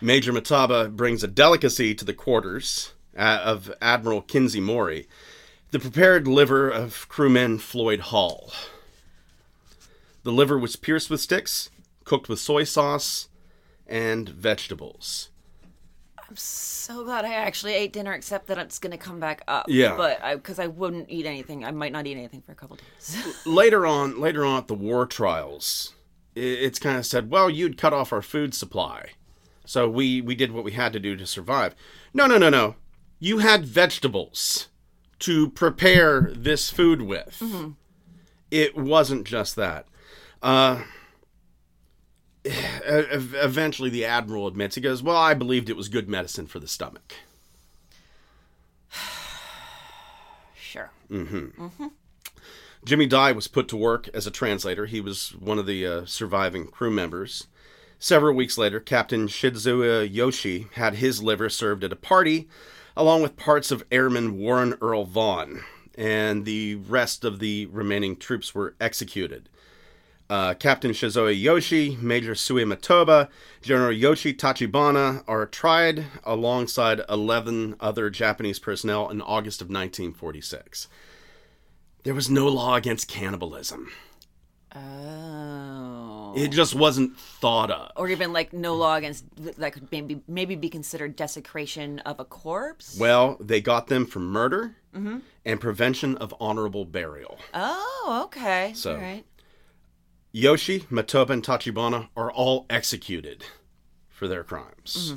Major 0.00 0.32
Matoba 0.32 0.94
brings 0.94 1.24
a 1.24 1.28
delicacy 1.28 1.94
to 1.94 2.04
the 2.04 2.14
quarters 2.14 2.92
uh, 3.16 3.40
of 3.42 3.72
Admiral 3.80 4.22
Kinsey 4.22 4.60
Mori, 4.60 5.08
the 5.70 5.80
prepared 5.80 6.28
liver 6.28 6.68
of 6.68 7.08
crewman 7.08 7.58
Floyd 7.58 8.00
Hall. 8.00 8.52
The 10.22 10.32
liver 10.32 10.58
was 10.58 10.76
pierced 10.76 11.10
with 11.10 11.20
sticks, 11.20 11.70
cooked 12.04 12.28
with 12.28 12.38
soy 12.38 12.64
sauce, 12.64 13.28
and 13.86 14.28
vegetables. 14.28 15.30
I'm 16.28 16.36
so 16.36 17.04
glad 17.04 17.24
I 17.24 17.32
actually 17.34 17.72
ate 17.74 17.92
dinner, 17.92 18.12
except 18.12 18.48
that 18.48 18.58
it's 18.58 18.78
gonna 18.78 18.98
come 18.98 19.18
back 19.18 19.42
up. 19.48 19.66
Yeah. 19.68 19.96
But 19.96 20.22
I, 20.22 20.34
because 20.34 20.58
I 20.58 20.66
wouldn't 20.66 21.08
eat 21.08 21.24
anything, 21.24 21.64
I 21.64 21.70
might 21.70 21.90
not 21.92 22.06
eat 22.06 22.16
anything 22.18 22.42
for 22.42 22.52
a 22.52 22.54
couple 22.54 22.76
days. 22.76 23.16
Later 23.46 23.86
on, 23.86 24.20
later 24.20 24.44
on 24.44 24.58
at 24.58 24.68
the 24.68 24.74
war 24.74 25.06
trials, 25.06 25.94
i- 26.36 26.40
it's 26.40 26.78
kind 26.78 26.98
of 26.98 27.06
said, 27.06 27.30
"Well, 27.30 27.48
you'd 27.48 27.78
cut 27.78 27.94
off 27.94 28.12
our 28.12 28.20
food 28.20 28.52
supply, 28.54 29.12
so 29.64 29.88
we 29.88 30.20
we 30.20 30.34
did 30.34 30.52
what 30.52 30.64
we 30.64 30.72
had 30.72 30.92
to 30.92 31.00
do 31.00 31.16
to 31.16 31.26
survive." 31.26 31.74
No, 32.12 32.26
no, 32.26 32.36
no, 32.36 32.50
no. 32.50 32.74
You 33.18 33.38
had 33.38 33.64
vegetables 33.64 34.68
to 35.20 35.48
prepare 35.50 36.30
this 36.36 36.70
food 36.70 37.02
with. 37.02 37.42
It 38.50 38.76
wasn't 38.76 39.26
just 39.26 39.56
that. 39.56 39.86
Uh, 40.42 40.82
eventually, 42.44 43.90
the 43.90 44.04
admiral 44.04 44.46
admits 44.46 44.74
he 44.74 44.80
goes, 44.80 45.02
"Well, 45.02 45.16
I 45.16 45.34
believed 45.34 45.68
it 45.68 45.76
was 45.76 45.88
good 45.88 46.08
medicine 46.08 46.46
for 46.46 46.58
the 46.58 46.68
stomach." 46.68 47.14
sure. 50.56 50.90
Jimmy 52.84 53.06
Dye 53.06 53.32
was 53.32 53.48
put 53.48 53.68
to 53.68 53.76
work 53.76 54.08
as 54.14 54.26
a 54.26 54.30
translator. 54.30 54.86
He 54.86 55.00
was 55.00 55.30
one 55.30 55.58
of 55.58 55.66
the 55.66 55.86
uh, 55.86 56.04
surviving 56.06 56.66
crew 56.68 56.90
members. 56.90 57.46
Several 57.98 58.34
weeks 58.34 58.56
later, 58.56 58.78
Captain 58.78 59.26
Shizuya 59.26 60.08
Yoshi 60.10 60.68
had 60.74 60.94
his 60.94 61.22
liver 61.22 61.48
served 61.48 61.82
at 61.82 61.92
a 61.92 61.96
party, 61.96 62.48
along 62.96 63.22
with 63.22 63.36
parts 63.36 63.72
of 63.72 63.84
Airman 63.90 64.38
Warren 64.38 64.74
Earl 64.80 65.04
Vaughn, 65.04 65.64
and 65.96 66.44
the 66.44 66.76
rest 66.76 67.24
of 67.24 67.40
the 67.40 67.66
remaining 67.66 68.14
troops 68.14 68.54
were 68.54 68.76
executed. 68.80 69.48
Uh, 70.30 70.52
Captain 70.54 70.90
Shizuya 70.90 71.40
Yoshi, 71.40 71.96
Major 72.02 72.34
Sue 72.34 72.56
Matoba, 72.66 73.28
General 73.62 73.92
Yoshi 73.92 74.34
Tachibana 74.34 75.24
are 75.26 75.46
tried 75.46 76.04
alongside 76.24 77.00
11 77.08 77.76
other 77.80 78.10
Japanese 78.10 78.58
personnel 78.58 79.08
in 79.08 79.22
August 79.22 79.62
of 79.62 79.68
1946. 79.68 80.86
There 82.02 82.14
was 82.14 82.28
no 82.28 82.46
law 82.48 82.74
against 82.74 83.08
cannibalism. 83.08 83.90
Oh. 84.76 86.34
It 86.36 86.48
just 86.48 86.74
wasn't 86.74 87.16
thought 87.18 87.70
of. 87.70 87.90
or 87.96 88.08
even 88.08 88.34
like 88.34 88.52
no 88.52 88.74
law 88.74 88.96
against 88.96 89.24
that 89.58 89.72
could 89.72 89.90
maybe 89.90 90.20
maybe 90.28 90.56
be 90.56 90.68
considered 90.68 91.16
desecration 91.16 92.00
of 92.00 92.20
a 92.20 92.24
corpse. 92.24 92.98
Well, 93.00 93.38
they 93.40 93.60
got 93.62 93.86
them 93.86 94.04
for 94.04 94.18
murder 94.20 94.76
and 95.44 95.60
prevention 95.60 96.16
of 96.16 96.34
honorable 96.40 96.84
burial. 96.84 97.38
Oh, 97.54 98.22
okay. 98.26 98.72
So- 98.74 98.92
All 98.96 99.00
right. 99.00 99.24
Yoshi, 100.32 100.80
Matoba, 100.90 101.30
and 101.30 101.42
Tachibana 101.42 102.08
are 102.16 102.30
all 102.30 102.66
executed 102.68 103.44
for 104.08 104.28
their 104.28 104.44
crimes. 104.44 105.14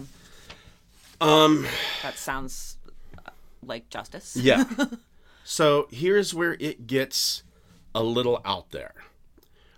Um, 1.20 1.68
That 2.02 2.18
sounds 2.18 2.78
uh, 3.26 3.32
like 3.64 3.90
justice. 3.90 4.36
yeah. 4.36 4.64
so 5.44 5.88
here's 5.92 6.34
where 6.34 6.56
it 6.60 6.88
gets 6.88 7.44
a 7.94 8.04
little 8.04 8.42
out 8.46 8.72
there. 8.72 8.94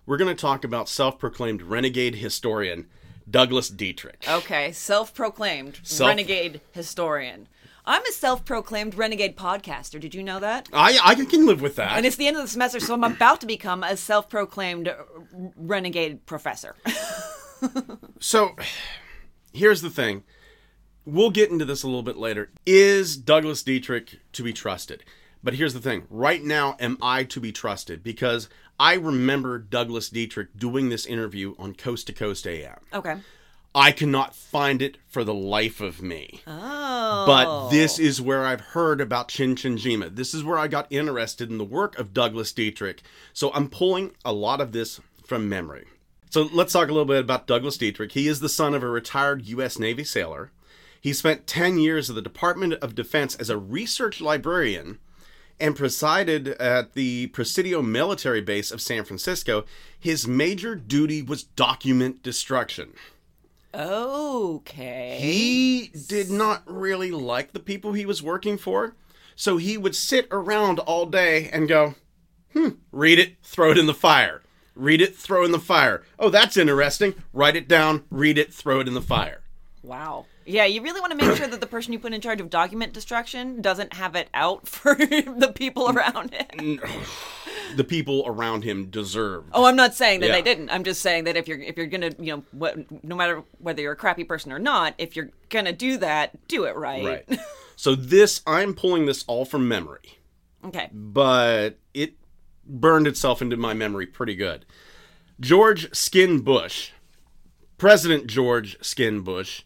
We're 0.06 0.18
going 0.18 0.36
to 0.36 0.40
talk 0.40 0.64
about 0.64 0.88
self 0.90 1.18
proclaimed 1.18 1.62
renegade 1.62 2.16
historian 2.16 2.88
Douglas 3.30 3.70
Dietrich. 3.70 4.26
Okay, 4.30 4.72
self-proclaimed 4.72 5.80
Self- 5.84 6.10
renegade 6.10 6.62
historian. 6.72 7.48
I'm 7.86 8.02
a 8.06 8.12
self-proclaimed 8.12 8.96
renegade 8.96 9.36
podcaster. 9.36 10.00
Did 10.00 10.16
you 10.16 10.24
know 10.24 10.40
that? 10.40 10.70
I, 10.72 10.98
I 11.04 11.16
can 11.16 11.46
live 11.46 11.62
with 11.62 11.76
that. 11.76 11.98
And 11.98 12.06
it's 12.06 12.16
the 12.16 12.28
end 12.28 12.38
of 12.38 12.44
the 12.44 12.48
semester, 12.48 12.80
so 12.80 12.94
I'm 12.94 13.04
about 13.04 13.42
to 13.42 13.46
become 13.48 13.84
a 13.84 13.98
self-proclaimed 13.98 14.94
renegade 15.56 16.26
professor. 16.26 16.76
So 18.20 18.56
here's 19.54 19.82
the 19.82 19.90
thing. 19.90 20.24
We'll 21.06 21.30
get 21.30 21.50
into 21.50 21.66
this 21.66 21.84
a 21.84 21.88
little 21.88 22.04
bit 22.04 22.18
later. 22.18 22.52
Is 22.66 23.18
Douglas 23.18 23.64
Dietrich 23.64 24.20
to 24.34 24.44
be 24.44 24.54
trusted? 24.54 25.04
But 25.44 25.56
here's 25.56 25.74
the 25.74 25.82
thing. 25.82 26.06
Right 26.10 26.44
now, 26.44 26.76
am 26.80 26.98
I 27.02 27.24
to 27.26 27.40
be 27.40 27.52
trusted? 27.52 28.04
Because 28.04 28.48
I 28.80 28.94
remember 28.96 29.60
Douglas 29.60 30.10
Dietrich 30.10 30.58
doing 30.58 30.90
this 30.90 31.06
interview 31.06 31.56
on 31.58 31.74
Coast 31.74 32.08
to 32.08 32.14
Coast 32.14 32.48
AM. 32.48 32.80
okay. 32.94 33.16
I 33.76 33.92
cannot 33.92 34.36
find 34.36 34.82
it 34.82 34.98
for 35.08 35.24
the 35.24 35.34
life 35.34 35.82
of 35.82 36.02
me. 36.02 36.42
Oh. 36.46 37.26
But 37.26 37.70
this 37.70 37.98
is 37.98 38.22
where 38.22 38.46
I've 38.46 38.62
heard 38.62 39.02
about 39.02 39.30
Chin 39.30 39.56
Chinjima. 39.56 40.16
This 40.16 40.34
is 40.34 40.44
where 40.44 40.58
I 40.58 40.68
got 40.68 40.92
interested 40.92 41.50
in 41.50 41.58
the 41.58 41.66
work 41.66 41.98
of 41.98 42.14
Douglas 42.14 42.52
Dietrich. 42.52 43.02
So 43.34 43.52
I'm 43.54 43.70
pulling 43.70 44.12
a 44.24 44.32
lot 44.34 44.62
of 44.62 44.74
this 44.74 45.00
from 45.26 45.50
memory. 45.50 45.86
So 46.30 46.50
let's 46.52 46.74
talk 46.74 46.90
a 46.90 46.92
little 46.92 47.06
bit 47.06 47.20
about 47.20 47.48
Douglas 47.48 47.78
Dietrich. 47.78 48.12
He 48.12 48.28
is 48.28 48.40
the 48.40 48.50
son 48.50 48.74
of 48.74 48.84
a 48.84 48.88
retired 48.88 49.46
U.S. 49.48 49.80
Navy 49.80 50.04
sailor. 50.04 50.52
He 51.00 51.14
spent 51.14 51.48
10 51.48 51.80
years 51.80 52.10
at 52.10 52.16
the 52.16 52.22
Department 52.22 52.74
of 52.76 52.96
Defense 52.96 53.36
as 53.36 53.50
a 53.50 53.58
research 53.58 54.22
librarian 54.22 55.00
and 55.60 55.76
presided 55.76 56.48
at 56.48 56.94
the 56.94 57.28
Presidio 57.28 57.82
military 57.82 58.42
base 58.42 58.72
of 58.72 58.82
San 58.82 59.04
Francisco. 59.04 59.66
His 60.00 60.28
major 60.28 60.76
duty 60.76 61.22
was 61.22 61.44
document 61.44 62.24
destruction. 62.24 62.94
Okay. 63.74 65.18
He 65.20 65.92
did 66.08 66.30
not 66.30 66.64
really 66.66 67.12
like 67.12 67.54
the 67.54 67.60
people 67.60 67.94
he 67.94 68.06
was 68.06 68.22
working 68.22 68.58
for, 68.58 68.96
so 69.36 69.58
he 69.58 69.78
would 69.78 69.96
sit 69.96 70.28
around 70.32 70.80
all 70.80 71.06
day 71.06 71.50
and 71.52 71.68
go, 71.68 71.96
hmm, 72.54 72.70
read 72.92 73.18
it, 73.18 73.36
throw 73.42 73.72
it 73.72 73.78
in 73.78 73.88
the 73.88 73.94
fire. 73.94 74.42
Read 74.76 75.02
it, 75.02 75.16
throw 75.16 75.44
it 75.44 75.48
in 75.48 75.52
the 75.52 75.60
fire. 75.60 76.04
Oh, 76.18 76.30
that's 76.30 76.58
interesting. 76.58 77.14
Write 77.32 77.56
it 77.56 77.68
down, 77.68 78.04
read 78.10 78.38
it, 78.38 78.54
throw 78.54 78.80
it 78.80 78.88
in 78.88 78.94
the 78.94 79.02
fire. 79.02 79.42
Wow. 79.82 80.26
Yeah, 80.46 80.66
you 80.66 80.82
really 80.82 81.00
want 81.00 81.18
to 81.18 81.26
make 81.26 81.38
sure 81.38 81.48
that 81.48 81.60
the 81.62 81.68
person 81.68 81.94
you 81.94 82.00
put 82.00 82.14
in 82.14 82.20
charge 82.22 82.42
of 82.42 82.50
document 82.50 82.94
destruction 82.94 83.62
doesn't 83.62 83.94
have 83.94 84.16
it 84.16 84.30
out 84.34 84.68
for 84.68 84.96
the 84.96 85.52
people 85.56 85.90
around 85.90 86.34
him. 86.34 86.80
The 87.76 87.84
people 87.84 88.24
around 88.28 88.64
him 88.64 88.88
deserved. 88.92 89.50
Oh, 89.54 89.66
I'm 89.66 89.76
not 89.76 89.96
saying 89.96 90.20
that 90.20 90.28
Yeah. 90.28 90.34
they 90.34 90.42
didn't. 90.44 90.70
I'm 90.70 90.84
just 90.84 91.02
saying 91.02 91.24
that 91.24 91.36
if 91.38 91.48
you're 91.48 91.60
if 91.60 91.76
you're 91.76 91.88
gonna, 91.88 92.12
you 92.20 92.36
know, 92.36 92.44
what, 92.52 93.04
no 93.04 93.16
matter 93.16 93.42
whether 93.58 93.82
you're 93.82 93.94
a 93.94 93.96
crappy 93.96 94.24
person 94.24 94.52
or 94.52 94.60
not, 94.60 94.94
if 95.00 95.16
you're 95.16 95.30
gonna 95.50 95.72
do 95.74 95.98
that, 95.98 96.48
do 96.48 96.66
it 96.66 96.76
right. 96.76 97.26
Right. 97.30 97.40
so 97.76 97.96
this, 97.96 98.42
I'm 98.46 98.76
pulling 98.76 99.08
this 99.08 99.24
all 99.26 99.44
from 99.44 99.68
memory. 99.68 100.20
okay. 100.66 100.90
but 100.94 101.80
it 101.96 102.14
burned 102.68 103.08
itself 103.08 103.42
into 103.42 103.58
my 103.58 103.74
memory 103.74 104.06
pretty 104.06 104.36
good. 104.36 104.66
George 105.40 105.92
Skin 105.96 106.42
Bush, 106.42 106.92
President 107.80 108.28
George 108.28 108.78
Skin 108.86 109.22
Bush, 109.22 109.64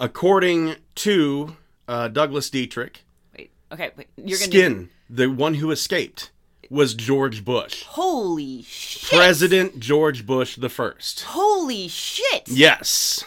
according 0.00 0.74
to 0.96 1.56
uh, 1.86 2.08
Douglas 2.08 2.50
Dietrich, 2.50 3.04
Wait. 3.36 3.52
Okay. 3.70 3.90
Wait. 3.96 4.08
You're 4.16 4.38
gonna. 4.38 4.50
Skin, 4.50 4.88
the 5.08 5.28
one 5.28 5.54
who 5.54 5.70
escaped, 5.70 6.32
was 6.70 6.94
George 6.94 7.44
Bush. 7.44 7.84
Holy 7.84 8.62
shit. 8.62 9.16
President 9.18 9.78
George 9.78 10.26
Bush 10.26 10.56
the 10.56 10.68
first. 10.68 11.22
Holy 11.22 11.86
shit. 11.88 12.48
Yes. 12.48 13.22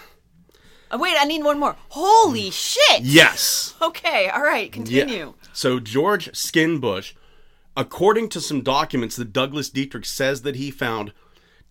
Uh, 0.92 0.98
wait, 1.00 1.16
I 1.18 1.26
need 1.26 1.44
one 1.44 1.60
more. 1.60 1.76
Holy 1.90 2.50
shit. 2.50 3.02
Yes. 3.02 3.70
Okay. 3.84 4.30
All 4.30 4.42
right. 4.42 4.72
Continue. 4.72 5.34
So 5.52 5.78
George 5.80 6.34
Skin 6.34 6.80
Bush, 6.80 7.14
according 7.76 8.30
to 8.30 8.40
some 8.40 8.62
documents 8.62 9.18
that 9.18 9.34
Douglas 9.34 9.70
Dietrich 9.70 10.06
says 10.06 10.44
that 10.44 10.56
he 10.56 10.72
found, 10.72 11.12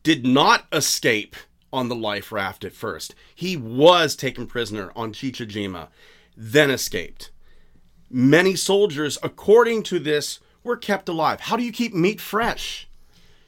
did 0.03 0.27
not 0.27 0.67
escape 0.73 1.35
on 1.73 1.89
the 1.89 1.95
life 1.95 2.31
raft 2.33 2.65
at 2.65 2.73
first. 2.73 3.15
He 3.35 3.57
was 3.57 4.15
taken 4.15 4.47
prisoner 4.47 4.93
on 4.95 5.13
Chichijima, 5.13 5.89
then 6.37 6.71
escaped. 6.71 7.31
Many 8.11 8.57
soldiers, 8.57 9.19
according 9.23 9.85
to 9.85 9.99
this, 9.99 10.41
were 10.63 10.77
kept 10.77 11.09
alive. 11.09 11.41
How 11.41 11.57
do 11.57 11.63
you 11.63 11.73
keep 11.73 11.95
meat 11.95 12.21
fresh? 12.21 12.89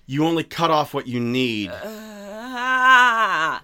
You 0.07 0.25
only 0.25 0.45
cut 0.45 0.70
off 0.70 0.95
what 0.95 1.07
you 1.07 1.20
need. 1.20 1.70
Ah. 1.72 3.62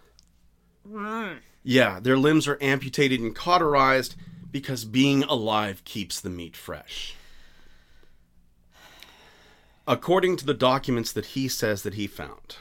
Yeah, 1.62 2.00
their 2.00 2.16
limbs 2.16 2.48
are 2.48 2.58
amputated 2.60 3.20
and 3.20 3.34
cauterized 3.34 4.16
because 4.50 4.84
being 4.84 5.22
alive 5.24 5.84
keeps 5.84 6.20
the 6.20 6.30
meat 6.30 6.56
fresh. 6.56 7.14
According 9.86 10.36
to 10.38 10.46
the 10.46 10.54
documents 10.54 11.12
that 11.12 11.26
he 11.26 11.48
says 11.48 11.82
that 11.82 11.94
he 11.94 12.06
found, 12.06 12.56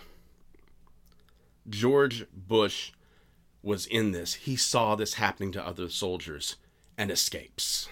George 1.70 2.26
Bush 2.34 2.91
was 3.61 3.86
in 3.86 4.11
this. 4.11 4.34
He 4.36 4.55
saw 4.55 4.95
this 4.95 5.15
happening 5.15 5.51
to 5.53 5.65
other 5.65 5.89
soldiers 5.89 6.55
and 6.97 7.11
escapes. 7.11 7.88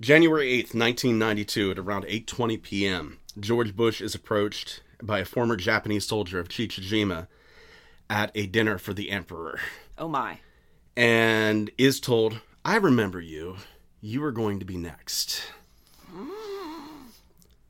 January 0.00 0.48
8th, 0.62 0.74
1992 0.74 1.70
at 1.70 1.78
around 1.78 2.04
8:20 2.04 2.62
p.m., 2.62 3.18
George 3.38 3.74
Bush 3.74 4.00
is 4.00 4.14
approached 4.14 4.82
by 5.02 5.20
a 5.20 5.24
former 5.24 5.56
Japanese 5.56 6.06
soldier 6.06 6.38
of 6.38 6.48
Chichijima 6.48 7.26
at 8.10 8.30
a 8.34 8.46
dinner 8.46 8.78
for 8.78 8.92
the 8.92 9.10
emperor 9.10 9.60
Oh 9.98 10.08
my. 10.08 10.38
and 10.96 11.70
is 11.78 12.00
told, 12.00 12.40
I 12.64 12.76
remember 12.76 13.20
you. 13.20 13.56
You 14.00 14.22
are 14.24 14.32
going 14.32 14.58
to 14.58 14.64
be 14.66 14.76
next. 14.76 15.42
Mm. 16.14 16.28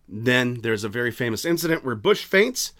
Then 0.08 0.60
there's 0.62 0.84
a 0.84 0.88
very 0.88 1.10
famous 1.12 1.44
incident 1.44 1.84
where 1.84 1.94
Bush 1.94 2.24
faints, 2.24 2.72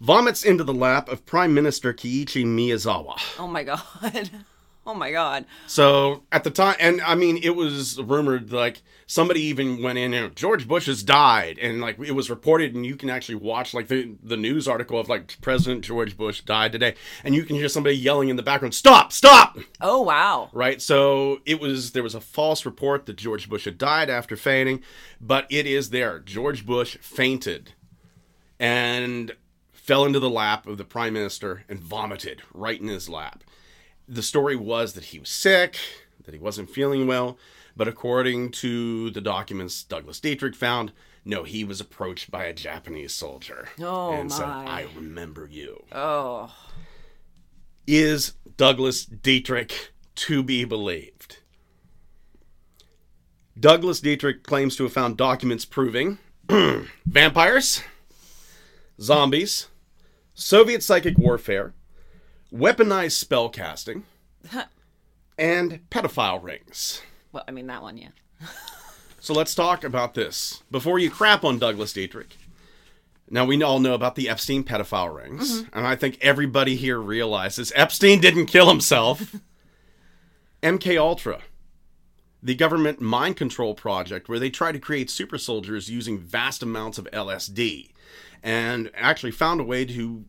vomits 0.00 0.44
into 0.44 0.64
the 0.64 0.74
lap 0.74 1.08
of 1.08 1.26
Prime 1.26 1.54
Minister 1.54 1.92
Kiichi 1.92 2.44
Miyazawa. 2.44 3.18
Oh 3.38 3.46
my 3.48 3.64
god. 3.64 4.30
Oh 4.86 4.94
my 4.94 5.10
god. 5.12 5.44
So 5.66 6.22
at 6.32 6.44
the 6.44 6.50
time, 6.50 6.76
and 6.80 7.02
I 7.02 7.14
mean, 7.14 7.38
it 7.42 7.54
was 7.54 8.00
rumored 8.00 8.54
like 8.54 8.80
somebody 9.06 9.42
even 9.42 9.82
went 9.82 9.98
in 9.98 10.14
and 10.14 10.34
George 10.34 10.66
Bush 10.66 10.86
has 10.86 11.02
died, 11.02 11.58
and 11.58 11.82
like 11.82 11.98
it 11.98 12.12
was 12.12 12.30
reported, 12.30 12.74
and 12.74 12.86
you 12.86 12.96
can 12.96 13.10
actually 13.10 13.34
watch 13.34 13.74
like 13.74 13.88
the 13.88 14.16
the 14.22 14.38
news 14.38 14.66
article 14.66 14.98
of 14.98 15.10
like 15.10 15.38
President 15.42 15.84
George 15.84 16.16
Bush 16.16 16.40
died 16.40 16.72
today, 16.72 16.94
and 17.22 17.34
you 17.34 17.44
can 17.44 17.54
hear 17.56 17.68
somebody 17.68 17.96
yelling 17.98 18.30
in 18.30 18.36
the 18.36 18.42
background, 18.42 18.74
"Stop! 18.74 19.12
Stop!" 19.12 19.58
Oh 19.82 20.00
wow. 20.00 20.48
right? 20.54 20.80
So 20.80 21.40
it 21.44 21.60
was 21.60 21.92
there 21.92 22.02
was 22.02 22.14
a 22.14 22.20
false 22.22 22.64
report 22.64 23.04
that 23.04 23.16
George 23.16 23.50
Bush 23.50 23.66
had 23.66 23.76
died 23.76 24.08
after 24.08 24.36
fainting, 24.38 24.82
but 25.20 25.46
it 25.50 25.66
is 25.66 25.90
there. 25.90 26.18
George 26.18 26.64
Bush 26.64 26.96
fainted 27.02 27.74
and 28.58 29.32
fell 29.88 30.04
into 30.04 30.20
the 30.20 30.28
lap 30.28 30.66
of 30.66 30.76
the 30.76 30.84
prime 30.84 31.14
minister 31.14 31.64
and 31.66 31.80
vomited 31.80 32.42
right 32.52 32.78
in 32.78 32.88
his 32.88 33.08
lap. 33.08 33.42
The 34.06 34.22
story 34.22 34.54
was 34.54 34.92
that 34.92 35.04
he 35.04 35.18
was 35.18 35.30
sick, 35.30 35.78
that 36.24 36.34
he 36.34 36.38
wasn't 36.38 36.68
feeling 36.68 37.06
well, 37.06 37.38
but 37.74 37.88
according 37.88 38.50
to 38.50 39.08
the 39.08 39.22
documents 39.22 39.82
Douglas 39.82 40.20
Dietrich 40.20 40.54
found, 40.54 40.92
no, 41.24 41.42
he 41.42 41.64
was 41.64 41.80
approached 41.80 42.30
by 42.30 42.44
a 42.44 42.52
Japanese 42.52 43.14
soldier 43.14 43.70
Oh, 43.80 44.12
and 44.12 44.30
said, 44.30 44.44
"I 44.44 44.88
remember 44.94 45.48
you." 45.50 45.82
Oh. 45.90 46.54
Is 47.86 48.34
Douglas 48.58 49.06
Dietrich 49.06 49.92
to 50.16 50.42
be 50.42 50.66
believed? 50.66 51.38
Douglas 53.58 54.00
Dietrich 54.00 54.42
claims 54.42 54.76
to 54.76 54.82
have 54.82 54.92
found 54.92 55.16
documents 55.16 55.64
proving 55.64 56.18
vampires, 57.06 57.82
zombies, 59.00 59.68
Soviet 60.38 60.84
psychic 60.84 61.18
warfare, 61.18 61.74
weaponized 62.52 63.12
spell 63.12 63.48
casting, 63.48 64.04
and 65.36 65.80
pedophile 65.90 66.42
rings. 66.42 67.02
Well, 67.32 67.42
I 67.48 67.50
mean 67.50 67.66
that 67.66 67.82
one, 67.82 67.98
yeah. 67.98 68.10
So 69.20 69.34
let's 69.34 69.54
talk 69.54 69.82
about 69.82 70.14
this. 70.14 70.62
Before 70.70 70.96
you 70.98 71.10
crap 71.10 71.44
on 71.44 71.58
Douglas 71.58 71.92
Dietrich. 71.92 72.36
Now 73.28 73.44
we 73.44 73.60
all 73.62 73.80
know 73.80 73.92
about 73.92 74.14
the 74.14 74.28
Epstein 74.28 74.62
pedophile 74.62 75.14
rings, 75.14 75.60
mm-hmm. 75.60 75.76
and 75.76 75.86
I 75.86 75.96
think 75.96 76.18
everybody 76.22 76.76
here 76.76 77.00
realizes 77.00 77.72
Epstein 77.74 78.20
didn't 78.20 78.46
kill 78.46 78.68
himself. 78.68 79.34
MK 80.62 80.96
Ultra 80.96 81.42
the 82.42 82.54
government 82.54 83.00
mind 83.00 83.36
control 83.36 83.74
project 83.74 84.28
where 84.28 84.38
they 84.38 84.50
try 84.50 84.70
to 84.70 84.78
create 84.78 85.10
super 85.10 85.38
soldiers 85.38 85.90
using 85.90 86.18
vast 86.18 86.62
amounts 86.62 86.98
of 86.98 87.08
LSD 87.12 87.90
and 88.42 88.90
actually 88.94 89.32
found 89.32 89.60
a 89.60 89.64
way 89.64 89.84
to 89.84 90.24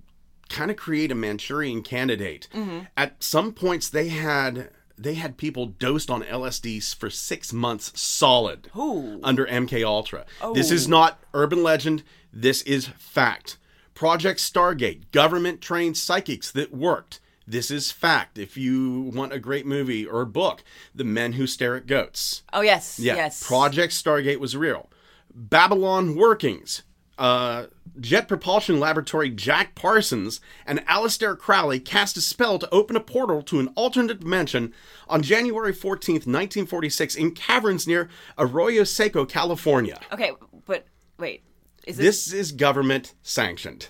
kind 0.50 0.72
of 0.72 0.78
create 0.78 1.12
a 1.12 1.16
Manchurian 1.16 1.84
candidate. 1.84 2.48
Mm-hmm. 2.54 2.80
At 2.98 3.22
some 3.24 3.54
points 3.54 3.90
they 3.90 4.08
had 4.10 4.72
they 4.98 5.14
had 5.14 5.38
people 5.38 5.66
dosed 5.68 6.10
on 6.12 6.24
LSD 6.24 6.94
for 6.96 7.10
6 7.10 7.54
months 7.54 7.98
solid 8.00 8.70
Ooh. 8.78 9.22
under 9.24 9.46
MK 9.46 9.82
Ultra. 9.86 10.26
This 10.54 10.72
is 10.72 10.88
Oh. 10.88 10.90
not 10.90 11.20
urban 11.34 11.64
legend, 11.64 12.04
this 12.34 12.62
is 12.64 12.88
fact. 12.98 13.58
Project 13.94 14.40
Stargate, 14.42 15.10
government 15.12 15.62
trained 15.62 15.96
psychics 15.98 16.52
that 16.52 16.74
worked. 16.74 17.22
This 17.48 17.72
is 17.72 17.92
fact. 17.92 18.38
If 18.38 18.58
you 18.58 19.12
want 19.16 19.32
a 19.34 19.40
great 19.40 19.66
movie 19.66 20.06
or 20.06 20.26
book, 20.26 20.64
The 20.94 21.04
Men 21.06 21.34
Who 21.34 21.48
Stare 21.48 21.76
at 21.78 21.88
Goats. 21.88 22.44
Oh 22.52 22.62
yes, 22.62 23.00
Yeah. 23.00 23.16
yes. 23.16 23.42
Project 23.48 23.94
Stargate 23.94 24.40
was 24.40 24.56
real. 24.58 24.90
Babylon 25.34 26.16
Workings. 26.16 26.84
Uh, 27.20 27.66
Jet 28.00 28.30
Propulsion 28.30 28.80
Laboratory 28.80 29.30
Jack 29.30 29.76
Parsons 29.76 30.40
and 30.66 30.80
Aleister 30.88 31.38
Crowley 31.38 31.80
cast 31.82 32.16
a 32.16 32.22
spell 32.22 32.58
to 32.58 32.70
open 32.74 32.96
a 32.96 33.02
portal 33.02 33.42
to 33.44 33.60
an 33.60 33.68
alternate 33.76 34.22
dimension 34.22 34.74
on 35.10 35.22
January 35.22 35.74
14th, 35.74 36.26
1946, 36.26 37.16
in 37.16 37.32
caverns 37.32 37.86
near 37.86 38.08
Arroyo 38.38 38.86
Seco, 38.86 39.26
California. 39.26 40.00
Okay, 40.14 40.32
but 40.66 40.86
wait. 41.18 41.44
Is 41.86 41.98
this, 41.98 42.26
This 42.26 42.34
is 42.34 42.52
government 42.54 43.16
sanctioned. 43.22 43.90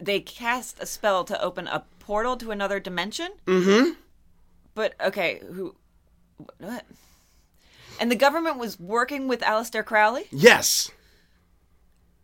they 0.00 0.20
cast 0.20 0.80
a 0.82 0.86
spell 0.86 1.24
to 1.24 1.38
open 1.42 1.66
a 1.66 1.84
portal 1.98 2.36
to 2.38 2.50
another 2.52 2.80
dimension? 2.80 3.28
Mm-hmm. 3.44 3.90
But 4.74 4.94
okay, 5.00 5.40
who 5.52 5.74
what? 6.58 6.84
And 8.00 8.10
the 8.10 8.16
government 8.16 8.58
was 8.58 8.78
working 8.80 9.26
with 9.28 9.40
Aleister 9.40 9.84
Crowley? 9.84 10.24
Yes. 10.30 10.90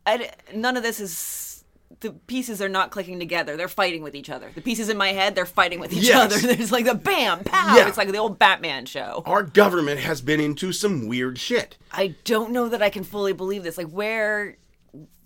I 0.06 0.30
none 0.54 0.76
of 0.76 0.82
this 0.82 1.00
is 1.00 1.64
the 2.00 2.10
pieces 2.10 2.60
are 2.60 2.68
not 2.68 2.90
clicking 2.90 3.18
together. 3.20 3.56
They're 3.56 3.68
fighting 3.68 4.02
with 4.02 4.14
each 4.16 4.28
other. 4.30 4.50
The 4.54 4.60
pieces 4.60 4.88
in 4.88 4.96
my 4.96 5.08
head, 5.12 5.34
they're 5.34 5.46
fighting 5.46 5.78
with 5.78 5.92
each 5.92 6.04
Yes. 6.08 6.16
other. 6.34 6.38
There's 6.54 6.72
like 6.72 6.84
the 6.86 6.94
bam, 6.94 7.44
pow. 7.44 7.76
Yeah. 7.76 7.86
It's 7.86 7.96
like 7.98 8.10
the 8.10 8.18
old 8.18 8.38
Batman 8.38 8.86
show. 8.86 9.22
Our 9.26 9.42
government 9.44 10.00
has 10.00 10.20
been 10.20 10.40
into 10.40 10.72
some 10.72 11.06
weird 11.06 11.38
shit. 11.38 11.76
I 11.92 12.16
don't 12.24 12.50
know 12.52 12.68
that 12.68 12.82
I 12.82 12.90
can 12.90 13.04
fully 13.04 13.32
believe 13.32 13.62
this. 13.62 13.78
Like 13.78 13.90
where 13.90 14.56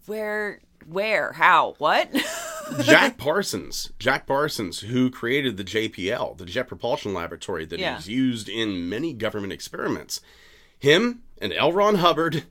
where 0.07 0.61
where 0.87 1.33
how 1.33 1.75
what? 1.79 2.11
Jack 2.83 3.17
Parsons, 3.17 3.93
Jack 3.99 4.27
Parsons, 4.27 4.81
who 4.81 5.09
created 5.09 5.57
the 5.57 5.65
JPL, 5.65 6.37
the 6.37 6.45
Jet 6.45 6.67
Propulsion 6.69 7.15
Laboratory 7.15 7.65
that 7.65 7.77
is 7.77 7.81
Yeah. 7.81 8.01
used 8.05 8.49
in 8.49 8.89
many 8.89 9.13
government 9.13 9.53
experiments, 9.53 10.21
him 10.79 11.23
and 11.41 11.53
L. 11.53 11.73
Ron 11.73 11.97
Hubbard 11.97 12.45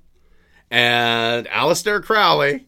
and 0.71 1.45
Aleister 1.47 2.03
Crowley 2.03 2.67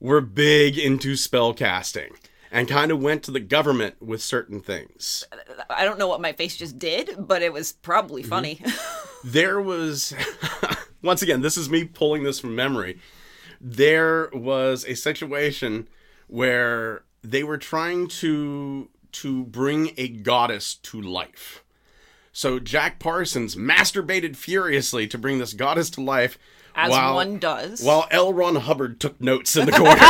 were 0.00 0.20
big 0.20 0.78
into 0.78 1.16
spell 1.16 1.54
casting 1.54 2.12
and 2.50 2.68
kind 2.68 2.90
of 2.90 3.00
went 3.02 3.22
to 3.24 3.30
the 3.30 3.40
government 3.40 4.00
with 4.00 4.22
certain 4.22 4.60
things. 4.60 5.24
I 5.70 5.84
don't 5.84 5.98
know 5.98 6.06
what 6.08 6.20
my 6.20 6.32
face 6.32 6.56
just 6.56 6.78
did, 6.78 7.14
but 7.18 7.42
it 7.42 7.52
was 7.52 7.72
probably 7.72 8.22
Mm-hmm. 8.22 8.28
funny. 8.30 8.60
there 9.24 9.60
was 9.60 10.14
once 11.02 11.22
again 11.22 11.40
this 11.40 11.56
is 11.56 11.68
me 11.70 11.84
pulling 11.84 12.22
this 12.24 12.38
from 12.40 12.54
memory 12.54 12.98
there 13.60 14.28
was 14.34 14.84
a 14.84 14.94
situation 14.94 15.88
where 16.26 17.04
they 17.22 17.42
were 17.42 17.56
trying 17.56 18.06
to 18.06 18.88
to 19.12 19.44
bring 19.44 19.92
a 19.96 20.08
goddess 20.08 20.74
to 20.74 21.00
life 21.00 21.64
so 22.32 22.58
jack 22.58 22.98
parsons 22.98 23.56
masturbated 23.56 24.36
furiously 24.36 25.06
to 25.06 25.16
bring 25.16 25.38
this 25.38 25.54
goddess 25.54 25.88
to 25.88 26.02
life 26.02 26.38
As 26.74 26.90
while, 26.90 27.14
one 27.14 27.38
does. 27.38 27.82
while 27.82 28.06
l 28.10 28.32
ron 28.32 28.56
hubbard 28.56 29.00
took 29.00 29.20
notes 29.20 29.56
in 29.56 29.66
the 29.66 29.72
corner 29.72 29.96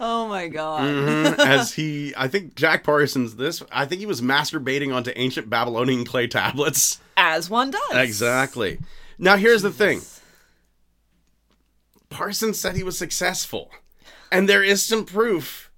oh 0.00 0.28
my 0.28 0.48
god. 0.48 0.82
Mm-hmm. 0.82 1.40
as 1.46 1.72
he 1.72 2.14
i 2.16 2.28
think 2.28 2.54
jack 2.54 2.84
parsons 2.84 3.36
this 3.36 3.62
i 3.72 3.84
think 3.84 4.00
he 4.00 4.06
was 4.06 4.20
masturbating 4.20 4.94
onto 4.94 5.12
ancient 5.16 5.50
babylonian 5.50 6.04
clay 6.04 6.26
tablets 6.26 7.00
As 7.16 7.50
one 7.50 7.70
does. 7.72 7.96
Exactly. 7.96 8.78
Now 9.18 9.36
here's 9.36 9.62
the 9.62 9.72
thing. 9.72 10.02
Parsons 12.10 12.60
said 12.60 12.76
he 12.76 12.84
was 12.84 12.96
successful. 12.96 13.70
And 14.30 14.48
there 14.48 14.62
is 14.62 14.84
some 14.84 15.04
proof 15.04 15.72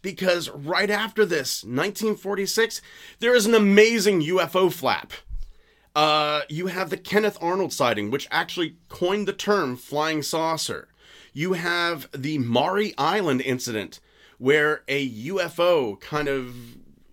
because 0.00 0.48
right 0.48 0.88
after 0.90 1.26
this, 1.26 1.62
1946, 1.62 2.80
there 3.18 3.34
is 3.34 3.44
an 3.44 3.54
amazing 3.54 4.22
UFO 4.22 4.72
flap. 4.72 5.12
Uh, 5.94 6.42
you 6.48 6.68
have 6.68 6.90
the 6.90 6.96
Kenneth 6.96 7.38
Arnold 7.40 7.72
sighting, 7.72 8.10
which 8.10 8.28
actually 8.30 8.76
coined 8.88 9.26
the 9.26 9.32
term 9.32 9.76
flying 9.76 10.22
saucer. 10.22 10.88
You 11.32 11.54
have 11.54 12.08
the 12.12 12.38
Maury 12.38 12.94
Island 12.96 13.40
incident, 13.40 14.00
where 14.38 14.82
a 14.88 15.08
UFO 15.26 16.00
kind 16.00 16.28
of 16.28 16.54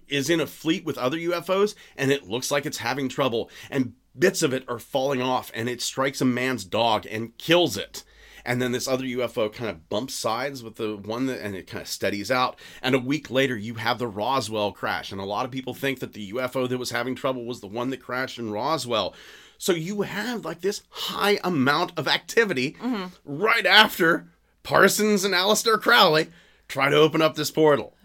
is 0.08 0.30
in 0.30 0.40
a 0.40 0.48
fleet 0.48 0.86
with 0.86 0.98
other 0.98 1.18
UFOs 1.18 1.76
and 1.98 2.12
it 2.12 2.28
looks 2.28 2.50
like 2.50 2.66
it's 2.66 2.78
having 2.78 3.10
trouble, 3.10 3.50
and 3.70 3.94
bits 4.18 4.42
of 4.42 4.54
it 4.54 4.64
are 4.68 4.80
falling 4.80 5.22
off, 5.22 5.52
and 5.54 5.68
it 5.70 5.82
strikes 5.82 6.22
a 6.22 6.26
man's 6.26 6.64
dog 6.64 7.06
and 7.10 7.38
kills 7.38 7.78
it. 7.78 8.04
And 8.48 8.62
then 8.62 8.72
this 8.72 8.88
other 8.88 9.04
UFO 9.04 9.52
kind 9.52 9.70
of 9.70 9.90
bumps 9.90 10.16
sides 10.16 10.64
with 10.64 10.78
the 10.78 10.96
one 10.96 11.26
that, 11.26 11.42
and 11.42 11.54
it 11.54 11.68
kind 11.68 11.82
of 11.82 11.88
steadies 11.90 12.32
out. 12.32 12.58
And 12.82 12.96
a 12.96 13.00
week 13.00 13.30
later, 13.30 13.58
you 13.58 13.74
have 13.76 14.00
the 14.00 14.08
Roswell 14.08 14.72
crash. 14.72 15.12
And 15.12 15.20
a 15.20 15.26
lot 15.26 15.44
of 15.44 15.52
people 15.52 15.74
think 15.74 16.00
that 16.00 16.14
the 16.14 16.32
UFO 16.32 16.68
that 16.70 16.78
was 16.78 16.92
having 16.92 17.14
trouble 17.14 17.44
was 17.44 17.60
the 17.60 17.68
one 17.68 17.90
that 17.90 18.02
crashed 18.02 18.40
in 18.40 18.50
Roswell. 18.50 19.14
So 19.58 19.74
you 19.74 20.04
have 20.04 20.46
like 20.46 20.62
this 20.62 20.84
high 20.90 21.40
amount 21.44 21.92
of 22.00 22.08
activity 22.08 22.78
mm-hmm. 22.82 23.08
right 23.26 23.66
after 23.66 24.30
Parsons 24.64 25.26
and 25.26 25.34
Aleister 25.34 25.80
Crowley 25.80 26.30
try 26.70 26.90
to 26.90 26.96
open 26.96 27.22
up 27.22 27.36
this 27.36 27.52
portal. 27.52 27.96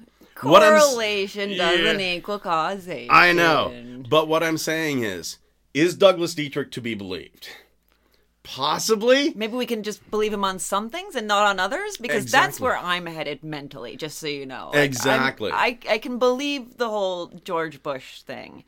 What 0.40 0.62
Correlation 0.62 1.56
doesn't 1.56 2.00
Yeah. 2.00 2.16
equal 2.16 2.40
causation. 2.40 3.10
I 3.12 3.32
know. 3.32 3.72
But 4.10 4.26
what 4.26 4.42
I'm 4.42 4.58
saying 4.58 5.04
is, 5.04 5.38
is 5.72 5.94
Douglas 5.94 6.34
Dietrich 6.34 6.72
to 6.72 6.80
be 6.80 6.94
believed? 6.94 7.48
Possibly. 8.44 9.32
Maybe 9.34 9.54
we 9.56 9.66
can 9.66 9.82
just 9.82 10.08
believe 10.10 10.32
him 10.32 10.44
on 10.44 10.58
some 10.58 10.90
things 10.90 11.14
and 11.14 11.26
not 11.28 11.46
on 11.46 11.60
others 11.60 11.96
because 11.96 12.30
that's 12.30 12.58
where 12.60 12.76
I'm 12.76 13.06
headed 13.06 13.44
mentally. 13.44 13.96
Just 13.96 14.18
so 14.18 14.26
you 14.26 14.46
know, 14.46 14.66
Like, 14.66 14.74
I'm- 14.76 14.84
Exactly. 14.84 15.50
I 15.52 15.78
I 15.88 15.98
can 15.98 16.18
believe 16.18 16.76
the 16.76 16.88
whole 16.88 17.28
George 17.44 17.82
Bush 17.82 18.22
thing. 18.22 18.64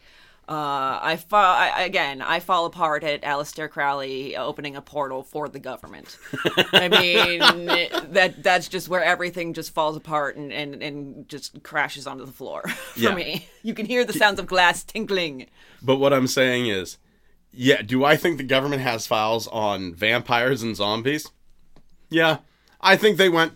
Uh, 0.46 1.00
I, 1.02 1.16
fa- 1.16 1.36
I 1.36 1.82
again, 1.84 2.20
I 2.20 2.38
fall 2.38 2.66
apart 2.66 3.02
at 3.02 3.22
Aleister 3.22 3.68
Crowley 3.70 4.36
opening 4.36 4.76
a 4.76 4.82
portal 4.82 5.22
for 5.22 5.48
the 5.48 5.58
government. 5.58 6.18
I 6.72 6.88
mean, 6.88 7.40
it- 7.70 8.12
that 8.12 8.42
that's 8.42 8.68
just 8.68 8.88
where 8.88 9.02
everything 9.02 9.54
just 9.54 9.72
falls 9.72 9.96
apart 9.96 10.36
and, 10.36 10.52
and, 10.52 10.82
and 10.82 11.28
just 11.30 11.62
crashes 11.62 12.06
onto 12.06 12.26
the 12.26 12.32
floor 12.32 12.62
for 12.68 13.00
Yeah. 13.00 13.14
me. 13.14 13.48
You 13.62 13.72
can 13.74 13.86
hear 13.86 14.04
the 14.04 14.12
sounds 14.12 14.38
of 14.38 14.46
glass 14.46 14.84
tinkling. 14.84 15.46
But 15.82 15.96
what 15.96 16.12
I'm 16.12 16.26
saying 16.26 16.66
is, 16.68 16.98
yeah, 17.54 17.82
do 17.82 18.04
I 18.04 18.16
think 18.16 18.36
the 18.38 18.44
government 18.44 18.82
has 18.82 19.06
files 19.06 19.46
on 19.48 19.94
vampires 19.94 20.62
and 20.62 20.74
zombies? 20.76 21.30
Yeah. 22.10 22.38
I 22.80 22.96
think 22.96 23.16
they 23.16 23.28
went, 23.28 23.52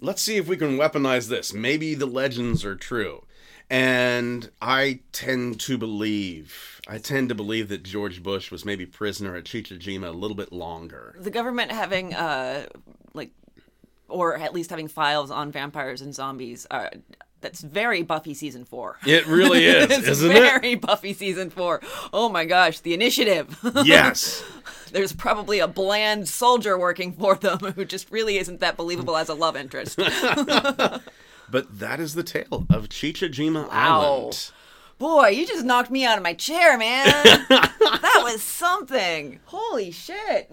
let's 0.00 0.22
see 0.22 0.36
if 0.36 0.46
we 0.48 0.56
can 0.56 0.76
weaponize 0.76 1.28
this. 1.28 1.52
Maybe 1.54 1.94
the 1.94 2.06
legends 2.06 2.64
are 2.64 2.76
true. 2.76 3.24
And 3.72 4.50
I 4.60 5.00
tend 5.12 5.60
to 5.60 5.78
believe, 5.78 6.80
I 6.88 6.98
tend 6.98 7.28
to 7.28 7.34
believe 7.36 7.68
that 7.68 7.84
George 7.84 8.20
Bush 8.22 8.50
was 8.50 8.64
maybe 8.64 8.84
prisoner 8.84 9.36
at 9.36 9.44
Chichijima 9.44 10.08
a 10.08 10.10
little 10.10 10.36
bit 10.36 10.52
longer. 10.52 11.14
the 11.18 11.30
government 11.30 11.70
having 11.70 12.12
uh 12.14 12.66
like 13.14 13.30
or 14.08 14.36
at 14.36 14.52
least 14.52 14.70
having 14.70 14.88
files 14.88 15.30
on 15.30 15.52
vampires 15.52 16.00
and 16.00 16.12
zombies 16.12 16.66
uh 16.72 16.88
that's 17.40 17.60
very 17.62 18.02
Buffy 18.02 18.34
season 18.34 18.64
four. 18.64 18.98
It 19.06 19.26
really 19.26 19.64
is, 19.66 19.90
it's 19.90 20.08
isn't 20.08 20.30
it? 20.30 20.38
very 20.40 20.74
Buffy 20.74 21.12
season 21.14 21.50
four. 21.50 21.80
Oh 22.12 22.28
my 22.28 22.44
gosh, 22.44 22.80
the 22.80 22.94
initiative. 22.94 23.58
Yes. 23.84 24.42
There's 24.92 25.12
probably 25.12 25.60
a 25.60 25.68
bland 25.68 26.28
soldier 26.28 26.76
working 26.78 27.12
for 27.12 27.36
them 27.36 27.58
who 27.76 27.84
just 27.84 28.10
really 28.10 28.38
isn't 28.38 28.60
that 28.60 28.76
believable 28.76 29.16
as 29.16 29.28
a 29.28 29.34
love 29.34 29.56
interest. 29.56 29.96
But 31.52 31.78
that 31.80 31.98
is 32.00 32.14
the 32.14 32.22
tale 32.22 32.66
of 32.70 32.88
Chichijima 32.88 33.68
Wow. 33.68 34.02
Island. 34.10 34.50
Boy, 34.98 35.28
you 35.28 35.46
just 35.46 35.64
knocked 35.64 35.90
me 35.90 36.04
out 36.04 36.18
of 36.18 36.22
my 36.22 36.34
chair, 36.34 36.76
man. 36.76 37.06
that 37.48 38.20
was 38.22 38.42
something. 38.42 39.40
Holy 39.46 39.90
shit. 39.90 40.52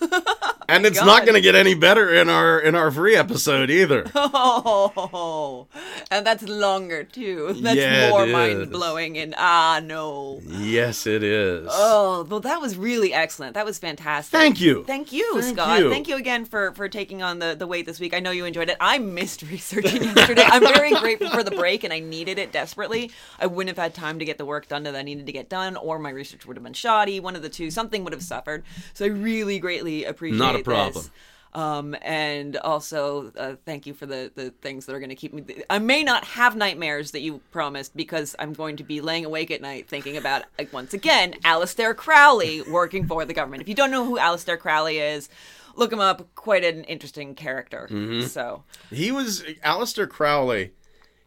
and 0.68 0.86
it's 0.86 0.98
God. 0.98 1.06
not 1.06 1.22
going 1.22 1.34
to 1.34 1.40
get 1.40 1.54
any 1.54 1.74
better 1.74 2.12
in 2.14 2.28
our 2.28 2.58
in 2.60 2.74
our 2.74 2.90
free 2.90 3.16
episode 3.16 3.70
either. 3.70 4.04
Oh, 4.14 5.66
and 6.10 6.26
that's 6.26 6.42
longer 6.42 7.04
too. 7.04 7.52
That's 7.60 7.76
Yeah, 7.76 8.10
more 8.10 8.26
mind 8.26 8.70
blowing. 8.70 9.18
And 9.18 9.34
ah, 9.36 9.80
no. 9.82 10.40
yes, 10.46 11.06
it 11.06 11.22
is. 11.22 11.68
Oh, 11.70 12.24
well, 12.28 12.40
that 12.40 12.60
was 12.60 12.76
really 12.76 13.12
excellent. 13.12 13.54
That 13.54 13.64
was 13.64 13.78
fantastic. 13.78 14.32
Thank 14.38 14.60
you. 14.60 14.84
Thank 14.84 15.12
you, 15.12 15.40
Thank 15.40 15.56
Scott. 15.58 15.80
you. 15.80 15.90
Thank 15.90 16.08
you 16.08 16.16
again 16.16 16.44
for 16.44 16.72
for 16.72 16.88
taking 16.88 17.22
on 17.22 17.38
the 17.38 17.54
the 17.58 17.66
weight 17.66 17.86
this 17.86 18.00
week. 18.00 18.14
I 18.14 18.20
know 18.20 18.30
you 18.30 18.44
enjoyed 18.44 18.68
it. 18.70 18.76
I 18.80 18.98
missed 18.98 19.42
researching 19.50 20.02
yesterday. 20.04 20.44
I'm 20.46 20.62
very 20.62 20.94
grateful 20.94 21.30
for 21.30 21.42
the 21.42 21.50
break, 21.50 21.84
and 21.84 21.92
I 21.92 21.98
needed 22.00 22.38
it 22.38 22.52
desperately. 22.52 23.10
I 23.38 23.46
wouldn't 23.46 23.76
have 23.76 23.82
had 23.82 23.94
time 23.94 24.18
to 24.18 24.24
get 24.24 24.38
the 24.38 24.46
work 24.46 24.68
done 24.68 24.84
that 24.84 24.94
I 24.94 25.02
needed 25.02 25.26
to 25.26 25.32
get 25.32 25.48
done, 25.48 25.76
or 25.76 25.98
my 25.98 26.10
research 26.10 26.46
would 26.46 26.56
have 26.56 26.64
been 26.64 26.72
shoddy. 26.72 27.20
One 27.20 27.36
of 27.36 27.42
the 27.42 27.48
two, 27.48 27.70
something 27.70 28.04
would 28.04 28.12
have 28.12 28.22
suffered. 28.22 28.62
So 28.94 29.04
I 29.04 29.08
really 29.08 29.58
greatly 29.58 29.81
appreciate 30.04 30.38
Not 30.38 30.54
a 30.54 30.58
this. 30.58 30.64
problem. 30.64 31.04
Um, 31.54 31.94
and 32.00 32.56
also, 32.56 33.30
uh, 33.36 33.56
thank 33.66 33.86
you 33.86 33.92
for 33.92 34.06
the, 34.06 34.32
the 34.34 34.50
things 34.62 34.86
that 34.86 34.94
are 34.94 34.98
going 34.98 35.10
to 35.10 35.14
keep 35.14 35.34
me. 35.34 35.44
I 35.68 35.78
may 35.80 36.02
not 36.02 36.24
have 36.24 36.56
nightmares 36.56 37.10
that 37.10 37.20
you 37.20 37.42
promised 37.50 37.94
because 37.94 38.34
I'm 38.38 38.54
going 38.54 38.76
to 38.78 38.84
be 38.84 39.02
laying 39.02 39.26
awake 39.26 39.50
at 39.50 39.60
night 39.60 39.86
thinking 39.86 40.16
about, 40.16 40.44
like, 40.58 40.72
once 40.72 40.94
again, 40.94 41.34
Aleister 41.44 41.94
Crowley 41.94 42.62
working 42.62 43.06
for 43.06 43.26
the 43.26 43.34
government. 43.34 43.60
If 43.60 43.68
you 43.68 43.74
don't 43.74 43.90
know 43.90 44.06
who 44.06 44.16
Aleister 44.16 44.58
Crowley 44.58 44.98
is, 44.98 45.28
look 45.76 45.92
him 45.92 46.00
up. 46.00 46.34
Quite 46.34 46.64
an 46.64 46.84
interesting 46.84 47.34
character. 47.34 47.86
Mm-hmm. 47.90 48.28
So, 48.28 48.64
He 48.88 49.12
was 49.12 49.42
Aleister 49.62 50.08
Crowley. 50.08 50.72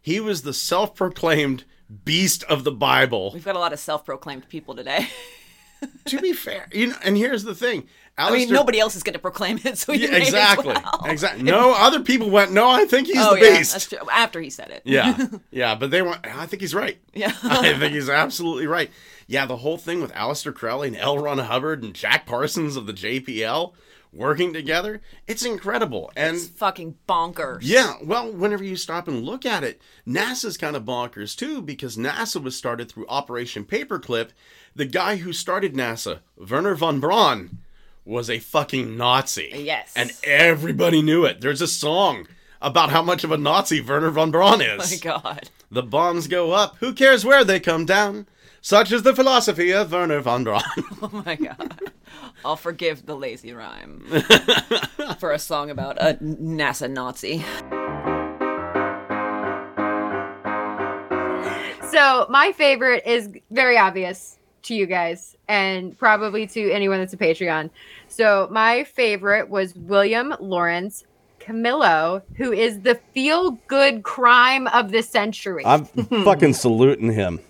He 0.02 0.18
was 0.18 0.42
the 0.42 0.52
self-proclaimed 0.52 1.64
beast 2.04 2.42
of 2.44 2.64
the 2.64 2.72
Bible. 2.72 3.30
we've 3.32 3.44
got 3.44 3.54
a 3.54 3.60
lot 3.60 3.72
of 3.72 3.78
self 3.78 4.04
proclaimed 4.04 4.48
people 4.48 4.74
today. 4.74 5.08
to 6.06 6.20
be 6.20 6.32
fair, 6.32 6.68
you 6.72 6.88
know, 6.88 6.96
and 7.04 7.16
here's 7.16 7.44
the 7.44 7.54
thing. 7.54 7.86
I 8.18 8.30
mean, 8.32 8.48
nobody 8.50 8.80
else 8.80 8.96
is 8.96 9.02
going 9.02 9.12
to 9.12 9.18
proclaim 9.18 9.58
it, 9.64 9.76
so 9.78 9.92
Yeah, 9.92 10.16
exactly. 10.16 10.68
well. 10.74 11.02
Exactly. 11.04 11.42
No, 11.50 11.74
other 11.76 12.00
people 12.00 12.30
went. 12.30 12.52
No, 12.52 12.68
I 12.68 12.84
think 12.86 13.06
he's 13.08 13.16
oh, 13.18 13.34
the 13.34 13.40
yeah, 13.44 13.58
beast. 13.58 13.72
that's 13.72 13.86
true. 13.88 13.98
After 14.10 14.40
he 14.40 14.48
said 14.50 14.70
it. 14.70 14.82
Yeah, 14.84 15.26
yeah, 15.50 15.74
but 15.74 15.90
they 15.90 16.02
went. 16.02 16.26
I 16.26 16.46
think 16.46 16.62
he's 16.62 16.74
right. 16.74 16.98
Yeah. 17.14 17.32
I 17.42 17.74
think 17.78 17.92
he's 17.94 18.08
absolutely 18.08 18.66
right. 18.66 18.90
Yeah, 19.26 19.44
the 19.46 19.56
whole 19.58 19.76
thing 19.76 20.00
with 20.00 20.12
Aleister 20.14 20.54
Crowley 20.54 20.88
and 20.88 20.96
L. 20.96 21.18
Ron 21.18 21.38
Hubbard 21.38 21.82
and 21.82 21.92
Jack 21.94 22.26
Parsons 22.26 22.76
of 22.76 22.86
the 22.86 22.92
JPL 22.92 23.74
working 24.12 24.52
together, 24.52 25.02
it's 25.26 25.44
incredible. 25.44 26.10
And 26.16 26.36
It's 26.36 26.46
fucking 26.46 26.96
bonkers. 27.08 27.58
yeah, 27.62 27.94
well, 28.02 28.32
whenever 28.32 28.64
you 28.64 28.76
stop 28.76 29.08
and 29.08 29.24
look 29.24 29.44
at 29.44 29.62
it, 29.62 29.80
NASA's 30.06 30.56
kind 30.56 30.74
of 30.76 30.84
bonkers 30.84 31.36
too 31.36 31.60
because 31.60 31.96
NASA 31.98 32.42
was 32.42 32.56
started 32.56 32.90
through 32.90 33.06
Operation 33.08 33.64
Paperclip. 33.64 34.30
The 34.74 34.86
guy 34.86 35.16
who 35.16 35.32
started 35.32 35.74
NASA, 35.74 36.20
Werner 36.36 36.74
von 36.74 37.00
Braun, 37.00 37.58
was 38.06 38.30
a 38.30 38.38
fucking 38.38 38.96
Nazi. 38.96 39.50
Yes. 39.52 39.92
And 39.96 40.12
everybody 40.24 41.02
knew 41.02 41.24
it. 41.24 41.40
There's 41.40 41.60
a 41.60 41.66
song 41.66 42.26
about 42.62 42.90
how 42.90 43.02
much 43.02 43.24
of 43.24 43.32
a 43.32 43.36
Nazi 43.36 43.80
Werner 43.80 44.10
von 44.10 44.30
Braun 44.30 44.62
is. 44.62 44.80
Oh 44.80 44.96
my. 44.96 45.14
God. 45.18 45.50
the 45.70 45.82
bombs 45.82 46.28
go 46.28 46.52
up. 46.52 46.76
Who 46.80 46.94
cares 46.94 47.24
where 47.24 47.44
they 47.44 47.60
come 47.60 47.84
down? 47.84 48.26
Such 48.60 48.90
is 48.90 49.02
the 49.02 49.14
philosophy 49.14 49.72
of 49.72 49.92
Werner 49.92 50.20
von 50.20 50.44
Braun. 50.44 50.62
Oh 51.02 51.22
my 51.26 51.34
god. 51.36 51.78
I'll 52.44 52.56
forgive 52.56 53.04
the 53.06 53.16
lazy 53.16 53.52
rhyme 53.52 54.00
for 55.18 55.32
a 55.32 55.38
song 55.38 55.68
about 55.70 55.98
a 56.00 56.14
NASA 56.14 56.90
Nazi. 56.90 57.44
So 61.90 62.26
my 62.28 62.52
favorite 62.52 63.04
is 63.06 63.30
very 63.50 63.78
obvious 63.78 64.35
to 64.66 64.74
you 64.74 64.86
guys 64.86 65.36
and 65.48 65.96
probably 65.98 66.46
to 66.48 66.70
anyone 66.70 66.98
that's 66.98 67.12
a 67.12 67.16
Patreon. 67.16 67.70
So 68.08 68.48
my 68.50 68.84
favorite 68.84 69.48
was 69.48 69.74
William 69.74 70.34
Lawrence 70.40 71.04
Camillo, 71.38 72.22
who 72.36 72.52
is 72.52 72.80
the 72.80 73.00
feel-good 73.14 74.02
crime 74.02 74.66
of 74.68 74.90
the 74.90 75.02
century. 75.02 75.64
I'm 75.64 75.84
fucking 76.24 76.54
saluting 76.54 77.12
him. 77.12 77.40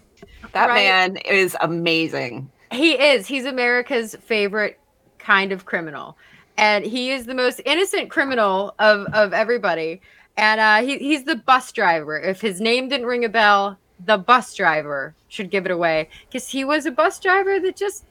That 0.52 0.68
Right. 0.68 0.84
man 0.84 1.16
is 1.18 1.56
amazing. 1.60 2.50
He 2.72 2.92
is. 2.92 3.26
He's 3.26 3.44
America's 3.44 4.14
favorite 4.16 4.78
kind 5.18 5.52
of 5.52 5.64
criminal. 5.64 6.16
And 6.58 6.84
he 6.84 7.10
is 7.10 7.26
the 7.26 7.34
most 7.34 7.60
innocent 7.64 8.10
criminal 8.10 8.74
of, 8.78 9.06
of 9.12 9.32
everybody. 9.32 10.00
And 10.36 10.60
uh, 10.60 10.82
he, 10.82 10.98
he's 10.98 11.24
the 11.24 11.36
bus 11.36 11.72
driver. 11.72 12.18
If 12.18 12.40
his 12.40 12.60
name 12.60 12.88
didn't 12.88 13.06
ring 13.06 13.24
a 13.24 13.28
bell, 13.28 13.78
the 14.04 14.18
bus 14.18 14.54
driver 14.54 15.14
should 15.28 15.50
give 15.50 15.66
it 15.66 15.72
away. 15.72 16.08
Because 16.26 16.48
he 16.48 16.64
was 16.64 16.86
a 16.86 16.90
bus 16.90 17.18
driver 17.18 17.60
that 17.60 17.76
just 17.76 18.04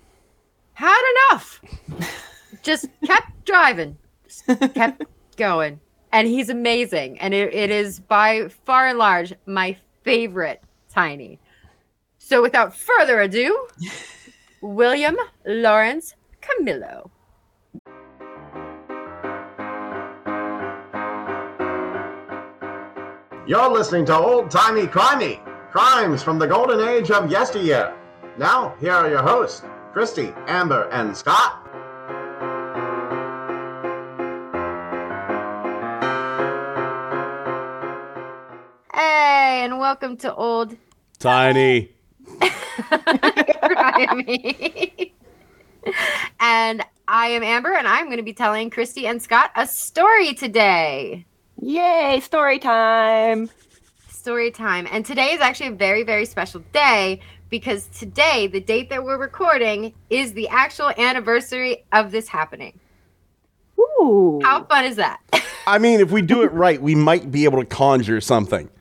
had 0.73 1.01
enough. 1.31 1.61
just 2.63 2.87
kept 3.05 3.45
driving, 3.45 3.97
just 4.23 4.45
kept 4.73 5.03
going. 5.37 5.79
And 6.11 6.27
he's 6.27 6.49
amazing. 6.49 7.19
And 7.19 7.33
it, 7.33 7.53
it 7.53 7.69
is 7.69 7.99
by 7.99 8.47
far 8.65 8.87
and 8.87 8.97
large 8.97 9.33
my 9.45 9.77
favorite 10.03 10.61
Tiny. 10.95 11.39
So 12.19 12.41
without 12.41 12.73
further 12.73 13.19
ado, 13.19 13.67
William 14.61 15.17
Lawrence 15.45 16.15
Camillo. 16.39 17.11
You're 23.45 23.69
listening 23.69 24.05
to 24.05 24.15
Old 24.15 24.49
Timey 24.49 24.87
Crimey, 24.87 25.44
crimes 25.75 26.23
from 26.23 26.39
the 26.39 26.47
golden 26.47 26.79
age 26.87 27.11
of 27.11 27.29
yesteryear. 27.29 27.93
Now, 28.37 28.73
here 28.79 28.93
are 28.93 29.09
your 29.09 29.21
hosts, 29.21 29.61
Christy, 29.91 30.33
Amber, 30.47 30.87
and 30.89 31.17
Scott. 31.17 31.67
Hey, 38.93 39.65
and 39.65 39.77
welcome 39.77 40.15
to 40.15 40.33
Old 40.33 40.77
Timey. 41.19 41.91
Crimey. 43.59 45.11
and 46.39 46.85
I 47.09 47.27
am 47.27 47.43
Amber, 47.43 47.73
and 47.73 47.85
I'm 47.85 48.05
going 48.05 48.15
to 48.15 48.23
be 48.23 48.31
telling 48.31 48.69
Christy 48.69 49.07
and 49.07 49.21
Scott 49.21 49.51
a 49.57 49.67
story 49.67 50.35
today. 50.35 51.25
Yay, 51.61 52.21
story 52.21 52.59
time. 52.59 53.49
Story 54.25 54.49
time. 54.49 54.87
And 54.89 55.05
today 55.05 55.33
is 55.33 55.39
actually 55.39 55.67
a 55.67 55.73
very, 55.73 56.01
very 56.01 56.25
special 56.25 56.61
day 56.73 57.19
because 57.51 57.85
today, 57.89 58.47
the 58.47 58.59
date 58.59 58.89
that 58.89 59.03
we're 59.03 59.19
recording, 59.19 59.93
is 60.09 60.33
the 60.33 60.47
actual 60.47 60.91
anniversary 60.97 61.85
of 61.91 62.09
this 62.09 62.27
happening. 62.27 62.79
Ooh. 63.79 64.41
How 64.43 64.63
fun 64.63 64.85
is 64.85 64.95
that? 64.95 65.19
I 65.67 65.77
mean, 65.77 65.99
if 65.99 66.09
we 66.09 66.23
do 66.23 66.41
it 66.41 66.51
right, 66.53 66.81
we 66.81 66.95
might 66.95 67.29
be 67.29 67.43
able 67.43 67.59
to 67.59 67.67
conjure 67.67 68.19
something. 68.19 68.71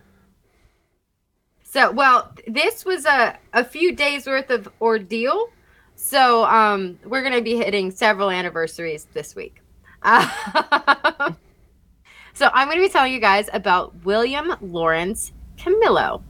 So, 1.63 1.93
well, 1.93 2.33
this 2.47 2.87
was 2.87 3.05
a, 3.05 3.37
a 3.53 3.67
few 3.67 3.95
days 3.95 4.27
worth 4.27 4.49
of 4.49 4.67
ordeal. 4.81 5.51
So, 5.95 6.47
um, 6.47 6.99
we're 7.05 7.21
going 7.21 7.35
to 7.35 7.43
be 7.43 7.59
hitting 7.59 7.91
several 7.91 8.31
anniversaries 8.31 9.09
this 9.13 9.37
week. 9.37 9.61
Uh, 10.03 10.27
so, 12.33 12.49
I'm 12.55 12.67
going 12.67 12.79
to 12.79 12.87
be 12.87 12.89
telling 12.89 13.13
you 13.13 13.21
guys 13.21 13.51
about 13.53 14.07
William 14.07 14.55
Lawrence 14.63 15.33
Camillo. 15.65 16.23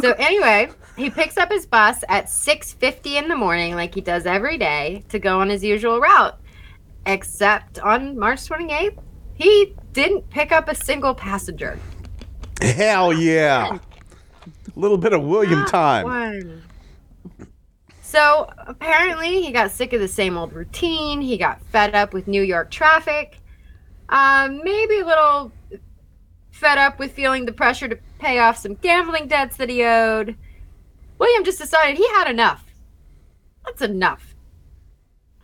So 0.00 0.12
anyway, 0.12 0.70
he 0.96 1.10
picks 1.10 1.36
up 1.36 1.50
his 1.50 1.66
bus 1.66 2.04
at 2.08 2.26
6:50 2.26 3.16
in 3.16 3.28
the 3.28 3.36
morning 3.36 3.74
like 3.74 3.94
he 3.94 4.00
does 4.00 4.26
every 4.26 4.58
day 4.58 5.04
to 5.08 5.18
go 5.18 5.40
on 5.40 5.48
his 5.48 5.64
usual 5.64 6.00
route. 6.00 6.38
Except 7.06 7.78
on 7.80 8.18
March 8.18 8.48
28th, 8.48 8.98
he 9.34 9.74
didn't 9.92 10.28
pick 10.30 10.52
up 10.52 10.68
a 10.68 10.74
single 10.74 11.14
passenger. 11.14 11.78
Hell 12.60 13.12
yeah. 13.12 13.78
A 14.74 14.80
little 14.80 14.98
bit 14.98 15.12
of 15.12 15.22
William 15.22 15.64
time. 15.66 16.04
One. 16.04 16.62
So 18.02 18.48
apparently, 18.58 19.42
he 19.42 19.50
got 19.52 19.70
sick 19.70 19.92
of 19.92 20.00
the 20.00 20.08
same 20.08 20.36
old 20.36 20.52
routine. 20.52 21.20
He 21.20 21.38
got 21.38 21.60
fed 21.72 21.94
up 21.94 22.12
with 22.12 22.28
New 22.28 22.42
York 22.42 22.70
traffic. 22.70 23.38
Um, 24.10 24.60
maybe 24.62 25.00
a 25.00 25.06
little 25.06 25.50
fed 26.50 26.78
up 26.78 26.98
with 26.98 27.12
feeling 27.12 27.46
the 27.46 27.52
pressure 27.52 27.88
to 27.88 27.98
pay 28.18 28.38
off 28.38 28.58
some 28.58 28.74
gambling 28.74 29.26
debts 29.26 29.56
that 29.56 29.70
he 29.70 29.82
owed. 29.82 30.36
William 31.22 31.44
just 31.44 31.60
decided 31.60 31.96
he 31.96 32.08
had 32.08 32.28
enough. 32.28 32.64
That's 33.64 33.80
enough. 33.80 34.34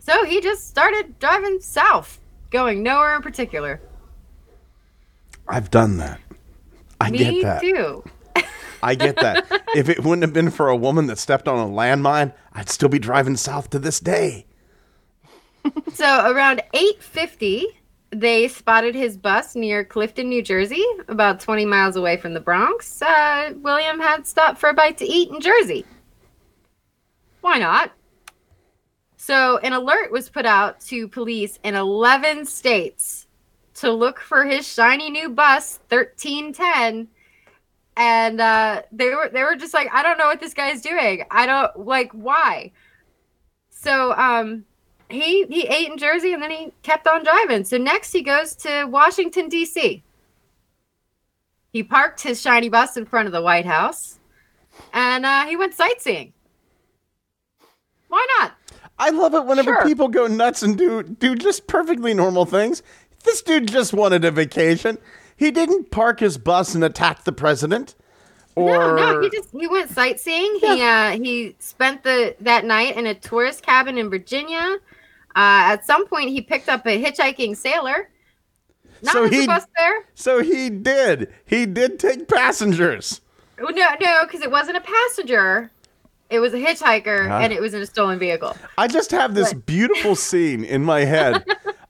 So 0.00 0.24
he 0.24 0.40
just 0.40 0.66
started 0.66 1.20
driving 1.20 1.60
south, 1.60 2.18
going 2.50 2.82
nowhere 2.82 3.14
in 3.14 3.22
particular. 3.22 3.80
I've 5.46 5.70
done 5.70 5.98
that. 5.98 6.20
I 7.00 7.12
Me 7.12 7.18
get 7.18 7.42
that. 7.42 7.60
too. 7.60 8.02
I 8.82 8.96
get 8.96 9.14
that. 9.20 9.46
if 9.76 9.88
it 9.88 10.02
wouldn't 10.02 10.22
have 10.22 10.32
been 10.32 10.50
for 10.50 10.68
a 10.68 10.74
woman 10.74 11.06
that 11.06 11.18
stepped 11.18 11.46
on 11.46 11.60
a 11.60 11.72
landmine, 11.72 12.32
I'd 12.52 12.68
still 12.68 12.88
be 12.88 12.98
driving 12.98 13.36
south 13.36 13.70
to 13.70 13.78
this 13.78 14.00
day. 14.00 14.46
So 15.94 16.32
around 16.32 16.60
8:50, 16.74 17.66
they 18.10 18.48
spotted 18.48 18.94
his 18.94 19.16
bus 19.16 19.54
near 19.54 19.84
Clifton, 19.84 20.28
New 20.28 20.42
Jersey, 20.42 20.84
about 21.08 21.40
20 21.40 21.64
miles 21.66 21.96
away 21.96 22.16
from 22.16 22.34
the 22.34 22.40
Bronx. 22.40 23.02
Uh, 23.02 23.52
William 23.56 24.00
had 24.00 24.26
stopped 24.26 24.58
for 24.58 24.70
a 24.70 24.74
bite 24.74 24.98
to 24.98 25.04
eat 25.04 25.30
in 25.30 25.40
Jersey. 25.40 25.84
Why 27.40 27.58
not? 27.58 27.92
So 29.16 29.58
an 29.58 29.72
alert 29.72 30.10
was 30.10 30.30
put 30.30 30.46
out 30.46 30.80
to 30.82 31.08
police 31.08 31.58
in 31.62 31.74
11 31.74 32.46
states 32.46 33.26
to 33.74 33.92
look 33.92 34.20
for 34.20 34.44
his 34.44 34.66
shiny 34.66 35.10
new 35.10 35.28
bus 35.28 35.80
1310 35.88 37.08
and 37.96 38.40
uh, 38.40 38.82
they 38.92 39.10
were 39.10 39.28
they 39.28 39.42
were 39.42 39.56
just 39.56 39.74
like 39.74 39.88
I 39.92 40.04
don't 40.04 40.18
know 40.18 40.26
what 40.26 40.40
this 40.40 40.54
guy's 40.54 40.80
doing. 40.80 41.24
I 41.32 41.46
don't 41.46 41.86
like 41.86 42.12
why. 42.12 42.70
So 43.70 44.12
um 44.12 44.64
he 45.10 45.44
he 45.46 45.66
ate 45.66 45.90
in 45.90 45.98
Jersey 45.98 46.32
and 46.32 46.42
then 46.42 46.50
he 46.50 46.72
kept 46.82 47.06
on 47.06 47.24
driving. 47.24 47.64
So 47.64 47.78
next 47.78 48.12
he 48.12 48.22
goes 48.22 48.54
to 48.56 48.84
Washington 48.84 49.48
D.C. 49.48 50.02
He 51.72 51.82
parked 51.82 52.22
his 52.22 52.40
shiny 52.40 52.68
bus 52.68 52.96
in 52.96 53.04
front 53.06 53.26
of 53.26 53.32
the 53.32 53.42
White 53.42 53.66
House, 53.66 54.18
and 54.92 55.24
uh, 55.26 55.46
he 55.46 55.56
went 55.56 55.74
sightseeing. 55.74 56.32
Why 58.08 58.26
not? 58.38 58.52
I 58.98 59.10
love 59.10 59.34
it 59.34 59.44
whenever 59.44 59.74
Sure. 59.74 59.84
people 59.84 60.08
go 60.08 60.26
nuts 60.26 60.62
and 60.62 60.76
do 60.76 61.02
do 61.02 61.34
just 61.36 61.66
perfectly 61.66 62.14
normal 62.14 62.46
things. 62.46 62.82
This 63.24 63.42
dude 63.42 63.68
just 63.68 63.92
wanted 63.92 64.24
a 64.24 64.30
vacation. 64.30 64.98
He 65.36 65.50
didn't 65.50 65.90
park 65.90 66.20
his 66.20 66.38
bus 66.38 66.74
and 66.74 66.82
attack 66.82 67.24
the 67.24 67.32
president. 67.32 67.94
Or 68.56 68.72
No, 68.96 68.96
no, 68.96 69.20
he 69.20 69.30
just 69.30 69.50
he 69.52 69.66
went 69.68 69.90
sightseeing. 69.90 70.58
He 70.60 70.82
uh 70.82 71.10
he 71.12 71.54
spent 71.60 72.02
the 72.02 72.34
that 72.40 72.64
night 72.64 72.96
in 72.96 73.06
a 73.06 73.14
tourist 73.14 73.62
cabin 73.62 73.98
in 73.98 74.10
Virginia. 74.10 74.78
Uh, 75.38 75.70
at 75.72 75.86
some 75.86 76.06
point, 76.08 76.30
he 76.30 76.40
picked 76.40 76.68
up 76.68 76.84
a 76.86 77.00
hitchhiking 77.02 77.56
sailor. 77.56 78.10
Not 79.02 79.12
So 79.12 79.28
he- 79.28 79.44
a 79.44 79.46
bus 79.46 79.64
fare. 79.76 80.04
so 80.14 80.42
he 80.42 80.68
did. 80.68 81.32
He 81.44 81.64
did 81.64 82.00
take 82.00 82.26
passengers. 82.26 83.20
Oh, 83.60 83.68
No, 83.70 83.86
no, 84.00 84.22
because 84.24 84.40
it 84.42 84.50
wasn't 84.50 84.76
a 84.78 84.80
passenger. 84.80 85.70
It 86.30 86.40
was 86.40 86.52
a 86.54 86.58
hitchhiker, 86.58 87.28
Huh? 87.28 87.38
and 87.42 87.52
it 87.52 87.60
was 87.60 87.72
in 87.72 87.80
a 87.82 87.86
stolen 87.86 88.18
vehicle. 88.18 88.56
I 88.76 88.88
just 88.88 89.12
have 89.12 89.34
this 89.34 89.54
beautiful 89.54 90.14
scene 90.28 90.64
in 90.64 90.84
my 90.84 91.04
head 91.04 91.44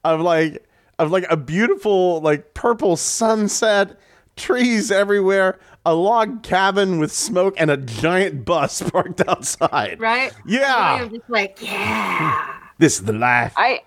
of 0.04 0.20
like 0.20 0.64
of 0.98 1.10
like 1.10 1.24
a 1.30 1.36
beautiful 1.36 2.20
like 2.20 2.52
purple 2.54 2.96
sunset, 2.96 3.98
trees 4.36 4.90
everywhere, 4.90 5.58
a 5.86 5.94
log 5.94 6.42
cabin 6.42 6.98
with 6.98 7.10
smoke, 7.12 7.54
and 7.56 7.70
a 7.70 7.76
giant 7.78 8.44
bus 8.44 8.82
parked 8.90 9.22
outside. 9.26 9.96
Right? 9.98 10.32
Yeah. 10.46 10.96
William 10.96 11.14
just 11.14 11.30
like, 11.30 11.58
yeah. 11.62 12.57
This 12.78 12.94
is 12.94 13.04
the 13.04 13.12
life. 13.12 13.52
I 13.56 13.82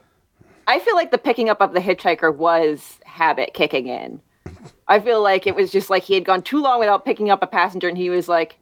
I 0.67 0.79
feel 0.79 0.95
like 0.95 1.11
the 1.11 1.17
picking 1.17 1.49
up 1.49 1.61
of 1.61 1.73
the 1.73 1.79
hitchhiker 1.79 2.33
was 2.35 2.99
habit 3.05 3.53
kicking 3.53 3.87
in. 3.87 4.21
I 4.87 4.99
feel 4.99 5.21
like 5.21 5.47
it 5.47 5.55
was 5.55 5.71
just 5.71 5.89
like 5.89 6.03
he 6.03 6.13
had 6.13 6.25
gone 6.25 6.41
too 6.41 6.61
long 6.61 6.79
without 6.79 7.05
picking 7.05 7.29
up 7.29 7.41
a 7.41 7.47
passenger, 7.47 7.87
and 7.87 7.97
he 7.97 8.09
was 8.09 8.27
like, 8.27 8.57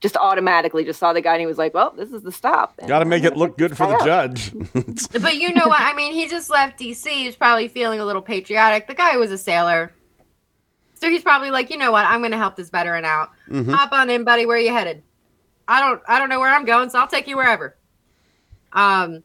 just 0.00 0.16
automatically 0.16 0.84
just 0.84 0.98
saw 0.98 1.12
the 1.12 1.20
guy, 1.20 1.34
and 1.34 1.40
he 1.40 1.46
was 1.46 1.58
like, 1.58 1.74
"Well, 1.74 1.92
this 1.96 2.10
is 2.10 2.22
the 2.22 2.32
stop." 2.32 2.78
Got 2.86 3.00
to 3.00 3.04
make 3.04 3.24
it 3.24 3.36
look 3.36 3.58
good 3.58 3.76
for 3.76 3.86
the 3.86 3.96
guy 3.98 4.04
judge. 4.04 4.52
But 5.20 5.36
you 5.36 5.52
know 5.52 5.66
what? 5.66 5.80
I 5.80 5.92
mean, 5.94 6.12
he 6.12 6.28
just 6.28 6.48
left 6.50 6.78
DC. 6.78 7.06
He's 7.08 7.36
probably 7.36 7.68
feeling 7.68 8.00
a 8.00 8.04
little 8.04 8.22
patriotic. 8.22 8.86
The 8.86 8.94
guy 8.94 9.16
was 9.16 9.30
a 9.30 9.38
sailor. 9.38 9.92
So 10.94 11.08
he's 11.08 11.22
probably 11.22 11.50
like, 11.50 11.70
you 11.70 11.78
know 11.78 11.92
what? 11.92 12.04
I'm 12.06 12.20
going 12.20 12.30
to 12.32 12.36
help 12.36 12.56
this 12.56 12.68
veteran 12.68 13.06
out. 13.06 13.30
Hop 13.70 13.92
on 13.92 14.10
in, 14.10 14.22
buddy. 14.24 14.44
Where 14.46 14.56
are 14.56 14.60
you 14.60 14.72
headed? 14.72 15.02
I 15.66 15.80
don't 15.80 16.02
I 16.08 16.18
don't 16.18 16.28
know 16.28 16.40
where 16.40 16.52
I'm 16.52 16.64
going, 16.64 16.90
so 16.90 16.98
I'll 16.98 17.06
take 17.08 17.26
you 17.26 17.36
wherever. 17.36 17.76
Um 18.72 19.22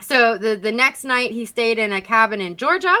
so 0.00 0.36
the 0.38 0.56
the 0.56 0.72
next 0.72 1.04
night 1.04 1.30
he 1.30 1.44
stayed 1.46 1.78
in 1.78 1.92
a 1.92 2.00
cabin 2.00 2.40
in 2.40 2.56
Georgia. 2.56 2.96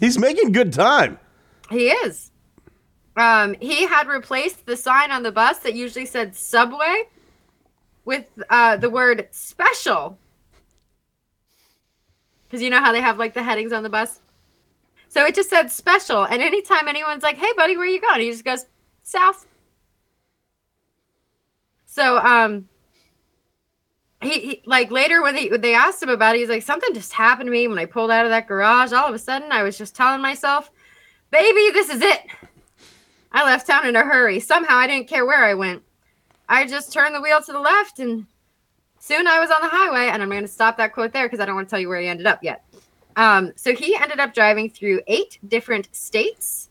He's 0.00 0.18
making 0.18 0.52
good 0.52 0.72
time. 0.72 1.18
He 1.70 1.88
is. 1.88 2.30
Um, 3.16 3.54
he 3.60 3.86
had 3.86 4.08
replaced 4.08 4.66
the 4.66 4.76
sign 4.76 5.10
on 5.10 5.22
the 5.22 5.32
bus 5.32 5.58
that 5.58 5.74
usually 5.74 6.06
said 6.06 6.34
subway 6.34 7.04
with 8.04 8.26
uh, 8.50 8.76
the 8.78 8.90
word 8.90 9.28
special. 9.30 10.18
Because 12.44 12.62
you 12.62 12.70
know 12.70 12.80
how 12.80 12.92
they 12.92 13.00
have 13.00 13.18
like 13.18 13.34
the 13.34 13.42
headings 13.42 13.72
on 13.72 13.82
the 13.82 13.88
bus? 13.88 14.20
So 15.08 15.24
it 15.26 15.34
just 15.34 15.50
said 15.50 15.70
special. 15.70 16.24
And 16.24 16.42
anytime 16.42 16.88
anyone's 16.88 17.22
like, 17.22 17.36
hey, 17.36 17.52
buddy, 17.56 17.76
where 17.76 17.86
you 17.86 18.00
going? 18.00 18.20
He 18.20 18.30
just 18.30 18.44
goes, 18.44 18.64
south. 19.02 19.46
So, 21.84 22.16
um, 22.18 22.68
he, 24.22 24.40
he 24.40 24.62
like 24.66 24.90
later 24.90 25.22
when 25.22 25.34
they 25.34 25.48
when 25.48 25.60
they 25.60 25.74
asked 25.74 26.02
him 26.02 26.08
about 26.08 26.34
it, 26.34 26.38
he's 26.40 26.48
like, 26.48 26.62
something 26.62 26.94
just 26.94 27.12
happened 27.12 27.46
to 27.46 27.50
me 27.50 27.68
when 27.68 27.78
I 27.78 27.86
pulled 27.86 28.10
out 28.10 28.24
of 28.24 28.30
that 28.30 28.48
garage. 28.48 28.92
All 28.92 29.08
of 29.08 29.14
a 29.14 29.18
sudden, 29.18 29.52
I 29.52 29.62
was 29.62 29.76
just 29.76 29.94
telling 29.94 30.20
myself, 30.20 30.70
baby, 31.30 31.70
this 31.72 31.88
is 31.88 32.00
it. 32.00 32.20
I 33.32 33.44
left 33.44 33.66
town 33.66 33.86
in 33.86 33.96
a 33.96 34.04
hurry. 34.04 34.40
Somehow 34.40 34.76
I 34.76 34.86
didn't 34.86 35.08
care 35.08 35.24
where 35.24 35.44
I 35.44 35.54
went. 35.54 35.82
I 36.48 36.66
just 36.66 36.92
turned 36.92 37.14
the 37.14 37.20
wheel 37.20 37.40
to 37.40 37.52
the 37.52 37.60
left 37.60 37.98
and 37.98 38.26
soon 38.98 39.26
I 39.26 39.40
was 39.40 39.50
on 39.50 39.62
the 39.62 39.68
highway. 39.68 40.08
And 40.08 40.22
I'm 40.22 40.28
going 40.28 40.42
to 40.42 40.48
stop 40.48 40.76
that 40.76 40.92
quote 40.92 41.12
there 41.12 41.26
because 41.26 41.40
I 41.40 41.46
don't 41.46 41.54
want 41.54 41.68
to 41.68 41.70
tell 41.70 41.80
you 41.80 41.88
where 41.88 42.00
he 42.00 42.08
ended 42.08 42.26
up 42.26 42.42
yet. 42.42 42.64
Um, 43.16 43.52
so 43.56 43.74
he 43.74 43.96
ended 43.96 44.20
up 44.20 44.34
driving 44.34 44.70
through 44.70 45.00
eight 45.06 45.38
different 45.48 45.88
states 45.94 46.68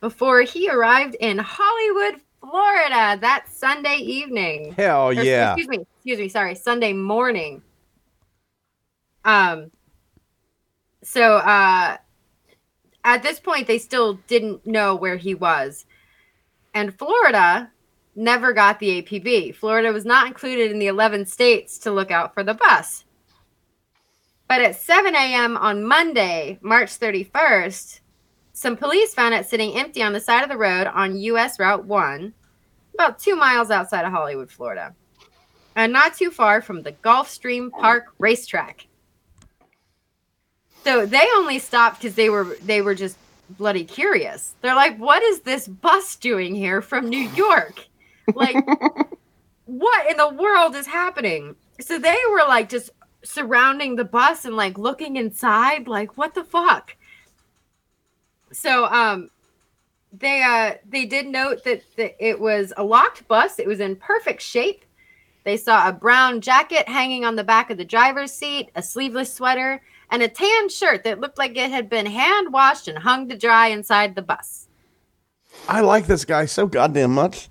before 0.00 0.42
he 0.42 0.68
arrived 0.68 1.16
in 1.20 1.38
Hollywood, 1.38 2.20
Florida 2.40 3.18
that 3.20 3.46
Sunday 3.50 3.96
evening. 3.96 4.72
Hell 4.72 5.08
Or, 5.08 5.12
yeah. 5.12 5.54
Excuse 5.54 5.68
me. 5.68 5.86
Excuse 6.00 6.18
me. 6.18 6.28
Sorry. 6.30 6.54
Sunday 6.54 6.94
morning. 6.94 7.60
Um. 9.22 9.70
So, 11.02 11.36
uh, 11.36 11.98
at 13.04 13.22
this 13.22 13.38
point, 13.38 13.66
they 13.66 13.76
still 13.76 14.14
didn't 14.26 14.66
know 14.66 14.94
where 14.94 15.18
he 15.18 15.34
was, 15.34 15.84
and 16.72 16.98
Florida 16.98 17.70
never 18.16 18.54
got 18.54 18.78
the 18.78 19.02
APB. 19.02 19.54
Florida 19.54 19.92
was 19.92 20.06
not 20.06 20.26
included 20.26 20.70
in 20.70 20.78
the 20.78 20.86
11 20.86 21.26
states 21.26 21.78
to 21.80 21.90
look 21.90 22.10
out 22.10 22.32
for 22.32 22.42
the 22.42 22.54
bus. 22.54 23.04
But 24.48 24.62
at 24.62 24.76
7 24.76 25.14
a.m. 25.14 25.58
on 25.58 25.84
Monday, 25.84 26.58
March 26.62 26.98
31st, 26.98 28.00
some 28.54 28.76
police 28.76 29.12
found 29.12 29.34
it 29.34 29.46
sitting 29.46 29.76
empty 29.76 30.02
on 30.02 30.14
the 30.14 30.20
side 30.20 30.42
of 30.42 30.48
the 30.48 30.56
road 30.56 30.86
on 30.86 31.16
US 31.16 31.58
Route 31.58 31.84
1, 31.84 32.32
about 32.94 33.18
two 33.18 33.36
miles 33.36 33.70
outside 33.70 34.06
of 34.06 34.12
Hollywood, 34.12 34.50
Florida, 34.50 34.94
and 35.76 35.92
not 35.92 36.16
too 36.16 36.30
far 36.30 36.60
from 36.60 36.82
the 36.82 36.92
Gulfstream 36.92 37.70
Park 37.70 38.06
racetrack. 38.18 38.86
So 40.84 41.06
they 41.06 41.26
only 41.34 41.58
stopped 41.58 42.00
because 42.00 42.14
they 42.14 42.30
were 42.30 42.56
they 42.62 42.80
were 42.80 42.94
just 42.94 43.16
bloody 43.50 43.84
curious. 43.84 44.54
They're 44.62 44.74
like, 44.74 44.96
"What 44.98 45.22
is 45.22 45.40
this 45.40 45.68
bus 45.68 46.16
doing 46.16 46.54
here 46.54 46.80
from 46.80 47.08
New 47.08 47.28
York? 47.34 47.86
Like, 48.34 48.56
what 49.66 50.10
in 50.10 50.16
the 50.16 50.30
world 50.30 50.74
is 50.74 50.86
happening?" 50.86 51.56
So 51.80 51.98
they 51.98 52.18
were 52.30 52.44
like 52.48 52.68
just 52.68 52.90
surrounding 53.22 53.96
the 53.96 54.04
bus 54.04 54.44
and 54.44 54.56
like 54.56 54.78
looking 54.78 55.16
inside, 55.16 55.86
like, 55.86 56.16
"What 56.16 56.34
the 56.34 56.44
fuck?" 56.44 56.96
So 58.52 58.86
um, 58.86 59.30
they 60.12 60.42
uh 60.42 60.74
they 60.88 61.04
did 61.04 61.26
note 61.26 61.64
that, 61.64 61.82
that 61.96 62.16
it 62.24 62.40
was 62.40 62.72
a 62.76 62.84
locked 62.84 63.28
bus. 63.28 63.58
It 63.58 63.66
was 63.66 63.80
in 63.80 63.96
perfect 63.96 64.42
shape. 64.42 64.84
They 65.44 65.56
saw 65.56 65.88
a 65.88 65.92
brown 65.92 66.40
jacket 66.40 66.88
hanging 66.88 67.24
on 67.24 67.36
the 67.36 67.44
back 67.44 67.70
of 67.70 67.78
the 67.78 67.84
driver's 67.84 68.32
seat, 68.32 68.70
a 68.74 68.82
sleeveless 68.82 69.32
sweater, 69.32 69.82
and 70.10 70.22
a 70.22 70.28
tan 70.28 70.68
shirt 70.68 71.04
that 71.04 71.20
looked 71.20 71.38
like 71.38 71.56
it 71.56 71.70
had 71.70 71.88
been 71.88 72.06
hand 72.06 72.52
washed 72.52 72.88
and 72.88 72.98
hung 72.98 73.28
to 73.28 73.36
dry 73.36 73.68
inside 73.68 74.14
the 74.14 74.22
bus. 74.22 74.68
I 75.68 75.80
like 75.80 76.06
this 76.06 76.24
guy 76.24 76.46
so 76.46 76.66
goddamn 76.66 77.14
much. 77.14 77.48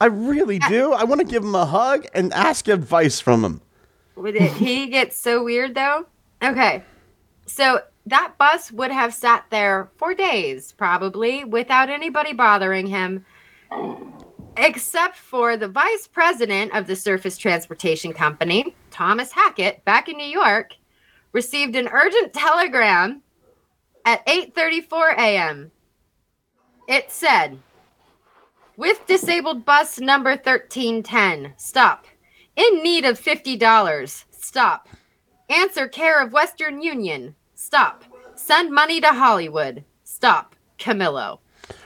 I 0.00 0.06
really 0.06 0.58
do. 0.58 0.92
I 0.92 1.04
want 1.04 1.20
to 1.20 1.26
give 1.26 1.44
him 1.44 1.54
a 1.54 1.64
hug 1.64 2.06
and 2.14 2.32
ask 2.32 2.66
advice 2.66 3.20
from 3.20 3.44
him. 3.44 3.60
With 4.16 4.34
it, 4.34 4.52
he 4.52 4.86
gets 4.88 5.16
so 5.18 5.44
weird 5.44 5.74
though. 5.74 6.06
Okay, 6.42 6.82
so 7.46 7.80
that 8.06 8.34
bus 8.36 8.72
would 8.72 8.90
have 8.90 9.14
sat 9.14 9.44
there 9.50 9.90
for 9.96 10.12
days, 10.12 10.72
probably, 10.72 11.44
without 11.44 11.88
anybody 11.88 12.32
bothering 12.32 12.88
him, 12.88 13.24
except 14.56 15.16
for 15.16 15.56
the 15.56 15.68
vice 15.68 16.06
president 16.06 16.74
of 16.74 16.86
the 16.86 16.96
Surface 16.96 17.38
Transportation 17.38 18.12
Company, 18.12 18.74
Thomas 18.90 19.32
Hackett, 19.32 19.84
back 19.84 20.08
in 20.08 20.16
New 20.16 20.24
York, 20.24 20.74
received 21.32 21.76
an 21.76 21.88
urgent 21.88 22.32
telegram 22.32 23.22
at 24.04 24.26
8:34 24.26 25.14
a.m. 25.18 25.70
It 26.88 27.10
said, 27.10 27.58
"With 28.76 29.06
disabled 29.06 29.64
bus 29.64 29.98
number 29.98 30.36
1310, 30.36 31.54
stop. 31.56 32.06
In 32.56 32.82
need 32.82 33.04
of 33.06 33.18
$50, 33.18 34.26
stop. 34.30 34.88
Answer 35.48 35.88
care 35.88 36.20
of 36.20 36.32
Western 36.32 36.82
Union, 36.82 37.34
stop. 37.54 38.04
Send 38.34 38.70
money 38.70 39.00
to 39.00 39.08
Hollywood, 39.08 39.84
stop. 40.04 40.54
Camillo." 40.78 41.40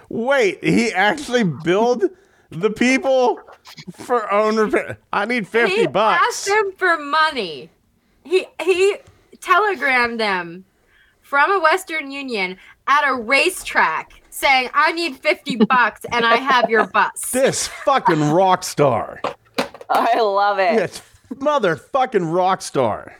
Wait, 0.08 0.62
he 0.64 0.92
actually 0.92 1.44
billed 1.44 2.04
the 2.50 2.70
people 2.70 3.40
for 3.92 4.32
own 4.32 4.56
repair. 4.56 4.98
I 5.12 5.24
need 5.24 5.46
50 5.46 5.74
he 5.74 5.86
bucks. 5.86 6.22
asked 6.26 6.46
them 6.46 6.72
for 6.76 6.98
money. 6.98 7.70
He 8.24 8.46
he 8.62 8.96
telegrammed 9.40 10.18
them 10.20 10.64
from 11.20 11.50
a 11.52 11.60
Western 11.60 12.10
Union 12.10 12.56
at 12.86 13.08
a 13.08 13.14
racetrack 13.14 14.12
saying, 14.30 14.70
"I 14.74 14.92
need 14.92 15.16
fifty 15.16 15.56
bucks 15.68 16.04
and 16.10 16.24
I 16.24 16.36
have 16.36 16.68
your 16.70 16.86
bus." 16.88 17.30
This 17.30 17.66
fucking 17.68 18.30
rock 18.30 18.64
star. 18.64 19.20
I 19.88 20.20
love 20.20 20.58
it. 20.58 20.74
Yes, 20.74 21.02
motherfucking 21.34 22.32
rock 22.34 22.62
star. 22.62 23.16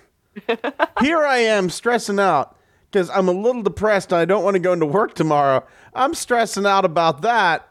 Here 1.00 1.24
I 1.24 1.38
am 1.38 1.70
stressing 1.70 2.18
out 2.18 2.56
because 2.90 3.08
I'm 3.10 3.28
a 3.28 3.32
little 3.32 3.62
depressed 3.62 4.12
and 4.12 4.20
I 4.20 4.24
don't 4.24 4.44
want 4.44 4.54
to 4.54 4.60
go 4.60 4.72
into 4.72 4.86
work 4.86 5.14
tomorrow. 5.14 5.64
I'm 5.94 6.14
stressing 6.14 6.66
out 6.66 6.84
about 6.84 7.22
that. 7.22 7.68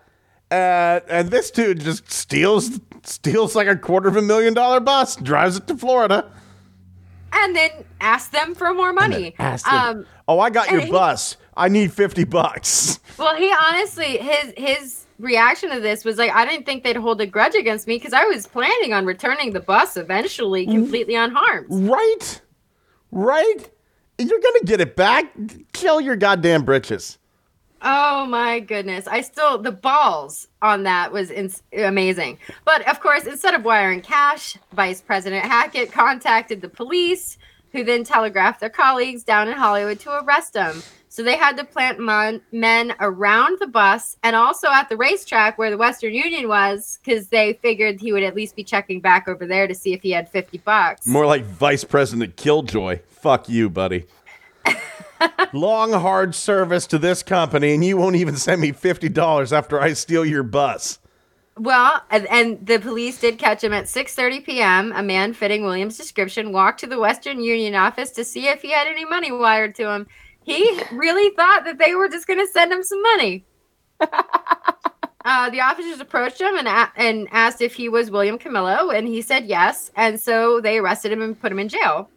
Uh, 0.52 1.00
and 1.10 1.30
this 1.32 1.50
dude 1.52 1.80
just 1.82 2.12
steals 2.12 2.80
steals 3.04 3.56
like 3.56 3.68
a 3.68 3.76
quarter 3.76 4.08
of 4.08 4.16
a 4.16 4.22
million 4.22 4.54
dollar 4.54 4.80
bus, 4.80 5.16
drives 5.16 5.58
it 5.58 5.68
to 5.68 5.76
Florida. 5.78 6.30
and 7.34 7.56
then 7.56 7.72
asked 8.02 8.32
them 8.32 8.56
for 8.56 8.74
more 8.74 8.94
money. 8.94 9.36
Asked 9.40 9.68
him, 9.68 9.74
Um, 9.74 10.06
oh, 10.28 10.40
I 10.40 10.50
got 10.50 10.72
your 10.72 10.82
he- 10.82 10.92
bus. 10.92 11.38
I 11.58 11.70
need 11.70 11.92
50 11.94 12.26
bucks. 12.26 13.00
well, 13.18 13.36
he 13.36 13.54
honestly 13.70 14.18
his 14.18 14.54
his 14.58 15.06
reaction 15.20 15.70
to 15.72 15.80
this 15.80 16.04
was 16.04 16.18
like, 16.18 16.32
"I 16.32 16.46
didn't 16.46 16.66
think 16.66 16.84
they'd 16.84 16.98
hold 16.98 17.22
a 17.22 17.26
grudge 17.26 17.56
against 17.56 17.88
me 17.88 17.96
because 17.98 18.12
I 18.14 18.26
was 18.26 18.46
planning 18.48 18.92
on 18.94 19.06
returning 19.06 19.54
the 19.54 19.62
bus 19.62 19.96
eventually, 19.98 20.66
completely 20.66 21.16
unharmed." 21.16 21.68
Right? 21.70 22.42
Right? 23.12 23.58
You're 24.18 24.28
going 24.40 24.60
to 24.62 24.66
get 24.66 24.80
it 24.82 24.96
back. 24.96 25.34
Kill 25.74 26.00
your 26.02 26.16
goddamn 26.18 26.64
britches. 26.64 27.18
Oh 27.88 28.26
my 28.26 28.60
goodness. 28.62 29.06
I 29.06 29.22
still, 29.22 29.60
the 29.60 29.72
balls 29.72 30.48
on 30.64 30.84
that 30.84 31.12
was 31.12 31.30
ins- 31.30 31.62
amazing. 31.72 32.40
But 32.66 32.88
of 32.90 33.00
course, 33.00 33.26
instead 33.26 33.54
of 33.54 33.64
wiring 33.64 34.02
cash, 34.02 34.58
Vice 34.74 35.02
President 35.02 35.46
Hackett 35.46 35.92
contacted 35.92 36.62
the 36.62 36.68
police, 36.70 37.38
who 37.74 37.84
then 37.84 38.04
telegraphed 38.04 38.60
their 38.60 38.70
colleagues 38.72 39.24
down 39.24 39.48
in 39.50 39.56
Hollywood 39.56 40.00
to 40.00 40.24
arrest 40.24 40.56
him. 40.56 40.82
So 41.10 41.22
they 41.24 41.38
had 41.38 41.58
to 41.58 41.64
plant 41.64 42.00
mon- 42.00 42.42
men 42.52 42.94
around 43.00 43.60
the 43.60 43.68
bus 43.68 44.18
and 44.24 44.36
also 44.36 44.70
at 44.70 44.90
the 44.90 44.98
racetrack 44.98 45.58
where 45.60 45.70
the 45.70 45.78
Western 45.78 46.14
Union 46.14 46.48
was, 46.48 47.00
because 47.04 47.28
they 47.28 47.54
figured 47.62 48.02
he 48.02 48.12
would 48.12 48.24
at 48.24 48.36
least 48.36 48.56
be 48.56 48.64
checking 48.64 49.00
back 49.00 49.28
over 49.28 49.46
there 49.46 49.68
to 49.68 49.76
see 49.76 49.94
if 49.94 50.02
he 50.02 50.12
had 50.12 50.28
50 50.28 50.58
bucks. 50.58 51.06
More 51.06 51.26
like 51.28 51.44
Vice 51.44 51.84
President 51.84 52.36
Killjoy. 52.36 53.00
Fuck 53.10 53.48
you, 53.48 53.70
buddy. 53.70 54.08
Long, 55.54 55.94
hard 55.94 56.36
service 56.36 56.88
to 56.88 56.98
this 56.98 57.24
company, 57.24 57.74
and 57.74 57.84
you 57.84 57.98
won't 57.98 58.16
even 58.16 58.36
send 58.36 58.62
me 58.62 58.72
$50 58.72 59.52
after 59.52 59.80
I 59.80 59.94
steal 59.94 60.26
your 60.26 60.44
bus. 60.44 61.00
Well, 61.58 62.02
and, 62.12 62.28
and 62.28 62.66
the 62.66 62.80
police 62.80 63.20
did 63.20 63.38
catch 63.38 63.64
him 63.64 63.72
at 63.72 63.86
6:30 63.86 64.44
p.m. 64.44 64.92
A 64.94 65.02
man 65.02 65.34
fitting 65.34 65.64
Williams' 65.64 65.98
description 65.98 66.52
walked 66.52 66.82
to 66.82 66.88
the 66.88 67.00
Western 67.00 67.40
Union 67.40 67.76
office 67.76 68.12
to 68.12 68.26
see 68.26 68.48
if 68.48 68.62
he 68.62 68.72
had 68.72 68.88
any 68.88 69.06
money 69.06 69.32
wired 69.32 69.74
to 69.76 69.90
him. 69.90 70.08
He 70.44 70.82
really 70.92 71.34
thought 71.36 71.64
that 71.64 71.78
they 71.78 71.96
were 71.96 72.10
just 72.10 72.28
going 72.28 72.40
to 72.46 72.52
send 72.52 72.74
him 72.74 72.84
some 72.84 73.02
money. 73.02 73.46
uh, 74.02 75.50
the 75.50 75.62
officers 75.62 76.02
approached 76.02 76.42
him 76.42 76.58
and 76.58 76.68
a- 76.68 76.92
and 76.98 77.30
asked 77.32 77.62
if 77.62 77.74
he 77.74 77.88
was 77.88 78.12
William 78.12 78.38
Camillo, 78.38 78.90
and 78.90 79.08
he 79.08 79.22
said 79.22 79.46
yes. 79.46 79.92
And 79.96 80.20
so 80.20 80.60
they 80.60 80.78
arrested 80.78 81.14
him 81.14 81.22
and 81.22 81.40
put 81.40 81.54
him 81.54 81.60
in 81.60 81.70
jail. 81.70 82.10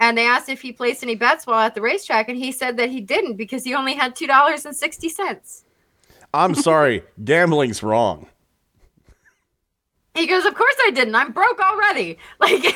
And 0.00 0.16
they 0.16 0.26
asked 0.26 0.48
if 0.48 0.60
he 0.62 0.72
placed 0.72 1.02
any 1.02 1.16
bets 1.16 1.46
while 1.46 1.60
at 1.60 1.74
the 1.74 1.80
racetrack, 1.80 2.28
and 2.28 2.38
he 2.38 2.52
said 2.52 2.76
that 2.76 2.90
he 2.90 3.00
didn't 3.00 3.34
because 3.36 3.64
he 3.64 3.74
only 3.74 3.94
had 3.94 4.14
two 4.14 4.26
dollars 4.26 4.64
and 4.64 4.76
sixty 4.76 5.08
cents. 5.08 5.64
I'm 6.32 6.54
sorry, 6.54 7.02
gambling's 7.24 7.82
wrong. 7.82 8.28
He 10.14 10.26
goes, 10.26 10.44
"Of 10.44 10.54
course 10.54 10.76
I 10.86 10.90
didn't. 10.90 11.14
I'm 11.14 11.32
broke 11.32 11.60
already." 11.60 12.18
Like, 12.40 12.74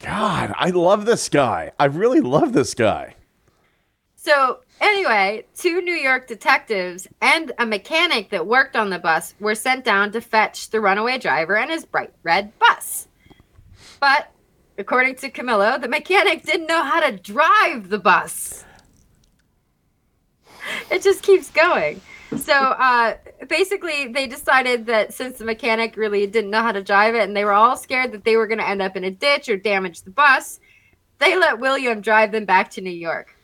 God, 0.00 0.52
I 0.56 0.70
love 0.70 1.04
this 1.04 1.28
guy. 1.28 1.72
I 1.78 1.86
really 1.86 2.20
love 2.20 2.52
this 2.52 2.74
guy. 2.74 3.16
so 4.14 4.60
anyway, 4.80 5.44
two 5.56 5.80
New 5.80 5.94
York 5.94 6.26
detectives 6.28 7.08
and 7.20 7.52
a 7.58 7.66
mechanic 7.66 8.30
that 8.30 8.46
worked 8.46 8.76
on 8.76 8.90
the 8.90 8.98
bus 8.98 9.34
were 9.40 9.54
sent 9.54 9.84
down 9.84 10.12
to 10.12 10.20
fetch 10.20 10.70
the 10.70 10.80
runaway 10.80 11.18
driver 11.18 11.56
and 11.56 11.70
his 11.70 11.84
bright 11.84 12.12
red 12.22 12.56
bus. 12.58 13.08
But 14.00 14.30
according 14.78 15.16
to 15.16 15.30
Camillo, 15.30 15.78
the 15.78 15.88
mechanic 15.88 16.44
didn't 16.44 16.66
know 16.66 16.82
how 16.82 17.00
to 17.00 17.16
drive 17.16 17.88
the 17.88 17.98
bus. 17.98 18.64
It 20.90 21.02
just 21.02 21.22
keeps 21.22 21.50
going. 21.50 22.00
So 22.36 22.52
uh, 22.52 23.14
basically, 23.48 24.08
they 24.08 24.26
decided 24.26 24.86
that 24.86 25.14
since 25.14 25.38
the 25.38 25.44
mechanic 25.44 25.96
really 25.96 26.26
didn't 26.26 26.50
know 26.50 26.62
how 26.62 26.72
to 26.72 26.82
drive 26.82 27.14
it 27.14 27.22
and 27.22 27.36
they 27.36 27.44
were 27.44 27.52
all 27.52 27.76
scared 27.76 28.12
that 28.12 28.24
they 28.24 28.36
were 28.36 28.46
going 28.46 28.58
to 28.58 28.68
end 28.68 28.82
up 28.82 28.96
in 28.96 29.04
a 29.04 29.10
ditch 29.10 29.48
or 29.48 29.56
damage 29.56 30.02
the 30.02 30.10
bus, 30.10 30.58
they 31.18 31.36
let 31.38 31.60
William 31.60 32.00
drive 32.00 32.32
them 32.32 32.44
back 32.44 32.70
to 32.70 32.80
New 32.80 32.90
York. 32.90 33.36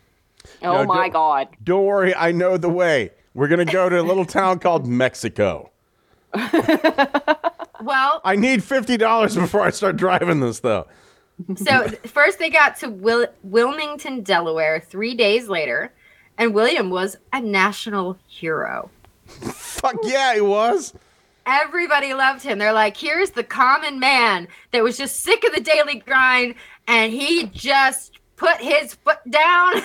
Oh 0.63 0.83
No, 0.83 0.85
my 0.85 1.09
god. 1.09 1.49
Don't 1.63 1.85
worry, 1.85 2.15
I 2.15 2.33
know 2.33 2.57
the 2.57 2.69
way. 2.69 3.11
We're 3.35 3.49
going 3.49 3.65
to 3.65 3.73
go 3.73 3.89
to 3.89 4.01
a 4.01 4.03
little 4.03 4.25
town 4.27 4.59
called 4.59 4.87
Mexico. 4.87 5.71
Well, 7.83 8.21
I 8.25 8.37
need 8.37 8.61
$50 8.61 9.35
before 9.35 9.63
I 9.63 9.71
start 9.71 9.97
driving 9.97 10.41
this, 10.41 10.61
though. 10.61 10.87
So 11.57 11.89
first 12.07 12.39
they 12.39 12.51
got 12.51 12.77
to 12.79 12.89
Wil- 12.89 13.33
Wilmington, 13.43 14.23
Delaware, 14.23 14.81
three 14.81 15.15
days 15.15 15.49
later, 15.49 15.93
and 16.39 16.55
William 16.55 16.91
was 16.91 17.17
a 17.33 17.41
national 17.41 18.19
hero. 18.27 18.91
Fuck 19.27 19.97
yeah, 20.03 20.35
he 20.35 20.41
was. 20.41 20.95
Everybody 21.45 22.15
loved 22.15 22.43
him. 22.43 22.59
They're 22.59 22.73
like, 22.73 22.97
here's 22.97 23.31
the 23.31 23.43
common 23.43 23.99
man 23.99 24.47
that 24.71 24.85
was 24.85 24.97
just 24.97 25.21
sick 25.21 25.45
of 25.45 25.53
the 25.53 25.61
daily 25.61 25.97
grind, 25.97 26.55
and 26.87 27.13
he 27.13 27.47
just 27.47 28.19
put 28.37 28.59
his 28.59 28.95
foot 28.95 29.19
down. 29.29 29.75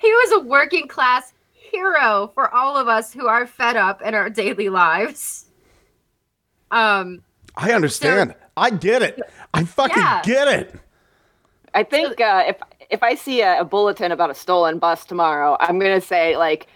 he 0.00 0.10
was 0.10 0.32
a 0.32 0.40
working 0.40 0.86
class 0.88 1.32
hero 1.52 2.30
for 2.34 2.54
all 2.54 2.76
of 2.76 2.88
us 2.88 3.12
who 3.12 3.26
are 3.26 3.46
fed 3.46 3.76
up 3.76 4.02
in 4.02 4.14
our 4.14 4.30
daily 4.30 4.68
lives. 4.68 5.46
Um, 6.70 7.22
I 7.56 7.72
understand. 7.72 8.34
I 8.58 8.70
get 8.70 9.02
it. 9.02 9.20
I 9.54 9.64
fucking 9.64 10.02
Yeah. 10.02 10.22
get 10.24 10.48
it. 10.48 10.74
I 11.74 11.82
think 11.84 12.20
uh, 12.20 12.44
if 12.48 12.56
if 12.90 13.02
I 13.02 13.14
see 13.14 13.42
a, 13.42 13.60
a 13.60 13.64
bulletin 13.64 14.12
about 14.12 14.30
a 14.30 14.34
stolen 14.34 14.78
bus 14.78 15.04
tomorrow, 15.04 15.56
I'm 15.60 15.78
gonna 15.78 16.00
say 16.00 16.36
like 16.36 16.66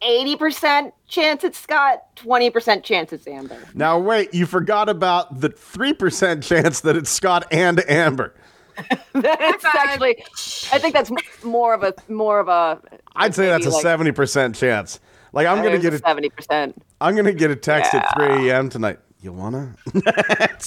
eighty 0.00 0.36
percent 0.36 0.94
chance 1.06 1.44
it's 1.44 1.58
Scott, 1.58 2.02
twenty 2.16 2.50
percent 2.50 2.84
chance 2.84 3.12
it's 3.12 3.26
Amber. 3.26 3.58
Now 3.74 3.98
wait, 3.98 4.32
you 4.34 4.46
forgot 4.46 4.88
about 4.88 5.40
the 5.40 5.48
three 5.50 5.92
percent 5.92 6.42
chance 6.42 6.80
that 6.80 6.96
it's 6.96 7.10
Scott 7.10 7.46
and 7.52 7.82
Amber. 7.88 8.34
that's 9.12 9.62
five. 9.64 9.74
actually, 9.74 10.24
I 10.72 10.78
think 10.78 10.94
that's 10.94 11.12
more 11.44 11.74
of 11.74 11.82
a 11.82 11.94
more 12.08 12.40
of 12.40 12.48
a. 12.48 12.80
I'd 13.14 13.34
say 13.34 13.46
that's 13.46 13.66
a 13.66 13.68
maybe, 13.68 13.74
like, 13.74 13.82
seventy 13.82 14.12
percent 14.12 14.56
chance. 14.56 14.98
Like 15.34 15.46
I'm 15.46 15.62
gonna 15.62 15.78
get 15.78 15.92
a 15.92 15.98
seventy 15.98 16.30
percent. 16.30 16.82
I'm 17.00 17.14
gonna 17.14 17.32
get 17.34 17.50
a 17.50 17.56
text 17.56 17.94
at 17.94 18.06
three 18.16 18.48
a.m. 18.48 18.70
tonight. 18.70 18.98
You 19.22 19.32
wanna? 19.32 19.76
yep, 19.94 20.64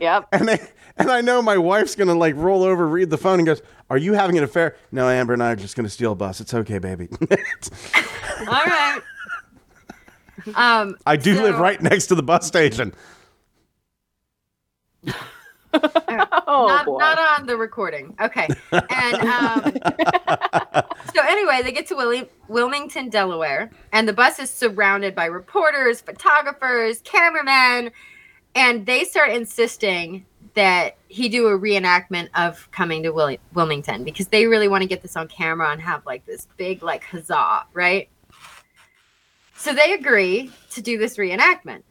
yep. 0.00 0.28
and 0.30 0.50
I, 0.50 0.60
and 0.98 1.10
I 1.10 1.22
know 1.22 1.40
my 1.40 1.56
wife's 1.56 1.94
gonna 1.94 2.14
like 2.14 2.34
roll 2.36 2.62
over, 2.62 2.86
read 2.86 3.08
the 3.08 3.16
phone, 3.16 3.38
and 3.38 3.46
goes, 3.46 3.62
"Are 3.88 3.96
you 3.96 4.12
having 4.12 4.36
an 4.36 4.44
affair?" 4.44 4.76
No, 4.92 5.08
Amber 5.08 5.32
and 5.32 5.42
I 5.42 5.52
are 5.52 5.56
just 5.56 5.74
gonna 5.74 5.88
steal 5.88 6.12
a 6.12 6.14
bus. 6.14 6.42
It's 6.42 6.52
okay, 6.52 6.78
baby. 6.78 7.08
All 8.46 8.46
right. 8.46 9.00
Um, 10.54 10.96
I 11.06 11.16
do 11.16 11.34
So- 11.34 11.42
live 11.44 11.58
right 11.58 11.80
next 11.80 12.08
to 12.08 12.14
the 12.14 12.22
bus 12.22 12.46
station. 12.46 12.92
Oh 16.50 16.66
not, 16.66 16.86
boy. 16.86 16.98
not 16.98 17.18
on 17.18 17.46
the 17.46 17.56
recording. 17.56 18.14
Okay. 18.20 18.48
And 18.72 19.16
um, 19.16 19.62
so 21.14 21.22
anyway, 21.22 21.60
they 21.62 21.72
get 21.72 21.86
to 21.88 21.94
Willi- 21.94 22.28
Wilmington, 22.48 23.10
Delaware, 23.10 23.70
and 23.92 24.08
the 24.08 24.14
bus 24.14 24.38
is 24.38 24.48
surrounded 24.50 25.14
by 25.14 25.26
reporters, 25.26 26.00
photographers, 26.00 27.02
cameramen, 27.02 27.90
and 28.54 28.86
they 28.86 29.04
start 29.04 29.30
insisting 29.30 30.24
that 30.54 30.96
he 31.08 31.28
do 31.28 31.48
a 31.48 31.58
reenactment 31.58 32.28
of 32.34 32.68
coming 32.72 33.02
to 33.02 33.10
Wil- 33.10 33.36
Wilmington 33.52 34.04
because 34.04 34.28
they 34.28 34.46
really 34.46 34.68
want 34.68 34.82
to 34.82 34.88
get 34.88 35.02
this 35.02 35.16
on 35.16 35.28
camera 35.28 35.70
and 35.70 35.80
have 35.82 36.04
like 36.06 36.24
this 36.24 36.48
big 36.56 36.82
like 36.82 37.04
huzzah, 37.04 37.66
right? 37.74 38.08
So 39.54 39.74
they 39.74 39.92
agree 39.92 40.50
to 40.70 40.80
do 40.80 40.96
this 40.98 41.18
reenactment. 41.18 41.82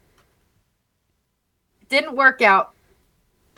Didn't 1.88 2.16
work 2.16 2.42
out 2.42 2.74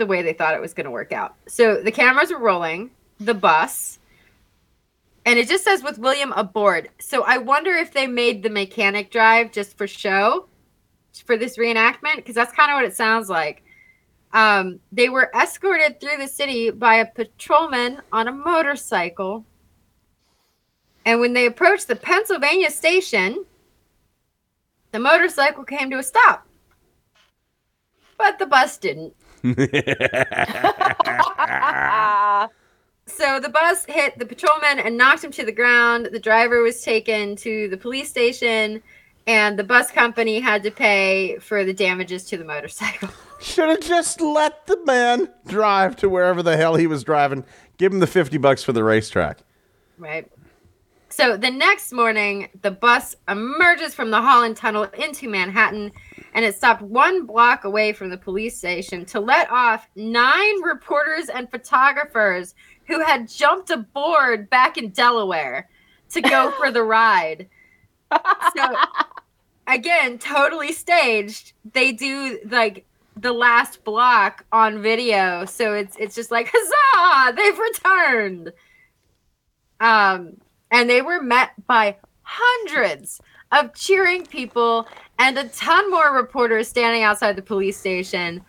the 0.00 0.06
way 0.06 0.22
they 0.22 0.32
thought 0.32 0.54
it 0.54 0.60
was 0.60 0.74
going 0.74 0.86
to 0.86 0.90
work 0.90 1.12
out. 1.12 1.36
So 1.46 1.80
the 1.82 1.92
cameras 1.92 2.32
are 2.32 2.38
rolling, 2.38 2.90
the 3.20 3.34
bus, 3.34 4.00
and 5.26 5.38
it 5.38 5.46
just 5.46 5.62
says 5.62 5.82
with 5.82 5.98
William 5.98 6.32
aboard. 6.32 6.88
So 6.98 7.22
I 7.22 7.36
wonder 7.36 7.72
if 7.72 7.92
they 7.92 8.06
made 8.06 8.42
the 8.42 8.50
mechanic 8.50 9.10
drive 9.10 9.52
just 9.52 9.76
for 9.76 9.86
show 9.86 10.48
for 11.26 11.36
this 11.36 11.58
reenactment 11.58 12.16
because 12.16 12.34
that's 12.34 12.54
kind 12.54 12.70
of 12.70 12.76
what 12.76 12.86
it 12.86 12.96
sounds 12.96 13.28
like. 13.28 13.62
Um, 14.32 14.80
they 14.90 15.10
were 15.10 15.30
escorted 15.38 16.00
through 16.00 16.16
the 16.16 16.28
city 16.28 16.70
by 16.70 16.96
a 16.96 17.06
patrolman 17.06 18.00
on 18.10 18.28
a 18.28 18.32
motorcycle. 18.32 19.44
And 21.04 21.20
when 21.20 21.34
they 21.34 21.46
approached 21.46 21.88
the 21.88 21.96
Pennsylvania 21.96 22.70
station, 22.70 23.44
the 24.92 24.98
motorcycle 24.98 25.64
came 25.64 25.90
to 25.90 25.98
a 25.98 26.02
stop. 26.02 26.46
But 28.16 28.38
the 28.38 28.46
bus 28.46 28.78
didn't. 28.78 29.14
So 33.10 33.40
the 33.40 33.48
bus 33.48 33.84
hit 33.86 34.18
the 34.18 34.24
patrolman 34.24 34.78
and 34.78 34.96
knocked 34.96 35.24
him 35.24 35.32
to 35.32 35.44
the 35.44 35.52
ground. 35.52 36.08
The 36.12 36.20
driver 36.20 36.62
was 36.62 36.82
taken 36.82 37.36
to 37.36 37.68
the 37.68 37.76
police 37.76 38.08
station, 38.08 38.82
and 39.26 39.58
the 39.58 39.64
bus 39.64 39.90
company 39.90 40.40
had 40.40 40.62
to 40.62 40.70
pay 40.70 41.38
for 41.38 41.64
the 41.64 41.74
damages 41.74 42.24
to 42.26 42.36
the 42.36 42.44
motorcycle. 42.44 43.08
Should 43.40 43.68
have 43.68 43.80
just 43.80 44.20
let 44.20 44.66
the 44.66 44.78
man 44.84 45.28
drive 45.46 45.96
to 45.96 46.08
wherever 46.08 46.42
the 46.42 46.56
hell 46.56 46.76
he 46.76 46.86
was 46.86 47.02
driving. 47.02 47.44
Give 47.78 47.92
him 47.92 47.98
the 47.98 48.06
fifty 48.06 48.38
bucks 48.38 48.62
for 48.62 48.72
the 48.72 48.84
racetrack. 48.84 49.38
Right. 49.98 50.30
So 51.08 51.36
the 51.36 51.50
next 51.50 51.92
morning, 51.92 52.48
the 52.62 52.70
bus 52.70 53.16
emerges 53.28 53.94
from 53.94 54.10
the 54.10 54.22
Holland 54.22 54.56
Tunnel 54.56 54.84
into 54.96 55.28
Manhattan, 55.28 55.90
and 56.34 56.44
it 56.44 56.54
stopped 56.54 56.82
one 56.82 57.26
block 57.26 57.64
away 57.64 57.92
from 57.92 58.10
the 58.10 58.16
police 58.16 58.56
station 58.56 59.04
to 59.06 59.20
let 59.20 59.50
off 59.50 59.88
nine 59.96 60.62
reporters 60.62 61.28
and 61.28 61.50
photographers 61.50 62.54
who 62.86 63.00
had 63.00 63.28
jumped 63.28 63.70
aboard 63.70 64.50
back 64.50 64.76
in 64.76 64.90
Delaware 64.90 65.68
to 66.10 66.20
go 66.20 66.50
for 66.58 66.70
the 66.70 66.82
ride. 66.82 67.48
So, 68.56 68.74
again, 69.66 70.18
totally 70.18 70.72
staged. 70.72 71.52
They 71.72 71.92
do 71.92 72.40
like 72.48 72.84
the 73.16 73.32
last 73.32 73.84
block 73.84 74.44
on 74.52 74.82
video, 74.82 75.44
so 75.44 75.74
it's 75.74 75.96
it's 75.96 76.14
just 76.14 76.30
like 76.30 76.50
huzzah! 76.52 77.36
They've 77.36 77.58
returned. 77.58 78.52
Um, 79.80 80.36
and 80.70 80.90
they 80.90 81.02
were 81.02 81.22
met 81.22 81.50
by 81.66 81.96
hundreds 82.22 83.20
of 83.52 83.74
cheering 83.74 84.26
people 84.26 84.86
and 85.20 85.36
a 85.38 85.44
ton 85.50 85.90
more 85.90 86.14
reporters 86.16 86.66
standing 86.66 87.02
outside 87.02 87.36
the 87.36 87.42
police 87.42 87.76
station. 87.76 88.42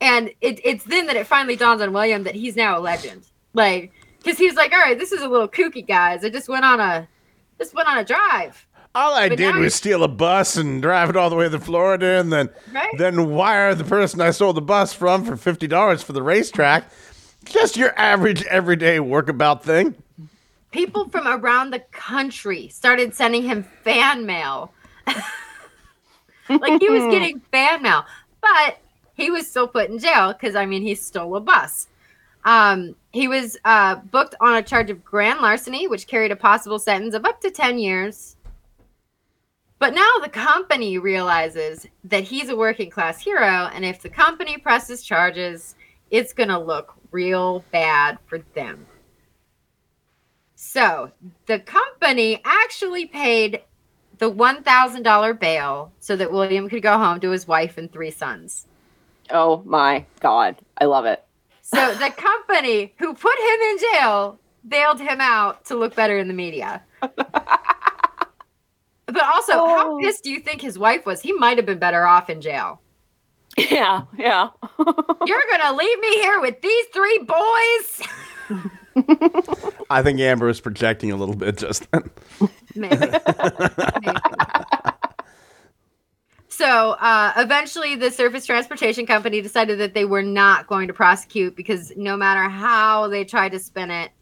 And 0.00 0.30
it, 0.40 0.60
it's 0.64 0.82
then 0.84 1.06
that 1.06 1.14
it 1.14 1.26
finally 1.26 1.54
dawns 1.54 1.80
on 1.80 1.92
William 1.92 2.24
that 2.24 2.34
he's 2.34 2.56
now 2.56 2.76
a 2.76 2.80
legend. 2.80 3.22
Like, 3.54 3.92
because 4.18 4.36
he's 4.36 4.56
like, 4.56 4.72
all 4.72 4.80
right, 4.80 4.98
this 4.98 5.12
is 5.12 5.22
a 5.22 5.28
little 5.28 5.46
kooky, 5.48 5.86
guys. 5.86 6.24
I 6.24 6.30
just 6.30 6.48
went 6.48 6.64
on 6.64 6.80
a, 6.80 7.06
just 7.58 7.74
went 7.74 7.88
on 7.88 7.98
a 7.98 8.04
drive. 8.04 8.66
All 8.94 9.14
I 9.14 9.28
But 9.28 9.38
did 9.38 9.54
was 9.54 9.74
steal 9.74 10.02
a 10.02 10.08
bus 10.08 10.56
and 10.56 10.82
drive 10.82 11.08
it 11.08 11.16
all 11.16 11.30
the 11.30 11.36
way 11.36 11.48
to 11.48 11.58
Florida, 11.60 12.18
and 12.20 12.32
then 12.32 12.50
Right. 12.72 12.90
then 12.98 13.30
wire 13.30 13.74
the 13.74 13.84
person 13.84 14.20
I 14.20 14.32
stole 14.32 14.52
the 14.52 14.60
bus 14.60 14.92
from 14.92 15.24
for 15.24 15.36
fifty 15.36 15.66
dollars 15.66 16.02
for 16.02 16.12
the 16.12 16.22
racetrack. 16.22 16.90
Just 17.44 17.76
your 17.78 17.98
average 17.98 18.42
everyday 18.44 18.98
workabout 18.98 19.62
thing. 19.62 19.94
People 20.72 21.08
from 21.08 21.26
around 21.26 21.70
the 21.70 21.78
country 21.92 22.68
started 22.68 23.14
sending 23.14 23.44
him 23.44 23.62
fan 23.82 24.26
mail. 24.26 24.72
like 26.60 26.80
he 26.80 26.90
was 26.90 27.12
getting 27.12 27.40
fan 27.52 27.82
mail, 27.82 28.04
but 28.40 28.78
he 29.14 29.30
was 29.30 29.48
still 29.48 29.68
put 29.68 29.90
in 29.90 29.98
jail 29.98 30.32
because 30.32 30.54
I 30.54 30.66
mean 30.66 30.82
he 30.82 30.94
stole 30.94 31.36
a 31.36 31.40
bus. 31.40 31.88
Um, 32.44 32.96
he 33.12 33.28
was 33.28 33.56
uh, 33.64 33.96
booked 33.96 34.34
on 34.40 34.56
a 34.56 34.62
charge 34.62 34.90
of 34.90 35.04
grand 35.04 35.40
larceny, 35.40 35.86
which 35.86 36.08
carried 36.08 36.32
a 36.32 36.36
possible 36.36 36.78
sentence 36.78 37.14
of 37.14 37.24
up 37.24 37.40
to 37.42 37.50
ten 37.50 37.78
years. 37.78 38.36
But 39.78 39.94
now 39.94 40.10
the 40.22 40.28
company 40.28 40.98
realizes 40.98 41.86
that 42.04 42.24
he's 42.24 42.48
a 42.48 42.56
working 42.56 42.90
class 42.90 43.20
hero, 43.20 43.68
and 43.72 43.84
if 43.84 44.00
the 44.00 44.08
company 44.08 44.56
presses 44.56 45.02
charges, 45.02 45.74
it's 46.10 46.32
gonna 46.32 46.58
look 46.58 46.94
real 47.10 47.64
bad 47.72 48.18
for 48.26 48.38
them. 48.54 48.86
So 50.54 51.10
the 51.46 51.58
company 51.58 52.40
actually 52.44 53.06
paid 53.06 53.62
the 54.22 54.30
$1,000 54.30 55.40
bail 55.40 55.90
so 55.98 56.14
that 56.14 56.30
William 56.30 56.68
could 56.68 56.80
go 56.80 56.96
home 56.96 57.18
to 57.18 57.30
his 57.30 57.48
wife 57.48 57.76
and 57.76 57.90
three 57.92 58.12
sons. 58.12 58.68
oh 59.30 59.62
my 59.66 60.06
god, 60.20 60.54
I 60.78 60.84
love 60.84 61.06
it. 61.06 61.24
So 61.62 61.92
the 61.94 62.08
company 62.10 62.94
who 63.00 63.14
put 63.14 63.36
him 63.36 63.60
in 63.70 63.78
jail 63.78 64.38
bailed 64.68 65.00
him 65.00 65.20
out 65.20 65.64
to 65.64 65.74
look 65.74 65.96
better 65.96 66.16
in 66.18 66.28
the 66.28 66.34
media. 66.34 66.82
But 69.06 69.24
also, 69.24 69.52
how 69.54 69.96
Oh. 69.96 69.98
pissed 70.00 70.22
do 70.24 70.30
you 70.30 70.38
think 70.40 70.62
his 70.62 70.78
wife 70.78 71.04
was? 71.04 71.20
He 71.20 71.32
might 71.32 71.58
have 71.58 71.66
been 71.66 71.80
better 71.80 72.06
off 72.06 72.30
in 72.30 72.40
jail. 72.40 72.80
Yeah, 73.58 74.02
yeah. 74.16 74.48
You're 74.78 75.42
going 75.50 75.60
to 75.66 75.72
leave 75.74 75.98
me 75.98 76.12
here 76.22 76.40
with 76.40 76.62
these 76.62 76.86
three 76.94 77.18
boys? 77.18 78.68
I 79.90 80.02
think 80.02 80.20
Amber 80.20 80.46
was 80.46 80.60
projecting 80.60 81.10
a 81.12 81.16
little 81.16 81.34
bit 81.34 81.58
just 81.58 81.90
then. 81.90 82.10
Maybe. 82.74 82.96
Maybe. 82.96 84.18
So 86.62 86.92
uh, 87.00 87.32
eventually, 87.38 87.96
the 87.96 88.10
Surface 88.10 88.44
Transportation 88.44 89.04
Company 89.04 89.40
decided 89.40 89.80
that 89.80 89.94
they 89.94 90.04
were 90.04 90.22
not 90.22 90.66
going 90.66 90.86
to 90.86 90.92
prosecute 90.92 91.56
because 91.56 91.92
no 91.96 92.14
matter 92.14 92.48
how 92.48 93.08
they 93.08 93.24
tried 93.24 93.52
to 93.52 93.58
spin 93.58 93.90
it, 93.90 94.12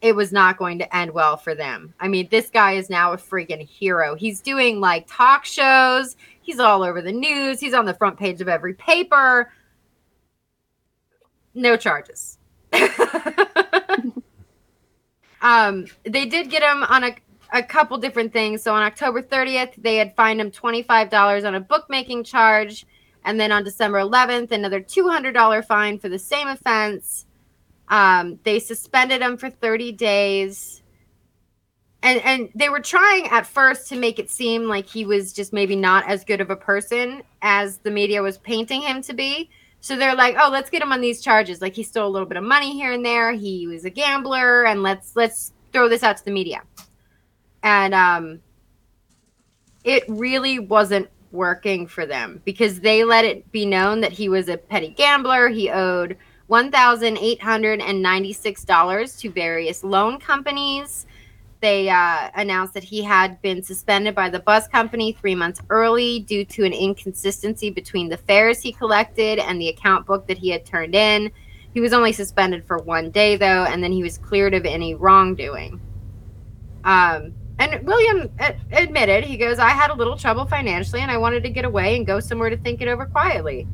it 0.00 0.16
was 0.16 0.32
not 0.32 0.56
going 0.56 0.78
to 0.78 0.96
end 0.96 1.12
well 1.12 1.36
for 1.36 1.54
them. 1.54 1.94
I 2.00 2.08
mean, 2.08 2.26
this 2.30 2.50
guy 2.50 2.72
is 2.72 2.90
now 2.90 3.12
a 3.12 3.16
freaking 3.16 3.60
hero. 3.60 4.16
He's 4.16 4.40
doing 4.40 4.80
like 4.80 5.06
talk 5.06 5.44
shows, 5.44 6.16
he's 6.42 6.58
all 6.58 6.82
over 6.82 7.00
the 7.00 7.12
news, 7.12 7.60
he's 7.60 7.74
on 7.74 7.84
the 7.84 7.94
front 7.94 8.18
page 8.18 8.40
of 8.40 8.48
every 8.48 8.74
paper. 8.74 9.52
No 11.54 11.76
charges. 11.76 12.38
um, 15.44 15.84
they 16.02 16.26
did 16.26 16.50
get 16.50 16.64
him 16.64 16.82
on 16.82 17.04
a 17.04 17.14
a 17.52 17.62
couple 17.62 17.96
different 17.98 18.32
things. 18.32 18.62
So 18.62 18.74
on 18.74 18.82
October 18.82 19.22
30th, 19.22 19.74
they 19.78 19.96
had 19.96 20.14
fined 20.16 20.40
him 20.40 20.50
$25 20.50 21.46
on 21.46 21.54
a 21.54 21.60
bookmaking 21.60 22.24
charge. 22.24 22.84
And 23.24 23.38
then 23.38 23.52
on 23.52 23.62
December 23.62 23.98
11th, 23.98 24.50
another 24.50 24.80
$200 24.80 25.64
fine 25.64 25.98
for 25.98 26.08
the 26.08 26.18
same 26.18 26.48
offense. 26.48 27.26
Um, 27.88 28.40
they 28.42 28.58
suspended 28.58 29.22
him 29.22 29.36
for 29.36 29.48
30 29.50 29.92
days. 29.92 30.82
And, 32.02 32.20
and 32.22 32.48
they 32.54 32.68
were 32.68 32.80
trying 32.80 33.28
at 33.28 33.46
first 33.46 33.88
to 33.90 33.96
make 33.96 34.18
it 34.18 34.30
seem 34.30 34.64
like 34.64 34.86
he 34.86 35.06
was 35.06 35.32
just 35.32 35.52
maybe 35.52 35.76
not 35.76 36.06
as 36.08 36.24
good 36.24 36.40
of 36.40 36.50
a 36.50 36.56
person 36.56 37.22
as 37.40 37.78
the 37.78 37.90
media 37.90 38.20
was 38.20 38.36
painting 38.38 38.82
him 38.82 39.00
to 39.02 39.14
be. 39.14 39.48
So 39.84 39.96
they're 39.96 40.14
like, 40.14 40.36
"Oh, 40.40 40.48
let's 40.48 40.70
get 40.70 40.80
him 40.80 40.92
on 40.92 41.02
these 41.02 41.20
charges. 41.20 41.60
Like 41.60 41.74
he 41.74 41.82
stole 41.82 42.08
a 42.08 42.12
little 42.14 42.26
bit 42.26 42.38
of 42.38 42.44
money 42.44 42.72
here 42.72 42.92
and 42.92 43.04
there. 43.04 43.34
He 43.34 43.66
was 43.66 43.84
a 43.84 43.90
gambler, 43.90 44.64
and 44.64 44.82
let's 44.82 45.14
let's 45.14 45.52
throw 45.74 45.90
this 45.90 46.02
out 46.02 46.16
to 46.16 46.24
the 46.24 46.30
media." 46.30 46.62
And 47.62 47.92
um, 47.92 48.40
it 49.84 50.04
really 50.08 50.58
wasn't 50.58 51.10
working 51.32 51.86
for 51.86 52.06
them 52.06 52.40
because 52.46 52.80
they 52.80 53.04
let 53.04 53.26
it 53.26 53.52
be 53.52 53.66
known 53.66 54.00
that 54.00 54.12
he 54.12 54.30
was 54.30 54.48
a 54.48 54.56
petty 54.56 54.88
gambler. 54.88 55.50
He 55.50 55.68
owed 55.68 56.16
$1,896 56.48 59.20
to 59.20 59.30
various 59.30 59.84
loan 59.84 60.18
companies. 60.18 61.04
They 61.64 61.88
uh, 61.88 62.28
announced 62.34 62.74
that 62.74 62.84
he 62.84 63.02
had 63.02 63.40
been 63.40 63.62
suspended 63.62 64.14
by 64.14 64.28
the 64.28 64.38
bus 64.38 64.68
company 64.68 65.12
three 65.18 65.34
months 65.34 65.62
early 65.70 66.20
due 66.20 66.44
to 66.44 66.64
an 66.64 66.74
inconsistency 66.74 67.70
between 67.70 68.10
the 68.10 68.18
fares 68.18 68.60
he 68.60 68.70
collected 68.70 69.38
and 69.38 69.58
the 69.58 69.70
account 69.70 70.04
book 70.04 70.26
that 70.26 70.36
he 70.36 70.50
had 70.50 70.66
turned 70.66 70.94
in. 70.94 71.32
He 71.72 71.80
was 71.80 71.94
only 71.94 72.12
suspended 72.12 72.66
for 72.66 72.76
one 72.80 73.10
day, 73.10 73.38
though, 73.38 73.64
and 73.64 73.82
then 73.82 73.92
he 73.92 74.02
was 74.02 74.18
cleared 74.18 74.52
of 74.52 74.66
any 74.66 74.94
wrongdoing. 74.94 75.80
Um, 76.84 77.32
and 77.58 77.82
William 77.86 78.30
ad- 78.38 78.60
admitted, 78.70 79.24
he 79.24 79.38
goes, 79.38 79.58
I 79.58 79.70
had 79.70 79.90
a 79.90 79.94
little 79.94 80.18
trouble 80.18 80.44
financially 80.44 81.00
and 81.00 81.10
I 81.10 81.16
wanted 81.16 81.42
to 81.44 81.48
get 81.48 81.64
away 81.64 81.96
and 81.96 82.06
go 82.06 82.20
somewhere 82.20 82.50
to 82.50 82.58
think 82.58 82.82
it 82.82 82.88
over 82.88 83.06
quietly. 83.06 83.66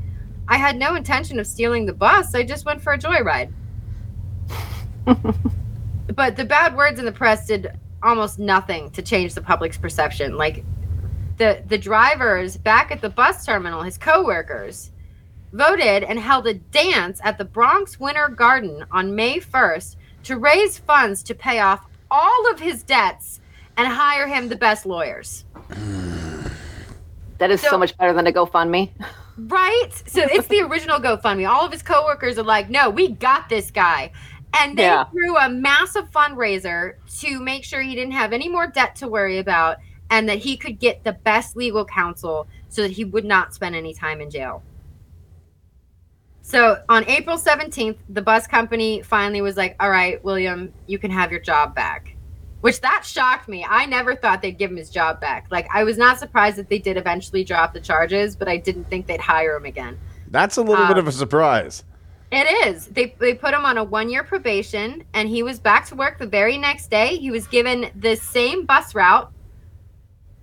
I 0.46 0.58
had 0.58 0.76
no 0.76 0.94
intention 0.94 1.40
of 1.40 1.46
stealing 1.48 1.86
the 1.86 1.92
bus. 1.92 2.36
I 2.36 2.44
just 2.44 2.64
went 2.64 2.80
for 2.80 2.92
a 2.92 2.98
joyride. 2.98 3.52
but 6.14 6.36
the 6.36 6.44
bad 6.44 6.76
words 6.76 6.98
in 6.98 7.04
the 7.04 7.12
press 7.12 7.46
did 7.46 7.70
almost 8.02 8.38
nothing 8.38 8.90
to 8.92 9.02
change 9.02 9.34
the 9.34 9.42
public's 9.42 9.76
perception. 9.78 10.36
Like 10.36 10.64
the 11.38 11.62
the 11.68 11.78
drivers 11.78 12.56
back 12.56 12.90
at 12.90 13.00
the 13.00 13.10
bus 13.10 13.44
terminal, 13.44 13.82
his 13.82 13.98
coworkers, 13.98 14.90
voted 15.52 16.02
and 16.04 16.18
held 16.18 16.46
a 16.46 16.54
dance 16.54 17.20
at 17.24 17.38
the 17.38 17.44
Bronx 17.44 17.98
Winter 17.98 18.28
Garden 18.28 18.84
on 18.90 19.14
May 19.14 19.38
1st 19.40 19.96
to 20.24 20.36
raise 20.36 20.78
funds 20.78 21.22
to 21.24 21.34
pay 21.34 21.60
off 21.60 21.86
all 22.10 22.50
of 22.50 22.60
his 22.60 22.82
debts 22.82 23.40
and 23.76 23.88
hire 23.88 24.26
him 24.26 24.48
the 24.48 24.56
best 24.56 24.84
lawyers. 24.86 25.44
That 27.38 27.50
is 27.50 27.60
so, 27.62 27.70
So- 27.70 27.78
much 27.78 27.96
better 27.96 28.12
than 28.12 28.26
a 28.26 28.32
GoFundMe. 28.32 28.90
Right? 29.38 29.90
So 30.06 30.20
it's 30.22 30.48
the 30.48 30.60
original 30.60 31.00
GoFundMe. 31.00 31.48
All 31.48 31.64
of 31.64 31.72
his 31.72 31.82
coworkers 31.82 32.38
are 32.38 32.42
like, 32.42 32.68
no, 32.68 32.90
we 32.90 33.08
got 33.08 33.48
this 33.48 33.70
guy. 33.70 34.12
And 34.54 34.76
they 34.76 34.82
Yeah. 34.82 35.04
threw 35.04 35.36
a 35.36 35.48
massive 35.48 36.10
fundraiser 36.10 36.94
to 37.20 37.40
make 37.40 37.64
sure 37.64 37.80
he 37.82 37.94
didn't 37.94 38.12
have 38.12 38.32
any 38.32 38.48
more 38.48 38.66
debt 38.66 38.96
to 38.96 39.08
worry 39.08 39.38
about 39.38 39.78
and 40.10 40.28
that 40.28 40.38
he 40.38 40.56
could 40.56 40.78
get 40.78 41.04
the 41.04 41.12
best 41.12 41.56
legal 41.56 41.84
counsel 41.84 42.48
so 42.68 42.82
that 42.82 42.90
he 42.90 43.04
would 43.04 43.24
not 43.24 43.54
spend 43.54 43.76
any 43.76 43.94
time 43.94 44.20
in 44.20 44.28
jail. 44.30 44.62
So 46.42 46.82
on 46.88 47.04
April 47.08 47.36
17th, 47.36 47.98
the 48.08 48.22
bus 48.22 48.46
company 48.48 49.02
finally 49.02 49.40
was 49.40 49.56
like, 49.56 49.76
all 49.78 49.90
right, 49.90 50.22
William, 50.24 50.72
you 50.86 50.98
can 50.98 51.10
have 51.12 51.30
your 51.30 51.40
job 51.40 51.74
back. 51.74 52.16
Which 52.60 52.80
that 52.80 53.04
shocked 53.06 53.48
me. 53.48 53.64
I 53.66 53.86
never 53.86 54.14
thought 54.16 54.42
they'd 54.42 54.58
give 54.58 54.70
him 54.70 54.76
his 54.76 54.90
job 54.90 55.20
back. 55.20 55.46
Like, 55.50 55.66
I 55.72 55.84
was 55.84 55.96
not 55.96 56.18
surprised 56.18 56.56
that 56.56 56.68
they 56.68 56.78
did 56.78 56.96
eventually 56.96 57.42
drop 57.44 57.72
the 57.72 57.80
charges, 57.80 58.36
but 58.36 58.48
I 58.48 58.56
didn't 58.58 58.90
think 58.90 59.06
they'd 59.06 59.20
hire 59.20 59.56
him 59.56 59.64
again. 59.64 59.98
That's 60.28 60.56
a 60.58 60.62
little 60.62 60.86
bit 60.86 60.94
Um, 60.96 60.98
of 60.98 61.08
a 61.08 61.12
surprise. 61.12 61.84
It 62.32 62.68
is. 62.68 62.86
They 62.86 63.14
they 63.18 63.34
put 63.34 63.54
him 63.54 63.64
on 63.64 63.76
a 63.76 63.84
one 63.84 64.08
year 64.08 64.22
probation, 64.22 65.04
and 65.14 65.28
he 65.28 65.42
was 65.42 65.58
back 65.58 65.86
to 65.86 65.96
work 65.96 66.18
the 66.18 66.26
very 66.26 66.56
next 66.56 66.88
day. 66.88 67.16
He 67.16 67.30
was 67.30 67.46
given 67.48 67.90
the 67.96 68.14
same 68.14 68.66
bus 68.66 68.94
route, 68.94 69.32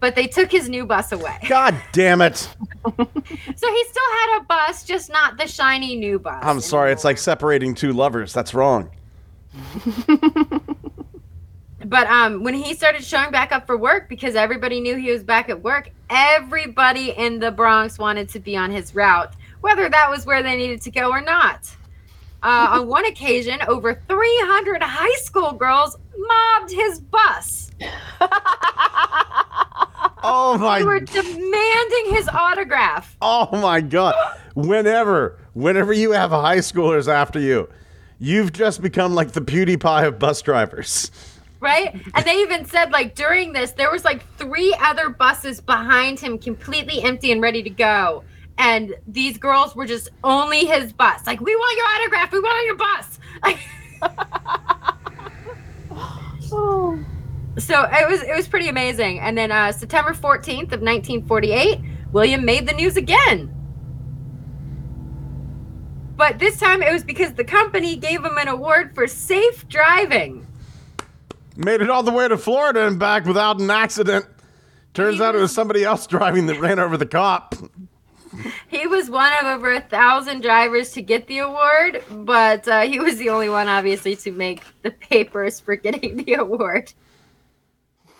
but 0.01 0.13
they 0.13 0.27
took 0.27 0.51
his 0.51 0.67
new 0.67 0.85
bus 0.85 1.13
away. 1.13 1.37
God 1.47 1.75
damn 1.93 2.21
it. 2.21 2.35
So 2.35 3.73
he 3.73 3.83
still 3.85 4.11
had 4.11 4.39
a 4.39 4.43
bus, 4.43 4.83
just 4.83 5.09
not 5.09 5.37
the 5.37 5.47
shiny 5.47 5.95
new 5.95 6.19
bus. 6.19 6.43
I'm 6.43 6.59
sorry. 6.59 6.91
It's 6.91 7.03
like 7.03 7.17
separating 7.17 7.73
two 7.73 7.93
lovers. 7.93 8.33
That's 8.33 8.53
wrong. 8.53 8.89
But 11.87 12.07
um, 12.07 12.43
when 12.43 12.53
he 12.53 12.73
started 12.73 13.03
showing 13.03 13.31
back 13.31 13.53
up 13.53 13.65
for 13.65 13.77
work, 13.77 14.09
because 14.09 14.35
everybody 14.35 14.81
knew 14.81 14.97
he 14.97 15.11
was 15.11 15.23
back 15.23 15.47
at 15.49 15.63
work, 15.63 15.89
everybody 16.09 17.11
in 17.11 17.39
the 17.39 17.51
Bronx 17.51 17.97
wanted 17.97 18.27
to 18.29 18.39
be 18.39 18.57
on 18.57 18.71
his 18.71 18.93
route, 18.93 19.33
whether 19.61 19.87
that 19.87 20.09
was 20.09 20.25
where 20.25 20.43
they 20.43 20.57
needed 20.57 20.81
to 20.81 20.91
go 20.91 21.09
or 21.09 21.21
not. 21.21 21.73
Uh, 22.47 22.79
on 22.79 22.87
one 22.87 23.05
occasion, 23.05 23.59
over 23.67 24.01
300 24.07 24.81
high 24.81 25.17
school 25.17 25.51
girls 25.51 25.97
mobbed 26.17 26.71
his 26.71 27.01
bus. 27.01 27.71
Oh 30.23 30.57
my 30.57 30.79
They 30.79 30.85
were 30.85 30.99
demanding 30.99 32.13
his 32.13 32.27
autograph. 32.27 33.15
Oh 33.21 33.49
my 33.61 33.79
god. 33.81 34.15
Whenever, 34.55 35.39
whenever 35.53 35.93
you 35.93 36.11
have 36.11 36.31
high 36.31 36.57
schoolers 36.57 37.07
after 37.07 37.39
you, 37.39 37.69
you've 38.19 38.51
just 38.51 38.81
become 38.81 39.13
like 39.13 39.31
the 39.31 39.41
PewDiePie 39.41 40.07
of 40.07 40.19
bus 40.19 40.41
drivers. 40.41 41.11
right? 41.59 41.93
And 42.13 42.25
they 42.25 42.41
even 42.41 42.65
said 42.65 42.91
like 42.91 43.15
during 43.15 43.53
this, 43.53 43.71
there 43.71 43.91
was 43.91 44.03
like 44.03 44.25
three 44.37 44.75
other 44.81 45.09
buses 45.09 45.61
behind 45.61 46.19
him, 46.19 46.37
completely 46.39 47.01
empty 47.03 47.31
and 47.31 47.41
ready 47.41 47.63
to 47.63 47.69
go. 47.69 48.23
And 48.57 48.95
these 49.05 49.37
girls 49.37 49.75
were 49.75 49.85
just 49.85 50.09
only 50.23 50.65
his 50.65 50.91
bus. 50.91 51.27
Like, 51.27 51.39
we 51.41 51.55
want 51.55 51.77
your 51.77 51.85
autograph. 51.87 52.31
We 52.31 52.39
want 52.39 52.65
your 52.65 52.75
bus. 52.75 53.19
so 57.59 57.87
it 57.91 58.09
was 58.09 58.21
it 58.21 58.35
was 58.35 58.47
pretty 58.47 58.67
amazing. 58.67 59.19
And 59.19 59.37
then 59.37 59.51
uh, 59.51 59.71
September 59.71 60.13
14th 60.13 60.73
of 60.73 60.81
1948, 60.81 61.79
William 62.11 62.45
made 62.45 62.67
the 62.67 62.73
news 62.73 62.97
again. 62.97 63.53
But 66.15 66.39
this 66.39 66.59
time 66.59 66.81
it 66.81 66.91
was 66.91 67.03
because 67.03 67.33
the 67.33 67.43
company 67.43 67.95
gave 67.95 68.25
him 68.25 68.37
an 68.37 68.47
award 68.47 68.95
for 68.95 69.07
safe 69.07 69.67
driving. 69.69 70.45
Made 71.55 71.81
it 71.81 71.89
all 71.89 72.03
the 72.03 72.11
way 72.11 72.27
to 72.27 72.37
Florida 72.37 72.87
and 72.87 72.99
back 72.99 73.25
without 73.25 73.59
an 73.59 73.69
accident. 73.69 74.25
Turns 74.93 75.21
out 75.21 75.35
it 75.35 75.39
was 75.39 75.53
somebody 75.53 75.83
else 75.83 76.07
driving 76.07 76.47
that 76.47 76.59
ran 76.59 76.79
over 76.79 76.97
the 76.97 77.05
cop. 77.05 77.53
He 78.67 78.85
was 78.85 79.09
one 79.09 79.31
of 79.39 79.45
over 79.45 79.73
a 79.73 79.81
thousand 79.81 80.41
drivers 80.41 80.91
to 80.91 81.01
get 81.01 81.27
the 81.27 81.39
award, 81.39 82.03
but 82.11 82.67
uh, 82.67 82.81
he 82.81 82.99
was 82.99 83.17
the 83.17 83.29
only 83.29 83.49
one, 83.49 83.67
obviously, 83.67 84.15
to 84.17 84.31
make 84.31 84.61
the 84.81 84.91
papers 84.91 85.59
for 85.59 85.75
getting 85.75 86.17
the 86.17 86.33
award. 86.33 86.93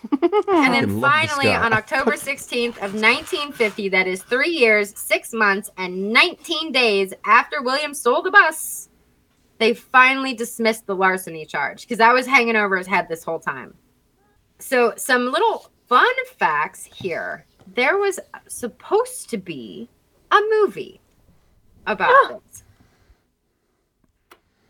and 0.22 0.74
then 0.74 1.02
finally, 1.02 1.50
on 1.50 1.74
October 1.74 2.12
16th 2.12 2.78
of 2.78 2.94
1950, 2.94 3.90
that 3.90 4.08
is 4.08 4.24
three 4.24 4.52
years, 4.52 4.98
six 4.98 5.34
months, 5.34 5.70
and 5.78 6.14
19 6.14 6.72
days 6.72 7.14
after 7.26 7.62
William 7.62 7.94
sold 7.94 8.26
the 8.26 8.32
bus, 8.32 8.90
they 9.58 9.74
finally 9.74 10.34
dismissed 10.34 10.86
the 10.86 10.96
larceny 10.96 11.46
charge 11.46 11.82
because 11.82 11.98
that 11.98 12.14
was 12.14 12.26
hanging 12.26 12.56
over 12.56 12.78
his 12.78 12.88
head 12.88 13.08
this 13.10 13.24
whole 13.24 13.40
time. 13.40 13.74
So, 14.60 14.94
some 14.98 15.32
little 15.32 15.70
fun 15.88 16.14
facts 16.38 16.86
here. 16.86 17.46
There 17.74 17.98
was 17.98 18.20
supposed 18.48 19.30
to 19.32 19.38
be 19.38 19.90
a 20.32 20.42
movie 20.50 21.00
about 21.86 22.10
ah. 22.12 22.40
this. 22.50 22.64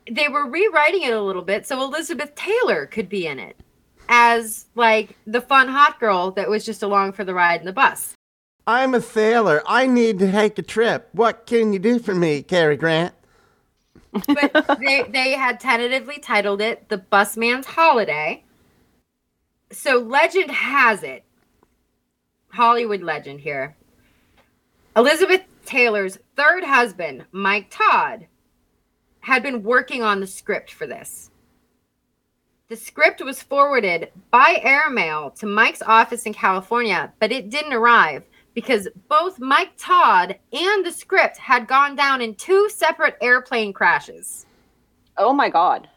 They 0.09 0.29
were 0.29 0.49
rewriting 0.49 1.03
it 1.03 1.13
a 1.13 1.21
little 1.21 1.41
bit 1.41 1.67
so 1.67 1.84
Elizabeth 1.84 2.34
Taylor 2.35 2.85
could 2.85 3.09
be 3.09 3.27
in 3.27 3.39
it 3.39 3.57
as 4.09 4.65
like 4.75 5.17
the 5.25 5.41
fun 5.41 5.67
hot 5.67 5.99
girl 5.99 6.31
that 6.31 6.49
was 6.49 6.65
just 6.65 6.81
along 6.81 7.11
for 7.13 7.23
the 7.23 7.34
ride 7.34 7.59
in 7.59 7.65
the 7.65 7.73
bus. 7.73 8.13
I'm 8.65 8.93
a 8.93 9.01
sailor. 9.01 9.63
I 9.65 9.88
need 9.88 10.19
to 10.19 10.31
take 10.31 10.59
a 10.59 10.61
trip. 10.61 11.09
What 11.13 11.45
can 11.45 11.71
you 11.73 11.79
do 11.79 11.99
for 11.99 12.13
me, 12.13 12.41
Cary 12.41 12.75
Grant? 12.75 13.13
But 14.11 14.77
they 14.79 15.03
they 15.03 15.31
had 15.31 15.59
tentatively 15.59 16.19
titled 16.19 16.61
it 16.61 16.89
The 16.89 16.97
Busman's 16.97 17.65
Holiday. 17.65 18.43
So 19.71 19.99
legend 19.99 20.51
has 20.51 21.03
it, 21.03 21.23
Hollywood 22.49 23.01
legend 23.01 23.41
here. 23.41 23.75
Elizabeth 24.95 25.43
Taylor's 25.68 26.18
third 26.35 26.64
husband, 26.64 27.26
Mike 27.31 27.68
Todd, 27.69 28.27
had 29.19 29.44
been 29.44 29.61
working 29.61 30.02
on 30.02 30.19
the 30.19 30.27
script 30.27 30.72
for 30.72 30.88
this. 30.88 31.30
The 32.69 32.76
script 32.76 33.23
was 33.23 33.44
forwarded 33.44 34.11
by 34.31 34.60
airmail 34.64 35.31
to 35.31 35.45
Mike's 35.45 35.81
office 35.81 36.23
in 36.23 36.34
California, 36.34 37.14
but 37.19 37.31
it 37.31 37.49
didn't 37.49 37.73
arrive 37.73 38.23
because 38.53 38.88
both 39.07 39.39
Mike 39.39 39.73
Todd 39.77 40.38
and 40.52 40.85
the 40.85 40.91
script 40.91 41.38
had 41.38 41.68
gone 41.68 41.95
down 41.95 42.22
in 42.22 42.35
two 42.35 42.69
separate 42.69 43.15
airplane 43.22 43.72
crashes. 43.72 44.45
Oh 45.18 45.34
my 45.34 45.49
god. 45.49 45.88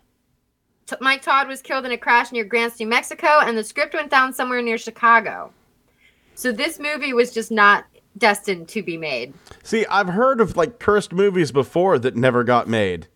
Mike 1.01 1.23
Todd 1.23 1.47
was 1.47 1.63
killed 1.63 1.87
in 1.87 1.93
a 1.93 1.97
crash 1.97 2.33
near 2.33 2.45
Grants, 2.45 2.81
New 2.81 2.87
Mexico, 2.87 3.41
and 3.41 3.57
the 3.57 3.65
script 3.65 3.95
went 3.95 4.11
down 4.11 4.33
somewhere 4.33 4.61
near 4.61 4.77
Chicago. 4.79 5.53
So 6.35 6.51
this 6.51 6.79
movie 6.81 7.13
was 7.13 7.33
just 7.33 7.51
not 7.51 7.85
destined 8.17 8.69
to 8.69 8.83
be 8.83 8.97
made. 8.97 9.35
See, 9.63 9.87
I've 9.87 10.09
heard 10.09 10.41
of 10.41 10.57
like 10.57 10.79
cursed 10.79 11.13
movies 11.13 11.53
before 11.53 11.99
that 11.99 12.17
never 12.17 12.45
got 12.45 12.69
made. 12.69 13.07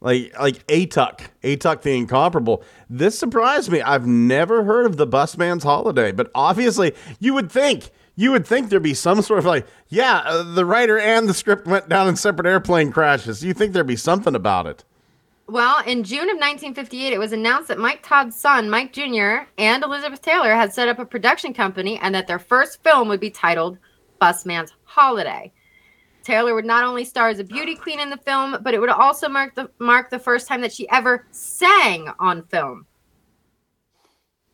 Like 0.00 0.38
like 0.38 0.66
Atuk, 0.66 1.28
Atuk 1.42 1.82
the 1.82 1.96
Incomparable. 1.96 2.62
This 2.90 3.18
surprised 3.18 3.70
me. 3.70 3.80
I've 3.80 4.06
never 4.06 4.64
heard 4.64 4.86
of 4.86 4.96
the 4.96 5.06
Busman's 5.06 5.64
Holiday, 5.64 6.12
but 6.12 6.30
obviously 6.34 6.94
you 7.18 7.32
would 7.34 7.50
think 7.50 7.90
you 8.16 8.30
would 8.30 8.46
think 8.46 8.68
there'd 8.68 8.82
be 8.82 8.94
some 8.94 9.22
sort 9.22 9.38
of 9.38 9.44
like, 9.44 9.66
yeah, 9.88 10.22
uh, 10.24 10.42
the 10.42 10.64
writer 10.64 10.98
and 10.98 11.28
the 11.28 11.34
script 11.34 11.66
went 11.66 11.88
down 11.88 12.06
in 12.08 12.16
separate 12.16 12.46
airplane 12.46 12.92
crashes. 12.92 13.42
You 13.42 13.54
think 13.54 13.72
there'd 13.72 13.86
be 13.86 13.96
something 13.96 14.34
about 14.34 14.66
it? 14.66 14.84
Well, 15.46 15.82
in 15.84 16.04
June 16.04 16.30
of 16.30 16.36
1958, 16.36 17.12
it 17.12 17.18
was 17.18 17.32
announced 17.32 17.68
that 17.68 17.78
Mike 17.78 18.02
Todd's 18.02 18.36
son, 18.36 18.70
Mike 18.70 18.92
Jr., 18.92 19.46
and 19.58 19.84
Elizabeth 19.84 20.22
Taylor 20.22 20.54
had 20.54 20.72
set 20.72 20.88
up 20.88 20.98
a 20.98 21.04
production 21.04 21.52
company 21.52 21.98
and 22.00 22.14
that 22.14 22.26
their 22.26 22.38
first 22.38 22.82
film 22.82 23.08
would 23.08 23.20
be 23.20 23.30
titled 23.30 23.78
Busman's 24.18 24.72
Holiday. 24.84 25.52
Taylor 26.24 26.54
would 26.54 26.64
not 26.64 26.84
only 26.84 27.04
star 27.04 27.28
as 27.28 27.38
a 27.38 27.44
beauty 27.44 27.74
queen 27.74 28.00
in 28.00 28.10
the 28.10 28.16
film, 28.16 28.56
but 28.62 28.74
it 28.74 28.80
would 28.80 28.88
also 28.88 29.28
mark 29.28 29.54
the 29.54 29.70
mark 29.78 30.10
the 30.10 30.18
first 30.18 30.48
time 30.48 30.62
that 30.62 30.72
she 30.72 30.88
ever 30.88 31.26
sang 31.30 32.08
on 32.18 32.42
film. 32.44 32.86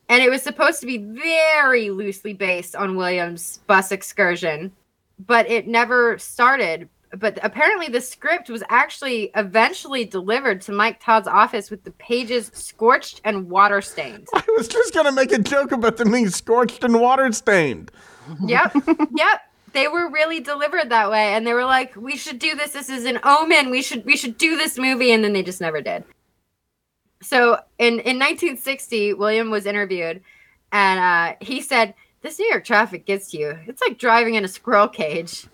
And 0.09 0.20
it 0.23 0.28
was 0.28 0.43
supposed 0.43 0.81
to 0.81 0.87
be 0.87 0.99
very 0.99 1.91
loosely 1.91 2.32
based 2.32 2.74
on 2.74 2.97
Williams' 2.97 3.61
bus 3.69 3.93
excursion, 3.93 4.73
but 5.24 5.49
it 5.49 5.69
never 5.69 6.19
started. 6.19 6.89
But 7.16 7.39
apparently, 7.45 7.89
the 7.89 8.01
script 8.01 8.51
was 8.51 8.65
actually 8.69 9.31
eventually 9.37 10.05
delivered 10.05 10.61
to 10.62 10.73
Mike 10.73 11.01
Todd's 11.01 11.28
office 11.28 11.70
with 11.70 11.85
the 11.85 11.93
pages 11.93 12.51
scorched 12.55 13.20
and 13.24 13.49
water 13.49 13.81
stained. 13.81 14.27
I 14.35 14.43
was 14.57 14.66
just 14.66 14.93
gonna 14.93 15.12
make 15.12 15.31
a 15.31 15.39
joke 15.39 15.70
about 15.70 15.97
them 15.97 16.11
being 16.11 16.28
scorched 16.28 16.82
and 16.82 17.01
water 17.01 17.31
stained. 17.31 17.93
yep, 18.47 18.74
yep. 19.15 19.41
They 19.73 19.89
were 19.89 20.11
really 20.11 20.41
delivered 20.41 20.91
that 20.91 21.11
way, 21.11 21.35
and 21.35 21.47
they 21.47 21.53
were 21.53 21.65
like, 21.65 21.95
"We 21.97 22.17
should 22.17 22.39
do 22.39 22.55
this. 22.57 22.73
This 22.73 22.89
is 22.91 23.05
an 23.05 23.21
omen. 23.25 23.71
We 23.71 23.83
should 23.83 24.05
we 24.05 24.17
should 24.17 24.37
do 24.39 24.57
this 24.57 24.79
movie," 24.79 25.13
and 25.13 25.23
then 25.23 25.33
they 25.33 25.43
just 25.43 25.61
never 25.61 25.81
did. 25.81 26.05
So 27.23 27.55
in 27.79 27.95
in 28.01 28.19
1960, 28.19 29.15
William 29.15 29.51
was 29.51 29.67
interviewed, 29.67 30.23
and 30.73 31.01
uh, 31.01 31.37
he 31.45 31.61
said, 31.61 31.95
"This 32.23 32.39
New 32.39 32.47
York 32.47 32.65
traffic 32.65 33.05
gets 33.07 33.31
to 33.31 33.39
you. 33.39 33.59
It's 33.67 33.83
like 33.83 33.99
driving 33.99 34.35
in 34.35 34.45
a 34.45 34.49
squirrel 34.49 34.89
cage." 34.89 35.47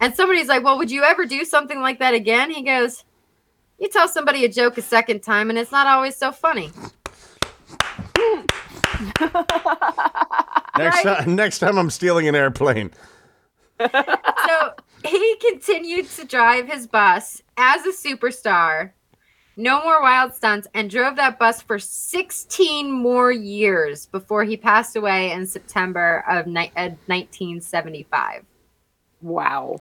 And 0.00 0.14
somebody's 0.14 0.48
like, 0.48 0.62
"Well, 0.64 0.78
would 0.78 0.90
you 0.90 1.02
ever 1.04 1.24
do 1.24 1.44
something 1.44 1.80
like 1.80 1.98
that 2.00 2.14
again?" 2.14 2.50
He 2.50 2.62
goes, 2.62 3.04
"You 3.78 3.88
tell 3.88 4.08
somebody 4.08 4.44
a 4.44 4.48
joke 4.48 4.76
a 4.78 4.82
second 4.82 5.22
time, 5.22 5.50
and 5.50 5.58
it's 5.58 5.72
not 5.72 5.86
always 5.86 6.16
so 6.16 6.32
funny." 6.32 6.70
Next 10.76 11.04
Right. 11.04 11.18
time, 11.18 11.34
next 11.34 11.58
time 11.58 11.76
I'm 11.78 11.90
stealing 11.90 12.28
an 12.28 12.34
airplane. 12.34 12.90
So 13.80 14.74
he 15.04 15.36
continued 15.48 16.08
to 16.10 16.24
drive 16.24 16.68
his 16.68 16.86
bus 16.86 17.42
as 17.56 17.84
a 17.86 17.92
superstar. 17.92 18.92
No 19.56 19.82
more 19.82 20.00
wild 20.00 20.34
stunts, 20.34 20.68
and 20.72 20.88
drove 20.88 21.16
that 21.16 21.36
bus 21.38 21.60
for 21.60 21.80
16 21.80 22.92
more 22.92 23.32
years 23.32 24.06
before 24.06 24.44
he 24.44 24.56
passed 24.56 24.94
away 24.94 25.32
in 25.32 25.46
September 25.48 26.24
of 26.28 26.46
ni- 26.46 26.70
uh, 26.76 26.90
1975. 27.06 28.44
Wow. 29.20 29.78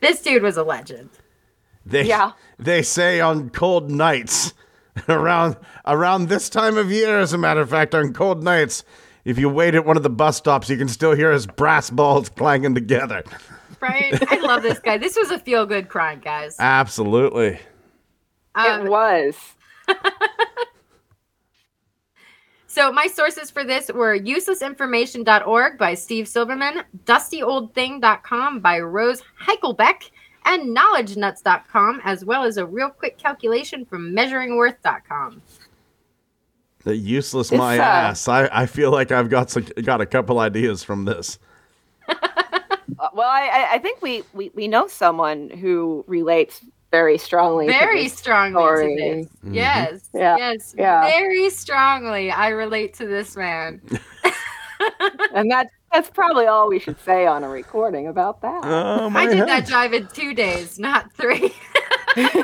This 0.00 0.22
dude 0.22 0.42
was 0.42 0.56
a 0.56 0.62
legend. 0.62 1.10
They 1.84 2.04
Yeah. 2.04 2.32
they 2.58 2.82
say 2.82 3.20
on 3.20 3.50
cold 3.50 3.90
nights 3.90 4.54
around 5.08 5.56
around 5.84 6.28
this 6.28 6.48
time 6.48 6.78
of 6.78 6.90
year, 6.90 7.18
as 7.18 7.34
a 7.34 7.38
matter 7.38 7.60
of 7.60 7.68
fact, 7.70 7.94
on 7.94 8.14
cold 8.14 8.42
nights, 8.42 8.82
if 9.26 9.38
you 9.38 9.50
wait 9.50 9.74
at 9.74 9.84
one 9.84 9.98
of 9.98 10.02
the 10.02 10.10
bus 10.10 10.38
stops, 10.38 10.70
you 10.70 10.78
can 10.78 10.88
still 10.88 11.12
hear 11.12 11.32
his 11.32 11.46
brass 11.46 11.90
balls 11.90 12.30
clanging 12.30 12.74
together. 12.74 13.24
Right? 13.80 14.14
I 14.32 14.40
love 14.40 14.62
this 14.62 14.78
guy. 14.78 14.96
This 14.96 15.16
was 15.16 15.30
a 15.30 15.38
feel 15.38 15.66
good 15.66 15.90
crime, 15.90 16.20
guys. 16.20 16.56
Absolutely. 16.58 17.58
Um, 18.54 18.86
it 18.86 18.90
was. 18.90 19.36
So 22.76 22.92
my 22.92 23.06
sources 23.06 23.50
for 23.50 23.64
this 23.64 23.90
were 23.90 24.18
uselessinformation.org 24.18 25.78
by 25.78 25.94
Steve 25.94 26.28
Silverman, 26.28 26.82
dustyoldthing.com 27.06 28.60
by 28.60 28.80
Rose 28.80 29.22
Heichelbech, 29.42 30.10
and 30.44 30.76
knowledgenuts.com, 30.76 32.02
as 32.04 32.26
well 32.26 32.44
as 32.44 32.58
a 32.58 32.66
real 32.66 32.90
quick 32.90 33.16
calculation 33.16 33.86
from 33.86 34.14
measuringworth.com. 34.14 35.40
The 36.86 36.96
useless 36.96 37.50
It's, 37.50 37.58
my 37.58 37.78
uh, 37.80 37.82
ass. 37.82 38.28
I, 38.28 38.48
I 38.52 38.66
feel 38.66 38.92
like 38.92 39.10
I've 39.10 39.28
got 39.28 39.50
some, 39.50 39.64
got 39.82 40.00
a 40.00 40.06
couple 40.06 40.38
ideas 40.38 40.82
from 40.84 41.04
this. 41.04 41.38
Uh, 43.00 43.08
Well, 43.12 43.28
I, 43.28 43.48
I- 43.48 43.74
I 43.74 43.78
think 43.78 44.00
we, 44.00 44.22
we, 44.32 44.50
we 44.54 44.68
know 44.68 44.86
someone 44.86 45.50
who 45.50 46.04
relates 46.06 46.64
very 46.92 47.18
strongly. 47.18 47.66
to 47.66 47.72
Very 47.72 48.04
this 48.04 48.16
strongly 48.16 48.62
story. 48.62 48.96
to 48.96 49.02
this. 49.22 49.26
Yes. 49.52 50.08
Yeah. 50.14 50.36
Yes. 50.38 50.74
Yeah. 50.78 51.00
Very 51.10 51.50
strongly. 51.50 52.30
I 52.30 52.50
relate 52.50 52.94
to 52.94 53.06
this 53.06 53.36
man. 53.36 53.82
and 55.34 55.50
that's 55.50 55.70
that's 55.92 56.08
probably 56.10 56.46
all 56.46 56.68
we 56.68 56.78
should 56.78 56.98
say 57.00 57.26
on 57.26 57.42
a 57.42 57.48
recording 57.48 58.06
about 58.06 58.40
that. 58.42 58.60
Oh 58.64 59.10
my 59.10 59.22
I 59.22 59.26
did 59.34 59.48
that 59.48 59.66
drive 59.66 59.92
in 59.92 60.06
two 60.06 60.32
days, 60.32 60.78
not 60.78 61.12
three. 61.12 61.52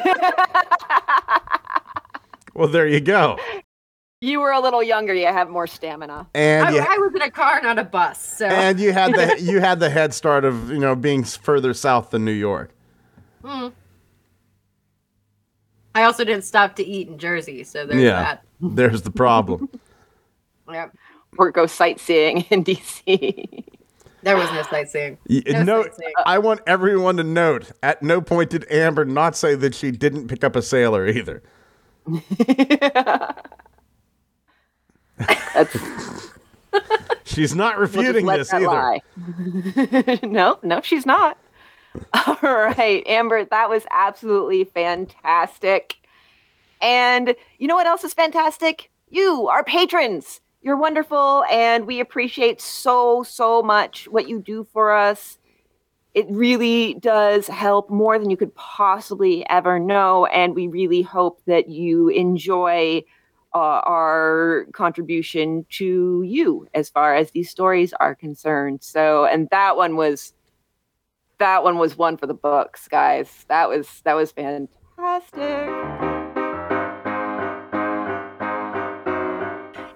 Well, 2.55 2.69
there 2.69 2.87
you 2.87 3.01
go. 3.01 3.39
You 4.23 4.41
were 4.41 4.53
a 4.53 4.61
little 4.61 4.83
younger. 4.83 5.13
You 5.13 5.27
have 5.27 5.51
more 5.51 5.67
stamina. 5.67 6.29
And 6.33 6.69
I, 6.69 6.71
you, 6.71 6.81
I 6.81 6.97
was 6.99 7.13
in 7.15 7.23
a 7.23 7.31
car, 7.31 7.61
not 7.61 7.79
a 7.79 7.85
bus. 7.85 8.25
So 8.25 8.47
and 8.47 8.79
you 8.79 8.93
had 8.93 9.13
the 9.15 9.37
you 9.41 9.61
had 9.61 9.81
the 9.81 9.91
head 9.91 10.15
start 10.15 10.45
of 10.45 10.71
you 10.71 10.79
know 10.79 10.95
being 10.95 11.25
further 11.25 11.75
south 11.75 12.11
than 12.11 12.25
New 12.25 12.33
York. 12.33 12.71
Hmm. 13.45 13.69
I 15.95 16.05
also 16.05 16.25
didn't 16.25 16.45
stop 16.45 16.77
to 16.77 16.87
eat 16.87 17.09
in 17.09 17.19
Jersey. 17.19 17.65
So 17.65 17.85
there's 17.85 18.01
yeah, 18.01 18.23
that. 18.23 18.45
there's 18.61 19.03
the 19.03 19.11
problem. 19.11 19.69
Yep. 20.73 20.97
Or 21.37 21.51
go 21.51 21.67
sightseeing 21.67 22.47
in 22.49 22.65
DC. 22.65 23.65
There 24.23 24.37
was 24.37 24.51
no 24.53 24.63
sightseeing. 24.63 25.19
No 25.29 25.63
no, 25.65 25.83
sightseeing. 25.83 26.13
I 26.25 26.39
want 26.39 26.61
everyone 26.67 27.19
to 27.19 27.25
note: 27.25 27.73
at 27.83 28.03
no 28.03 28.23
point 28.23 28.49
did 28.49 28.65
Amber 28.71 29.05
not 29.05 29.37
say 29.37 29.55
that 29.57 29.75
she 29.75 29.91
didn't 29.91 30.29
pick 30.29 30.45
up 30.45 30.57
a 30.57 30.63
sailor 30.63 31.07
either. 31.07 31.43
That's 35.55 35.77
She's 37.25 37.55
not 37.55 37.77
we'll 37.77 37.87
refuting 37.87 38.27
let 38.27 38.39
this 38.39 38.53
either. 38.53 39.01
no, 40.27 40.59
no, 40.63 40.81
she's 40.83 41.07
not. 41.07 41.39
All 42.27 42.37
right, 42.43 43.03
Amber, 43.07 43.45
that 43.45 43.69
was 43.69 43.85
absolutely 43.91 44.65
fantastic. 44.65 45.97
And 46.81 47.35
you 47.59 47.69
know 47.69 47.75
what 47.75 47.87
else 47.87 48.05
is 48.05 48.15
fantastic? 48.15 48.91
You, 49.09 49.49
our 49.49 49.65
patrons. 49.65 50.41
You're 50.63 50.77
wonderful, 50.77 51.45
and 51.51 51.87
we 51.87 51.99
appreciate 52.01 52.61
so, 52.61 53.25
so 53.25 53.63
much 53.63 54.07
what 54.09 54.29
you 54.29 54.41
do 54.41 54.65
for 54.73 54.93
us. 54.93 55.39
It 56.15 56.27
really 56.29 56.95
does 56.95 57.49
help 57.49 57.91
more 57.91 58.19
than 58.19 58.31
you 58.31 58.37
could 58.37 58.55
possibly 58.55 59.45
ever 59.49 59.79
know. 59.81 60.27
And 60.27 60.55
we 60.55 60.69
really 60.69 61.03
hope 61.03 61.41
that 61.47 61.69
you 61.69 62.11
enjoy 62.11 63.03
uh, 63.55 63.81
our 63.85 64.67
contribution 64.73 65.67
to 65.71 66.23
you 66.25 66.67
as 66.75 66.89
far 66.89 67.15
as 67.15 67.31
these 67.31 67.51
stories 67.51 67.93
are 67.95 68.15
concerned. 68.15 68.83
So, 68.83 69.27
and 69.27 69.49
that 69.51 69.77
one 69.77 69.97
was 69.97 70.33
that 71.39 71.65
one 71.65 71.79
was 71.79 71.99
one 71.99 72.17
for 72.17 72.27
the 72.27 72.35
books, 72.35 72.89
guys. 72.89 73.45
That 73.49 73.69
was 73.69 74.01
that 74.05 74.15
was 74.15 74.33
fantastic. 74.33 75.43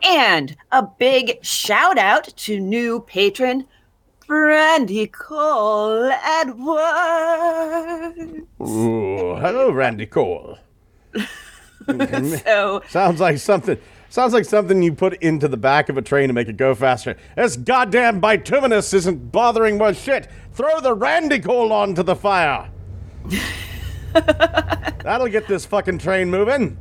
And 0.05 0.57
a 0.71 0.83
big 0.83 1.45
shout 1.45 1.99
out 1.99 2.25
to 2.37 2.61
new 2.61 3.01
patron 3.01 3.67
Brandy 4.27 5.07
Cole 5.07 6.11
Edwards. 6.11 6.79
Ooh, 8.61 9.37
hello, 9.37 9.71
Randy 9.71 10.07
Cole. 10.07 10.59
So 12.45 12.83
Sounds 12.89 13.21
like 13.21 13.39
something. 13.39 13.79
Sounds 14.09 14.33
like 14.33 14.45
something 14.45 14.83
you 14.83 14.93
put 14.93 15.15
into 15.15 15.49
the 15.49 15.57
back 15.57 15.89
of 15.89 15.97
a 15.97 16.03
train 16.03 16.29
to 16.29 16.35
make 16.35 16.49
it 16.49 16.57
go 16.57 16.75
faster. 16.75 17.17
This 17.37 17.57
goddamn 17.57 18.21
bituminous 18.21 18.95
isn't 18.95 19.33
bothering 19.33 19.79
one 19.79 19.95
shit. 19.95 20.29
Throw 20.53 20.81
the 20.81 20.95
Randy 20.95 21.39
Cole 21.39 21.73
onto 21.73 22.03
the 22.03 22.17
fire. 22.17 22.71
That'll 24.13 25.29
get 25.29 25.47
this 25.47 25.67
fucking 25.67 25.99
train 25.99 26.31
moving. 26.31 26.79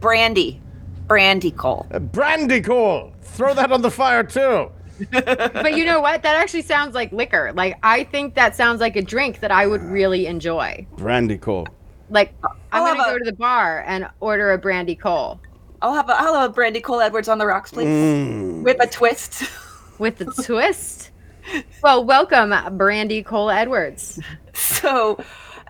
Brandy, 0.00 0.60
Brandy 1.06 1.50
Cole. 1.50 1.86
Uh, 1.90 1.98
Brandy 1.98 2.60
Cole. 2.60 3.12
Throw 3.22 3.54
that 3.54 3.72
on 3.72 3.82
the 3.82 3.90
fire 3.90 4.22
too. 4.22 4.70
But 5.10 5.76
you 5.76 5.84
know 5.84 6.00
what? 6.00 6.22
That 6.22 6.36
actually 6.36 6.62
sounds 6.62 6.94
like 6.94 7.12
liquor. 7.12 7.52
Like 7.54 7.76
I 7.82 8.04
think 8.04 8.34
that 8.34 8.56
sounds 8.56 8.80
like 8.80 8.96
a 8.96 9.02
drink 9.02 9.40
that 9.40 9.50
I 9.50 9.66
would 9.66 9.82
really 9.82 10.26
enjoy. 10.26 10.86
Brandy 10.96 11.38
Cole. 11.38 11.68
Like 12.10 12.32
I'm 12.42 12.50
I'll 12.72 12.86
gonna 12.94 13.10
go 13.10 13.14
a- 13.16 13.18
to 13.18 13.24
the 13.24 13.32
bar 13.36 13.84
and 13.86 14.08
order 14.20 14.52
a 14.52 14.58
brandy 14.58 14.94
Cole 14.94 15.40
I'll 15.82 15.94
have 15.94 16.08
a 16.08 16.12
I'll 16.20 16.34
have 16.34 16.50
a 16.50 16.52
Brandy 16.52 16.80
Cole 16.80 17.00
Edwards 17.00 17.28
on 17.28 17.38
the 17.38 17.46
rocks, 17.46 17.70
please, 17.70 17.86
Mm. 17.86 18.62
with 18.64 18.82
a 18.82 18.86
twist. 18.88 19.44
with 19.98 20.20
a 20.20 20.24
twist. 20.42 21.10
Well, 21.82 22.04
welcome, 22.04 22.52
Brandy 22.76 23.22
Cole 23.22 23.50
Edwards. 23.50 24.20
so 24.54 25.14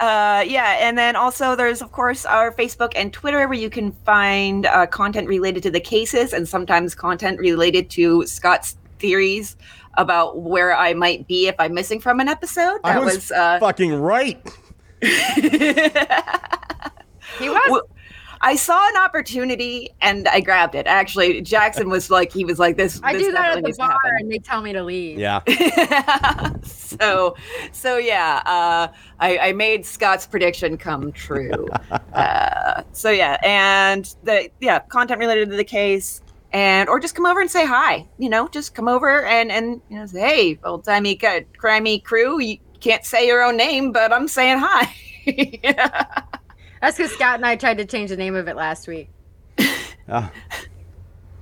uh, 0.01 0.45
yeah 0.47 0.77
and 0.81 0.97
then 0.97 1.17
also 1.17 1.57
there's 1.57 1.83
of 1.83 1.91
course 1.91 2.25
our 2.25 2.53
facebook 2.53 2.93
and 2.95 3.13
twitter 3.13 3.49
where 3.49 3.59
you 3.59 3.69
can 3.69 3.91
find 4.07 4.65
uh, 4.67 4.87
content 4.87 5.27
related 5.27 5.61
to 5.61 5.73
the 5.73 5.81
cases 5.81 6.33
and 6.33 6.49
sometimes 6.49 6.95
content 6.95 7.37
related 7.41 7.91
to 7.91 8.25
scott's 8.25 8.77
theories 9.01 9.57
about 9.95 10.39
where 10.39 10.73
I 10.77 10.95
might 10.95 11.27
be 11.27 11.49
if 11.49 11.57
I'm 11.59 11.75
missing 11.75 11.99
from 12.01 12.21
an 12.21 12.29
episode. 12.29 12.79
I 12.85 12.93
That 12.95 13.05
was, 13.05 13.15
was, 13.17 13.33
uh, 13.33 13.59
fucking 13.59 13.95
right. 13.95 14.41
He 17.39 17.49
was. 17.49 17.71
Well, 17.71 17.89
I 18.41 18.55
saw 18.55 18.89
an 18.91 18.97
opportunity 18.97 19.91
and 20.01 20.29
I 20.29 20.41
grabbed 20.41 20.75
it. 20.75 20.87
Actually, 20.87 21.41
Jackson 21.41 21.89
was 21.89 22.11
like, 22.11 22.33
he 22.33 22.45
was 22.45 22.59
like, 22.59 22.77
"This." 22.77 23.01
I 23.03 23.13
this 23.13 23.25
do 23.25 23.33
that 23.33 23.59
at 23.59 23.65
the 23.65 23.75
bar 23.77 23.91
happen. 23.91 24.11
and 24.21 24.31
they 24.31 24.39
tell 24.39 24.63
me 24.63 24.73
to 24.73 24.83
leave. 24.83 25.19
Yeah. 25.19 25.41
so 26.63 27.37
so 27.71 27.97
yeah 27.97 28.43
uh 28.47 28.89
I, 29.21 29.39
I 29.39 29.53
made 29.53 29.85
scott's 29.85 30.27
prediction 30.27 30.77
come 30.77 31.13
true 31.13 31.69
uh 32.15 32.83
so 32.93 33.11
yeah 33.11 33.37
and 33.43 34.15
the 34.25 34.51
yeah 34.61 34.81
content 34.81 35.21
related 35.21 35.51
to 35.51 35.57
the 35.57 35.65
case 35.65 36.23
and 36.53 36.89
or 36.89 36.99
just 36.99 37.15
come 37.15 37.27
over 37.27 37.41
and 37.41 37.51
say 37.51 37.67
hi 37.67 38.07
you 38.19 38.29
know 38.29 38.49
just 38.49 38.75
come 38.75 38.89
over 38.89 39.25
and 39.25 39.53
and 39.53 39.81
you 39.91 39.99
know 39.99 40.07
say 40.07 40.21
hey 40.21 40.59
old 40.65 40.83
timey 40.85 41.17
crimey 41.17 42.03
crew 42.03 42.41
you 42.41 42.59
can't 42.81 43.05
say 43.05 43.27
your 43.27 43.43
own 43.43 43.57
name 43.57 43.93
but 43.93 44.13
i'm 44.13 44.29
saying 44.29 44.59
hi. 44.59 44.95
That's 46.81 46.97
because 46.97 47.13
Scott 47.13 47.37
and 47.37 47.47
I 47.47 47.57
tried 47.57 47.79
to 47.79 47.85
change 47.85 48.11
the 48.11 48.17
name 48.17 48.35
of 48.35 48.49
it 48.49 48.57
last 48.57 48.87
week. 48.89 49.11
Ah, 50.11 50.33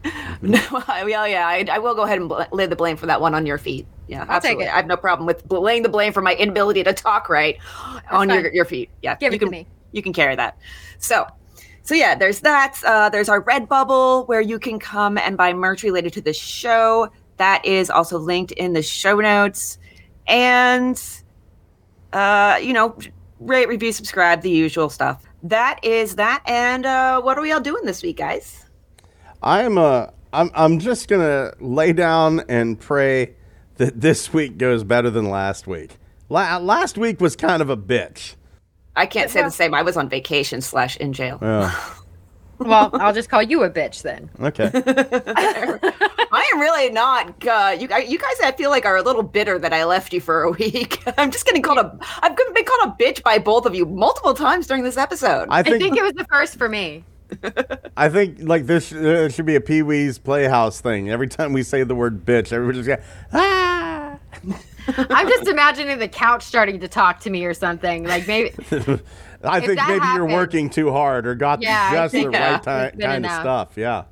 no 0.43 0.59
I, 0.89 1.05
well 1.05 1.29
yeah 1.29 1.47
I, 1.47 1.65
I 1.71 1.79
will 1.79 1.95
go 1.95 2.03
ahead 2.03 2.19
and 2.19 2.29
bl- 2.29 2.43
lay 2.51 2.67
the 2.67 2.75
blame 2.75 2.97
for 2.97 3.07
that 3.07 3.21
one 3.21 3.33
on 3.33 3.47
your 3.47 3.59
feet. 3.59 3.87
Yeah 4.09 4.23
I'll 4.23 4.41
take 4.41 4.59
absolutely. 4.59 4.65
it. 4.65 4.73
i 4.73 4.77
have 4.77 4.89
no 4.89 4.97
problem 4.97 5.25
with 5.25 5.47
bl- 5.47 5.61
laying 5.61 5.85
the 5.85 5.89
blame 5.89 6.13
for 6.13 6.21
my 6.21 6.35
inability 6.35 6.83
to 6.83 6.93
talk 6.93 7.29
right 7.29 7.59
on 8.11 8.29
your, 8.29 8.43
fine. 8.43 8.55
your 8.55 8.65
feet. 8.65 8.91
Yeah 9.03 9.15
Give 9.15 9.33
you 9.33 9.37
it 9.37 9.39
to 9.39 9.45
can, 9.45 9.51
me. 9.53 9.69
you 9.93 10.03
can 10.03 10.13
carry 10.13 10.35
that. 10.35 10.59
So 10.99 11.27
so 11.85 11.95
yeah 11.95 12.17
there's 12.17 12.41
that. 12.41 12.81
Uh, 12.85 13.09
there's 13.09 13.29
our 13.29 13.41
Redbubble 13.41 14.27
where 14.27 14.41
you 14.41 14.59
can 14.59 14.81
come 14.81 15.17
and 15.17 15.37
buy 15.37 15.53
merch 15.53 15.85
related 15.85 16.13
to 16.15 16.21
the 16.21 16.33
show. 16.33 17.09
That 17.37 17.65
is 17.65 17.89
also 17.89 18.19
linked 18.19 18.51
in 18.51 18.73
the 18.73 18.83
show 18.83 19.21
notes. 19.21 19.79
And 20.27 21.01
uh 22.17 22.57
you 22.59 22.73
know 22.73 22.97
rate 23.41 23.69
review 23.69 23.93
subscribe 23.93 24.41
the 24.43 24.51
usual 24.51 24.89
stuff 24.89 25.25
that 25.43 25.79
is 25.83 26.17
that 26.17 26.43
and 26.47 26.87
uh 26.87 27.21
what 27.21 27.37
are 27.39 27.43
we 27.43 27.53
all 27.53 27.61
doing 27.61 27.85
this 27.85 28.03
week 28.03 28.17
guys 28.17 28.65
I'm 29.43 29.79
uh 29.79 30.07
I'm 30.33 30.51
I'm 30.55 30.79
just 30.79 31.09
gonna 31.09 31.53
lay 31.61 31.93
down 31.93 32.43
and 32.49 32.79
pray 32.79 33.35
that 33.77 34.01
this 34.01 34.33
week 34.33 34.59
goes 34.59 34.85
better 34.85 35.11
than 35.11 35.31
last 35.31 35.67
week. 35.67 35.97
La- 36.29 36.59
last 36.59 36.99
week 36.99 37.21
was 37.21 37.37
kind 37.37 37.63
of 37.63 37.71
a 37.71 37.77
bitch. 37.77 38.35
I 38.97 39.07
can't 39.07 39.31
say 39.31 39.43
the 39.43 39.51
same. 39.51 39.75
I 39.75 39.83
was 39.83 39.97
on 39.97 40.09
vacation 40.09 40.61
slash 40.61 40.97
in 40.97 41.13
jail. 41.13 41.39
Oh, 41.41 42.03
Well, 42.59 42.91
I'll 42.95 43.13
just 43.13 43.29
call 43.29 43.43
you 43.43 43.63
a 43.63 43.71
bitch 43.71 44.03
then. 44.03 44.31
okay. 44.41 44.71
I 46.33 46.51
am 46.53 46.61
really 46.61 46.91
not. 46.91 47.47
Uh, 47.47 47.77
you, 47.79 47.89
you 48.07 48.19
guys, 48.19 48.41
I 48.43 48.53
feel 48.57 48.71
like 48.71 48.85
are 48.85 48.97
a 48.97 49.03
little 49.03 49.23
bitter 49.23 49.59
that 49.59 49.73
I 49.73 49.85
left 49.85 50.13
you 50.13 50.21
for 50.21 50.43
a 50.43 50.51
week. 50.51 51.03
I'm 51.19 51.31
just 51.31 51.47
getting 51.47 51.63
called 51.63 51.79
a. 51.79 51.99
I've 52.23 52.37
been 52.37 52.65
called 52.65 52.91
a 52.91 53.03
bitch 53.03 53.23
by 53.23 53.39
both 53.39 53.67
of 53.67 53.75
you 53.75 53.87
multiple 53.87 54.35
times 54.35 54.67
during 54.67 54.83
this 54.83 54.97
episode. 54.97 55.49
I 55.51 55.61
I 55.61 55.63
think 55.63 55.83
think 55.83 55.97
it 55.97 56.03
was 56.03 56.13
the 56.13 56.25
first 56.25 56.57
for 56.57 56.69
me. 56.69 57.05
I 57.97 58.09
think 58.09 58.39
like 58.41 58.67
this 58.67 58.93
uh, 58.93 59.29
should 59.29 59.47
be 59.47 59.57
a 59.57 59.61
Pee 59.61 59.83
Wee's 59.83 60.19
Playhouse 60.19 60.81
thing. 60.81 61.11
Every 61.11 61.29
time 61.29 61.53
we 61.53 61.63
say 61.63 61.83
the 61.83 61.95
word 61.95 62.25
bitch, 62.25 62.53
everybody's 62.53 62.87
got 62.87 63.01
ah. 63.33 64.19
I'm 64.89 65.29
just 65.29 65.49
imagining 65.49 65.99
the 65.99 66.09
couch 66.09 66.45
starting 66.45 66.79
to 66.81 66.89
talk 66.89 67.21
to 67.21 67.31
me 67.31 67.45
or 67.45 67.55
something. 67.55 68.05
Like 68.05 68.29
maybe 68.29 68.55
I 69.47 69.61
think 69.61 69.79
that 69.79 69.89
maybe 69.89 70.07
you're 70.15 70.27
working 70.27 70.69
too 70.71 70.91
hard 70.91 71.27
or 71.27 71.35
got 71.35 71.63
Yeah, 71.63 71.91
I 71.93 71.95
just 72.09 72.13
the 72.13 72.29
right 72.29 72.33
that 72.63 72.65
ti- 72.65 72.71
has 72.71 72.93
been 72.93 73.01
kind 73.01 73.27
of 73.27 73.33
stuff. 73.33 73.77
Yeah. 73.77 74.05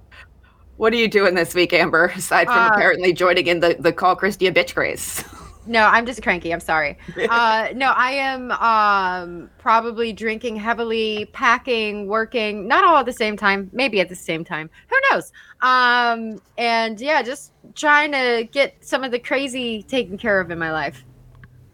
what 0.76 0.92
are 0.92 0.96
you 0.96 1.08
doing 1.08 1.34
this 1.34 1.54
week, 1.54 1.72
Amber? 1.72 2.06
Aside 2.16 2.46
from 2.46 2.58
Uh, 2.58 2.70
apparently 2.72 3.12
joining 3.12 3.46
in 3.46 3.60
the 3.60 3.76
the 3.78 3.92
call 3.92 4.16
Christy 4.16 4.46
a 4.46 4.52
bitch 4.52 4.74
craze. 4.74 5.24
no, 5.66 5.86
I'm 5.86 6.04
just 6.04 6.22
cranky. 6.22 6.52
I'm 6.52 6.60
sorry. 6.60 6.98
Uh, 7.30 7.68
no, 7.74 7.92
I 7.96 8.10
am 8.10 8.50
um, 8.52 9.50
probably 9.58 10.12
drinking 10.12 10.56
heavily, 10.56 11.30
packing, 11.32 12.06
working, 12.06 12.68
not 12.68 12.84
all 12.84 12.96
at 12.98 13.06
the 13.06 13.12
same 13.12 13.36
time. 13.36 13.70
Maybe 13.72 14.00
at 14.00 14.08
the 14.08 14.16
same 14.16 14.44
time. 14.44 14.68
Who 14.90 14.96
knows? 15.10 15.32
Um, 15.62 16.40
and 16.58 17.00
yeah, 17.00 17.22
just 17.22 17.52
trying 17.74 18.12
to 18.12 18.46
get 18.52 18.76
some 18.84 19.04
of 19.04 19.10
the 19.10 19.18
crazy 19.18 19.82
taken 19.84 20.18
care 20.18 20.38
of 20.40 20.50
in 20.50 20.58
my 20.58 20.70
life. 20.72 21.02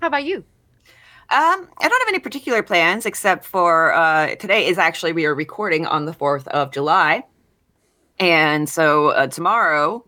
How 0.01 0.07
about 0.07 0.25
you? 0.25 0.45
Um, 1.33 1.69
I 1.79 1.89
don't 1.89 2.01
have 2.01 2.09
any 2.09 2.19
particular 2.19 2.61
plans 2.61 3.07
except 3.07 3.45
for 3.45 3.93
uh, 3.95 4.35
today 4.35 4.67
is 4.67 4.79
actually 4.79 5.13
we 5.13 5.27
are 5.27 5.35
recording 5.35 5.87
on 5.87 6.05
the 6.05 6.13
fourth 6.13 6.49
of 6.49 6.73
July, 6.73 7.23
and 8.19 8.69
so 8.69 9.09
uh, 9.11 9.29
tomorrow 9.29 10.05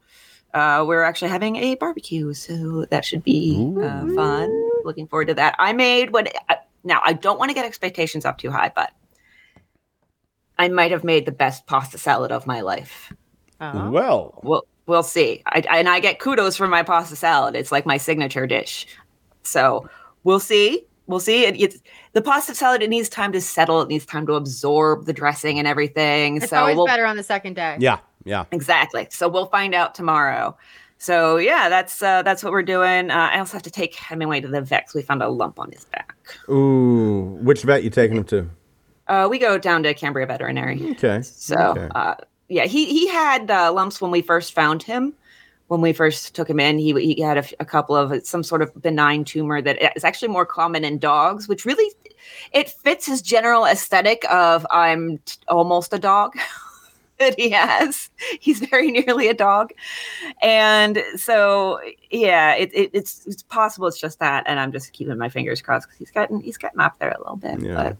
uh, 0.53 0.85
we're 0.87 1.05
actually 1.05 1.31
having 1.31 1.57
a 1.57 1.77
barbecue, 1.77 2.35
so 2.35 2.87
that 2.87 3.05
should 3.05 3.23
be 3.23 3.73
uh, 3.81 4.07
fun. 4.17 4.69
Looking 4.85 5.07
forward 5.07 5.29
to 5.29 5.35
that. 5.35 5.55
I 5.61 5.73
made 5.73 6.13
what 6.13 6.35
uh, 6.49 6.57
now 6.83 7.01
I 7.05 7.13
don't 7.13 7.39
want 7.39 7.51
to 7.51 7.55
get 7.55 7.65
expectations 7.65 8.25
up 8.25 8.39
too 8.39 8.51
high, 8.51 8.73
but 8.75 8.93
I 10.59 10.69
might 10.71 10.91
have 10.91 11.05
made 11.05 11.25
the 11.25 11.33
best 11.33 11.67
pasta 11.67 11.99
salad 11.99 12.33
of 12.33 12.49
my 12.49 12.63
life. 12.63 13.13
Uh-huh. 13.61 13.91
Well, 13.93 14.41
We'll 14.43 14.67
we'll 14.87 15.05
see. 15.05 15.45
I, 15.47 15.63
and 15.71 15.89
I 15.89 16.01
get 16.01 16.19
kudos 16.19 16.57
for 16.57 16.67
my 16.67 16.83
pasta 16.83 17.15
salad. 17.15 17.55
It's 17.55 17.71
like 17.71 17.87
my 17.87 17.97
signature 17.97 18.49
dish. 18.49 18.89
So 19.45 19.89
we'll 20.25 20.41
see. 20.41 20.85
We'll 21.13 21.21
see. 21.21 21.45
It, 21.45 21.61
it's 21.61 21.77
the 22.15 22.23
pasta 22.23 22.55
salad. 22.55 22.83
It 22.83 22.89
needs 22.91 23.09
time 23.11 23.33
to 23.33 23.41
settle. 23.41 23.83
It 23.83 23.89
needs 23.89 24.07
time 24.07 24.27
to 24.27 24.33
absorb 24.33 25.05
the 25.05 25.13
dressing 25.13 25.59
and 25.59 25.69
everything. 25.69 26.39
It's 26.39 26.49
so 26.49 26.57
always 26.57 26.77
we'll, 26.77 26.87
better 26.87 27.05
on 27.05 27.17
the 27.19 27.23
second 27.23 27.55
day. 27.55 27.77
yeah, 27.79 27.99
yeah. 28.25 28.47
exactly. 28.51 29.07
So 29.11 29.29
we'll 29.29 29.47
find 29.47 29.75
out 29.75 29.95
tomorrow. 29.95 30.57
So 30.97 31.37
yeah, 31.37 31.69
that's 31.69 32.03
uh, 32.03 32.23
that's 32.23 32.43
what 32.43 32.53
we're 32.53 32.63
doing. 32.63 33.11
Uh, 33.11 33.29
I 33.33 33.39
also 33.41 33.53
have 33.53 33.63
to 33.65 33.71
take 33.71 33.95
Hemingway 33.95 34.41
to 34.41 34.49
the 34.49 34.63
vet. 34.63 34.87
'cause 34.87 34.95
We 34.95 35.03
found 35.03 35.23
a 35.23 35.29
lump 35.29 35.59
on 35.59 35.71
his 35.71 35.85
back. 35.85 36.17
Ooh, 36.49 37.39
which 37.43 37.63
vet 37.63 37.83
you 37.85 37.91
taking 37.91 38.17
him 38.17 38.25
to? 38.25 38.49
Uh, 39.09 39.27
we 39.31 39.39
go 39.39 39.59
down 39.59 39.83
to 39.83 39.93
Cambria 39.95 40.27
Veterinary. 40.27 40.93
Okay. 40.93 41.21
So, 41.23 41.57
Okay. 41.57 41.89
uh, 41.95 42.15
yeah, 42.49 42.65
he 42.67 42.87
he 42.87 43.09
had 43.09 43.51
uh, 43.51 43.73
lumps 43.73 44.01
when 44.01 44.11
we 44.13 44.23
first 44.23 44.55
found 44.55 44.83
him. 44.83 45.13
When 45.73 45.81
we 45.81 45.95
first 45.95 46.35
took 46.35 46.51
him 46.51 46.61
in, 46.61 46.77
he 46.79 46.93
he 47.15 47.23
had 47.23 47.39
a 47.59 47.65
couple 47.65 47.97
of 47.97 48.13
uh, 48.13 48.21
some 48.25 48.43
sort 48.43 48.61
of 48.61 48.71
benign 48.83 49.25
tumor 49.25 49.63
that 49.63 49.97
is 49.97 50.05
actually 50.05 50.29
more 50.29 50.45
common 50.45 50.85
in 50.85 50.99
dogs, 50.99 51.49
which 51.49 51.65
really 51.65 51.91
it 52.53 52.69
fits 52.69 53.07
his 53.07 53.23
general 53.23 53.65
aesthetic 53.65 54.23
of 54.31 54.67
I'm 54.71 55.17
t- 55.25 55.39
almost 55.49 55.95
a 55.95 55.99
dog. 55.99 56.35
that 57.19 57.39
he 57.39 57.49
has 57.51 58.11
he's 58.41 58.59
very 58.59 58.91
nearly 58.91 59.29
a 59.29 59.35
dog 59.35 59.71
and 60.43 61.03
so 61.15 61.79
yeah 62.11 62.55
it, 62.55 62.71
it, 62.75 62.91
it's 62.93 63.25
it's 63.27 63.43
possible 63.45 63.87
it's 63.87 64.01
just 64.01 64.19
that 64.19 64.43
and 64.47 64.59
i'm 64.59 64.73
just 64.73 64.93
keeping 64.93 65.17
my 65.19 65.29
fingers 65.29 65.63
crossed 65.63 65.87
because 65.87 65.99
he's 65.99 66.11
gotten 66.11 66.41
he's 66.41 66.57
gotten 66.59 66.81
up 66.81 66.99
there 66.99 67.11
a 67.13 67.19
little 67.19 67.37
bit 67.37 67.61
Yeah. 67.61 67.75
but 67.75 67.97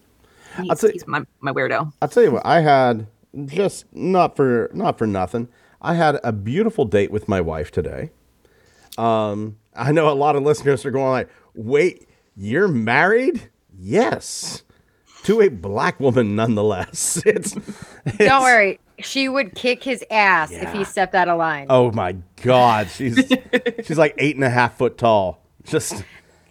I'll 0.59 0.65
he's, 0.65 0.81
tell- 0.81 0.91
he's 0.91 1.07
my, 1.07 1.25
my 1.41 1.53
weirdo 1.53 1.93
I'll 2.03 2.09
tell 2.09 2.23
you 2.25 2.33
what, 2.33 2.45
I 2.45 2.61
had 2.61 3.07
just 3.47 3.85
not 3.95 4.35
for 4.35 4.71
not 4.75 4.99
for 4.99 5.07
nothing. 5.07 5.47
I 5.83 5.95
had 5.95 6.19
a 6.23 6.33
beautiful 6.33 6.85
date 6.85 7.11
with 7.11 7.29
my 7.29 7.41
wife 7.41 7.71
today. 7.73 8.11
Um, 8.97 9.57
I 9.75 9.91
know 9.93 10.09
a 10.11 10.15
lot 10.15 10.37
of 10.37 10.43
listeners 10.43 10.87
are 10.87 10.91
going 10.91 11.11
like, 11.11 11.29
"Wait, 11.55 12.09
you're 12.37 12.69
married?" 12.69 13.51
Yes, 13.77 14.63
to 15.25 15.41
a 15.41 15.49
black 15.49 15.99
woman, 15.99 16.37
nonetheless. 16.37 17.21
It's, 17.27 17.57
it's 18.07 18.19
Don't 18.19 18.43
worry. 18.43 18.79
She 19.01 19.29
would 19.29 19.55
kick 19.57 19.83
his 19.83 20.05
ass 20.11 20.53
if 20.53 20.73
he 20.73 20.85
stepped 20.85 21.15
out 21.15 21.29
of 21.29 21.37
line. 21.39 21.67
Oh 21.69 21.91
my 21.91 22.17
God, 22.43 22.89
she's 22.89 23.17
she's 23.85 23.99
like 23.99 24.15
eight 24.19 24.37
and 24.37 24.45
a 24.45 24.51
half 24.51 24.79
foot 24.79 24.97
tall. 24.97 25.43
Just 25.65 25.97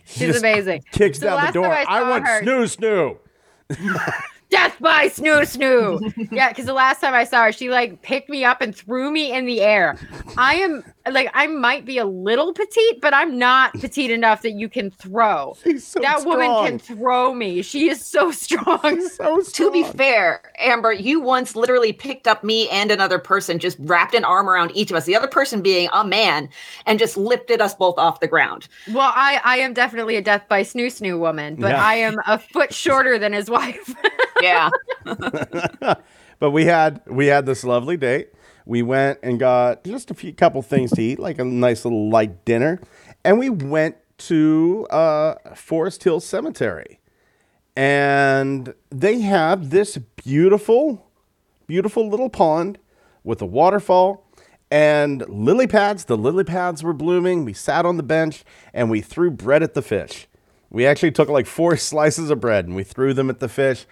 she 0.06 0.20
She's 0.20 0.28
just 0.28 0.40
amazing. 0.40 0.84
Kicks 0.92 1.20
So 1.20 1.28
down 1.28 1.46
the 1.46 1.52
door. 1.54 1.72
I 1.72 1.84
I, 1.84 2.10
want 2.10 2.28
her- 2.28 2.42
snoo 2.42 3.18
snoo. 3.70 4.12
Death 4.52 4.78
by 4.80 5.08
snoo 5.08 5.42
snoo. 5.42 6.32
yeah, 6.32 6.50
because 6.50 6.66
the 6.66 6.74
last 6.74 7.02
time 7.02 7.14
I 7.14 7.24
saw 7.24 7.46
her, 7.46 7.52
she 7.52 7.70
like 7.70 8.02
picked 8.02 8.30
me 8.30 8.44
up 8.44 8.62
and 8.62 8.76
threw 8.76 9.10
me 9.10 9.32
in 9.32 9.46
the 9.46 9.62
air. 9.62 9.98
I 10.38 10.56
am 10.56 10.84
like 11.10 11.30
I 11.34 11.48
might 11.48 11.86
be 11.86 11.98
a 11.98 12.06
little 12.06 12.54
petite, 12.54 13.02
but 13.02 13.14
I'm 13.14 13.38
not 13.40 13.74
petite 13.80 14.12
enough 14.12 14.42
that 14.44 14.52
you 14.52 14.70
can 14.70 14.92
throw. 14.92 15.56
She's 15.64 15.86
so 15.88 16.00
that 16.02 16.26
woman 16.26 16.50
can 16.66 16.80
throw 16.80 17.34
me. 17.34 17.62
She 17.62 17.90
is 17.90 18.06
so 18.06 18.32
strong. 18.32 18.80
so 19.10 19.42
strong. 19.42 19.44
To 19.44 19.72
be 19.72 19.84
fair, 19.84 20.42
Amber, 20.60 20.94
you 20.94 21.20
once 21.22 21.56
literally 21.56 21.94
picked 21.94 22.28
up 22.28 22.44
me 22.44 22.70
and 22.70 22.92
another 22.92 23.20
person, 23.20 23.60
just 23.60 23.78
wrapped 23.80 24.14
an 24.14 24.24
arm 24.26 24.50
around 24.50 24.72
each 24.76 24.92
of 24.92 24.98
us, 24.98 25.06
the 25.06 25.16
other 25.16 25.28
person 25.28 25.62
being 25.62 25.90
a 25.94 26.06
man, 26.06 26.50
and 26.86 27.00
just 27.00 27.18
lifted 27.18 27.62
us 27.62 27.74
both 27.74 27.98
off 27.98 28.20
the 28.20 28.28
ground. 28.28 28.68
well, 28.94 29.12
I 29.16 29.42
I 29.44 29.58
am 29.58 29.74
definitely 29.74 30.16
a 30.18 30.22
death 30.22 30.44
by 30.50 30.62
snoo 30.62 30.88
snoo 30.88 31.20
woman, 31.20 31.56
but 31.56 31.70
Yeah. 31.72 31.84
I 31.84 31.94
am 31.96 32.16
a 32.28 32.38
foot 32.40 32.74
shorter 32.74 33.18
than 33.18 33.34
his 33.34 33.50
wife. 33.50 33.94
Yeah. 34.42 34.70
but 36.40 36.52
we 36.52 36.66
had 36.66 37.02
we 37.08 37.28
had 37.28 37.46
this 37.46 37.64
lovely 37.64 37.98
date. 37.98 38.30
We 38.66 38.82
went 38.82 39.20
and 39.24 39.40
got 39.40 39.84
just 39.84 40.12
a 40.12 40.14
few 40.14 40.34
couple 40.34 40.62
things 40.62 40.92
to 40.92 41.02
eat, 41.02 41.20
like 41.20 41.40
a 41.40 41.46
nice 41.46 41.86
little 41.86 42.10
light 42.10 42.46
dinner, 42.46 42.80
and 43.24 43.40
we 43.40 43.50
went 43.50 43.96
to 44.20 44.88
uh, 44.90 45.36
Forest 45.56 46.04
Hill 46.04 46.20
Cemetery, 46.20 47.00
and 47.76 48.74
they 48.90 49.22
have 49.22 49.70
this 49.70 49.98
beautiful, 49.98 51.08
beautiful 51.68 52.08
little 52.08 52.30
pond 52.30 52.78
with 53.24 53.42
a 53.42 53.46
waterfall, 53.46 54.26
and 54.72 55.28
lily 55.28 55.68
pads. 55.68 56.06
The 56.06 56.18
lily 56.18 56.46
pads 56.46 56.82
were 56.82 56.94
blooming. 56.94 57.44
We 57.46 57.54
sat 57.54 57.86
on 57.86 57.98
the 57.98 58.04
bench 58.04 58.44
and 58.74 58.90
we 58.90 59.02
threw 59.02 59.30
bread 59.30 59.62
at 59.62 59.74
the 59.74 59.82
fish. 59.82 60.28
We 60.70 60.88
actually 60.88 61.12
took 61.12 61.28
like 61.28 61.46
four 61.46 61.76
slices 61.78 62.30
of 62.30 62.40
bread 62.40 62.66
and 62.66 62.76
we 62.76 62.84
threw 62.84 63.14
them 63.14 63.30
at 63.30 63.40
the 63.40 63.50
fish. 63.50 63.86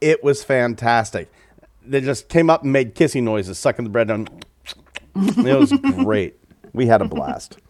It 0.00 0.22
was 0.22 0.44
fantastic. 0.44 1.32
They 1.86 2.00
just 2.00 2.28
came 2.28 2.50
up 2.50 2.62
and 2.62 2.72
made 2.72 2.94
kissing 2.94 3.24
noises, 3.24 3.58
sucking 3.58 3.84
the 3.84 3.90
bread 3.90 4.08
down. 4.08 4.28
It 5.14 5.58
was 5.58 5.72
great. 6.04 6.36
We 6.72 6.86
had 6.86 7.00
a 7.00 7.06
blast. 7.06 7.58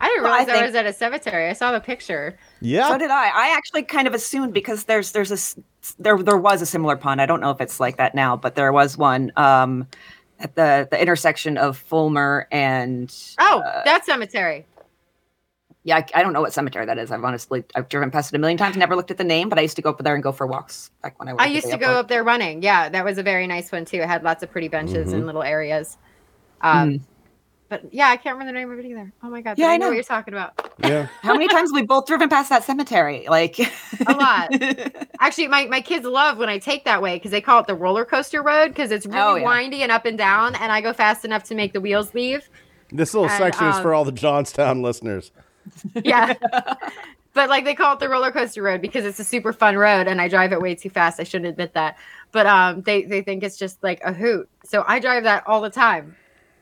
I 0.00 0.08
didn't 0.08 0.24
Well, 0.24 0.32
I 0.32 0.38
realize 0.40 0.48
I, 0.48 0.52
think- 0.58 0.66
was 0.66 0.74
at 0.74 0.86
a 0.86 0.92
cemetery. 0.92 1.48
I 1.48 1.52
saw 1.54 1.72
the 1.72 1.80
picture. 1.80 2.38
Yeah. 2.60 2.88
So 2.88 2.98
did 2.98 3.10
I. 3.10 3.28
I 3.28 3.54
actually 3.56 3.82
kind 3.82 4.06
of 4.06 4.12
assumed 4.14 4.52
because 4.52 4.84
there's 4.84 5.12
there's 5.12 5.32
a 5.32 5.60
there 5.98 6.22
there 6.22 6.36
was 6.36 6.60
a 6.60 6.66
similar 6.66 6.96
pond. 6.96 7.20
I 7.22 7.26
don't 7.26 7.40
know 7.40 7.50
if 7.50 7.60
it's 7.62 7.80
like 7.80 7.96
that 7.96 8.14
now, 8.14 8.36
but 8.36 8.54
there 8.56 8.72
was 8.72 8.98
one 8.98 9.32
um, 9.36 9.86
at 10.38 10.54
the 10.54 10.86
the 10.90 11.00
intersection 11.00 11.56
of 11.56 11.78
Fulmer 11.78 12.46
and 12.52 13.14
Oh, 13.38 13.60
uh, 13.60 13.84
that 13.84 14.04
cemetery. 14.04 14.66
Yeah. 15.86 15.96
I, 15.96 16.06
I 16.16 16.22
don't 16.22 16.34
know 16.34 16.42
what 16.42 16.52
cemetery 16.52 16.84
that 16.84 16.98
is. 16.98 17.10
I've 17.10 17.24
honestly 17.24 17.64
I've 17.74 17.88
driven 17.88 18.10
past 18.10 18.32
it 18.34 18.36
a 18.36 18.38
million 18.38 18.58
times, 18.58 18.76
never 18.76 18.94
looked 18.94 19.10
at 19.10 19.16
the 19.16 19.24
name, 19.24 19.48
but 19.48 19.58
I 19.58 19.62
used 19.62 19.76
to 19.76 19.82
go 19.82 19.90
up 19.90 19.98
there 20.04 20.14
and 20.14 20.22
go 20.22 20.32
for 20.32 20.46
walks 20.46 20.90
back 21.02 21.18
when 21.18 21.28
I. 21.28 21.32
worked 21.32 21.42
I 21.42 21.46
used 21.46 21.70
to 21.70 21.78
go 21.78 21.92
up 22.00 22.08
there 22.08 22.22
running. 22.24 22.62
Yeah, 22.62 22.90
that 22.90 23.04
was 23.04 23.16
a 23.16 23.22
very 23.22 23.46
nice 23.46 23.72
one 23.72 23.86
too. 23.86 23.98
It 24.02 24.06
had 24.08 24.22
lots 24.22 24.42
of 24.42 24.50
pretty 24.50 24.68
benches 24.68 25.06
Mm-hmm. 25.08 25.14
and 25.16 25.26
little 25.26 25.42
areas. 25.42 25.96
Um, 26.60 26.90
Mm. 26.90 27.00
But 27.68 27.92
yeah, 27.92 28.06
I 28.10 28.16
can't 28.16 28.38
remember 28.38 28.52
the 28.52 28.58
name 28.60 28.70
of 28.70 28.78
it 28.78 28.84
either. 28.88 29.12
Oh 29.24 29.28
my 29.28 29.40
god! 29.40 29.58
Yeah, 29.58 29.66
I 29.66 29.72
I 29.72 29.76
know 29.76 29.86
know. 29.86 29.88
what 29.90 29.94
you're 29.96 30.04
talking 30.04 30.34
about. 30.34 30.70
yeah. 30.84 31.08
How 31.22 31.32
many 31.32 31.48
times 31.48 31.70
have 31.72 31.74
we 31.74 31.84
both 31.84 32.06
driven 32.06 32.28
past 32.28 32.48
that 32.50 32.62
cemetery? 32.62 33.26
Like 33.28 33.58
A 33.58 34.12
lot. 34.12 34.50
Actually, 35.20 35.48
my, 35.48 35.66
my 35.66 35.80
kids 35.80 36.04
love 36.06 36.38
when 36.38 36.48
I 36.48 36.58
take 36.58 36.84
that 36.84 37.02
way 37.02 37.16
because 37.16 37.32
they 37.32 37.40
call 37.40 37.58
it 37.60 37.66
the 37.66 37.74
roller 37.74 38.04
coaster 38.04 38.40
road 38.40 38.68
because 38.68 38.92
it's 38.92 39.04
really 39.04 39.18
Oh, 39.20 39.34
yeah. 39.34 39.44
windy 39.46 39.82
and 39.82 39.90
up 39.90 40.04
and 40.06 40.16
down, 40.16 40.54
and 40.54 40.70
I 40.70 40.80
go 40.80 40.92
fast 40.92 41.24
enough 41.24 41.42
to 41.44 41.56
make 41.56 41.72
the 41.72 41.80
wheels 41.80 42.14
leave. 42.14 42.48
This 42.92 43.14
little 43.14 43.28
And, 43.28 43.36
section 43.36 43.66
is 43.66 43.74
um, 43.76 43.82
for 43.82 43.92
all 43.94 44.04
the 44.04 44.12
Johnstown 44.12 44.80
listeners. 44.80 45.32
Yeah. 46.04 46.34
but 47.34 47.48
like 47.48 47.64
they 47.64 47.74
call 47.74 47.94
it 47.94 48.00
the 48.00 48.08
roller 48.08 48.32
coaster 48.32 48.62
road 48.62 48.80
because 48.80 49.04
it's 49.04 49.20
a 49.20 49.24
super 49.24 49.52
fun 49.52 49.76
road 49.76 50.06
and 50.06 50.20
I 50.20 50.28
drive 50.28 50.52
it 50.52 50.60
way 50.60 50.74
too 50.74 50.90
fast. 50.90 51.20
I 51.20 51.24
shouldn't 51.24 51.50
admit 51.50 51.74
that. 51.74 51.96
But 52.32 52.46
um 52.46 52.82
they, 52.82 53.04
they 53.04 53.22
think 53.22 53.42
it's 53.42 53.56
just 53.56 53.82
like 53.82 54.00
a 54.04 54.12
hoot. 54.12 54.48
So 54.64 54.84
I 54.86 54.98
drive 54.98 55.24
that 55.24 55.46
all 55.46 55.60
the 55.60 55.70
time. 55.70 56.16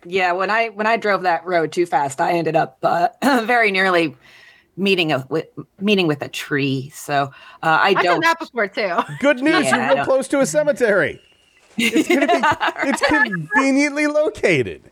Yeah, 0.07 0.33
when 0.33 0.51
I 0.51 0.69
when 0.69 0.87
I 0.87 0.97
drove 0.97 1.23
that 1.23 1.45
road 1.47 1.73
too 1.73 1.87
fast, 1.87 2.21
I 2.21 2.33
ended 2.33 2.57
up 2.57 2.79
uh, 2.83 3.09
very 3.45 3.71
nearly 3.71 4.15
meeting 4.77 5.13
a 5.13 5.27
with, 5.29 5.47
meeting 5.81 6.07
with 6.07 6.23
a 6.23 6.29
tree. 6.29 6.91
So 6.95 7.31
uh, 7.63 7.79
I 7.81 7.95
don't. 7.95 7.99
I've 7.99 8.05
done 8.05 8.05
don't. 8.05 8.21
that 8.25 8.39
before 8.39 8.69
too. 8.69 8.99
Good 9.21 9.41
news, 9.41 9.65
Yeah, 9.65 9.87
you're 9.87 9.97
real 9.97 10.05
close 10.05 10.29
to 10.29 10.41
a 10.41 10.47
cemetery. 10.47 11.21
It's, 11.77 12.09
gonna 12.09 12.27
be, 12.27 12.33
it's 12.89 13.01
conveniently 13.01 14.07
located. 14.07 14.91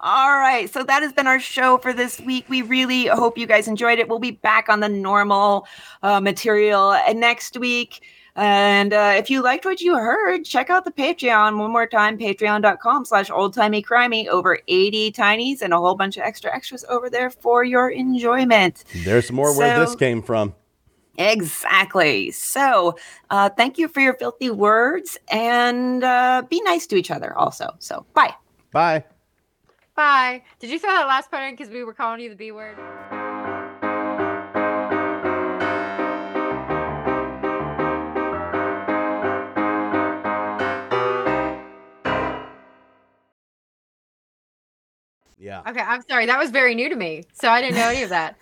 All 0.00 0.30
right, 0.30 0.72
so 0.72 0.84
that 0.84 1.02
has 1.02 1.12
been 1.12 1.26
our 1.26 1.40
show 1.40 1.78
for 1.78 1.92
this 1.92 2.20
week. 2.20 2.48
We 2.48 2.62
really 2.62 3.06
hope 3.06 3.36
you 3.36 3.46
guys 3.46 3.66
enjoyed 3.66 3.98
it. 3.98 4.08
We'll 4.08 4.20
be 4.20 4.30
back 4.30 4.68
on 4.68 4.78
the 4.78 4.88
normal 4.88 5.66
uh, 6.02 6.20
material 6.20 6.90
uh, 6.90 7.12
next 7.12 7.56
week. 7.56 8.02
And 8.36 8.92
uh, 8.92 9.14
if 9.16 9.28
you 9.28 9.42
liked 9.42 9.64
what 9.64 9.80
you 9.80 9.96
heard, 9.96 10.44
check 10.44 10.70
out 10.70 10.84
the 10.84 10.92
Patreon 10.92 11.58
one 11.58 11.72
more 11.72 11.88
time, 11.88 12.16
patreon.com 12.16 13.04
slash 13.04 13.28
oldtimeycrimey. 13.28 14.28
Over 14.28 14.60
80 14.68 15.10
Timeys 15.10 15.62
and 15.62 15.72
a 15.72 15.78
whole 15.78 15.96
bunch 15.96 16.16
of 16.16 16.22
extra 16.22 16.54
extras 16.54 16.84
over 16.88 17.10
there 17.10 17.30
for 17.30 17.64
your 17.64 17.90
enjoyment. 17.90 18.84
There's 19.04 19.32
more 19.32 19.56
where 19.58 19.80
this 19.80 19.96
came 19.96 20.22
from. 20.22 20.54
Exactly. 21.18 22.30
So, 22.30 22.96
uh, 23.30 23.48
thank 23.48 23.76
you 23.76 23.88
for 23.88 23.98
your 23.98 24.14
filthy 24.14 24.50
words 24.50 25.18
and 25.32 26.04
uh, 26.04 26.44
be 26.48 26.62
nice 26.62 26.86
to 26.86 26.96
each 26.96 27.10
other 27.10 27.36
also. 27.36 27.74
So, 27.80 28.06
bye. 28.14 28.34
Bye. 28.70 29.02
Bye. 29.98 30.42
Did 30.60 30.70
you 30.70 30.78
throw 30.78 30.92
that 30.92 31.08
last 31.08 31.28
part 31.28 31.42
in 31.42 31.56
because 31.56 31.70
we 31.70 31.82
were 31.82 31.92
calling 31.92 32.20
you 32.20 32.28
the 32.28 32.36
B 32.36 32.52
word? 32.52 32.76
Yeah. 45.36 45.62
Okay, 45.66 45.80
I'm 45.80 46.02
sorry. 46.08 46.26
That 46.26 46.38
was 46.38 46.52
very 46.52 46.76
new 46.76 46.88
to 46.88 46.94
me. 46.94 47.24
So 47.32 47.50
I 47.50 47.60
didn't 47.60 47.74
know 47.74 47.88
any 47.88 48.02
of 48.04 48.10
that. 48.10 48.36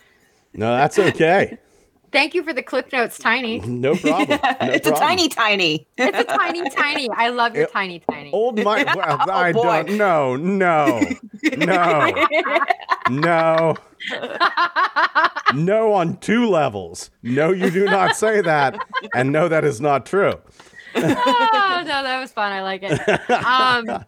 No, 0.52 0.76
that's 0.76 0.98
okay. 0.98 1.56
Thank 2.12 2.34
you 2.34 2.42
for 2.42 2.52
the 2.52 2.62
clip 2.62 2.92
notes, 2.92 3.18
Tiny. 3.18 3.60
No 3.66 3.94
problem. 3.96 4.28
No 4.28 4.38
it's 4.60 4.86
a 4.86 4.92
tiny, 4.92 5.28
tiny. 5.28 5.86
It's 5.98 6.18
a 6.18 6.24
tiny, 6.24 6.68
tiny. 6.76 7.08
I 7.10 7.28
love 7.28 7.54
your 7.54 7.64
It- 7.64 7.72
tiny, 7.72 8.00
tiny. 8.10 8.30
Old 8.32 8.62
my 8.62 8.84
well, 8.94 9.16
Oh, 9.28 9.30
I 9.32 9.52
boy. 9.52 9.82
don't 9.84 9.96
no, 9.96 10.36
no, 10.36 11.00
no, 11.56 12.14
no, 13.10 13.76
no 15.54 15.92
on 15.92 16.16
two 16.18 16.48
levels. 16.48 17.10
No, 17.22 17.50
you 17.52 17.70
do 17.70 17.84
not 17.86 18.16
say 18.16 18.40
that, 18.40 18.78
and 19.14 19.32
no, 19.32 19.48
that 19.48 19.64
is 19.64 19.80
not 19.80 20.06
true. 20.06 20.34
oh, 20.94 21.00
no, 21.02 22.02
that 22.02 22.20
was 22.20 22.32
fun. 22.32 22.52
I 22.52 22.62
like 22.62 22.82
it. 22.82 23.30
Um, 23.30 24.04